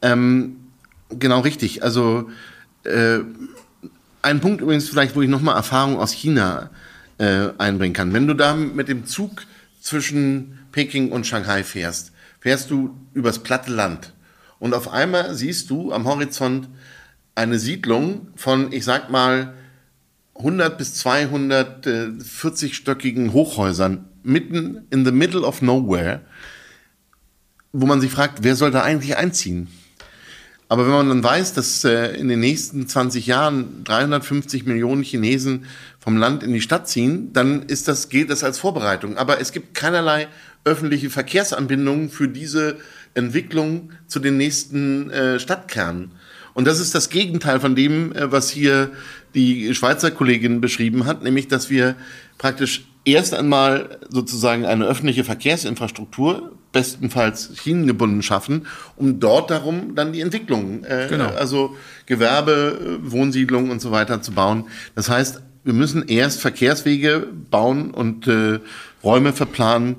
Ähm, 0.02 0.56
genau 1.10 1.42
richtig. 1.42 1.84
Also 1.84 2.30
äh, 2.84 3.20
ein 4.22 4.40
Punkt 4.40 4.62
übrigens 4.62 4.90
vielleicht, 4.90 5.16
wo 5.16 5.22
ich 5.22 5.30
nochmal 5.30 5.56
Erfahrung 5.56 6.00
aus 6.00 6.12
China 6.12 6.70
äh, 7.18 7.50
einbringen 7.58 7.94
kann. 7.94 8.14
Wenn 8.14 8.28
du 8.28 8.34
da 8.34 8.56
mit 8.56 8.88
dem 8.88 9.06
Zug 9.06 9.44
zwischen 9.82 10.59
Peking 10.72 11.12
und 11.12 11.28
Shanghai 11.28 11.64
fährst, 11.64 12.12
fährst 12.40 12.72
du 12.72 12.98
übers 13.14 13.40
platte 13.40 13.72
Land. 13.72 14.14
Und 14.60 14.74
auf 14.74 14.88
einmal 14.90 15.36
siehst 15.36 15.70
du 15.70 15.92
am 15.94 16.06
Horizont 16.06 16.68
eine 17.36 17.60
Siedlung 17.60 18.30
von, 18.36 18.72
ich 18.72 18.86
sag 18.86 19.10
mal, 19.10 19.54
100 20.36 20.78
bis 20.78 21.06
240-stöckigen 21.06 23.34
Hochhäusern 23.34 24.06
mitten 24.24 24.88
in 24.90 25.04
the 25.06 25.12
middle 25.12 25.42
of 25.42 25.62
nowhere, 25.62 26.22
wo 27.72 27.86
man 27.86 28.02
sich 28.02 28.12
fragt, 28.12 28.44
wer 28.44 28.56
soll 28.56 28.72
da 28.72 28.82
eigentlich 28.84 29.16
einziehen? 29.18 29.68
Aber 30.72 30.86
wenn 30.86 30.94
man 30.94 31.10
dann 31.10 31.24
weiß, 31.24 31.54
dass 31.54 31.84
äh, 31.84 32.16
in 32.16 32.28
den 32.28 32.40
nächsten 32.40 32.88
20 32.88 33.26
Jahren 33.26 33.84
350 33.86 34.68
Millionen 34.68 35.02
Chinesen 35.02 35.66
vom 36.00 36.16
Land 36.16 36.44
in 36.44 36.54
die 36.54 36.62
Stadt 36.62 36.88
ziehen, 36.88 37.34
dann 37.34 37.64
ist 37.64 37.88
das, 37.88 38.08
gilt 38.10 38.30
das 38.30 38.44
als 38.44 38.60
Vorbereitung. 38.60 39.18
Aber 39.18 39.42
es 39.42 39.52
gibt 39.52 39.74
keinerlei 39.74 40.28
öffentliche 40.66 41.10
Verkehrsanbindungen 41.10 42.10
für 42.10 42.28
diese 42.28 42.78
Entwicklung 43.16 43.94
zu 44.06 44.20
den 44.20 44.38
nächsten 44.38 45.10
äh, 45.10 45.40
Stadtkernen. 45.40 46.12
Und 46.54 46.68
das 46.68 46.80
ist 46.80 46.94
das 46.94 47.10
Gegenteil 47.10 47.60
von 47.60 47.76
dem, 47.76 48.14
äh, 48.14 48.32
was 48.32 48.52
hier 48.52 48.92
die 49.34 49.74
Schweizer 49.74 50.12
Kollegin 50.12 50.62
beschrieben 50.62 51.08
hat, 51.08 51.24
nämlich 51.24 51.48
dass 51.48 51.72
wir 51.72 51.96
praktisch 52.38 52.86
erst 53.06 53.34
einmal 53.34 53.98
sozusagen 54.10 54.66
eine 54.66 54.86
öffentliche 54.86 55.24
Verkehrsinfrastruktur, 55.24 56.52
bestenfalls 56.72 57.52
schienengebunden 57.56 58.22
schaffen, 58.22 58.68
um 58.96 59.20
dort 59.20 59.50
darum 59.50 59.96
dann 59.96 60.14
die 60.14 60.22
Entwicklung, 60.22 60.84
äh, 60.84 61.08
genau. 61.10 61.30
also 61.30 61.76
Gewerbe, 62.06 63.00
Wohnsiedlungen 63.04 63.72
und 63.72 63.82
so 63.82 63.92
weiter 63.92 64.22
zu 64.22 64.34
bauen. 64.34 64.66
Das 64.96 65.10
heißt, 65.10 65.42
wir 65.64 65.74
müssen 65.74 66.08
erst 66.08 66.42
Verkehrswege 66.42 67.28
bauen 67.50 67.92
und 67.92 68.28
äh, 68.28 68.60
Räume 69.04 69.34
verplanen, 69.34 69.98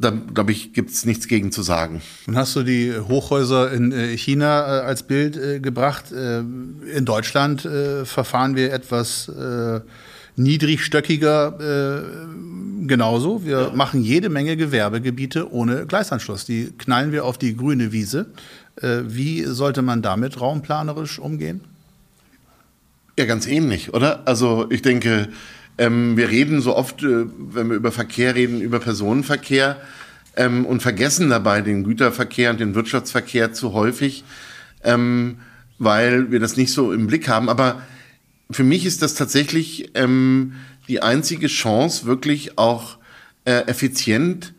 da 0.00 0.10
glaube 0.10 0.52
ich, 0.52 0.72
gibt 0.72 0.90
es 0.90 1.04
nichts 1.04 1.28
gegen 1.28 1.52
zu 1.52 1.62
sagen. 1.62 2.00
Nun 2.26 2.36
hast 2.36 2.56
du 2.56 2.62
die 2.62 2.94
Hochhäuser 2.98 3.70
in 3.70 3.92
äh, 3.92 4.16
China 4.16 4.80
äh, 4.80 4.80
als 4.82 5.02
Bild 5.02 5.36
äh, 5.36 5.60
gebracht. 5.60 6.06
In 6.10 7.04
Deutschland 7.04 7.62
verfahren 8.04 8.56
wir 8.56 8.72
etwas 8.72 9.30
niedrigstöckiger 10.36 11.58
genauso. 12.86 13.44
Wir 13.44 13.60
ja. 13.60 13.70
machen 13.74 14.02
jede 14.02 14.28
Menge 14.28 14.56
Gewerbegebiete 14.56 15.52
ohne 15.52 15.86
Gleisanschluss. 15.86 16.44
Die 16.44 16.72
knallen 16.78 17.12
wir 17.12 17.24
auf 17.24 17.38
die 17.38 17.56
grüne 17.56 17.92
Wiese. 17.92 18.26
Wie 18.80 19.44
sollte 19.44 19.82
man 19.82 20.02
damit 20.02 20.40
raumplanerisch 20.40 21.18
umgehen? 21.18 21.60
Ja, 23.18 23.26
ganz 23.26 23.46
ähnlich, 23.46 23.92
oder? 23.92 24.22
Also 24.26 24.66
ich 24.70 24.80
denke, 24.80 25.28
ähm, 25.80 26.16
wir 26.16 26.28
reden 26.28 26.60
so 26.60 26.76
oft, 26.76 27.02
äh, 27.02 27.26
wenn 27.38 27.70
wir 27.70 27.76
über 27.76 27.90
Verkehr 27.90 28.34
reden, 28.34 28.60
über 28.60 28.80
Personenverkehr 28.80 29.76
ähm, 30.36 30.66
und 30.66 30.82
vergessen 30.82 31.30
dabei 31.30 31.62
den 31.62 31.84
Güterverkehr 31.84 32.50
und 32.50 32.60
den 32.60 32.74
Wirtschaftsverkehr 32.74 33.52
zu 33.52 33.72
häufig, 33.72 34.24
ähm, 34.84 35.36
weil 35.78 36.30
wir 36.30 36.38
das 36.38 36.56
nicht 36.56 36.72
so 36.72 36.92
im 36.92 37.06
Blick 37.06 37.28
haben. 37.28 37.48
Aber 37.48 37.82
für 38.50 38.64
mich 38.64 38.86
ist 38.86 39.02
das 39.02 39.14
tatsächlich 39.14 39.90
ähm, 39.94 40.54
die 40.88 41.02
einzige 41.02 41.46
Chance, 41.46 42.06
wirklich 42.06 42.58
auch 42.58 42.98
äh, 43.44 43.66
effizient 43.66 44.52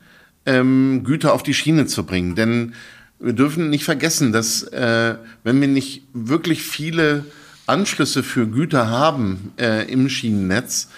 ähm, 0.45 1.03
Güter 1.03 1.33
auf 1.33 1.43
die 1.43 1.53
Schiene 1.53 1.85
zu 1.85 2.05
bringen. 2.05 2.35
Denn 2.35 2.73
wir 3.19 3.33
dürfen 3.33 3.69
nicht 3.69 3.83
vergessen, 3.83 4.31
dass 4.31 4.63
äh, 4.63 5.15
wenn 5.43 5.61
wir 5.61 5.67
nicht 5.67 6.03
wirklich 6.13 6.63
viele 6.63 7.25
Anschlüsse 7.67 8.23
für 8.23 8.47
Güter 8.47 8.89
haben 8.89 9.51
äh, 9.59 9.91
im 9.91 10.09
Schienennetz, 10.09 10.89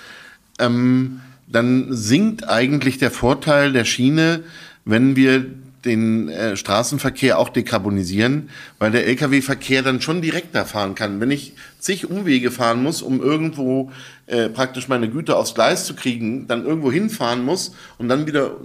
ähm, 0.60 1.20
dann 1.48 1.88
sinkt 1.90 2.48
eigentlich 2.48 2.98
der 2.98 3.12
Vorteil 3.12 3.74
der 3.74 3.86
Schiene, 3.86 4.44
wenn 4.86 5.16
wir 5.16 5.46
den 5.86 6.30
äh, 6.30 6.56
Straßenverkehr 6.56 7.38
auch 7.38 7.50
dekarbonisieren, 7.50 8.50
weil 8.80 8.92
der 8.92 9.06
Lkw-Verkehr 9.08 9.84
dann 9.84 10.02
schon 10.02 10.22
direkter 10.22 10.66
fahren 10.66 10.96
kann. 10.96 11.20
Wenn 11.20 11.32
ich 11.32 11.54
zig 11.80 12.10
Umwege 12.10 12.52
fahren 12.52 12.82
muss, 12.82 13.02
um 13.02 13.22
irgendwo 13.22 13.92
äh, 14.28 14.50
praktisch 14.50 14.88
meine 14.88 15.10
Güter 15.10 15.38
aufs 15.38 15.56
Gleis 15.56 15.86
zu 15.86 15.96
kriegen, 15.96 16.48
dann 16.48 16.66
irgendwo 16.66 16.92
hinfahren 16.92 17.44
muss 17.44 17.76
und 17.98 18.08
dann 18.08 18.28
wieder 18.28 18.58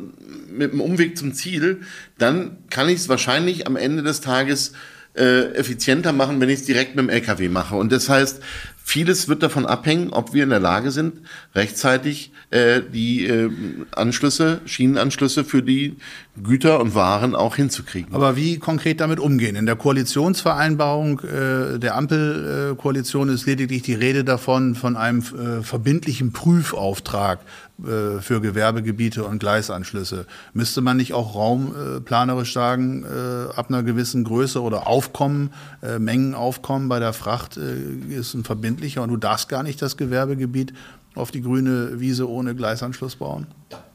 mit 0.50 0.72
dem 0.72 0.80
Umweg 0.80 1.18
zum 1.18 1.34
Ziel, 1.34 1.80
dann 2.18 2.58
kann 2.70 2.88
ich 2.88 2.96
es 2.96 3.08
wahrscheinlich 3.08 3.66
am 3.66 3.76
Ende 3.76 4.02
des 4.02 4.20
Tages 4.20 4.72
äh, 5.16 5.52
effizienter 5.54 6.12
machen, 6.12 6.40
wenn 6.40 6.48
ich 6.48 6.60
es 6.60 6.66
direkt 6.66 6.94
mit 6.94 7.04
dem 7.04 7.08
LKW 7.08 7.48
mache. 7.48 7.74
Und 7.74 7.90
das 7.90 8.08
heißt, 8.08 8.40
Vieles 8.88 9.28
wird 9.28 9.42
davon 9.42 9.66
abhängen, 9.66 10.14
ob 10.14 10.32
wir 10.32 10.44
in 10.44 10.48
der 10.48 10.60
Lage 10.60 10.92
sind, 10.92 11.20
rechtzeitig 11.54 12.32
äh, 12.48 12.80
die 12.80 13.26
äh, 13.26 13.50
Anschlüsse, 13.94 14.62
Schienenanschlüsse 14.64 15.44
für 15.44 15.62
die 15.62 15.96
Güter 16.42 16.80
und 16.80 16.94
Waren 16.94 17.34
auch 17.34 17.56
hinzukriegen. 17.56 18.14
Aber 18.14 18.34
wie 18.34 18.58
konkret 18.58 19.00
damit 19.00 19.20
umgehen? 19.20 19.56
In 19.56 19.66
der 19.66 19.76
Koalitionsvereinbarung 19.76 21.20
äh, 21.20 21.78
der 21.78 21.96
Ampelkoalition 21.96 23.28
ist 23.28 23.44
lediglich 23.44 23.82
die 23.82 23.92
Rede 23.92 24.24
davon, 24.24 24.74
von 24.74 24.96
einem 24.96 25.18
äh, 25.18 25.62
verbindlichen 25.62 26.32
Prüfauftrag 26.32 27.40
äh, 27.84 28.20
für 28.20 28.40
Gewerbegebiete 28.40 29.24
und 29.24 29.38
Gleisanschlüsse. 29.38 30.26
Müsste 30.52 30.80
man 30.80 30.96
nicht 30.96 31.14
auch 31.14 31.34
raumplanerisch 31.34 32.52
sagen, 32.52 33.04
äh, 33.04 33.52
ab 33.54 33.66
einer 33.68 33.82
gewissen 33.82 34.24
Größe 34.24 34.60
oder 34.60 34.86
Aufkommen, 34.86 35.50
äh, 35.82 35.98
Mengenaufkommen 35.98 36.88
bei 36.88 36.98
der 36.98 37.12
Fracht 37.12 37.56
ist 37.56 38.34
ein 38.34 38.44
verbindlicher 38.44 39.02
und 39.02 39.10
du 39.10 39.16
darfst 39.16 39.48
gar 39.48 39.62
nicht 39.62 39.80
das 39.80 39.96
Gewerbegebiet 39.96 40.72
auf 41.14 41.30
die 41.30 41.42
grüne 41.42 42.00
Wiese 42.00 42.28
ohne 42.28 42.54
Gleisanschluss 42.54 43.16
bauen? 43.16 43.46
Ja 43.70 43.87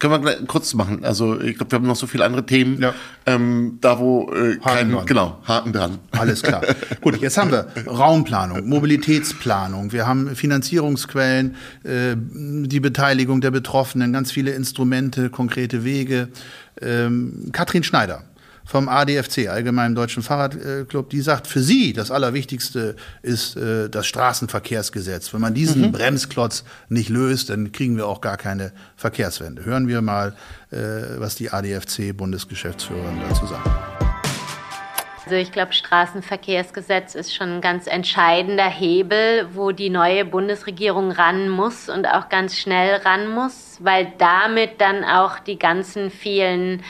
können 0.00 0.14
wir 0.14 0.18
gleich 0.18 0.46
kurz 0.48 0.74
machen. 0.74 1.04
Also 1.04 1.40
ich 1.40 1.56
glaube, 1.56 1.70
wir 1.70 1.78
haben 1.78 1.86
noch 1.86 1.94
so 1.94 2.08
viele 2.08 2.24
andere 2.24 2.44
Themen. 2.44 2.80
Ja. 2.80 2.94
Ähm, 3.26 3.78
da 3.80 3.98
wo 3.98 4.32
äh, 4.32 4.58
Haken 4.58 4.60
kein, 4.62 4.90
dran. 4.90 5.06
genau 5.06 5.38
Haken 5.44 5.72
dran. 5.72 5.98
Alles 6.10 6.42
klar. 6.42 6.62
Gut, 7.02 7.20
jetzt 7.20 7.36
haben 7.36 7.52
wir 7.52 7.68
Raumplanung, 7.86 8.66
Mobilitätsplanung. 8.66 9.92
Wir 9.92 10.06
haben 10.06 10.34
Finanzierungsquellen, 10.34 11.54
äh, 11.84 12.16
die 12.16 12.80
Beteiligung 12.80 13.40
der 13.42 13.50
Betroffenen, 13.50 14.12
ganz 14.12 14.32
viele 14.32 14.52
Instrumente, 14.52 15.28
konkrete 15.28 15.84
Wege. 15.84 16.28
Ähm, 16.80 17.50
Katrin 17.52 17.82
Schneider 17.82 18.24
vom 18.70 18.88
ADFC, 18.88 19.48
Allgemeinen 19.48 19.96
Deutschen 19.96 20.22
Fahrradclub, 20.22 21.10
die 21.10 21.22
sagt, 21.22 21.48
für 21.48 21.60
sie 21.60 21.92
das 21.92 22.12
Allerwichtigste 22.12 22.94
ist 23.20 23.56
äh, 23.56 23.88
das 23.90 24.06
Straßenverkehrsgesetz. 24.06 25.34
Wenn 25.34 25.40
man 25.40 25.54
diesen 25.54 25.82
mhm. 25.82 25.92
Bremsklotz 25.92 26.62
nicht 26.88 27.08
löst, 27.08 27.50
dann 27.50 27.72
kriegen 27.72 27.96
wir 27.96 28.06
auch 28.06 28.20
gar 28.20 28.36
keine 28.36 28.70
Verkehrswende. 28.94 29.64
Hören 29.64 29.88
wir 29.88 30.02
mal, 30.02 30.36
äh, 30.70 30.76
was 31.16 31.34
die 31.34 31.50
ADFC-Bundesgeschäftsführerin 31.50 33.18
dazu 33.28 33.46
sagt. 33.46 33.68
Also 35.24 35.34
ich 35.34 35.50
glaube, 35.50 35.72
Straßenverkehrsgesetz 35.72 37.16
ist 37.16 37.34
schon 37.34 37.56
ein 37.56 37.60
ganz 37.60 37.88
entscheidender 37.88 38.70
Hebel, 38.70 39.48
wo 39.52 39.72
die 39.72 39.90
neue 39.90 40.24
Bundesregierung 40.24 41.10
ran 41.10 41.48
muss 41.48 41.88
und 41.88 42.06
auch 42.06 42.28
ganz 42.28 42.56
schnell 42.56 43.00
ran 43.02 43.26
muss, 43.26 43.78
weil 43.80 44.12
damit 44.18 44.80
dann 44.80 45.02
auch 45.02 45.40
die 45.40 45.58
ganzen 45.58 46.12
vielen 46.12 46.84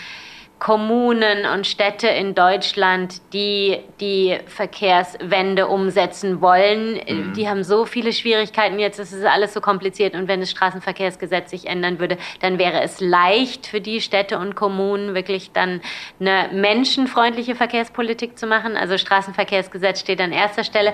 Kommunen 0.61 1.47
und 1.47 1.67
Städte 1.67 2.07
in 2.07 2.35
Deutschland, 2.35 3.23
die 3.33 3.79
die 3.99 4.37
Verkehrswende 4.47 5.67
umsetzen 5.67 6.43
wollen. 6.43 7.01
Mhm. 7.09 7.33
Die 7.33 7.49
haben 7.49 7.65
so 7.65 7.87
viele 7.87 8.13
Schwierigkeiten. 8.13 8.79
Jetzt 8.79 8.99
ist 8.99 9.13
es 9.13 9.25
alles 9.25 9.55
so 9.55 9.63
kompliziert. 9.63 10.15
Und 10.15 10.29
wenn 10.29 10.41
das 10.41 10.51
Straßenverkehrsgesetz 10.51 11.51
sich 11.51 11.67
ändern 11.67 11.99
würde, 11.99 12.19
dann 12.41 12.59
wäre 12.59 12.83
es 12.83 13.01
leicht 13.01 13.67
für 13.67 13.81
die 13.81 14.03
Städte 14.03 14.39
und 14.39 14.55
Kommunen 14.55 15.15
wirklich 15.15 15.51
dann 15.53 15.81
eine 16.21 16.51
menschenfreundliche 16.53 17.55
Verkehrspolitik 17.55 18.39
zu 18.39 18.47
machen. 18.47 18.77
Also 18.77 18.99
Straßenverkehrsgesetz 18.99 20.01
steht 20.01 20.21
an 20.21 20.31
erster 20.31 20.63
Stelle. 20.63 20.93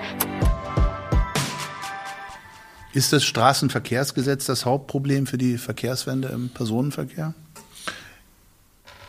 Ist 2.93 3.11
das 3.11 3.25
Straßenverkehrsgesetz 3.25 4.45
das 4.45 4.65
Hauptproblem 4.65 5.27
für 5.27 5.37
die 5.37 5.57
Verkehrswende 5.57 6.29
im 6.29 6.49
Personenverkehr? 6.49 7.33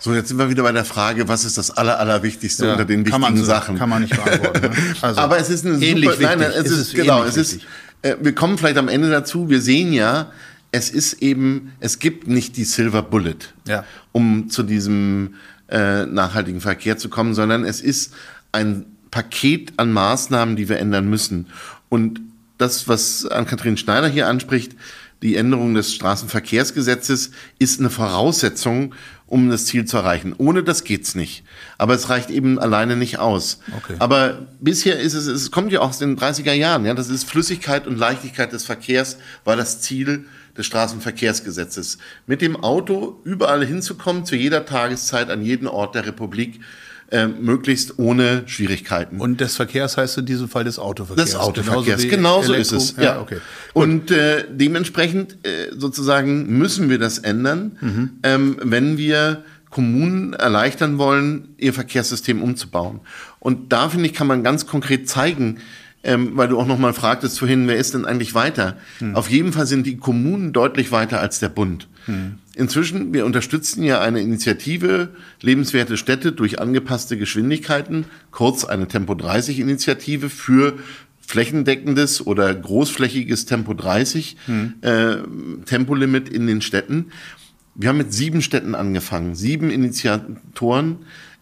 So, 0.00 0.14
jetzt 0.14 0.28
sind 0.28 0.38
wir 0.38 0.48
wieder 0.48 0.62
bei 0.62 0.72
der 0.72 0.84
Frage, 0.84 1.28
was 1.28 1.44
ist 1.44 1.58
das 1.58 1.70
Aller, 1.70 1.98
Allerwichtigste 1.98 2.66
ja, 2.66 2.72
unter 2.72 2.84
den 2.84 3.04
wichtigen 3.04 3.20
man, 3.20 3.44
Sachen? 3.44 3.76
Kann 3.78 3.88
man 3.88 4.02
nicht 4.02 4.14
beantworten. 4.14 4.60
Ne? 4.60 4.70
Also, 5.02 5.20
Aber 5.20 5.38
es 5.38 5.50
ist 5.50 5.66
eine 5.66 5.84
ähnlich 5.84 6.10
super, 6.10 6.36
nein, 6.36 6.40
es 6.40 6.66
ist, 6.66 6.78
ist 6.78 6.94
genau, 6.94 7.24
es 7.24 7.36
ist, 7.36 7.60
äh, 8.02 8.16
wir 8.20 8.34
kommen 8.34 8.58
vielleicht 8.58 8.78
am 8.78 8.88
Ende 8.88 9.10
dazu, 9.10 9.48
wir 9.48 9.60
sehen 9.60 9.92
ja, 9.92 10.30
es 10.70 10.90
ist 10.90 11.14
eben, 11.14 11.72
es 11.80 11.98
gibt 11.98 12.28
nicht 12.28 12.56
die 12.56 12.64
Silver 12.64 13.02
Bullet, 13.02 13.38
ja. 13.66 13.84
um 14.12 14.50
zu 14.50 14.62
diesem 14.62 15.34
äh, 15.68 16.06
nachhaltigen 16.06 16.60
Verkehr 16.60 16.96
zu 16.98 17.08
kommen, 17.08 17.34
sondern 17.34 17.64
es 17.64 17.80
ist 17.80 18.14
ein 18.52 18.84
Paket 19.10 19.72
an 19.78 19.92
Maßnahmen, 19.92 20.56
die 20.56 20.68
wir 20.68 20.78
ändern 20.78 21.08
müssen. 21.08 21.46
Und 21.88 22.20
das, 22.58 22.88
was 22.88 23.26
Ann-Kathrin 23.26 23.76
Schneider 23.76 24.08
hier 24.08 24.26
anspricht, 24.28 24.76
die 25.22 25.36
Änderung 25.36 25.74
des 25.74 25.94
Straßenverkehrsgesetzes 25.94 27.32
ist 27.58 27.80
eine 27.80 27.90
Voraussetzung 27.90 28.94
um 29.28 29.50
das 29.50 29.66
Ziel 29.66 29.84
zu 29.84 29.98
erreichen. 29.98 30.34
Ohne 30.36 30.62
das 30.62 30.84
geht's 30.84 31.14
nicht. 31.14 31.44
Aber 31.76 31.94
es 31.94 32.08
reicht 32.08 32.30
eben 32.30 32.58
alleine 32.58 32.96
nicht 32.96 33.18
aus. 33.18 33.60
Okay. 33.76 33.94
Aber 33.98 34.48
bisher 34.58 34.98
ist 34.98 35.14
es, 35.14 35.26
es 35.26 35.50
kommt 35.50 35.70
ja 35.70 35.80
auch 35.80 35.90
aus 35.90 35.98
den 35.98 36.18
30er 36.18 36.52
Jahren, 36.52 36.84
ja, 36.84 36.94
das 36.94 37.10
ist 37.10 37.24
Flüssigkeit 37.24 37.86
und 37.86 37.98
Leichtigkeit 37.98 38.52
des 38.52 38.64
Verkehrs 38.64 39.18
war 39.44 39.54
das 39.54 39.80
Ziel 39.80 40.24
des 40.56 40.66
Straßenverkehrsgesetzes. 40.66 41.98
Mit 42.26 42.40
dem 42.40 42.56
Auto 42.56 43.20
überall 43.24 43.64
hinzukommen, 43.64 44.24
zu 44.24 44.34
jeder 44.34 44.64
Tageszeit, 44.64 45.30
an 45.30 45.42
jeden 45.42 45.68
Ort 45.68 45.94
der 45.94 46.06
Republik 46.06 46.60
äh, 47.10 47.26
möglichst 47.26 47.98
ohne 47.98 48.42
Schwierigkeiten. 48.46 49.18
Und 49.20 49.40
des 49.40 49.56
Verkehrs 49.56 49.96
heißt 49.96 50.18
in 50.18 50.26
diesem 50.26 50.48
Fall 50.48 50.64
des 50.64 50.78
Autoverkehrs. 50.78 51.30
Des 51.30 51.38
Autoverkehrs, 51.38 52.02
genauso, 52.02 52.52
genauso 52.52 52.54
ist 52.54 52.72
es. 52.72 52.96
Ja, 52.96 53.02
ja. 53.02 53.20
okay. 53.20 53.38
Und 53.72 54.10
äh, 54.10 54.44
dementsprechend 54.50 55.38
äh, 55.44 55.70
sozusagen 55.76 56.58
müssen 56.58 56.90
wir 56.90 56.98
das 56.98 57.18
ändern, 57.18 57.78
mhm. 57.80 58.10
ähm, 58.22 58.56
wenn 58.62 58.98
wir 58.98 59.42
Kommunen 59.70 60.32
erleichtern 60.32 60.98
wollen, 60.98 61.54
ihr 61.58 61.72
Verkehrssystem 61.72 62.42
umzubauen. 62.42 63.00
Und 63.38 63.72
da 63.72 63.88
finde 63.88 64.06
ich, 64.06 64.14
kann 64.14 64.26
man 64.26 64.42
ganz 64.42 64.66
konkret 64.66 65.08
zeigen, 65.08 65.58
ähm, 66.04 66.32
weil 66.34 66.48
du 66.48 66.58
auch 66.58 66.66
noch 66.66 66.78
mal 66.78 66.92
fragtest 66.92 67.38
vorhin, 67.38 67.68
wer 67.68 67.76
ist 67.76 67.94
denn 67.94 68.04
eigentlich 68.04 68.34
weiter? 68.34 68.76
Hm. 68.98 69.16
Auf 69.16 69.30
jeden 69.30 69.52
Fall 69.52 69.66
sind 69.66 69.86
die 69.86 69.96
Kommunen 69.96 70.52
deutlich 70.52 70.92
weiter 70.92 71.20
als 71.20 71.40
der 71.40 71.48
Bund. 71.48 71.88
Hm. 72.06 72.38
Inzwischen, 72.58 73.14
wir 73.14 73.24
unterstützen 73.24 73.84
ja 73.84 74.00
eine 74.00 74.20
Initiative 74.20 75.10
Lebenswerte 75.40 75.96
Städte 75.96 76.32
durch 76.32 76.58
angepasste 76.58 77.16
Geschwindigkeiten, 77.16 78.06
kurz 78.32 78.64
eine 78.64 78.88
Tempo 78.88 79.14
30 79.14 79.60
Initiative 79.60 80.28
für 80.28 80.76
flächendeckendes 81.20 82.26
oder 82.26 82.52
großflächiges 82.52 83.46
Tempo 83.46 83.74
30 83.74 84.36
hm. 84.46 84.74
äh, 84.80 85.16
Tempolimit 85.66 86.28
in 86.28 86.48
den 86.48 86.60
Städten. 86.60 87.12
Wir 87.76 87.90
haben 87.90 87.98
mit 87.98 88.12
sieben 88.12 88.42
Städten 88.42 88.74
angefangen, 88.74 89.36
sieben 89.36 89.70
Initiatoren 89.70 90.96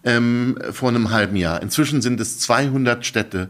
ähm, 0.04 0.58
vor 0.70 0.90
einem 0.90 1.12
halben 1.12 1.36
Jahr. 1.36 1.62
Inzwischen 1.62 2.02
sind 2.02 2.20
es 2.20 2.40
200 2.40 3.06
Städte, 3.06 3.48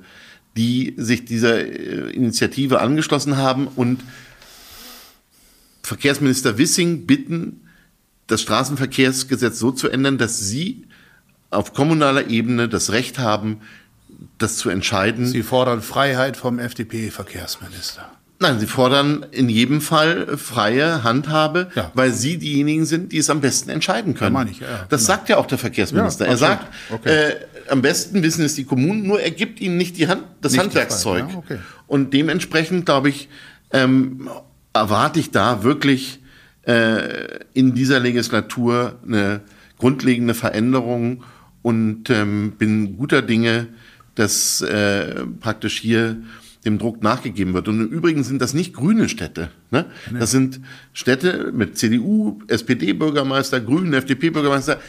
die 0.56 0.94
sich 0.96 1.24
dieser 1.24 1.58
äh, 1.58 2.12
Initiative 2.12 2.80
angeschlossen 2.80 3.36
haben 3.36 3.66
und 3.66 4.04
Verkehrsminister 5.86 6.58
Wissing 6.58 7.06
bitten, 7.06 7.60
das 8.26 8.42
Straßenverkehrsgesetz 8.42 9.60
so 9.60 9.70
zu 9.70 9.88
ändern, 9.88 10.18
dass 10.18 10.40
sie 10.40 10.84
auf 11.50 11.74
kommunaler 11.74 12.26
Ebene 12.26 12.68
das 12.68 12.90
Recht 12.90 13.20
haben, 13.20 13.60
das 14.36 14.56
zu 14.56 14.68
entscheiden. 14.68 15.26
Sie 15.26 15.44
fordern 15.44 15.82
Freiheit 15.82 16.36
vom 16.36 16.58
FDP-Verkehrsminister. 16.58 18.10
Nein, 18.40 18.58
sie 18.58 18.66
fordern 18.66 19.26
in 19.30 19.48
jedem 19.48 19.80
Fall 19.80 20.36
freie 20.36 21.04
Handhabe, 21.04 21.70
ja. 21.76 21.92
weil 21.94 22.12
sie 22.12 22.36
diejenigen 22.36 22.84
sind, 22.84 23.12
die 23.12 23.18
es 23.18 23.30
am 23.30 23.40
besten 23.40 23.70
entscheiden 23.70 24.14
können. 24.14 24.34
Ja, 24.34 24.44
ich, 24.44 24.58
ja, 24.58 24.86
das 24.88 25.02
genau. 25.02 25.06
sagt 25.06 25.28
ja 25.28 25.36
auch 25.36 25.46
der 25.46 25.58
Verkehrsminister. 25.58 26.26
er 26.26 26.36
sagt, 26.36 26.66
okay. 26.90 27.08
äh, 27.08 27.36
am 27.68 27.80
besten 27.80 28.24
wissen 28.24 28.44
es 28.44 28.56
die 28.56 28.64
Kommunen, 28.64 29.04
nur 29.06 29.20
er 29.20 29.30
gibt 29.30 29.60
ihnen 29.60 29.76
nicht 29.76 29.96
die 29.98 30.08
Hand, 30.08 30.24
das 30.40 30.50
nicht 30.50 30.62
Handwerkszeug. 30.62 31.26
Okay. 31.36 31.58
Und 31.86 32.12
dementsprechend, 32.12 32.86
glaube 32.86 33.08
ich, 33.08 33.28
ähm, 33.70 34.28
erwarte 34.78 35.20
ich 35.20 35.30
da 35.30 35.62
wirklich 35.62 36.20
äh, 36.62 37.44
in 37.54 37.74
dieser 37.74 38.00
Legislatur 38.00 38.98
eine 39.06 39.40
grundlegende 39.78 40.34
Veränderung 40.34 41.24
und 41.62 42.10
ähm, 42.10 42.52
bin 42.58 42.96
guter 42.96 43.22
Dinge, 43.22 43.68
dass 44.14 44.60
äh, 44.62 45.24
praktisch 45.40 45.78
hier 45.78 46.16
dem 46.64 46.78
Druck 46.78 47.02
nachgegeben 47.02 47.54
wird. 47.54 47.68
Und 47.68 47.80
im 47.80 47.88
Übrigen 47.88 48.24
sind 48.24 48.42
das 48.42 48.52
nicht 48.52 48.74
grüne 48.74 49.08
Städte. 49.08 49.50
Ne? 49.70 49.86
Das 50.18 50.32
sind 50.32 50.60
Städte 50.92 51.52
mit 51.52 51.78
CDU, 51.78 52.40
SPD-Bürgermeister, 52.48 53.60
Grünen, 53.60 53.94
FDP-Bürgermeister. 53.94 54.80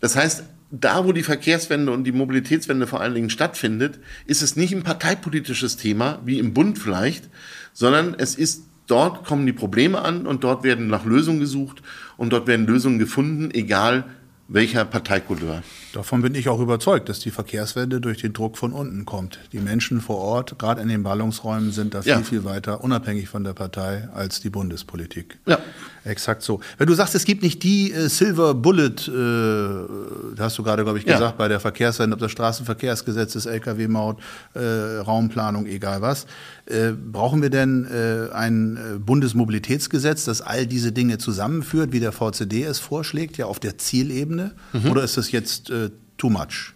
Das 0.00 0.16
heißt, 0.16 0.44
da, 0.70 1.04
wo 1.04 1.12
die 1.12 1.22
Verkehrswende 1.22 1.92
und 1.92 2.04
die 2.04 2.12
Mobilitätswende 2.12 2.86
vor 2.86 3.00
allen 3.00 3.14
Dingen 3.14 3.30
stattfindet, 3.30 4.00
ist 4.26 4.42
es 4.42 4.56
nicht 4.56 4.74
ein 4.74 4.82
parteipolitisches 4.82 5.76
Thema, 5.76 6.20
wie 6.24 6.38
im 6.38 6.54
Bund 6.54 6.78
vielleicht, 6.78 7.28
sondern 7.72 8.14
es 8.18 8.34
ist, 8.34 8.64
dort 8.86 9.24
kommen 9.24 9.46
die 9.46 9.52
Probleme 9.52 10.00
an 10.02 10.26
und 10.26 10.44
dort 10.44 10.62
werden 10.62 10.88
nach 10.88 11.04
Lösungen 11.04 11.40
gesucht 11.40 11.82
und 12.16 12.32
dort 12.32 12.46
werden 12.46 12.66
Lösungen 12.66 12.98
gefunden, 12.98 13.50
egal 13.52 14.04
welcher 14.48 14.84
Parteikouleur. 14.84 15.62
Davon 15.92 16.22
bin 16.22 16.34
ich 16.34 16.48
auch 16.48 16.60
überzeugt, 16.60 17.08
dass 17.08 17.18
die 17.18 17.30
Verkehrswende 17.30 18.00
durch 18.00 18.18
den 18.18 18.32
Druck 18.32 18.56
von 18.56 18.72
unten 18.72 19.04
kommt. 19.04 19.40
Die 19.52 19.58
Menschen 19.58 20.00
vor 20.00 20.18
Ort, 20.18 20.58
gerade 20.58 20.80
in 20.80 20.88
den 20.88 21.02
Ballungsräumen, 21.02 21.72
sind 21.72 21.94
da 21.94 22.02
viel, 22.02 22.12
ja. 22.12 22.20
viel 22.20 22.44
weiter, 22.44 22.84
unabhängig 22.84 23.28
von 23.28 23.42
der 23.42 23.54
Partei, 23.54 24.08
als 24.14 24.40
die 24.40 24.50
Bundespolitik. 24.50 25.38
Ja. 25.46 25.58
Exakt 26.06 26.42
so. 26.42 26.60
Wenn 26.78 26.86
du 26.86 26.94
sagst, 26.94 27.16
es 27.16 27.24
gibt 27.24 27.42
nicht 27.42 27.64
die 27.64 27.92
äh, 27.92 28.08
Silver 28.08 28.54
Bullet, 28.54 29.08
äh, 29.08 30.38
hast 30.38 30.56
du 30.56 30.62
gerade, 30.62 30.84
glaube 30.84 30.98
ich, 30.98 31.04
gesagt, 31.04 31.20
ja. 31.20 31.34
bei 31.36 31.48
der 31.48 31.58
Verkehrswende, 31.58 32.14
ob 32.14 32.20
das 32.20 32.30
Straßenverkehrsgesetz 32.30 33.34
ist, 33.34 33.46
Lkw-Maut, 33.46 34.20
äh, 34.54 34.60
Raumplanung, 34.98 35.66
egal 35.66 36.02
was. 36.02 36.26
Äh, 36.66 36.92
brauchen 36.92 37.42
wir 37.42 37.50
denn 37.50 37.86
äh, 37.86 38.32
ein 38.32 38.76
äh, 38.76 38.98
Bundesmobilitätsgesetz, 38.98 40.24
das 40.24 40.42
all 40.42 40.66
diese 40.66 40.92
Dinge 40.92 41.18
zusammenführt, 41.18 41.90
wie 41.90 42.00
der 42.00 42.12
VCD 42.12 42.62
es 42.62 42.78
vorschlägt, 42.78 43.36
ja 43.36 43.46
auf 43.46 43.58
der 43.58 43.76
Zielebene? 43.76 44.52
Mhm. 44.72 44.90
Oder 44.90 45.02
ist 45.02 45.16
das 45.16 45.32
jetzt 45.32 45.72
too 46.18 46.30
much? 46.30 46.72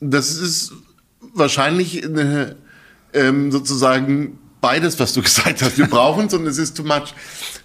Das 0.00 0.36
ist 0.36 0.72
wahrscheinlich 1.34 2.04
eine, 2.04 2.56
ähm, 3.12 3.52
sozusagen 3.52 4.38
beides, 4.66 4.98
was 4.98 5.12
du 5.14 5.22
gesagt 5.28 5.62
hast. 5.62 5.78
Wir 5.78 5.86
brauchen 5.86 6.26
es 6.26 6.34
und 6.34 6.44
es 6.46 6.58
ist 6.58 6.76
too 6.76 6.82
much. 6.82 7.14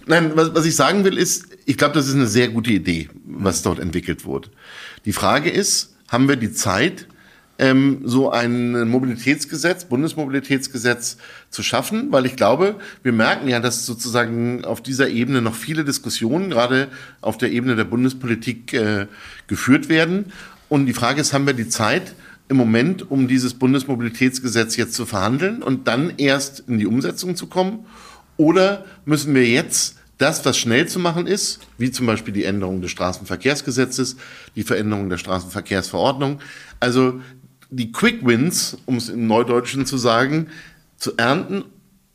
Nein, 0.06 0.32
was, 0.36 0.54
was 0.54 0.64
ich 0.64 0.76
sagen 0.76 1.04
will, 1.04 1.18
ist, 1.18 1.46
ich 1.64 1.76
glaube, 1.76 1.94
das 1.94 2.06
ist 2.06 2.14
eine 2.14 2.28
sehr 2.28 2.48
gute 2.48 2.70
Idee, 2.70 3.08
was 3.24 3.62
dort 3.62 3.80
entwickelt 3.80 4.24
wurde. 4.24 4.50
Die 5.04 5.12
Frage 5.12 5.50
ist, 5.50 5.96
haben 6.08 6.28
wir 6.28 6.36
die 6.36 6.52
Zeit, 6.52 7.08
ähm, 7.58 8.02
so 8.04 8.30
ein 8.30 8.88
Mobilitätsgesetz, 8.88 9.84
Bundesmobilitätsgesetz 9.84 11.16
zu 11.50 11.62
schaffen, 11.62 12.12
weil 12.12 12.24
ich 12.24 12.36
glaube, 12.36 12.76
wir 13.02 13.12
merken 13.12 13.48
ja, 13.48 13.58
dass 13.58 13.84
sozusagen 13.84 14.64
auf 14.64 14.80
dieser 14.80 15.08
Ebene 15.08 15.42
noch 15.42 15.54
viele 15.54 15.84
Diskussionen, 15.84 16.50
gerade 16.50 16.88
auf 17.20 17.36
der 17.36 17.50
Ebene 17.50 17.74
der 17.74 17.84
Bundespolitik, 17.84 18.74
äh, 18.74 19.06
geführt 19.48 19.88
werden. 19.88 20.32
Und 20.68 20.86
die 20.86 20.94
Frage 20.94 21.20
ist, 21.20 21.32
haben 21.32 21.46
wir 21.46 21.54
die 21.54 21.68
Zeit 21.68 22.14
im 22.52 22.58
Moment, 22.58 23.10
um 23.10 23.26
dieses 23.26 23.54
Bundesmobilitätsgesetz 23.54 24.76
jetzt 24.76 24.94
zu 24.94 25.06
verhandeln 25.06 25.62
und 25.62 25.88
dann 25.88 26.12
erst 26.18 26.60
in 26.68 26.78
die 26.78 26.86
Umsetzung 26.86 27.34
zu 27.34 27.46
kommen? 27.48 27.86
Oder 28.36 28.84
müssen 29.04 29.34
wir 29.34 29.46
jetzt 29.46 29.96
das, 30.18 30.44
was 30.44 30.56
schnell 30.56 30.86
zu 30.86 31.00
machen 31.00 31.26
ist, 31.26 31.60
wie 31.78 31.90
zum 31.90 32.06
Beispiel 32.06 32.32
die 32.32 32.44
Änderung 32.44 32.80
des 32.80 32.92
Straßenverkehrsgesetzes, 32.92 34.16
die 34.54 34.62
Veränderung 34.62 35.08
der 35.08 35.18
Straßenverkehrsverordnung, 35.18 36.38
also 36.78 37.20
die 37.70 37.90
Quick 37.90 38.24
Wins, 38.24 38.76
um 38.86 38.96
es 38.96 39.08
im 39.08 39.26
Neudeutschen 39.26 39.86
zu 39.86 39.96
sagen, 39.96 40.48
zu 40.96 41.16
ernten 41.16 41.64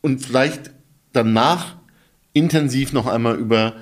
und 0.02 0.26
vielleicht 0.26 0.72
danach 1.12 1.76
intensiv 2.34 2.94
noch 2.94 3.08
einmal 3.08 3.36
über 3.36 3.74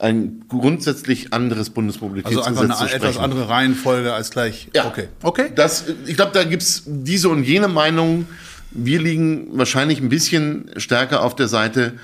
ein 0.00 0.44
grundsätzlich 0.48 1.32
anderes 1.32 1.70
Bundesmobilitätsgesetz 1.70 2.46
also 2.46 2.62
einfach 2.62 2.80
eine 2.80 2.92
etwas 2.92 3.18
andere 3.18 3.48
Reihenfolge 3.48 4.12
als 4.12 4.30
gleich. 4.30 4.68
Ja, 4.74 4.86
okay. 4.86 5.08
okay. 5.22 5.52
Das, 5.54 5.84
ich 6.06 6.16
glaube, 6.16 6.32
da 6.32 6.44
gibt 6.44 6.62
es 6.62 6.82
diese 6.86 7.28
und 7.28 7.44
jene 7.44 7.68
Meinung. 7.68 8.26
Wir 8.70 9.00
liegen 9.00 9.56
wahrscheinlich 9.56 10.00
ein 10.00 10.08
bisschen 10.08 10.70
stärker 10.76 11.22
auf 11.22 11.36
der 11.36 11.48
Seite, 11.48 11.94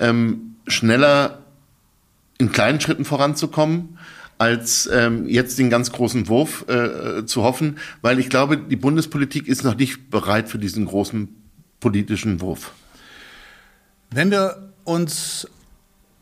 ähm, 0.00 0.56
schneller 0.66 1.38
in 2.38 2.52
kleinen 2.52 2.80
Schritten 2.80 3.04
voranzukommen 3.04 3.98
als 4.38 4.88
ähm, 4.92 5.26
jetzt 5.26 5.58
den 5.58 5.70
ganz 5.70 5.92
großen 5.92 6.28
Wurf 6.28 6.66
äh, 6.68 7.24
zu 7.24 7.42
hoffen, 7.42 7.78
weil 8.02 8.18
ich 8.18 8.28
glaube, 8.28 8.58
die 8.58 8.76
Bundespolitik 8.76 9.48
ist 9.48 9.64
noch 9.64 9.76
nicht 9.76 10.10
bereit 10.10 10.48
für 10.48 10.58
diesen 10.58 10.84
großen 10.84 11.28
politischen 11.80 12.40
Wurf. 12.40 12.72
Wenn 14.10 14.30
wir 14.30 14.72
uns 14.84 15.48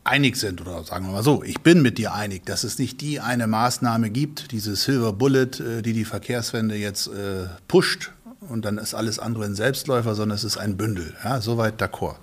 einig 0.05 0.37
sind, 0.37 0.61
oder 0.61 0.83
sagen 0.83 1.05
wir 1.07 1.11
mal 1.11 1.23
so, 1.23 1.43
ich 1.43 1.61
bin 1.61 1.81
mit 1.81 1.97
dir 1.97 2.13
einig, 2.13 2.45
dass 2.45 2.63
es 2.63 2.79
nicht 2.79 3.01
die 3.01 3.19
eine 3.19 3.47
Maßnahme 3.47 4.09
gibt, 4.09 4.51
diese 4.51 4.75
Silver 4.75 5.13
Bullet, 5.13 5.59
äh, 5.59 5.81
die 5.81 5.93
die 5.93 6.05
Verkehrswende 6.05 6.75
jetzt 6.75 7.07
äh, 7.07 7.47
pusht 7.67 8.11
und 8.47 8.65
dann 8.65 8.77
ist 8.77 8.93
alles 8.93 9.19
andere 9.19 9.45
ein 9.45 9.55
Selbstläufer, 9.55 10.15
sondern 10.15 10.35
es 10.35 10.43
ist 10.43 10.57
ein 10.57 10.77
Bündel. 10.77 11.13
Ja, 11.23 11.41
soweit 11.41 11.81
d'accord. 11.81 12.15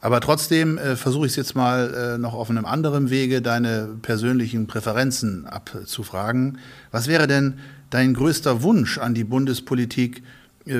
Aber 0.00 0.20
trotzdem 0.20 0.78
äh, 0.78 0.96
versuche 0.96 1.26
ich 1.26 1.32
es 1.32 1.36
jetzt 1.36 1.54
mal 1.54 1.94
äh, 1.94 2.18
noch 2.18 2.34
auf 2.34 2.50
einem 2.50 2.64
anderen 2.64 3.10
Wege, 3.10 3.40
deine 3.40 3.88
persönlichen 4.02 4.66
Präferenzen 4.66 5.46
abzufragen. 5.46 6.58
Was 6.90 7.06
wäre 7.06 7.28
denn 7.28 7.60
dein 7.90 8.14
größter 8.14 8.62
Wunsch 8.62 8.98
an 8.98 9.14
die 9.14 9.22
Bundespolitik 9.22 10.24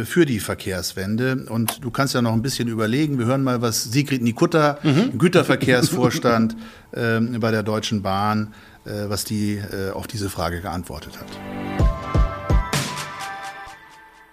für 0.04 0.24
die 0.26 0.40
Verkehrswende? 0.40 1.46
Und 1.48 1.84
du 1.84 1.90
kannst 1.90 2.14
ja 2.14 2.22
noch 2.22 2.32
ein 2.32 2.42
bisschen 2.42 2.68
überlegen. 2.68 3.18
Wir 3.18 3.26
hören 3.26 3.42
mal, 3.42 3.62
was 3.62 3.84
Sigrid 3.84 4.22
Nikutta, 4.22 4.78
mhm. 4.82 5.18
Güterverkehrsvorstand 5.18 6.56
ähm, 6.94 7.38
bei 7.40 7.50
der 7.50 7.62
Deutschen 7.62 8.02
Bahn, 8.02 8.54
äh, 8.84 9.08
was 9.08 9.24
die 9.24 9.54
äh, 9.56 9.90
auf 9.90 10.06
diese 10.06 10.30
Frage 10.30 10.60
geantwortet 10.60 11.18
hat. 11.18 11.26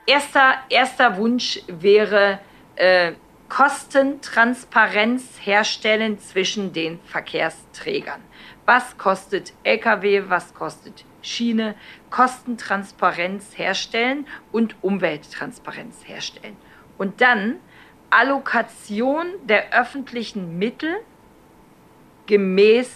Erster, 0.05 0.55
erster 0.69 1.17
Wunsch 1.17 1.59
wäre, 1.67 2.39
äh, 2.75 3.13
Kostentransparenz 3.49 5.23
herstellen 5.41 6.19
zwischen 6.19 6.71
den 6.71 6.99
Verkehrsträgern. 7.05 8.21
Was 8.65 8.97
kostet 8.97 9.53
Lkw, 9.63 10.23
was 10.27 10.53
kostet 10.53 11.03
Schiene? 11.21 11.75
Kostentransparenz 12.09 13.57
herstellen 13.57 14.27
und 14.51 14.75
Umwelttransparenz 14.81 16.07
herstellen. 16.07 16.57
Und 16.97 17.21
dann 17.21 17.57
Allokation 18.09 19.27
der 19.43 19.73
öffentlichen 19.73 20.57
Mittel 20.57 20.95
gemäß 22.25 22.91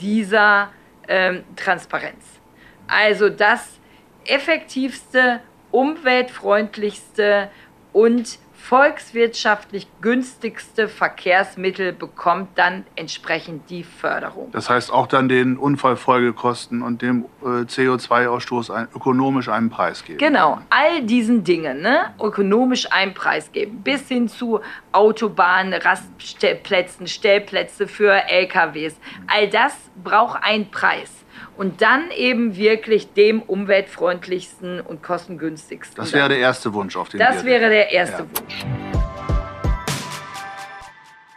dieser 0.00 0.70
ähm, 1.08 1.44
Transparenz. 1.56 2.40
Also 2.86 3.28
das 3.28 3.78
effektivste, 4.26 5.40
umweltfreundlichste 5.70 7.50
und 7.92 8.38
volkswirtschaftlich 8.64 9.86
günstigste 10.00 10.88
Verkehrsmittel 10.88 11.92
bekommt 11.92 12.48
dann 12.56 12.86
entsprechend 12.96 13.68
die 13.68 13.84
Förderung. 13.84 14.50
Das 14.52 14.70
heißt 14.70 14.90
auch 14.90 15.06
dann 15.06 15.28
den 15.28 15.58
Unfallfolgekosten 15.58 16.80
und 16.80 17.02
dem 17.02 17.26
äh, 17.42 17.66
CO2-Ausstoß 17.66 18.70
ein, 18.72 18.88
ökonomisch 18.94 19.50
einen 19.50 19.68
Preis 19.68 20.02
geben. 20.02 20.18
Genau, 20.18 20.60
all 20.70 21.02
diesen 21.02 21.44
Dingen 21.44 21.82
ne, 21.82 22.14
ökonomisch 22.18 22.90
einen 22.90 23.12
Preis 23.12 23.52
geben, 23.52 23.82
bis 23.82 24.08
hin 24.08 24.28
zu 24.28 24.60
Autobahnen, 24.92 25.74
Rastplätzen, 25.74 27.06
Stellplätze 27.06 27.86
für 27.86 28.14
LKWs. 28.14 28.96
All 29.26 29.46
das 29.48 29.76
braucht 30.02 30.42
einen 30.42 30.70
Preis 30.70 31.23
und 31.56 31.82
dann 31.82 32.10
eben 32.16 32.56
wirklich 32.56 33.12
dem 33.12 33.42
umweltfreundlichsten 33.42 34.80
und 34.80 35.02
kostengünstigsten. 35.02 35.96
Das 35.96 36.12
wäre 36.12 36.28
der 36.28 36.38
erste 36.38 36.72
Wunsch 36.72 36.96
auf 36.96 37.08
den 37.08 37.20
Das 37.20 37.44
wäre 37.44 37.68
der 37.68 37.92
erste 37.92 38.22
ja. 38.22 38.28
Wunsch. 38.40 38.64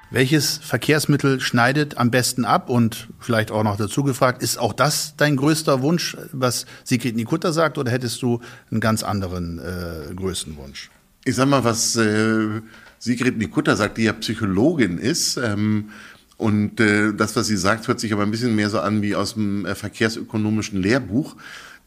Welches 0.10 0.58
Verkehrsmittel 0.58 1.42
schneidet 1.42 1.98
am 1.98 2.12
besten 2.12 2.46
ab? 2.46 2.70
Und 2.70 3.10
vielleicht 3.20 3.52
auch 3.52 3.64
noch 3.64 3.76
dazu 3.76 4.04
gefragt, 4.04 4.42
ist 4.42 4.58
auch 4.58 4.72
das 4.72 5.16
dein 5.18 5.36
größter 5.36 5.82
Wunsch, 5.82 6.16
was 6.32 6.66
Sigrid 6.86 7.18
Nikutta 7.18 7.52
sagt, 7.52 7.78
oder 7.78 7.92
hättest 7.92 8.22
du 8.22 8.40
einen 8.72 8.80
ganz 8.80 9.04
anderen 9.04 9.60
äh, 9.60 10.14
größten 10.16 10.56
Wunsch? 10.56 10.90
Ich 11.26 11.36
sag 11.36 11.50
mal, 11.50 11.66
was 11.66 11.98
äh, 11.98 12.62
Sigrid 13.00 13.38
Nikutta 13.38 13.76
sagt, 13.76 13.98
die 13.98 14.04
ja 14.04 14.14
Psychologin 14.14 14.98
ist, 14.98 15.36
ähm, 15.36 15.90
und 16.38 16.80
äh, 16.80 17.14
das, 17.14 17.36
was 17.36 17.48
sie 17.48 17.58
sagt, 17.58 17.88
hört 17.88 18.00
sich 18.00 18.14
aber 18.14 18.24
ein 18.24 18.32
bisschen 18.32 18.56
mehr 18.56 18.70
so 18.70 18.80
an 18.80 19.02
wie 19.02 19.16
aus 19.16 19.34
dem 19.34 19.66
äh, 19.66 19.74
verkehrsökonomischen 19.74 20.82
Lehrbuch. 20.82 21.36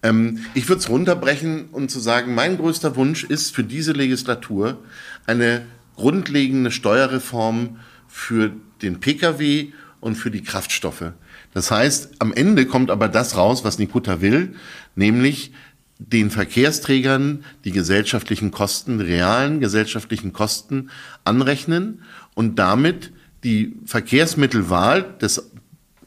Ähm, 0.03 0.41
ich 0.55 0.69
würde 0.69 0.81
es 0.81 0.89
runterbrechen 0.89 1.67
und 1.71 1.91
zu 1.91 2.01
sagen, 2.01 2.35
mein 2.35 2.57
größter 2.57 2.97
Wunsch 2.97 3.25
ist 3.25 3.55
für 3.55 3.63
diese 3.63 3.93
Legislatur 3.93 4.79
eine 5.27 5.63
grundlegende 5.95 6.73
Steuerreform 6.73 7.79
für 8.09 8.53
den 8.83 8.99
Pkw 8.99 9.73
und 10.01 10.17
für 10.17 10.31
die 10.33 10.43
Kraftstoffe. 10.43 11.13
Das 11.55 11.71
heißt, 11.71 12.15
am 12.19 12.33
Ende 12.33 12.67
kommt 12.67 12.91
aber 12.91 13.09
das 13.09 13.37
raus, 13.37 13.65
was 13.65 13.79
Nikutta 13.79 14.21
will, 14.21 14.55
nämlich 14.97 15.53
den 15.99 16.31
Verkehrsträgern 16.31 17.45
die 17.65 17.73
gesellschaftlichen 17.73 18.51
Kosten, 18.51 19.01
realen 19.01 19.61
gesellschaftlichen 19.61 20.33
Kosten 20.33 20.91
anrechnen 21.25 22.03
und 22.35 22.59
damit 22.59 23.13
die 23.45 23.77
Verkehrsmittelwahl 23.87 25.15
des 25.21 25.51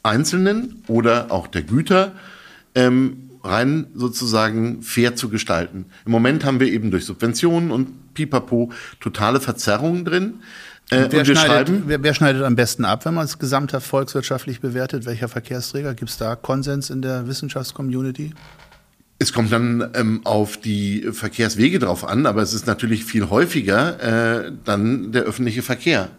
Einzelnen 0.02 0.82
oder 0.86 1.30
auch 1.30 1.46
der 1.46 1.62
Güter 1.62 2.12
ähm, 2.74 3.30
rein 3.42 3.86
sozusagen 3.94 4.82
fair 4.82 5.16
zu 5.16 5.28
gestalten. 5.28 5.86
Im 6.06 6.12
Moment 6.12 6.44
haben 6.44 6.60
wir 6.60 6.68
eben 6.68 6.90
durch 6.90 7.04
Subventionen 7.04 7.70
und 7.70 8.14
Pipapo 8.14 8.70
totale 9.00 9.40
Verzerrungen 9.40 10.04
drin. 10.04 10.34
Äh, 10.90 11.06
wer, 11.10 11.24
schneidet, 11.24 11.82
wer, 11.86 12.02
wer, 12.02 12.14
schneidet 12.14 12.42
am 12.42 12.56
besten 12.56 12.84
ab, 12.84 13.04
wenn 13.06 13.14
man 13.14 13.24
es 13.24 13.38
gesamthaft 13.38 13.86
volkswirtschaftlich 13.86 14.60
bewertet? 14.60 15.06
Welcher 15.06 15.28
Verkehrsträger? 15.28 15.94
Gibt 15.94 16.10
es 16.10 16.18
da 16.18 16.36
Konsens 16.36 16.90
in 16.90 17.00
der 17.00 17.26
Wissenschaftscommunity? 17.26 18.34
Es 19.18 19.32
kommt 19.32 19.52
dann 19.52 19.90
ähm, 19.94 20.20
auf 20.24 20.58
die 20.58 21.08
Verkehrswege 21.12 21.78
drauf 21.78 22.06
an, 22.06 22.26
aber 22.26 22.42
es 22.42 22.52
ist 22.52 22.66
natürlich 22.66 23.04
viel 23.04 23.30
häufiger 23.30 24.44
äh, 24.44 24.52
dann 24.64 25.12
der 25.12 25.22
öffentliche 25.22 25.62
Verkehr 25.62 26.10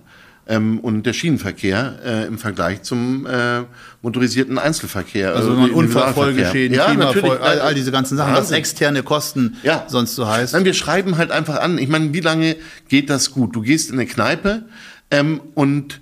ähm, 0.48 0.80
und 0.80 1.06
der 1.06 1.14
Schienenverkehr 1.14 2.00
äh, 2.06 2.28
im 2.28 2.38
Vergleich 2.38 2.84
zum 2.84 3.26
äh, 3.26 3.64
motorisierten 4.02 4.60
Einzelverkehr. 4.60 5.34
Also, 5.34 5.52
also 5.52 5.74
Unfallfolgeschäden, 5.74 6.78
ja, 6.78 6.86
Klimafol 6.86 7.38
all, 7.38 7.62
all, 7.62 7.74
diese 7.74 7.92
ganzen 7.92 8.18
Sachen, 8.18 8.34
Wahnsinn. 8.34 8.52
was 8.52 8.58
externe 8.58 9.04
Kosten 9.04 9.58
ja. 9.64 9.86
sonst 9.88 10.16
so 10.16 10.28
heißt. 10.28 10.54
Nein, 10.54 10.66
wir 10.66 10.74
schreiben 10.74 11.18
halt 11.18 11.32
einfach 11.32 11.60
an. 11.60 11.78
Ich 11.78 11.90
meine, 11.90 12.14
wie 12.14 12.20
lange 12.20 12.58
geht 12.90 13.10
das 13.10 13.32
gut? 13.32 13.56
Du 13.56 13.62
gehst 13.62 13.90
in 13.90 13.96
eine 13.96 14.06
Kneipe 14.06 14.66
ähm, 15.10 15.42
und 15.56 16.00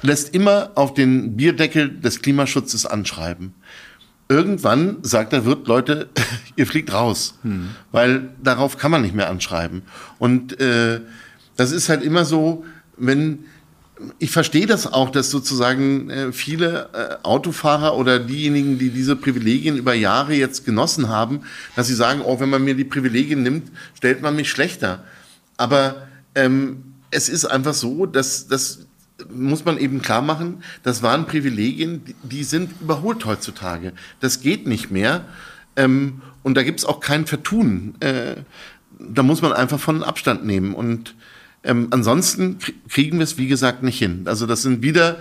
lässt 0.00 0.34
immer 0.34 0.72
auf 0.74 0.94
den 0.94 1.36
Bierdeckel 1.36 1.90
des 2.00 2.22
Klimaschutzes 2.22 2.86
anschreiben. 2.86 3.54
Irgendwann 4.28 4.98
sagt 5.02 5.34
der 5.34 5.44
Wirt, 5.44 5.66
Leute, 5.66 6.08
ihr 6.56 6.66
fliegt 6.66 6.92
raus, 6.92 7.38
hm. 7.42 7.70
weil 7.92 8.30
darauf 8.42 8.78
kann 8.78 8.90
man 8.90 9.02
nicht 9.02 9.14
mehr 9.14 9.28
anschreiben. 9.28 9.82
Und 10.18 10.58
äh, 10.58 11.00
das 11.56 11.72
ist 11.72 11.90
halt 11.90 12.02
immer 12.02 12.24
so, 12.24 12.64
wenn 12.96 13.44
ich 14.18 14.30
verstehe 14.30 14.66
das 14.66 14.92
auch, 14.92 15.10
dass 15.10 15.30
sozusagen 15.30 16.10
äh, 16.10 16.32
viele 16.32 16.88
äh, 16.92 17.24
Autofahrer 17.24 17.96
oder 17.96 18.18
diejenigen, 18.18 18.78
die 18.78 18.90
diese 18.90 19.14
Privilegien 19.14 19.76
über 19.76 19.94
Jahre 19.94 20.34
jetzt 20.34 20.64
genossen 20.64 21.08
haben, 21.08 21.42
dass 21.76 21.86
sie 21.86 21.94
sagen, 21.94 22.20
oh, 22.24 22.40
wenn 22.40 22.50
man 22.50 22.64
mir 22.64 22.74
die 22.74 22.84
Privilegien 22.84 23.42
nimmt, 23.42 23.70
stellt 23.94 24.20
man 24.20 24.34
mich 24.34 24.50
schlechter. 24.50 25.04
Aber 25.56 26.08
ähm, 26.34 26.82
es 27.10 27.28
ist 27.28 27.44
einfach 27.44 27.74
so, 27.74 28.06
dass, 28.06 28.48
dass 28.48 28.86
muss 29.32 29.64
man 29.64 29.78
eben 29.78 30.02
klar 30.02 30.22
machen, 30.22 30.64
das 30.82 31.02
waren 31.02 31.26
Privilegien, 31.26 32.02
die 32.24 32.42
sind 32.42 32.72
überholt 32.80 33.24
heutzutage. 33.24 33.92
Das 34.20 34.40
geht 34.40 34.66
nicht 34.66 34.90
mehr. 34.90 35.24
Ähm, 35.76 36.20
und 36.42 36.56
da 36.56 36.64
gibt 36.64 36.80
es 36.80 36.84
auch 36.84 36.98
kein 36.98 37.26
Vertun. 37.26 37.94
Äh, 38.00 38.34
da 38.98 39.22
muss 39.22 39.40
man 39.40 39.52
einfach 39.52 39.78
von 39.78 40.02
Abstand 40.02 40.44
nehmen. 40.44 40.74
Und 40.74 41.14
ähm, 41.64 41.88
ansonsten 41.90 42.58
kriegen 42.88 43.18
wir 43.18 43.24
es, 43.24 43.38
wie 43.38 43.48
gesagt, 43.48 43.82
nicht 43.82 43.98
hin. 43.98 44.22
Also 44.26 44.46
das 44.46 44.62
sind 44.62 44.82
wieder 44.82 45.16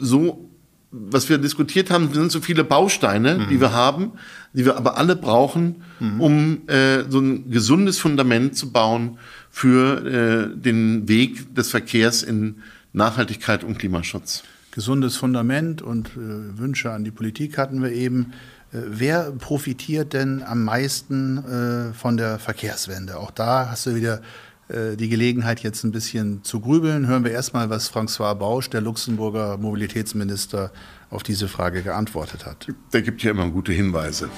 so, 0.00 0.48
was 0.90 1.28
wir 1.28 1.38
diskutiert 1.38 1.90
haben, 1.90 2.12
sind 2.12 2.32
so 2.32 2.40
viele 2.40 2.64
Bausteine, 2.64 3.38
mhm. 3.38 3.48
die 3.48 3.60
wir 3.60 3.72
haben, 3.72 4.12
die 4.54 4.64
wir 4.64 4.76
aber 4.76 4.96
alle 4.96 5.16
brauchen, 5.16 5.82
mhm. 6.00 6.20
um 6.20 6.68
äh, 6.68 7.04
so 7.08 7.20
ein 7.20 7.50
gesundes 7.50 7.98
Fundament 7.98 8.56
zu 8.56 8.72
bauen 8.72 9.18
für 9.50 10.06
äh, 10.06 10.56
den 10.56 11.08
Weg 11.08 11.54
des 11.54 11.70
Verkehrs 11.70 12.22
in 12.22 12.62
Nachhaltigkeit 12.92 13.64
und 13.64 13.78
Klimaschutz. 13.78 14.44
Gesundes 14.70 15.16
Fundament 15.16 15.82
und 15.82 16.08
äh, 16.08 16.58
Wünsche 16.58 16.90
an 16.90 17.04
die 17.04 17.10
Politik 17.10 17.58
hatten 17.58 17.82
wir 17.82 17.92
eben. 17.92 18.32
Äh, 18.72 18.78
wer 18.86 19.32
profitiert 19.32 20.12
denn 20.12 20.42
am 20.42 20.64
meisten 20.64 21.38
äh, 21.38 21.94
von 21.94 22.16
der 22.16 22.38
Verkehrswende? 22.38 23.18
Auch 23.18 23.30
da 23.30 23.68
hast 23.70 23.86
du 23.86 23.94
wieder 23.94 24.22
die 24.70 25.08
Gelegenheit, 25.08 25.60
jetzt 25.60 25.82
ein 25.84 25.92
bisschen 25.92 26.44
zu 26.44 26.60
grübeln. 26.60 27.06
Hören 27.06 27.24
wir 27.24 27.32
erstmal, 27.32 27.70
was 27.70 27.90
François 27.90 28.34
Bausch, 28.34 28.68
der 28.68 28.82
Luxemburger 28.82 29.56
Mobilitätsminister, 29.56 30.72
auf 31.10 31.22
diese 31.22 31.48
Frage 31.48 31.82
geantwortet 31.82 32.44
hat. 32.44 32.66
Der 32.92 33.02
gibt 33.02 33.22
ja 33.22 33.30
immer 33.30 33.48
gute 33.48 33.72
Hinweise. 33.72 34.28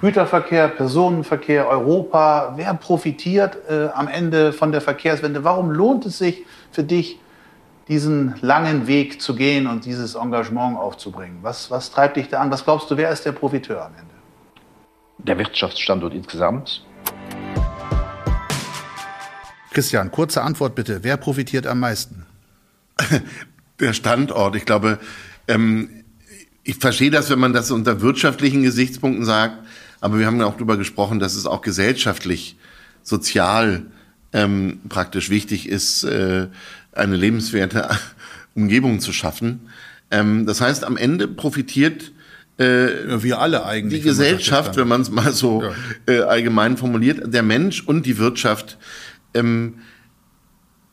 Güterverkehr, 0.00 0.66
Personenverkehr, 0.66 1.68
Europa, 1.68 2.54
wer 2.56 2.74
profitiert 2.74 3.56
äh, 3.68 3.88
am 3.94 4.08
Ende 4.08 4.52
von 4.52 4.72
der 4.72 4.80
Verkehrswende? 4.80 5.44
Warum 5.44 5.70
lohnt 5.70 6.04
es 6.06 6.18
sich 6.18 6.44
für 6.72 6.82
dich, 6.82 7.20
diesen 7.86 8.34
langen 8.40 8.88
Weg 8.88 9.22
zu 9.22 9.36
gehen 9.36 9.68
und 9.68 9.84
dieses 9.84 10.16
Engagement 10.16 10.76
aufzubringen? 10.76 11.38
Was, 11.42 11.70
was 11.70 11.92
treibt 11.92 12.16
dich 12.16 12.26
da 12.26 12.40
an? 12.40 12.50
Was 12.50 12.64
glaubst 12.64 12.90
du, 12.90 12.96
wer 12.96 13.10
ist 13.10 13.24
der 13.24 13.30
Profiteur 13.30 13.84
am 13.84 13.92
Ende? 13.92 14.14
Der 15.18 15.38
Wirtschaftsstandort 15.38 16.14
insgesamt. 16.14 16.84
Christian, 19.72 20.10
kurze 20.10 20.42
Antwort 20.42 20.74
bitte. 20.74 21.00
Wer 21.02 21.16
profitiert 21.16 21.66
am 21.66 21.80
meisten? 21.80 22.26
Der 23.80 23.94
Standort. 23.94 24.54
Ich 24.54 24.66
glaube, 24.66 24.98
ähm, 25.48 25.88
ich 26.62 26.76
verstehe 26.76 27.10
das, 27.10 27.30
wenn 27.30 27.40
man 27.40 27.52
das 27.52 27.70
unter 27.70 28.00
wirtschaftlichen 28.00 28.62
Gesichtspunkten 28.62 29.24
sagt. 29.24 29.58
Aber 30.00 30.18
wir 30.18 30.26
haben 30.26 30.38
ja 30.38 30.46
auch 30.46 30.54
darüber 30.54 30.76
gesprochen, 30.76 31.18
dass 31.18 31.34
es 31.34 31.46
auch 31.46 31.62
gesellschaftlich, 31.62 32.56
sozial 33.02 33.86
ähm, 34.32 34.80
praktisch 34.88 35.30
wichtig 35.30 35.68
ist, 35.68 36.04
äh, 36.04 36.46
eine 36.92 37.16
lebenswerte 37.16 37.88
Umgebung 38.54 39.00
zu 39.00 39.12
schaffen. 39.12 39.68
Ähm, 40.10 40.46
das 40.46 40.60
heißt, 40.60 40.84
am 40.84 40.96
Ende 40.96 41.26
profitiert 41.26 42.12
äh, 42.58 43.22
wir 43.22 43.40
alle 43.40 43.64
eigentlich. 43.64 44.02
Die 44.02 44.08
Gesellschaft, 44.08 44.76
wenn 44.76 44.88
man 44.88 45.00
es 45.00 45.10
mal 45.10 45.32
so 45.32 45.62
ja. 45.62 45.72
äh, 46.06 46.20
allgemein 46.20 46.76
formuliert, 46.76 47.32
der 47.32 47.42
Mensch 47.42 47.82
und 47.82 48.06
die 48.06 48.18
Wirtschaft 48.18 48.78
ähm, 49.34 49.78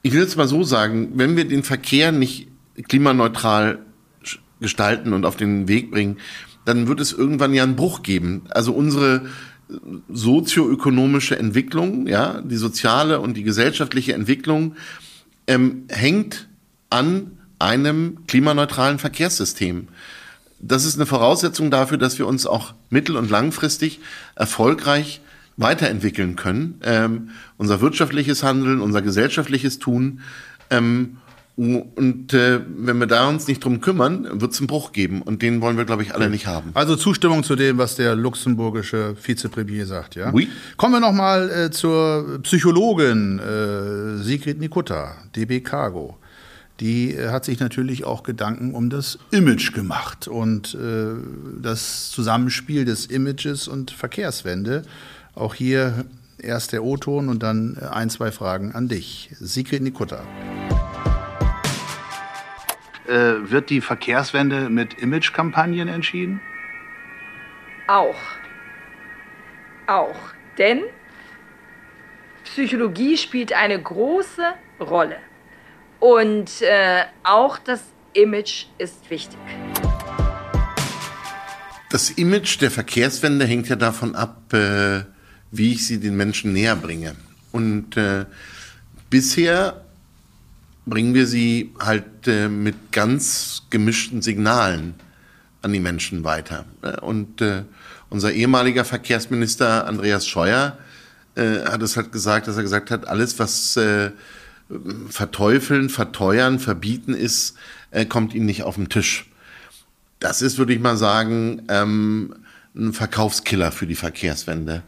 ich 0.02 0.14
will 0.14 0.24
es 0.24 0.36
mal 0.36 0.48
so 0.48 0.64
sagen, 0.64 1.12
wenn 1.16 1.36
wir 1.36 1.46
den 1.46 1.64
Verkehr 1.64 2.12
nicht 2.12 2.48
klimaneutral 2.88 3.80
gestalten 4.62 5.14
und 5.14 5.26
auf 5.26 5.36
den 5.36 5.68
Weg 5.68 5.92
bringen, 5.92 6.18
dann 6.66 6.88
wird 6.88 7.00
es 7.00 7.12
irgendwann 7.12 7.54
ja 7.54 7.64
einen 7.64 7.76
Bruch 7.76 8.04
geben. 8.04 8.44
Also 8.50 8.74
unsere 8.74 9.26
sozioökonomische 10.10 11.38
Entwicklung, 11.38 12.08
ja, 12.08 12.42
die 12.42 12.58
soziale 12.58 13.20
und 13.20 13.36
die 13.36 13.44
gesellschaftliche 13.44 14.14
Entwicklung 14.14 14.76
ähm, 15.48 15.86
hängt 15.90 16.48
an 16.90 17.38
einem 17.60 18.26
klimaneutralen 18.26 19.00
Verkehrssystem. 19.00 19.90
Das 20.60 20.86
ist 20.86 20.96
eine 20.96 21.06
Voraussetzung 21.06 21.72
dafür, 21.72 21.98
dass 21.98 22.18
wir 22.18 22.28
uns 22.28 22.46
auch 22.46 22.74
mittel- 22.90 23.16
und 23.16 23.30
langfristig 23.30 24.00
erfolgreich 24.36 25.22
weiterentwickeln 25.60 26.36
können. 26.36 26.80
Ähm, 26.84 27.30
unser 27.58 27.82
wirtschaftliches 27.82 28.44
Handeln, 28.44 28.82
unser 28.82 29.02
gesellschaftliches 29.02 29.80
Tun. 29.80 30.22
Ähm, 30.70 31.18
und 31.56 32.34
äh, 32.34 32.62
wenn 32.78 33.00
wir 33.00 33.08
da 33.08 33.28
uns 33.28 33.46
nicht 33.48 33.66
drum 33.66 33.82
kümmern, 33.82 34.40
wird 34.40 34.54
es 34.54 34.60
einen 34.60 34.68
Bruch 34.68 34.94
geben. 34.94 35.22
Und 35.22 35.42
den 35.42 35.60
wollen 35.60 35.76
wir, 35.76 35.84
glaube 35.84 36.04
ich, 36.04 36.16
alle 36.16 36.30
nicht 36.30 36.48
haben. 36.48 36.72
Also 36.74 36.96
Zustimmung 36.96 37.44
zu 37.44 37.58
dem, 37.58 37.78
was 37.78 37.98
der 37.98 38.16
luxemburgische 38.16 39.18
Vizepremier 39.22 39.86
sagt, 39.86 40.16
ja? 40.16 40.34
Oui. 40.34 40.48
Kommen 40.78 40.94
wir 40.94 41.02
noch 41.02 41.12
mal 41.12 41.50
äh, 41.50 41.70
zur 41.70 42.40
Psychologin 42.44 43.40
äh, 43.40 44.24
Sigrid 44.24 44.60
Nikutta, 44.62 45.16
DB 45.36 45.60
Cargo. 45.60 46.18
Die 46.80 47.14
äh, 47.14 47.28
hat 47.30 47.44
sich 47.44 47.60
natürlich 47.60 48.06
auch 48.06 48.24
Gedanken 48.24 48.74
um 48.74 48.90
das 48.90 49.20
Image 49.32 49.74
gemacht 49.74 50.30
und 50.30 50.76
äh, 50.76 51.08
das 51.62 52.10
Zusammenspiel 52.12 52.86
des 52.86 53.06
Images 53.08 53.68
und 53.68 53.92
Verkehrswende. 53.92 54.84
Auch 55.40 55.56
hier 55.56 56.06
erst 56.38 56.74
der 56.74 56.84
O-Ton 56.84 57.30
und 57.30 57.42
dann 57.42 57.78
äh, 57.82 57.86
ein, 57.86 58.10
zwei 58.10 58.30
Fragen 58.30 58.74
an 58.74 58.90
dich. 58.90 59.30
Sigrid 59.40 59.82
Nikutta. 59.82 60.22
Äh, 63.08 63.50
wird 63.50 63.70
die 63.70 63.80
Verkehrswende 63.80 64.70
mit 64.70 65.02
Imagekampagnen 65.02 65.88
entschieden? 65.88 66.42
Auch. 67.88 68.18
Auch. 69.88 70.18
Denn 70.58 70.82
Psychologie 72.44 73.18
spielt 73.18 73.54
eine 73.54 73.82
große 73.82 74.44
Rolle. 74.82 75.16
Und 76.02 76.62
äh, 76.62 77.04
auch 77.24 77.58
das 77.60 77.82
Image 78.12 78.66
ist 78.78 79.10
wichtig. 79.10 79.40
Das 81.90 82.10
Image 82.10 82.60
der 82.60 82.72
Verkehrswende 82.72 83.46
hängt 83.46 83.70
ja 83.70 83.78
davon 83.78 84.16
ab, 84.16 84.54
äh, 84.54 85.04
wie 85.52 85.74
ich 85.74 85.88
sie 85.88 86.00
den 86.00 86.16
Menschen 86.16 86.54
näher 86.54 86.76
bringe. 86.76 87.16
Und 87.52 87.98
äh, 87.98 88.26
bisher 89.10 89.82
bringen 90.86 91.14
wir 91.14 91.28
sie 91.28 91.74
halt 91.80 92.28
äh, 92.28 92.48
mit 92.48 92.92
ganz 92.92 93.64
gemischten 93.70 94.22
Signalen 94.22 94.96
an 95.62 95.74
die 95.74 95.80
Menschen 95.80 96.24
weiter. 96.24 96.66
Äh, 96.82 97.00
und 97.00 97.42
äh, 97.42 97.64
unser 98.10 98.32
ehemaliger 98.32 98.86
Verkehrsminister 98.86 99.88
Andreas 99.88 100.28
Scheuer 100.28 100.78
äh, 101.36 101.60
hat 101.66 101.82
es 101.82 101.96
halt 101.96 102.12
gesagt, 102.12 102.48
dass 102.48 102.58
er 102.58 102.64
gesagt 102.64 102.92
hat, 102.92 103.08
alles, 103.08 103.40
was 103.40 103.78
äh, 103.78 104.12
verteufeln, 105.10 105.90
verteuern, 105.90 106.60
verbieten 106.60 107.14
ist, 107.14 107.56
äh, 107.92 108.06
kommt 108.06 108.34
ihm 108.34 108.46
nicht 108.46 108.64
auf 108.64 108.76
den 108.76 108.90
Tisch. 108.90 109.26
Das 110.20 110.42
ist, 110.42 110.58
würde 110.58 110.74
ich 110.74 110.80
mal 110.80 110.98
sagen, 110.98 111.64
ähm, 111.70 112.36
ein 112.76 112.94
Verkaufskiller 112.94 113.72
für 113.72 113.88
die 113.88 113.96
Verkehrswende 113.96 114.84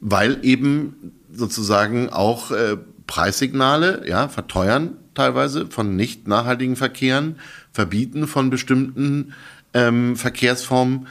weil 0.00 0.38
eben 0.42 1.12
sozusagen 1.32 2.10
auch 2.10 2.50
äh, 2.50 2.76
Preissignale 3.06 4.02
ja, 4.06 4.28
verteuern 4.28 4.96
teilweise 5.14 5.66
von 5.66 5.96
nicht 5.96 6.28
nachhaltigen 6.28 6.76
Verkehren, 6.76 7.36
verbieten 7.72 8.26
von 8.26 8.50
bestimmten 8.50 9.32
ähm, 9.74 10.16
Verkehrsformen 10.16 11.06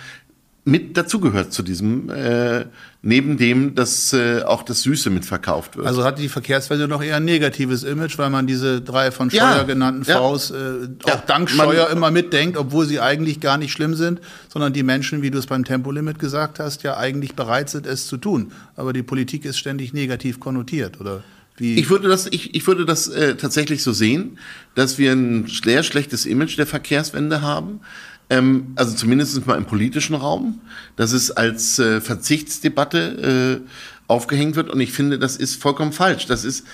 mit 0.63 0.97
dazugehört 0.97 1.53
zu 1.53 1.63
diesem, 1.63 2.09
äh, 2.09 2.65
neben 3.05 3.37
dem, 3.37 3.75
dass 3.75 4.13
äh, 4.13 4.41
auch 4.41 4.63
das 4.63 4.81
Süße 4.81 5.11
mitverkauft 5.11 5.77
wird. 5.77 5.85
Also 5.85 6.03
hat 6.03 6.17
die 6.17 6.27
Verkehrswende 6.27 6.87
noch 6.87 7.03
eher 7.03 7.17
ein 7.17 7.25
negatives 7.25 7.83
Image, 7.83 8.17
weil 8.17 8.31
man 8.31 8.47
diese 8.47 8.81
drei 8.81 9.11
von 9.11 9.29
Steuer 9.29 9.57
ja, 9.57 9.63
genannten 9.63 10.03
ja. 10.09 10.19
Vs 10.19 10.49
äh, 10.49 10.55
auch 11.03 11.09
ja, 11.09 11.23
dank 11.27 11.51
Steuer 11.51 11.91
immer 11.91 12.09
mitdenkt, 12.09 12.57
obwohl 12.57 12.87
sie 12.87 12.99
eigentlich 12.99 13.39
gar 13.39 13.59
nicht 13.59 13.73
schlimm 13.73 13.93
sind, 13.93 14.21
sondern 14.51 14.73
die 14.73 14.81
Menschen, 14.81 15.21
wie 15.21 15.29
du 15.29 15.37
es 15.37 15.45
beim 15.45 15.63
Tempolimit 15.63 16.17
gesagt 16.17 16.57
hast, 16.57 16.81
ja 16.81 16.97
eigentlich 16.97 17.35
bereit 17.35 17.69
sind, 17.69 17.85
es 17.85 18.07
zu 18.07 18.17
tun. 18.17 18.51
Aber 18.75 18.91
die 18.91 19.03
Politik 19.03 19.45
ist 19.45 19.59
ständig 19.59 19.93
negativ 19.93 20.39
konnotiert, 20.39 20.99
oder? 20.99 21.23
Wie 21.57 21.77
ich 21.77 21.91
würde 21.91 22.09
das, 22.09 22.27
ich, 22.31 22.55
ich 22.55 22.65
würde 22.65 22.85
das 22.85 23.07
äh, 23.07 23.35
tatsächlich 23.35 23.83
so 23.83 23.93
sehen, 23.93 24.39
dass 24.73 24.97
wir 24.97 25.11
ein 25.11 25.47
sehr 25.47 25.83
schlechtes 25.83 26.25
Image 26.25 26.57
der 26.57 26.65
Verkehrswende 26.65 27.41
haben. 27.41 27.81
Ähm, 28.29 28.73
also 28.75 28.95
zumindest 28.95 29.45
mal 29.45 29.57
im 29.57 29.65
politischen 29.65 30.15
Raum, 30.15 30.61
dass 30.95 31.11
es 31.11 31.31
als 31.31 31.79
äh, 31.79 32.01
Verzichtsdebatte 32.01 33.61
äh, 33.63 33.69
aufgehängt 34.07 34.55
wird. 34.55 34.69
Und 34.69 34.79
ich 34.79 34.91
finde, 34.91 35.19
das 35.19 35.35
ist 35.37 35.61
vollkommen 35.61 35.91
falsch. 35.91 36.25
Das 36.25 36.43
ist, 36.43 36.65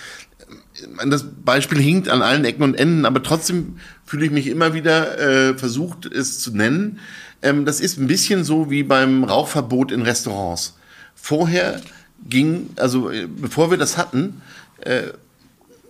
äh, 1.01 1.09
das 1.09 1.25
Beispiel 1.43 1.79
hinkt 1.79 2.09
an 2.09 2.21
allen 2.21 2.45
Ecken 2.45 2.63
und 2.63 2.75
Enden, 2.75 3.05
aber 3.05 3.21
trotzdem 3.21 3.77
fühle 4.05 4.25
ich 4.25 4.31
mich 4.31 4.47
immer 4.47 4.73
wieder 4.73 5.19
äh, 5.19 5.57
versucht, 5.57 6.05
es 6.05 6.39
zu 6.39 6.55
nennen. 6.55 6.99
Ähm, 7.41 7.65
das 7.65 7.81
ist 7.81 7.97
ein 7.97 8.07
bisschen 8.07 8.43
so 8.43 8.69
wie 8.69 8.83
beim 8.83 9.23
Rauchverbot 9.23 9.91
in 9.91 10.03
Restaurants. 10.03 10.77
Vorher 11.15 11.81
ging, 12.27 12.69
also 12.77 13.09
äh, 13.09 13.27
bevor 13.27 13.71
wir 13.71 13.77
das 13.77 13.97
hatten, 13.97 14.41
äh, 14.81 15.03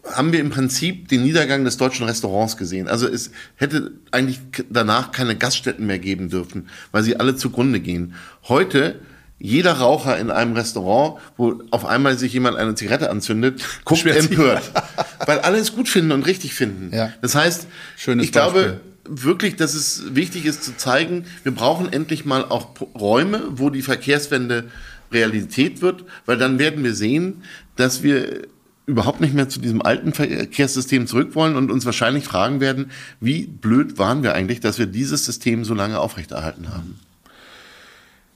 haben 0.03 0.31
wir 0.31 0.39
im 0.39 0.49
Prinzip 0.49 1.07
den 1.09 1.23
Niedergang 1.23 1.63
des 1.63 1.77
deutschen 1.77 2.05
Restaurants 2.05 2.57
gesehen. 2.57 2.87
Also 2.87 3.07
es 3.07 3.31
hätte 3.55 3.91
eigentlich 4.11 4.39
danach 4.69 5.11
keine 5.11 5.35
Gaststätten 5.35 5.85
mehr 5.85 5.99
geben 5.99 6.29
dürfen, 6.29 6.67
weil 6.91 7.03
sie 7.03 7.17
alle 7.17 7.35
zugrunde 7.35 7.79
gehen. 7.79 8.15
Heute 8.47 8.99
jeder 9.37 9.73
Raucher 9.73 10.17
in 10.19 10.29
einem 10.29 10.53
Restaurant, 10.53 11.19
wo 11.35 11.63
auf 11.71 11.85
einmal 11.85 12.17
sich 12.17 12.33
jemand 12.33 12.57
eine 12.57 12.75
Zigarette 12.75 13.09
anzündet, 13.09 13.63
guckt 13.85 14.05
empört, 14.05 14.71
weil 15.25 15.39
alle 15.39 15.57
es 15.57 15.73
gut 15.73 15.89
finden 15.89 16.11
und 16.11 16.25
richtig 16.25 16.53
finden. 16.53 16.95
Ja. 16.95 17.13
Das 17.21 17.35
heißt, 17.35 17.67
Schönes 17.97 18.25
ich 18.25 18.31
Beispiel. 18.31 18.61
glaube 18.61 18.81
wirklich, 19.05 19.55
dass 19.55 19.73
es 19.73 20.15
wichtig 20.15 20.45
ist 20.45 20.63
zu 20.63 20.77
zeigen, 20.77 21.25
wir 21.43 21.53
brauchen 21.53 21.91
endlich 21.91 22.23
mal 22.23 22.45
auch 22.45 22.69
Räume, 22.95 23.41
wo 23.51 23.69
die 23.69 23.81
Verkehrswende 23.81 24.69
Realität 25.11 25.81
wird, 25.81 26.05
weil 26.25 26.37
dann 26.37 26.59
werden 26.59 26.83
wir 26.83 26.93
sehen, 26.93 27.43
dass 27.75 28.03
wir 28.03 28.43
überhaupt 28.85 29.21
nicht 29.21 29.33
mehr 29.33 29.47
zu 29.47 29.59
diesem 29.59 29.81
alten 29.81 30.13
Verkehrssystem 30.13 31.07
zurück 31.07 31.35
wollen 31.35 31.55
und 31.55 31.71
uns 31.71 31.85
wahrscheinlich 31.85 32.25
fragen 32.25 32.59
werden, 32.59 32.91
wie 33.19 33.45
blöd 33.45 33.97
waren 33.97 34.23
wir 34.23 34.33
eigentlich, 34.33 34.59
dass 34.59 34.79
wir 34.79 34.87
dieses 34.87 35.25
System 35.25 35.63
so 35.63 35.73
lange 35.73 35.99
aufrechterhalten 35.99 36.69
haben. 36.69 36.99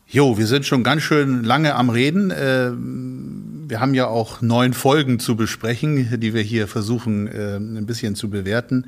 Jo, 0.08 0.38
wir 0.38 0.46
sind 0.46 0.66
schon 0.66 0.84
ganz 0.84 1.02
schön 1.02 1.44
lange 1.44 1.76
am 1.76 1.90
Reden. 1.90 2.30
Äh, 2.30 2.72
wir 3.68 3.80
haben 3.80 3.96
ja 3.96 4.08
auch 4.08 4.42
neun 4.42 4.74
Folgen 4.74 5.20
zu 5.20 5.36
besprechen, 5.36 6.20
die 6.20 6.34
wir 6.34 6.44
hier 6.44 6.68
versuchen 6.68 7.28
äh, 7.28 7.58
ein 7.58 7.86
bisschen 7.88 8.16
zu 8.16 8.30
bewerten. 8.30 8.86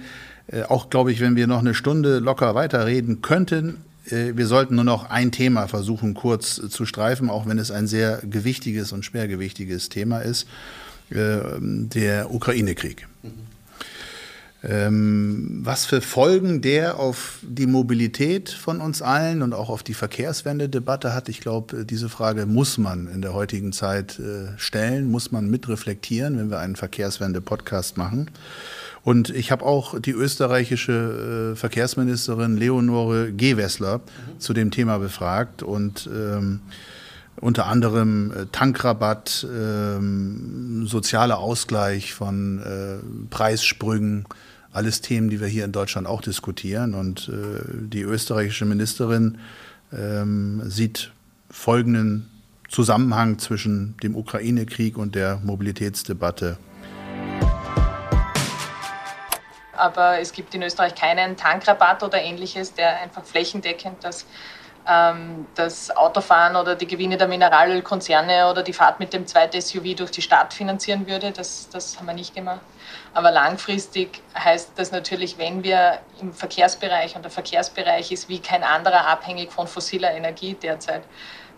Äh, 0.47 0.63
auch 0.63 0.89
glaube 0.89 1.11
ich, 1.11 1.19
wenn 1.19 1.35
wir 1.35 1.47
noch 1.47 1.59
eine 1.59 1.73
Stunde 1.73 2.19
locker 2.19 2.55
weiterreden 2.55 3.21
könnten, 3.21 3.77
wir 4.09 4.47
sollten 4.47 4.75
nur 4.75 4.85
noch 4.85 5.09
ein 5.09 5.34
Thema 5.34 5.67
versuchen 5.67 6.13
kurz 6.13 6.61
zu 6.69 6.85
streifen, 6.85 7.29
auch 7.29 7.45
wenn 7.45 7.59
es 7.59 7.71
ein 7.71 7.88
sehr 7.88 8.21
gewichtiges 8.23 8.93
und 8.93 9.03
schwergewichtiges 9.03 9.89
Thema 9.89 10.19
ist. 10.19 10.47
Äh, 11.09 11.39
der 11.59 12.34
Ukraine-Krieg. 12.34 13.07
Ähm, 14.63 15.61
was 15.63 15.85
für 15.85 16.01
Folgen 16.01 16.61
der 16.61 16.99
auf 16.99 17.39
die 17.43 17.67
Mobilität 17.67 18.49
von 18.49 18.81
uns 18.81 19.01
allen 19.01 19.41
und 19.41 19.53
auch 19.53 19.69
auf 19.69 19.84
die 19.84 19.93
Verkehrswende-Debatte 19.93 21.13
hat, 21.13 21.29
ich 21.29 21.39
glaube, 21.39 21.85
diese 21.85 22.09
Frage 22.09 22.45
muss 22.45 22.77
man 22.77 23.07
in 23.07 23.21
der 23.21 23.34
heutigen 23.34 23.71
Zeit 23.71 24.19
äh, 24.19 24.57
stellen, 24.57 25.09
muss 25.09 25.31
man 25.31 25.49
mitreflektieren, 25.49 26.38
wenn 26.38 26.49
wir 26.49 26.59
einen 26.59 26.75
Verkehrswende-Podcast 26.75 27.97
machen. 27.97 28.31
Und 29.03 29.29
ich 29.29 29.51
habe 29.51 29.63
auch 29.63 29.97
die 29.99 30.11
österreichische 30.11 31.53
äh, 31.53 31.55
Verkehrsministerin 31.55 32.57
Leonore 32.57 33.31
Gewessler 33.31 33.99
mhm. 33.99 34.39
zu 34.39 34.53
dem 34.53 34.71
Thema 34.71 34.97
befragt 34.97 35.63
und 35.63 36.09
ähm, 36.13 36.59
unter 37.39 37.68
anderem 37.68 38.31
äh, 38.31 38.45
Tankrabatt, 38.51 39.45
äh, 39.45 40.85
sozialer 40.85 41.39
Ausgleich 41.39 42.14
von 42.14 42.59
äh, 42.59 43.30
Preissprüngen, 43.30 44.26
alles 44.72 45.01
Themen, 45.01 45.30
die 45.30 45.39
wir 45.39 45.47
hier 45.47 45.65
in 45.65 45.72
Deutschland 45.72 46.07
auch 46.07 46.22
diskutieren. 46.22 46.93
Und 46.93 47.30
äh, 47.30 47.61
die 47.88 48.01
österreichische 48.01 48.65
Ministerin 48.65 49.39
ähm, 49.91 50.61
sieht 50.65 51.11
folgenden 51.49 52.30
Zusammenhang 52.69 53.39
zwischen 53.39 53.95
dem 54.03 54.15
Ukraine-Krieg 54.15 54.97
und 54.97 55.15
der 55.15 55.38
Mobilitätsdebatte. 55.43 56.57
Aber 59.73 60.19
es 60.19 60.34
gibt 60.34 60.53
in 60.55 60.64
Österreich 60.64 60.95
keinen 60.95 61.38
Tankrabatt 61.38 62.03
oder 62.03 62.19
ähnliches, 62.19 62.73
der 62.73 62.99
einfach 62.99 63.23
flächendeckend 63.23 63.97
das 64.01 64.26
das 64.88 65.91
Autofahren 65.97 66.55
oder 66.55 66.76
die 66.76 66.88
Gewinne 66.88 67.18
der 67.18 67.27
Mineralölkonzerne 67.27 68.49
oder 68.49 68.64
die 68.64 68.72
Fahrt 68.72 69.01
mit 69.01 69.11
dem 69.11 69.27
zweiten 69.27 69.59
SUV 69.59 69.95
durch 69.97 70.11
die 70.11 70.22
Stadt 70.22 70.53
finanzieren 70.53 71.05
würde. 71.05 71.31
Das, 71.31 71.68
das 71.69 71.97
haben 71.97 72.05
wir 72.05 72.14
nicht 72.14 72.34
gemacht. 72.34 72.61
Aber 73.14 73.31
langfristig 73.31 74.22
heißt 74.38 74.72
das 74.77 74.93
natürlich, 74.93 75.38
wenn 75.38 75.61
wir 75.61 75.99
im 76.22 76.31
Verkehrsbereich, 76.31 77.18
und 77.18 77.23
der 77.23 77.31
Verkehrsbereich 77.31 78.14
ist 78.14 78.30
wie 78.30 78.39
kein 78.39 78.64
anderer 78.64 79.05
abhängig 79.07 79.51
von 79.51 79.68
fossiler 79.68 80.14
Energie 80.14 80.53
derzeit, 80.53 81.03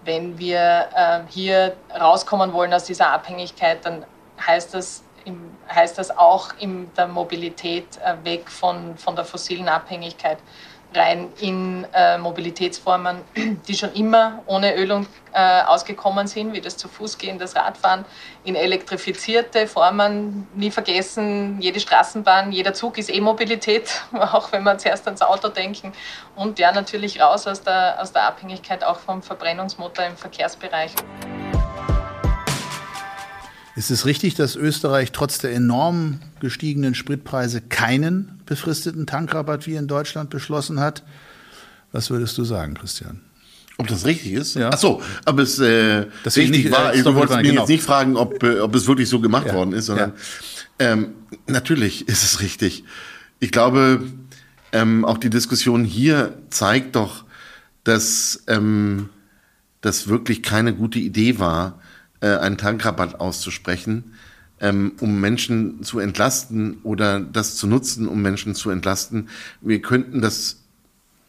wenn 0.06 0.40
wir 0.40 0.88
äh, 0.96 1.20
hier 1.30 1.76
rauskommen 2.00 2.52
wollen 2.54 2.74
aus 2.74 2.86
dieser 2.86 3.12
Abhängigkeit, 3.12 3.86
dann 3.86 4.06
heißt 4.46 4.74
das, 4.74 5.04
im, 5.26 5.56
heißt 5.70 6.00
das 6.00 6.18
auch 6.18 6.50
in 6.58 6.92
der 6.96 7.08
Mobilität 7.08 7.86
äh, 8.04 8.16
weg 8.24 8.50
von, 8.50 8.98
von 8.98 9.16
der 9.16 9.26
fossilen 9.26 9.68
Abhängigkeit 9.68 10.40
rein 10.94 11.30
in 11.40 11.86
äh, 11.94 12.18
Mobilitätsformen, 12.18 13.18
die 13.68 13.76
schon 13.76 13.94
immer 13.94 14.42
ohne 14.48 14.76
Ölung 14.76 15.06
äh, 15.34 15.62
ausgekommen 15.64 16.28
sind, 16.28 16.54
wie 16.54 16.62
das 16.62 16.78
zu 16.78 16.88
Fuß 16.88 17.18
gehen, 17.18 17.38
das 17.38 17.56
Radfahren, 17.56 18.06
in 18.44 18.56
elektrifizierte 18.56 19.68
Formen. 19.68 20.48
Nie 20.56 20.72
vergessen, 20.72 21.62
jede 21.62 21.80
Straßenbahn, 21.80 22.52
jeder 22.52 22.74
Zug 22.74 22.98
ist 22.98 23.14
E-Mobilität, 23.14 24.02
auch 24.14 24.52
wenn 24.52 24.64
wir 24.64 24.78
zuerst 24.78 25.06
ans 25.06 25.22
Auto 25.22 25.50
denken. 25.50 25.94
Und 26.36 26.60
ja, 26.60 26.72
natürlich 26.72 27.22
raus 27.22 27.46
aus 27.48 27.62
der, 27.62 28.02
aus 28.02 28.12
der 28.12 28.24
Abhängigkeit 28.24 28.84
auch 28.84 29.00
vom 29.00 29.22
Verbrennungsmotor 29.22 30.06
im 30.06 30.18
Verkehrsbereich. 30.18 30.94
Ist 33.80 33.92
es 33.92 34.06
richtig, 34.06 34.36
dass 34.36 34.58
Österreich 34.58 35.14
trotz 35.14 35.38
der 35.38 35.54
enorm 35.54 36.20
gestiegenen 36.42 36.96
Spritpreise 36.96 37.62
keinen 37.62 38.42
befristeten 38.46 39.08
Tankrabatt 39.08 39.68
wie 39.68 39.76
in 39.76 39.88
Deutschland 39.88 40.30
beschlossen 40.30 40.82
hat? 40.82 41.04
Was 41.94 42.10
würdest 42.10 42.38
du 42.38 42.44
sagen, 42.44 42.74
Christian? 42.74 43.22
Ob 43.78 43.88
das 43.88 44.04
richtig 44.04 44.34
ist? 44.34 44.56
Ja. 44.56 44.72
Ach 44.74 44.78
so, 44.78 45.02
ob 45.26 45.40
es 45.40 45.60
äh, 45.60 46.08
das 46.26 46.36
richtig 46.36 46.66
nicht, 46.66 46.72
war. 46.74 46.92
Du 46.92 47.16
wolltest 47.16 47.38
mir 47.38 47.44
genau. 47.44 47.62
jetzt 47.62 47.70
nicht 47.70 47.82
fragen, 47.82 48.18
ob, 48.18 48.44
äh, 48.44 48.60
ob 48.60 48.76
es 48.76 48.86
wirklich 48.86 49.08
so 49.08 49.22
gemacht 49.22 49.48
ja. 49.48 49.54
worden 49.54 49.72
ist, 49.72 49.86
sondern 49.86 50.12
ja. 50.82 50.92
ähm, 50.92 51.14
natürlich 51.48 52.06
ist 52.10 52.26
es 52.26 52.42
richtig. 52.42 52.84
Ich 53.40 53.54
glaube, 53.54 54.04
ähm, 54.74 55.06
auch 55.06 55.18
die 55.18 55.30
Diskussion 55.30 55.86
hier 55.86 56.38
zeigt 56.50 56.98
doch, 56.98 57.24
dass 57.86 58.44
ähm, 58.48 59.08
das 59.80 60.10
wirklich 60.10 60.44
keine 60.44 60.74
gute 60.76 61.00
Idee 61.00 61.40
war, 61.40 61.80
äh, 62.22 62.28
einen 62.38 62.58
Tankrabatt 62.58 63.20
auszusprechen, 63.20 64.14
ähm, 64.60 64.94
um 65.00 65.20
Menschen 65.20 65.84
zu 65.84 66.00
entlasten 66.00 66.80
oder 66.84 67.20
das 67.20 67.56
zu 67.56 67.68
nutzen, 67.68 68.08
um 68.08 68.22
Menschen 68.22 68.56
zu 68.56 68.70
entlasten. 68.70 69.30
Wir 69.62 69.82
könnten 69.82 70.22
das 70.22 70.58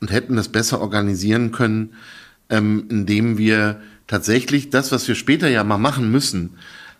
und 0.00 0.10
hätten 0.10 0.36
das 0.36 0.48
besser 0.48 0.80
organisieren 0.80 1.52
können, 1.52 1.94
ähm, 2.48 2.86
indem 2.88 3.38
wir 3.38 3.80
tatsächlich 4.06 4.70
das, 4.70 4.90
was 4.92 5.06
wir 5.06 5.14
später 5.14 5.48
ja 5.48 5.62
mal 5.62 5.78
machen 5.78 6.10
müssen, 6.10 6.56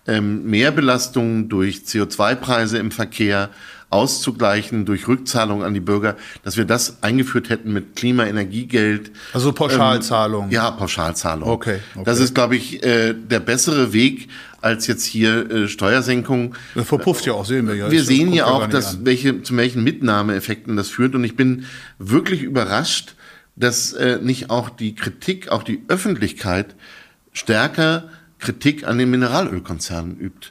ähm, 0.07 0.45
Mehrbelastungen 0.49 1.49
durch 1.49 1.79
CO2-Preise 1.87 2.79
im 2.79 2.91
Verkehr, 2.91 3.51
auszugleichen 3.91 4.85
durch 4.85 5.09
Rückzahlung 5.09 5.65
an 5.65 5.75
die 5.75 5.81
Bürger, 5.81 6.17
dass 6.45 6.57
wir 6.57 6.65
das 6.65 7.03
eingeführt 7.03 7.51
hätten 7.51 7.73
mit 7.73 7.97
Klimaenergiegeld. 7.97 9.11
Also 9.33 9.53
Pauschalzahlung. 9.53 10.47
Ähm, 10.47 10.51
ja, 10.53 10.71
Pauschalzahlung. 10.71 11.49
Okay, 11.49 11.81
okay. 11.95 12.05
Das 12.05 12.21
ist, 12.21 12.35
glaube 12.35 12.57
ich, 12.57 12.83
äh, 12.85 13.15
der 13.15 13.41
bessere 13.41 13.93
Weg 13.93 14.29
als 14.61 14.87
jetzt 14.87 15.05
hier 15.05 15.51
äh, 15.51 15.69
Steuersenkung. 15.69 16.55
Das 16.75 16.87
verpufft 16.87 17.27
ja 17.27 17.33
auch, 17.33 17.45
sehen 17.45 17.67
wir 17.67 17.75
ja. 17.75 17.91
Wir 17.91 18.05
sehen 18.05 18.33
ja 18.33 18.47
auch, 18.47 18.69
dass 18.69 19.05
welche, 19.05 19.43
zu 19.43 19.57
welchen 19.57 19.83
Mitnahmeeffekten 19.83 20.77
das 20.77 20.89
führt. 20.89 21.15
Und 21.15 21.25
ich 21.25 21.35
bin 21.35 21.65
wirklich 21.99 22.43
überrascht, 22.43 23.15
dass 23.57 23.93
äh, 23.93 24.19
nicht 24.23 24.51
auch 24.51 24.71
die 24.71 24.95
Kritik, 24.95 25.49
auch 25.49 25.65
die 25.65 25.83
Öffentlichkeit 25.89 26.77
stärker 27.33 28.09
Kritik 28.39 28.87
an 28.87 28.99
den 28.99 29.11
Mineralölkonzernen 29.11 30.19
übt, 30.19 30.49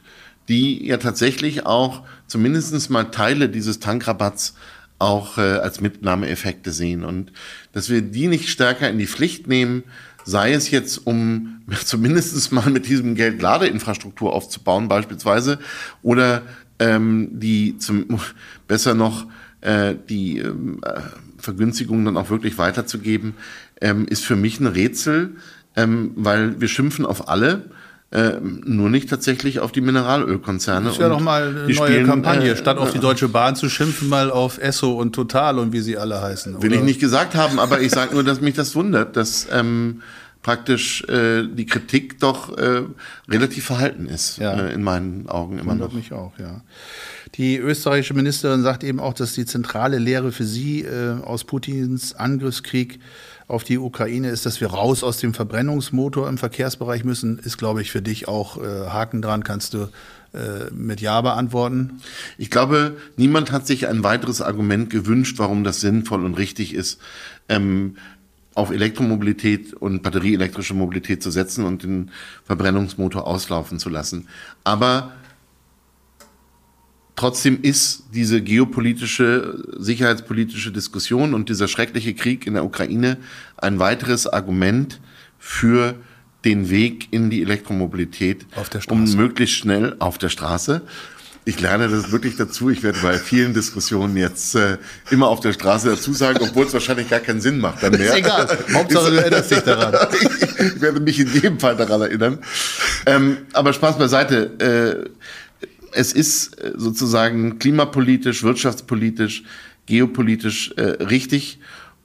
die 0.50 0.84
ja 0.84 0.96
tatsächlich 0.96 1.64
auch 1.64 2.02
zumindest 2.26 2.90
mal 2.90 3.04
Teile 3.04 3.48
dieses 3.48 3.78
Tankrabatts 3.78 4.54
auch 4.98 5.38
äh, 5.38 5.42
als 5.42 5.80
Mitnahmeeffekte 5.80 6.72
sehen. 6.72 7.04
Und 7.04 7.32
dass 7.72 7.88
wir 7.88 8.02
die 8.02 8.26
nicht 8.26 8.48
stärker 8.48 8.90
in 8.90 8.98
die 8.98 9.06
Pflicht 9.06 9.46
nehmen, 9.46 9.84
sei 10.24 10.52
es 10.52 10.70
jetzt, 10.72 11.06
um 11.06 11.62
zumindest 11.84 12.50
mal 12.50 12.68
mit 12.68 12.88
diesem 12.88 13.14
Geld 13.14 13.40
Ladeinfrastruktur 13.40 14.34
aufzubauen 14.34 14.88
beispielsweise 14.88 15.60
oder 16.02 16.42
ähm, 16.80 17.28
die 17.32 17.78
zum, 17.78 18.20
besser 18.66 18.94
noch 18.94 19.26
äh, 19.60 19.94
die 20.08 20.38
ähm, 20.38 20.80
äh, 20.84 21.00
Vergünstigungen 21.38 22.04
dann 22.04 22.16
auch 22.16 22.28
wirklich 22.28 22.58
weiterzugeben, 22.58 23.34
ähm, 23.80 24.06
ist 24.08 24.24
für 24.24 24.36
mich 24.36 24.58
ein 24.58 24.66
Rätsel, 24.66 25.36
ähm, 25.76 26.10
weil 26.16 26.60
wir 26.60 26.66
schimpfen 26.66 27.06
auf 27.06 27.28
alle, 27.28 27.70
Äh, 28.12 28.40
nur 28.40 28.90
nicht 28.90 29.08
tatsächlich 29.08 29.60
auf 29.60 29.70
die 29.70 29.80
Mineralölkonzerne. 29.80 30.88
Das 30.88 30.98
wäre 30.98 31.10
doch 31.10 31.20
mal 31.20 31.50
eine 31.50 31.60
neue 31.60 31.74
spielen, 31.74 32.06
Kampagne. 32.06 32.50
Äh, 32.50 32.56
Statt 32.56 32.76
auf 32.76 32.90
die 32.90 32.98
Deutsche 32.98 33.28
Bahn 33.28 33.54
zu 33.54 33.68
schimpfen, 33.68 34.08
mal 34.08 34.32
auf 34.32 34.58
Esso 34.58 34.92
und 34.94 35.12
Total 35.12 35.60
und 35.60 35.72
wie 35.72 35.80
sie 35.80 35.96
alle 35.96 36.20
heißen. 36.20 36.60
Will 36.60 36.70
oder? 36.70 36.80
ich 36.80 36.82
nicht 36.82 36.98
gesagt 36.98 37.36
haben, 37.36 37.60
aber 37.60 37.80
ich 37.80 37.92
sage 37.92 38.14
nur, 38.14 38.24
dass 38.24 38.40
mich 38.40 38.54
das 38.54 38.74
wundert, 38.74 39.16
dass 39.16 39.46
ähm, 39.52 40.02
praktisch 40.42 41.04
äh, 41.04 41.46
die 41.46 41.66
Kritik 41.66 42.18
doch 42.18 42.56
äh, 42.58 42.82
relativ 43.28 43.66
verhalten 43.66 44.06
ist, 44.06 44.38
ja. 44.38 44.54
äh, 44.58 44.72
in 44.72 44.82
meinen 44.82 45.28
Augen 45.28 45.58
immer 45.58 45.72
Wundert 45.72 45.90
noch. 45.90 45.96
mich 45.96 46.12
auch, 46.12 46.32
ja. 46.38 46.62
Die 47.36 47.58
österreichische 47.58 48.14
Ministerin 48.14 48.62
sagt 48.62 48.82
eben 48.82 48.98
auch, 48.98 49.14
dass 49.14 49.34
die 49.34 49.46
zentrale 49.46 49.98
Lehre 49.98 50.32
für 50.32 50.44
sie 50.44 50.82
äh, 50.82 51.22
aus 51.22 51.44
Putins 51.44 52.14
Angriffskrieg 52.14 52.98
auf 53.50 53.64
die 53.64 53.78
Ukraine 53.78 54.30
ist, 54.30 54.46
dass 54.46 54.60
wir 54.60 54.68
raus 54.68 55.02
aus 55.02 55.18
dem 55.18 55.34
Verbrennungsmotor 55.34 56.28
im 56.28 56.38
Verkehrsbereich 56.38 57.04
müssen, 57.04 57.38
ist, 57.38 57.58
glaube 57.58 57.82
ich, 57.82 57.90
für 57.90 58.00
dich 58.00 58.28
auch 58.28 58.62
äh, 58.62 58.86
Haken 58.88 59.20
dran, 59.22 59.42
kannst 59.42 59.74
du 59.74 59.88
äh, 60.32 60.70
mit 60.72 61.00
Ja 61.00 61.20
beantworten? 61.20 62.00
Ich 62.38 62.50
glaube, 62.50 62.96
niemand 63.16 63.50
hat 63.50 63.66
sich 63.66 63.88
ein 63.88 64.04
weiteres 64.04 64.40
Argument 64.40 64.88
gewünscht, 64.88 65.38
warum 65.38 65.64
das 65.64 65.80
sinnvoll 65.80 66.24
und 66.24 66.34
richtig 66.34 66.74
ist, 66.74 67.00
ähm, 67.48 67.96
auf 68.54 68.70
Elektromobilität 68.70 69.74
und 69.74 70.02
batterieelektrische 70.02 70.74
Mobilität 70.74 71.22
zu 71.22 71.30
setzen 71.30 71.64
und 71.64 71.82
den 71.82 72.10
Verbrennungsmotor 72.44 73.26
auslaufen 73.26 73.78
zu 73.78 73.88
lassen. 73.88 74.28
Aber 74.64 75.12
Trotzdem 77.20 77.58
ist 77.60 78.04
diese 78.14 78.40
geopolitische, 78.40 79.62
sicherheitspolitische 79.76 80.72
Diskussion 80.72 81.34
und 81.34 81.50
dieser 81.50 81.68
schreckliche 81.68 82.14
Krieg 82.14 82.46
in 82.46 82.54
der 82.54 82.64
Ukraine 82.64 83.18
ein 83.58 83.78
weiteres 83.78 84.26
Argument 84.26 85.02
für 85.38 85.96
den 86.46 86.70
Weg 86.70 87.08
in 87.10 87.28
die 87.28 87.42
Elektromobilität, 87.42 88.46
um 88.88 89.04
möglichst 89.16 89.56
schnell 89.56 89.96
auf 89.98 90.16
der 90.16 90.30
Straße. 90.30 90.80
Ich 91.44 91.60
lerne 91.60 91.88
das 91.88 92.10
wirklich 92.10 92.36
dazu. 92.36 92.70
Ich 92.70 92.82
werde 92.82 93.00
bei 93.02 93.18
vielen 93.18 93.52
Diskussionen 93.52 94.16
jetzt 94.16 94.54
äh, 94.54 94.78
immer 95.10 95.28
auf 95.28 95.40
der 95.40 95.52
Straße 95.52 95.90
dazu 95.90 96.14
sagen, 96.14 96.38
obwohl 96.40 96.64
es 96.64 96.72
wahrscheinlich 96.72 97.10
gar 97.10 97.20
keinen 97.20 97.42
Sinn 97.42 97.58
macht. 97.58 97.82
Dann 97.82 97.92
mehr. 97.98 98.12
Ist 98.12 98.16
egal. 98.16 98.58
Hauptsache, 98.72 99.10
du 99.10 99.16
erinnerst 99.16 99.50
dich 99.50 99.60
daran. 99.60 100.08
ich 100.58 100.80
werde 100.80 101.00
mich 101.00 101.20
in 101.20 101.30
jedem 101.34 101.60
Fall 101.60 101.76
daran 101.76 102.00
erinnern. 102.00 102.38
Ähm, 103.04 103.38
aber 103.52 103.74
Spaß 103.74 103.98
beiseite. 103.98 105.04
Äh, 105.06 105.10
es 105.92 106.12
ist 106.12 106.60
äh, 106.60 106.72
sozusagen 106.76 107.58
klimapolitisch, 107.58 108.42
wirtschaftspolitisch, 108.42 109.44
geopolitisch 109.86 110.72
äh, 110.76 110.82
richtig. 111.02 111.58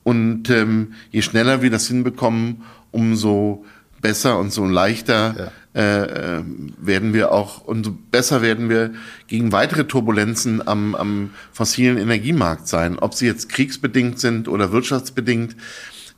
Und 0.04 0.50
ähm, 0.50 0.94
je 1.12 1.22
schneller 1.22 1.62
wir 1.62 1.72
das 1.72 1.88
hinbekommen, 1.88 2.64
umso 2.92 3.66
besser 4.02 4.38
und 4.38 4.54
so 4.54 4.66
leichter 4.66 5.52
ja. 5.74 6.04
äh, 6.04 6.44
werden 6.78 7.14
wir 7.14 7.32
auch, 7.32 7.66
umso 7.66 7.98
besser 8.12 8.44
werden 8.44 8.70
wir 8.70 8.94
gegen 9.28 9.52
weitere 9.52 9.86
Turbulenzen 9.86 10.66
am, 10.68 10.94
am 10.94 11.32
fossilen 11.52 11.98
Energiemarkt 11.98 12.68
sein. 12.68 13.00
Ob 13.00 13.16
sie 13.16 13.26
jetzt 13.26 13.50
kriegsbedingt 13.50 14.20
sind 14.20 14.48
oder 14.48 14.72
wirtschaftsbedingt. 14.72 15.56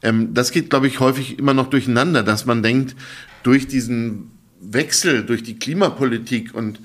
Ähm, 0.02 0.34
das 0.34 0.52
geht, 0.52 0.70
glaube 0.70 0.88
ich, 0.88 1.00
häufig 1.00 1.40
immer 1.40 1.54
noch 1.54 1.70
durcheinander, 1.70 2.24
dass 2.24 2.46
man 2.46 2.62
denkt, 2.62 2.96
durch 3.44 3.68
diesen 3.68 4.32
Wechsel, 4.60 5.24
durch 5.24 5.44
die 5.44 5.58
Klimapolitik 5.58 6.54
und 6.54 6.82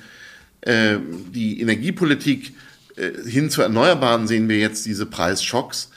äh, 0.62 0.98
die 1.34 1.60
Energiepolitik 1.60 2.54
äh, 2.96 3.10
hin 3.28 3.50
zu 3.50 3.62
Erneuerbaren 3.62 4.28
sehen 4.28 4.48
wir 4.48 4.58
jetzt 4.58 4.86
diese 4.86 5.06
Preisschocks. 5.06 5.90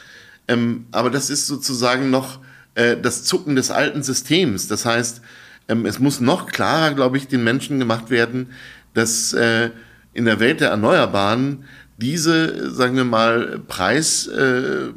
Ähm, 0.47 0.85
aber 0.91 1.11
das 1.11 1.29
ist 1.29 1.45
sozusagen 1.47 2.09
noch 2.09 2.39
äh, 2.73 2.97
das 2.97 3.23
Zucken 3.23 3.55
des 3.55 3.69
alten 3.69 4.01
Systems. 4.01 4.67
Das 4.67 4.85
heißt, 4.85 5.21
ähm, 5.67 5.85
es 5.85 5.99
muss 5.99 6.19
noch 6.19 6.47
klarer, 6.47 6.95
glaube 6.95 7.17
ich, 7.17 7.27
den 7.27 7.43
Menschen 7.43 7.79
gemacht 7.79 8.09
werden, 8.09 8.49
dass 8.93 9.33
in 9.33 10.23
der 10.23 10.39
Welt 10.39 10.61
der 10.61 10.69
Erneuerbaren 10.69 11.65
diese, 11.97 12.73
sagen 12.73 12.95
wir 12.95 13.03
mal, 13.03 13.59
Preis 13.67 14.25
äh, 14.27 14.87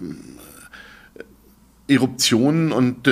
Eruptionen 1.88 2.70
und 2.70 3.08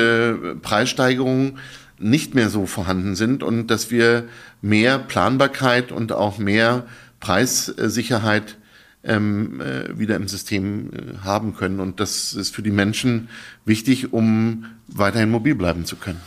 Preissteigerungen 0.63 1.59
nicht 1.99 2.37
mehr 2.37 2.51
so 2.51 2.67
vorhanden 2.67 3.17
sind 3.17 3.43
und 3.43 3.67
dass 3.67 3.91
wir 3.91 4.29
mehr 4.67 4.99
Planbarkeit 4.99 5.93
und 5.93 6.13
auch 6.13 6.39
mehr 6.39 6.85
Preissicherheit 7.21 8.57
ähm, 9.05 9.61
äh, 9.61 9.99
wieder 9.99 10.17
im 10.17 10.29
System 10.29 10.91
äh, 10.91 11.25
haben 11.25 11.55
können. 11.55 11.81
Und 11.81 12.01
das 12.01 12.33
ist 12.35 12.55
für 12.55 12.63
die 12.63 12.71
Menschen 12.71 13.29
wichtig, 13.65 14.13
um 14.13 14.67
weiterhin 14.89 15.31
mobil 15.31 15.55
bleiben 15.55 15.85
zu 15.85 15.97
können. 15.97 16.21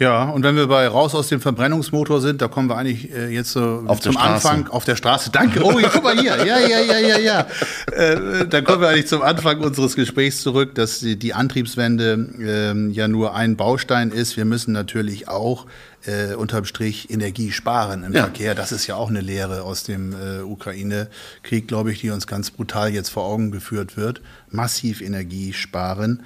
Ja, 0.00 0.30
und 0.30 0.42
wenn 0.44 0.56
wir 0.56 0.66
bei 0.66 0.88
raus 0.88 1.14
aus 1.14 1.28
dem 1.28 1.42
Verbrennungsmotor 1.42 2.22
sind, 2.22 2.40
da 2.40 2.48
kommen 2.48 2.70
wir 2.70 2.78
eigentlich 2.78 3.12
äh, 3.12 3.28
jetzt 3.28 3.52
so 3.52 3.84
auf 3.86 4.00
zum 4.00 4.16
Anfang 4.16 4.66
auf 4.68 4.86
der 4.86 4.96
Straße. 4.96 5.28
Danke. 5.30 5.62
Oh, 5.62 5.78
guck 5.92 6.02
mal 6.02 6.18
hier. 6.18 6.38
Ja, 6.38 6.58
ja, 6.58 6.80
ja, 6.80 6.98
ja, 6.98 7.18
ja. 7.18 7.46
Äh, 7.92 8.46
dann 8.48 8.64
kommen 8.64 8.80
wir 8.80 8.88
eigentlich 8.88 9.08
zum 9.08 9.20
Anfang 9.20 9.60
unseres 9.60 9.96
Gesprächs 9.96 10.40
zurück, 10.40 10.74
dass 10.74 11.00
die, 11.00 11.18
die 11.18 11.34
Antriebswende 11.34 12.30
äh, 12.40 12.92
ja 12.92 13.08
nur 13.08 13.34
ein 13.34 13.56
Baustein 13.56 14.10
ist. 14.10 14.38
Wir 14.38 14.46
müssen 14.46 14.72
natürlich 14.72 15.28
auch 15.28 15.66
äh, 16.06 16.34
unterm 16.34 16.64
Strich 16.64 17.10
Energie 17.10 17.52
sparen 17.52 18.04
im 18.04 18.12
ja. 18.12 18.22
Verkehr. 18.22 18.54
Das 18.54 18.72
ist 18.72 18.86
ja 18.86 18.96
auch 18.96 19.08
eine 19.08 19.20
Lehre 19.20 19.62
aus 19.62 19.84
dem 19.84 20.12
äh, 20.12 20.40
Ukraine-Krieg, 20.42 21.68
glaube 21.68 21.92
ich, 21.92 22.00
die 22.00 22.10
uns 22.10 22.26
ganz 22.26 22.50
brutal 22.50 22.90
jetzt 22.90 23.10
vor 23.10 23.24
Augen 23.24 23.50
geführt 23.50 23.96
wird. 23.96 24.20
Massiv 24.50 25.00
Energie 25.00 25.52
sparen. 25.52 26.22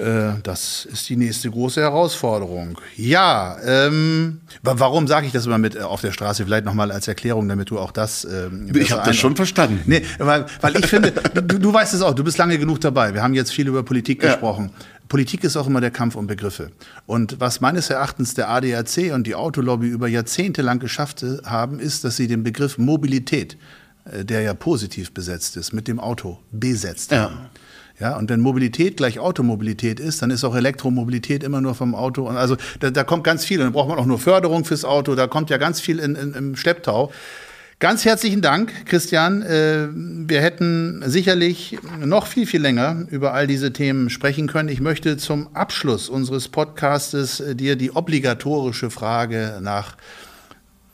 Äh, 0.00 0.40
das 0.42 0.86
ist 0.90 1.08
die 1.10 1.16
nächste 1.16 1.50
große 1.50 1.80
Herausforderung. 1.80 2.78
Ja, 2.96 3.58
ähm, 3.64 4.40
warum 4.62 5.06
sage 5.06 5.26
ich 5.26 5.32
das 5.32 5.44
immer 5.44 5.58
mit 5.58 5.76
äh, 5.76 5.80
auf 5.80 6.00
der 6.00 6.12
Straße? 6.12 6.44
Vielleicht 6.44 6.64
nochmal 6.64 6.90
als 6.90 7.06
Erklärung, 7.06 7.48
damit 7.48 7.70
du 7.70 7.78
auch 7.78 7.92
das. 7.92 8.24
Ähm, 8.24 8.72
ich 8.74 8.92
habe 8.92 9.02
das 9.04 9.16
schon 9.16 9.36
verstanden. 9.36 9.82
Nee, 9.84 10.02
weil, 10.18 10.46
weil 10.62 10.76
ich 10.76 10.86
finde, 10.86 11.12
du, 11.12 11.58
du, 11.58 11.72
weißt 11.72 11.92
es 11.92 12.00
auch, 12.00 12.14
du 12.14 12.24
bist 12.24 12.38
lange 12.38 12.58
genug 12.58 12.80
dabei. 12.80 13.12
Wir 13.12 13.22
haben 13.22 13.34
jetzt 13.34 13.52
viel 13.52 13.68
über 13.68 13.82
Politik 13.82 14.22
ja. 14.22 14.30
gesprochen. 14.30 14.70
Politik 15.10 15.42
ist 15.42 15.56
auch 15.56 15.66
immer 15.66 15.80
der 15.80 15.90
Kampf 15.90 16.14
um 16.14 16.28
Begriffe. 16.28 16.70
Und 17.04 17.40
was 17.40 17.60
meines 17.60 17.90
Erachtens 17.90 18.34
der 18.34 18.48
ADAC 18.48 19.12
und 19.12 19.26
die 19.26 19.34
Autolobby 19.34 19.88
über 19.88 20.06
Jahrzehnte 20.06 20.62
lang 20.62 20.78
geschafft 20.78 21.24
haben, 21.44 21.80
ist, 21.80 22.04
dass 22.04 22.16
sie 22.16 22.28
den 22.28 22.44
Begriff 22.44 22.78
Mobilität, 22.78 23.58
äh, 24.04 24.24
der 24.24 24.42
ja 24.42 24.54
positiv 24.54 25.12
besetzt 25.12 25.56
ist, 25.56 25.72
mit 25.72 25.88
dem 25.88 25.98
Auto 25.98 26.38
besetzt 26.52 27.12
haben. 27.12 27.34
Ja. 27.34 27.50
Ja, 27.98 28.16
und 28.16 28.30
wenn 28.30 28.40
Mobilität 28.40 28.96
gleich 28.96 29.18
Automobilität 29.18 30.00
ist, 30.00 30.22
dann 30.22 30.30
ist 30.30 30.42
auch 30.42 30.56
Elektromobilität 30.56 31.42
immer 31.42 31.60
nur 31.60 31.74
vom 31.74 31.94
Auto. 31.94 32.26
Und 32.26 32.38
also 32.38 32.56
da, 32.78 32.90
da 32.90 33.04
kommt 33.04 33.24
ganz 33.24 33.44
viel. 33.44 33.58
Und 33.58 33.64
dann 33.64 33.72
braucht 33.74 33.90
man 33.90 33.98
auch 33.98 34.06
nur 34.06 34.18
Förderung 34.18 34.64
fürs 34.64 34.86
Auto. 34.86 35.14
Da 35.16 35.26
kommt 35.26 35.50
ja 35.50 35.58
ganz 35.58 35.80
viel 35.80 35.98
in, 35.98 36.14
in, 36.14 36.32
im 36.32 36.56
Stepptau. 36.56 37.12
Ganz 37.80 38.04
herzlichen 38.04 38.42
Dank, 38.42 38.84
Christian. 38.84 39.40
Äh, 39.40 39.88
wir 39.90 40.42
hätten 40.42 41.02
sicherlich 41.06 41.78
noch 41.98 42.26
viel, 42.26 42.46
viel 42.46 42.60
länger 42.60 43.06
über 43.08 43.32
all 43.32 43.46
diese 43.46 43.72
Themen 43.72 44.10
sprechen 44.10 44.48
können. 44.48 44.68
Ich 44.68 44.82
möchte 44.82 45.16
zum 45.16 45.56
Abschluss 45.56 46.10
unseres 46.10 46.48
Podcastes 46.48 47.40
äh, 47.40 47.56
dir 47.56 47.76
die 47.76 47.92
obligatorische 47.92 48.90
Frage 48.90 49.60
nach 49.62 49.96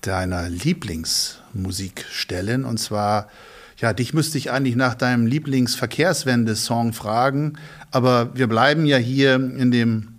deiner 0.01 0.49
Lieblingsmusik 0.49 2.05
stellen. 2.09 2.65
Und 2.65 2.79
zwar, 2.79 3.31
ja, 3.79 3.93
dich 3.93 4.15
müsste 4.15 4.39
ich 4.39 4.53
eigentlich 4.53 4.77
nach 4.77 4.95
deinem 4.95 5.27
Lieblingsverkehrswende-Song 5.27 6.93
fragen, 6.93 7.55
aber 7.91 8.31
wir 8.37 8.47
bleiben 8.47 8.87
ja 8.87 8.99
hier 8.99 9.35
in 9.35 9.73
dem 9.73 10.16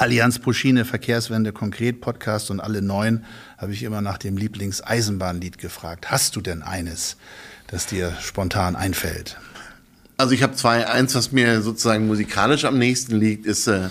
Allianz 0.00 0.38
Puschine 0.38 0.86
Verkehrswende 0.86 1.52
konkret 1.52 2.00
Podcast 2.00 2.50
und 2.50 2.58
alle 2.58 2.80
neun 2.80 3.22
habe 3.58 3.74
ich 3.74 3.82
immer 3.82 4.00
nach 4.00 4.16
dem 4.16 4.38
Lieblingseisenbahnlied 4.38 5.58
gefragt. 5.58 6.10
Hast 6.10 6.36
du 6.36 6.40
denn 6.40 6.62
eines, 6.62 7.18
das 7.66 7.84
dir 7.84 8.16
spontan 8.22 8.76
einfällt? 8.76 9.36
Also 10.16 10.32
ich 10.32 10.42
habe 10.42 10.54
zwei. 10.54 10.88
Eins, 10.88 11.14
was 11.14 11.32
mir 11.32 11.60
sozusagen 11.60 12.06
musikalisch 12.06 12.64
am 12.64 12.78
nächsten 12.78 13.14
liegt, 13.14 13.44
ist 13.44 13.66
äh, 13.66 13.90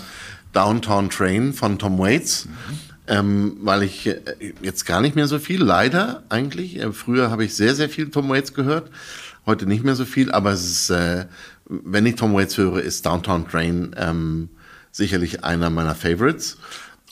Downtown 0.52 1.10
Train 1.10 1.52
von 1.52 1.78
Tom 1.78 1.96
Waits. 1.96 2.46
Mhm. 2.46 2.50
Ähm, 3.06 3.56
weil 3.60 3.84
ich 3.84 4.08
äh, 4.08 4.20
jetzt 4.62 4.86
gar 4.86 5.00
nicht 5.00 5.14
mehr 5.14 5.28
so 5.28 5.38
viel, 5.38 5.62
leider 5.62 6.24
eigentlich. 6.28 6.80
Äh, 6.80 6.92
früher 6.92 7.30
habe 7.30 7.44
ich 7.44 7.54
sehr, 7.54 7.76
sehr 7.76 7.88
viel 7.88 8.10
Tom 8.10 8.28
Waits 8.28 8.52
gehört, 8.52 8.90
heute 9.46 9.66
nicht 9.66 9.84
mehr 9.84 9.94
so 9.94 10.04
viel, 10.04 10.32
aber 10.32 10.50
es 10.50 10.64
ist, 10.64 10.90
äh, 10.90 11.26
wenn 11.68 12.04
ich 12.04 12.16
Tom 12.16 12.34
Waits 12.34 12.58
höre, 12.58 12.80
ist 12.80 13.06
Downtown 13.06 13.48
Train 13.48 13.94
ähm, 13.96 14.48
sicherlich 14.90 15.44
einer 15.44 15.70
meiner 15.70 15.94
Favorites. 15.94 16.58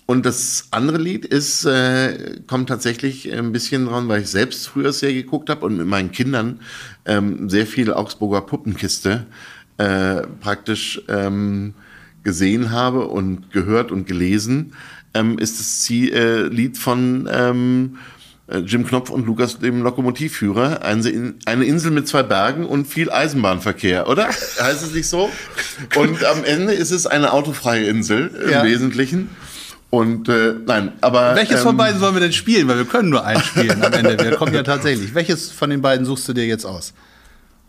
Und 0.06 0.24
das 0.24 0.68
andere 0.70 0.96
Lied 0.96 1.26
ist, 1.26 1.66
äh, 1.66 2.40
kommt 2.46 2.70
tatsächlich 2.70 3.30
ein 3.30 3.52
bisschen 3.52 3.86
dran, 3.86 4.08
weil 4.08 4.22
ich 4.22 4.28
selbst 4.28 4.66
früher 4.66 4.92
sehr 4.92 5.12
geguckt 5.12 5.50
habe 5.50 5.66
und 5.66 5.76
mit 5.76 5.86
meinen 5.86 6.12
Kindern 6.12 6.60
ähm, 7.04 7.50
sehr 7.50 7.66
viel 7.66 7.92
Augsburger 7.92 8.40
Puppenkiste 8.40 9.26
äh, 9.76 10.22
praktisch 10.40 11.02
ähm, 11.08 11.74
gesehen 12.22 12.70
habe 12.70 13.06
und 13.06 13.52
gehört 13.52 13.92
und 13.92 14.06
gelesen 14.06 14.72
ähm, 15.14 15.38
ist 15.38 15.58
das 15.60 15.80
Ziel, 15.80 16.12
äh, 16.12 16.42
Lied 16.48 16.78
von 16.78 17.28
ähm, 17.30 17.96
äh, 17.96 18.17
Jim 18.50 18.86
Knopf 18.86 19.10
und 19.10 19.26
Lukas, 19.26 19.58
dem 19.58 19.82
Lokomotivführer. 19.82 20.82
Eine, 20.82 21.34
eine 21.44 21.64
Insel 21.64 21.90
mit 21.90 22.08
zwei 22.08 22.22
Bergen 22.22 22.64
und 22.64 22.86
viel 22.86 23.10
Eisenbahnverkehr, 23.10 24.08
oder? 24.08 24.28
heißt 24.60 24.82
es 24.82 24.94
nicht 24.94 25.06
so? 25.06 25.30
Und 25.96 26.24
am 26.24 26.44
Ende 26.44 26.72
ist 26.72 26.90
es 26.90 27.06
eine 27.06 27.32
autofreie 27.32 27.86
Insel 27.86 28.30
im 28.44 28.50
ja. 28.50 28.64
Wesentlichen. 28.64 29.28
Und 29.90 30.28
äh, 30.28 30.54
nein, 30.66 30.92
aber. 31.00 31.34
Welches 31.34 31.58
ähm, 31.58 31.66
von 31.66 31.76
beiden 31.76 32.00
sollen 32.00 32.14
wir 32.14 32.20
denn 32.20 32.32
spielen? 32.32 32.68
Weil 32.68 32.78
wir 32.78 32.84
können 32.84 33.10
nur 33.10 33.24
eins 33.24 33.44
spielen 33.44 33.82
am 33.82 33.92
Ende. 33.92 34.18
Wir 34.18 34.36
kommen 34.36 34.54
ja 34.54 34.62
tatsächlich. 34.64 35.14
Welches 35.14 35.50
von 35.50 35.70
den 35.70 35.82
beiden 35.82 36.06
suchst 36.06 36.28
du 36.28 36.32
dir 36.32 36.46
jetzt 36.46 36.64
aus? 36.64 36.94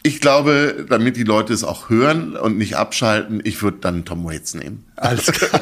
Ich 0.01 0.21
glaube, 0.21 0.85
damit 0.87 1.17
die 1.17 1.23
Leute 1.23 1.51
es 1.53 1.65
auch 1.65 1.89
hören 1.89 2.37
und 2.37 2.57
nicht 2.57 2.77
abschalten, 2.77 3.41
ich 3.43 3.61
würde 3.61 3.79
dann 3.81 4.05
Tom 4.05 4.23
Waits 4.23 4.53
nehmen. 4.53 4.85
Alles 4.95 5.25
klar. 5.25 5.61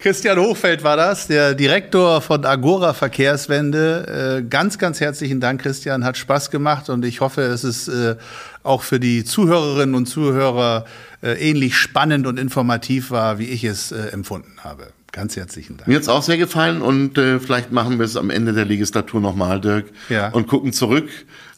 Christian 0.00 0.38
Hochfeld 0.38 0.82
war 0.82 0.96
das, 0.96 1.26
der 1.26 1.54
Direktor 1.54 2.22
von 2.22 2.46
Agora 2.46 2.94
Verkehrswende. 2.94 4.38
Äh, 4.38 4.48
ganz, 4.48 4.78
ganz 4.78 4.98
herzlichen 4.98 5.40
Dank, 5.40 5.60
Christian. 5.60 6.04
Hat 6.04 6.16
Spaß 6.16 6.50
gemacht 6.50 6.88
und 6.88 7.04
ich 7.04 7.20
hoffe, 7.20 7.42
es 7.42 7.64
ist 7.64 7.88
äh, 7.88 8.16
auch 8.62 8.82
für 8.82 8.98
die 8.98 9.24
Zuhörerinnen 9.24 9.94
und 9.94 10.06
Zuhörer 10.06 10.86
äh, 11.22 11.32
ähnlich 11.32 11.76
spannend 11.76 12.26
und 12.26 12.38
informativ 12.38 13.10
war, 13.10 13.38
wie 13.38 13.44
ich 13.44 13.62
es 13.62 13.92
empfunden 13.92 14.56
habe. 14.64 14.86
Ganz 15.12 15.36
herzlichen 15.36 15.76
Dank. 15.76 15.86
Mir 15.86 15.96
hat 15.96 16.02
es 16.02 16.08
auch 16.08 16.22
sehr 16.22 16.38
gefallen 16.38 16.80
und 16.80 17.18
vielleicht 17.18 17.70
machen 17.70 17.98
wir 17.98 18.06
es 18.06 18.16
am 18.16 18.30
Ende 18.30 18.54
der 18.54 18.64
Legislatur 18.64 19.20
nochmal, 19.20 19.60
Dirk, 19.60 19.86
ja. 20.08 20.30
und 20.30 20.46
gucken 20.46 20.72
zurück 20.72 21.10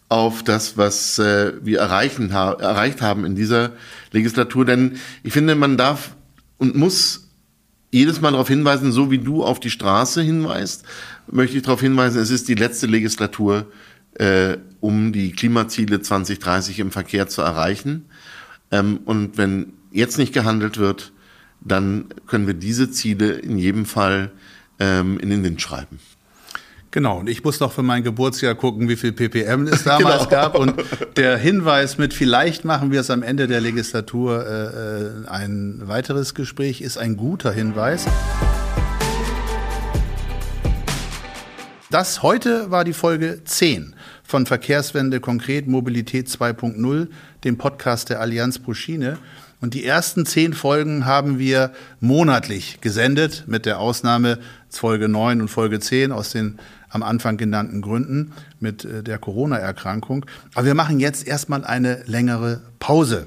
auf 0.08 0.42
das, 0.42 0.76
was 0.78 1.18
wir 1.18 1.78
erreichen, 1.78 2.30
erreicht 2.30 3.02
haben 3.02 3.26
in 3.26 3.36
dieser 3.36 3.72
Legislatur. 4.10 4.64
Denn 4.64 4.96
ich 5.22 5.34
finde, 5.34 5.54
man 5.54 5.76
darf 5.76 6.16
und 6.56 6.74
muss 6.74 7.21
jedes 7.92 8.20
Mal 8.20 8.32
darauf 8.32 8.48
hinweisen, 8.48 8.90
so 8.90 9.10
wie 9.10 9.18
du 9.18 9.44
auf 9.44 9.60
die 9.60 9.70
Straße 9.70 10.22
hinweist, 10.22 10.84
möchte 11.30 11.58
ich 11.58 11.62
darauf 11.62 11.80
hinweisen, 11.80 12.20
es 12.20 12.30
ist 12.30 12.48
die 12.48 12.54
letzte 12.54 12.86
Legislatur, 12.86 13.66
äh, 14.14 14.56
um 14.80 15.12
die 15.12 15.32
Klimaziele 15.32 16.00
2030 16.00 16.80
im 16.80 16.90
Verkehr 16.90 17.28
zu 17.28 17.42
erreichen. 17.42 18.06
Ähm, 18.70 19.00
und 19.04 19.36
wenn 19.36 19.74
jetzt 19.92 20.16
nicht 20.16 20.32
gehandelt 20.32 20.78
wird, 20.78 21.12
dann 21.60 22.06
können 22.26 22.46
wir 22.46 22.54
diese 22.54 22.90
Ziele 22.90 23.32
in 23.34 23.58
jedem 23.58 23.84
Fall 23.84 24.32
ähm, 24.80 25.20
in 25.20 25.28
den 25.28 25.44
Wind 25.44 25.60
schreiben. 25.60 26.00
Genau, 26.92 27.20
und 27.20 27.28
ich 27.30 27.42
muss 27.42 27.58
noch 27.58 27.72
für 27.72 27.82
mein 27.82 28.02
Geburtsjahr 28.02 28.54
gucken, 28.54 28.86
wie 28.86 28.96
viel 28.96 29.12
ppm 29.12 29.66
es 29.66 29.82
damals 29.84 30.28
genau. 30.28 30.30
gab. 30.30 30.54
Und 30.58 30.74
der 31.16 31.38
Hinweis 31.38 31.96
mit, 31.96 32.12
vielleicht 32.12 32.66
machen 32.66 32.92
wir 32.92 33.00
es 33.00 33.08
am 33.08 33.22
Ende 33.22 33.46
der 33.48 33.62
Legislatur 33.62 34.46
äh, 34.46 35.24
äh 35.24 35.26
ein 35.26 35.80
weiteres 35.86 36.34
Gespräch, 36.34 36.82
ist 36.82 36.98
ein 36.98 37.16
guter 37.16 37.50
Hinweis. 37.50 38.04
Das 41.90 42.22
heute 42.22 42.70
war 42.70 42.84
die 42.84 42.92
Folge 42.92 43.40
10 43.42 43.94
von 44.22 44.44
Verkehrswende 44.44 45.20
konkret 45.20 45.66
Mobilität 45.68 46.28
2.0, 46.28 47.08
dem 47.44 47.56
Podcast 47.56 48.10
der 48.10 48.20
Allianz 48.20 48.58
pro 48.58 48.74
Schiene. 48.74 49.16
Und 49.62 49.74
die 49.74 49.84
ersten 49.84 50.26
zehn 50.26 50.54
Folgen 50.54 51.06
haben 51.06 51.38
wir 51.38 51.70
monatlich 52.00 52.80
gesendet, 52.80 53.44
mit 53.46 53.64
der 53.64 53.78
Ausnahme 53.78 54.40
Folge 54.68 55.08
9 55.08 55.40
und 55.40 55.48
Folge 55.48 55.78
10 55.78 56.10
aus 56.10 56.30
den 56.30 56.58
am 56.92 57.02
Anfang 57.02 57.36
genannten 57.36 57.80
Gründen 57.82 58.32
mit 58.60 58.84
äh, 58.84 59.02
der 59.02 59.18
Corona-Erkrankung. 59.18 60.26
Aber 60.54 60.66
wir 60.66 60.74
machen 60.74 61.00
jetzt 61.00 61.26
erstmal 61.26 61.64
eine 61.64 62.02
längere 62.06 62.60
Pause. 62.78 63.26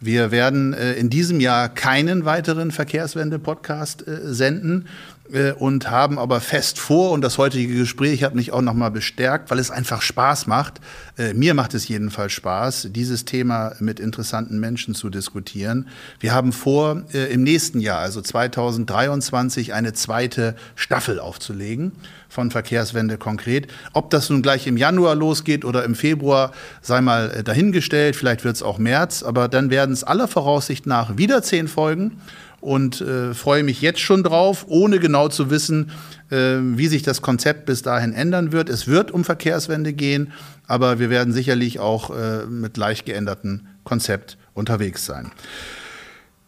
Wir 0.00 0.30
werden 0.32 0.72
äh, 0.72 0.94
in 0.94 1.10
diesem 1.10 1.38
Jahr 1.38 1.68
keinen 1.68 2.24
weiteren 2.24 2.72
Verkehrswende-Podcast 2.72 4.06
äh, 4.08 4.32
senden 4.34 4.86
äh, 5.32 5.52
und 5.52 5.90
haben 5.90 6.18
aber 6.18 6.40
fest 6.40 6.78
vor, 6.78 7.10
und 7.10 7.22
das 7.22 7.38
heutige 7.38 7.74
Gespräch 7.74 8.22
hat 8.22 8.34
mich 8.34 8.52
auch 8.52 8.60
nochmal 8.60 8.90
bestärkt, 8.90 9.50
weil 9.50 9.58
es 9.58 9.70
einfach 9.70 10.02
Spaß 10.02 10.46
macht. 10.46 10.80
Äh, 11.16 11.34
mir 11.34 11.54
macht 11.54 11.74
es 11.74 11.88
jedenfalls 11.88 12.32
Spaß, 12.32 12.88
dieses 12.90 13.24
Thema 13.24 13.72
mit 13.80 13.98
interessanten 13.98 14.60
Menschen 14.60 14.94
zu 14.94 15.10
diskutieren. 15.10 15.88
Wir 16.20 16.34
haben 16.34 16.52
vor, 16.52 17.02
äh, 17.12 17.32
im 17.32 17.42
nächsten 17.42 17.80
Jahr, 17.80 18.00
also 18.00 18.20
2023, 18.20 19.72
eine 19.74 19.92
zweite 19.92 20.54
Staffel 20.74 21.18
aufzulegen 21.18 21.92
von 22.28 22.50
Verkehrswende 22.50 23.18
konkret. 23.18 23.68
Ob 23.92 24.10
das 24.10 24.30
nun 24.30 24.42
gleich 24.42 24.66
im 24.66 24.76
Januar 24.76 25.14
losgeht 25.14 25.64
oder 25.64 25.84
im 25.84 25.94
Februar, 25.94 26.52
sei 26.80 27.00
mal 27.00 27.42
dahingestellt. 27.42 28.16
Vielleicht 28.16 28.44
wird 28.44 28.56
es 28.56 28.62
auch 28.62 28.78
März, 28.78 29.22
aber 29.22 29.48
dann 29.48 29.70
werden 29.70 29.92
es 29.92 30.02
aller 30.02 30.28
Voraussicht 30.28 30.86
nach 30.86 31.18
wieder 31.18 31.42
zehn 31.42 31.68
Folgen 31.68 32.18
und 32.62 33.00
äh, 33.00 33.34
freue 33.34 33.64
mich 33.64 33.82
jetzt 33.82 34.00
schon 34.00 34.22
drauf, 34.22 34.66
ohne 34.68 35.00
genau 35.00 35.28
zu 35.28 35.50
wissen, 35.50 35.90
äh, 36.30 36.58
wie 36.60 36.86
sich 36.86 37.02
das 37.02 37.20
Konzept 37.20 37.66
bis 37.66 37.82
dahin 37.82 38.14
ändern 38.14 38.52
wird. 38.52 38.68
Es 38.68 38.86
wird 38.86 39.10
um 39.10 39.24
Verkehrswende 39.24 39.92
gehen, 39.92 40.32
aber 40.68 40.98
wir 41.00 41.10
werden 41.10 41.32
sicherlich 41.32 41.80
auch 41.80 42.16
äh, 42.16 42.46
mit 42.46 42.76
leicht 42.76 43.04
geändertem 43.04 43.66
Konzept 43.82 44.38
unterwegs 44.54 45.04
sein. 45.04 45.32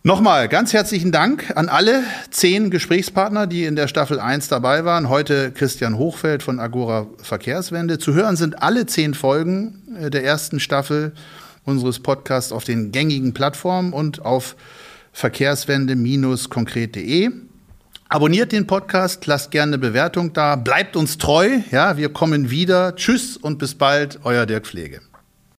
Nochmal 0.05 0.49
ganz 0.49 0.73
herzlichen 0.73 1.11
Dank 1.11 1.53
an 1.57 1.69
alle 1.69 2.05
zehn 2.31 2.71
Gesprächspartner, 2.71 3.47
die 3.49 3.65
in 3.65 3.75
der 3.75 3.89
Staffel 3.89 4.21
1 4.21 4.49
dabei 4.49 4.85
waren. 4.85 5.09
Heute 5.09 5.51
Christian 5.51 5.99
Hochfeld 5.99 6.43
von 6.43 6.61
Agora 6.61 7.09
Verkehrswende. 7.23 7.99
Zu 7.99 8.15
hören 8.15 8.37
sind 8.37 8.63
alle 8.63 8.87
zehn 8.87 9.15
Folgen 9.15 9.83
äh, 10.01 10.11
der 10.11 10.23
ersten 10.23 10.61
Staffel 10.61 11.13
unseres 11.65 11.99
Podcasts 11.99 12.53
auf 12.53 12.63
den 12.63 12.93
gängigen 12.93 13.35
Plattformen 13.35 13.93
und 13.93 14.25
auf 14.25 14.55
verkehrswende-konkret.de. 15.15 17.31
Abonniert 18.11 18.53
den 18.53 18.67
Podcast, 18.67 19.27
lasst 19.27 19.51
gerne 19.51 19.71
eine 19.71 19.79
Bewertung 19.79 20.35
da, 20.35 20.57
bleibt 20.57 20.95
uns 20.95 21.17
treu, 21.17 21.61
ja, 21.71 21.97
wir 21.97 22.13
kommen 22.13 22.51
wieder. 22.51 22.95
Tschüss 22.97 23.39
und 23.39 23.59
bis 23.59 23.75
bald, 23.75 24.21
euer 24.25 24.45
Dirk 24.45 24.67
Pflege. 24.67 25.01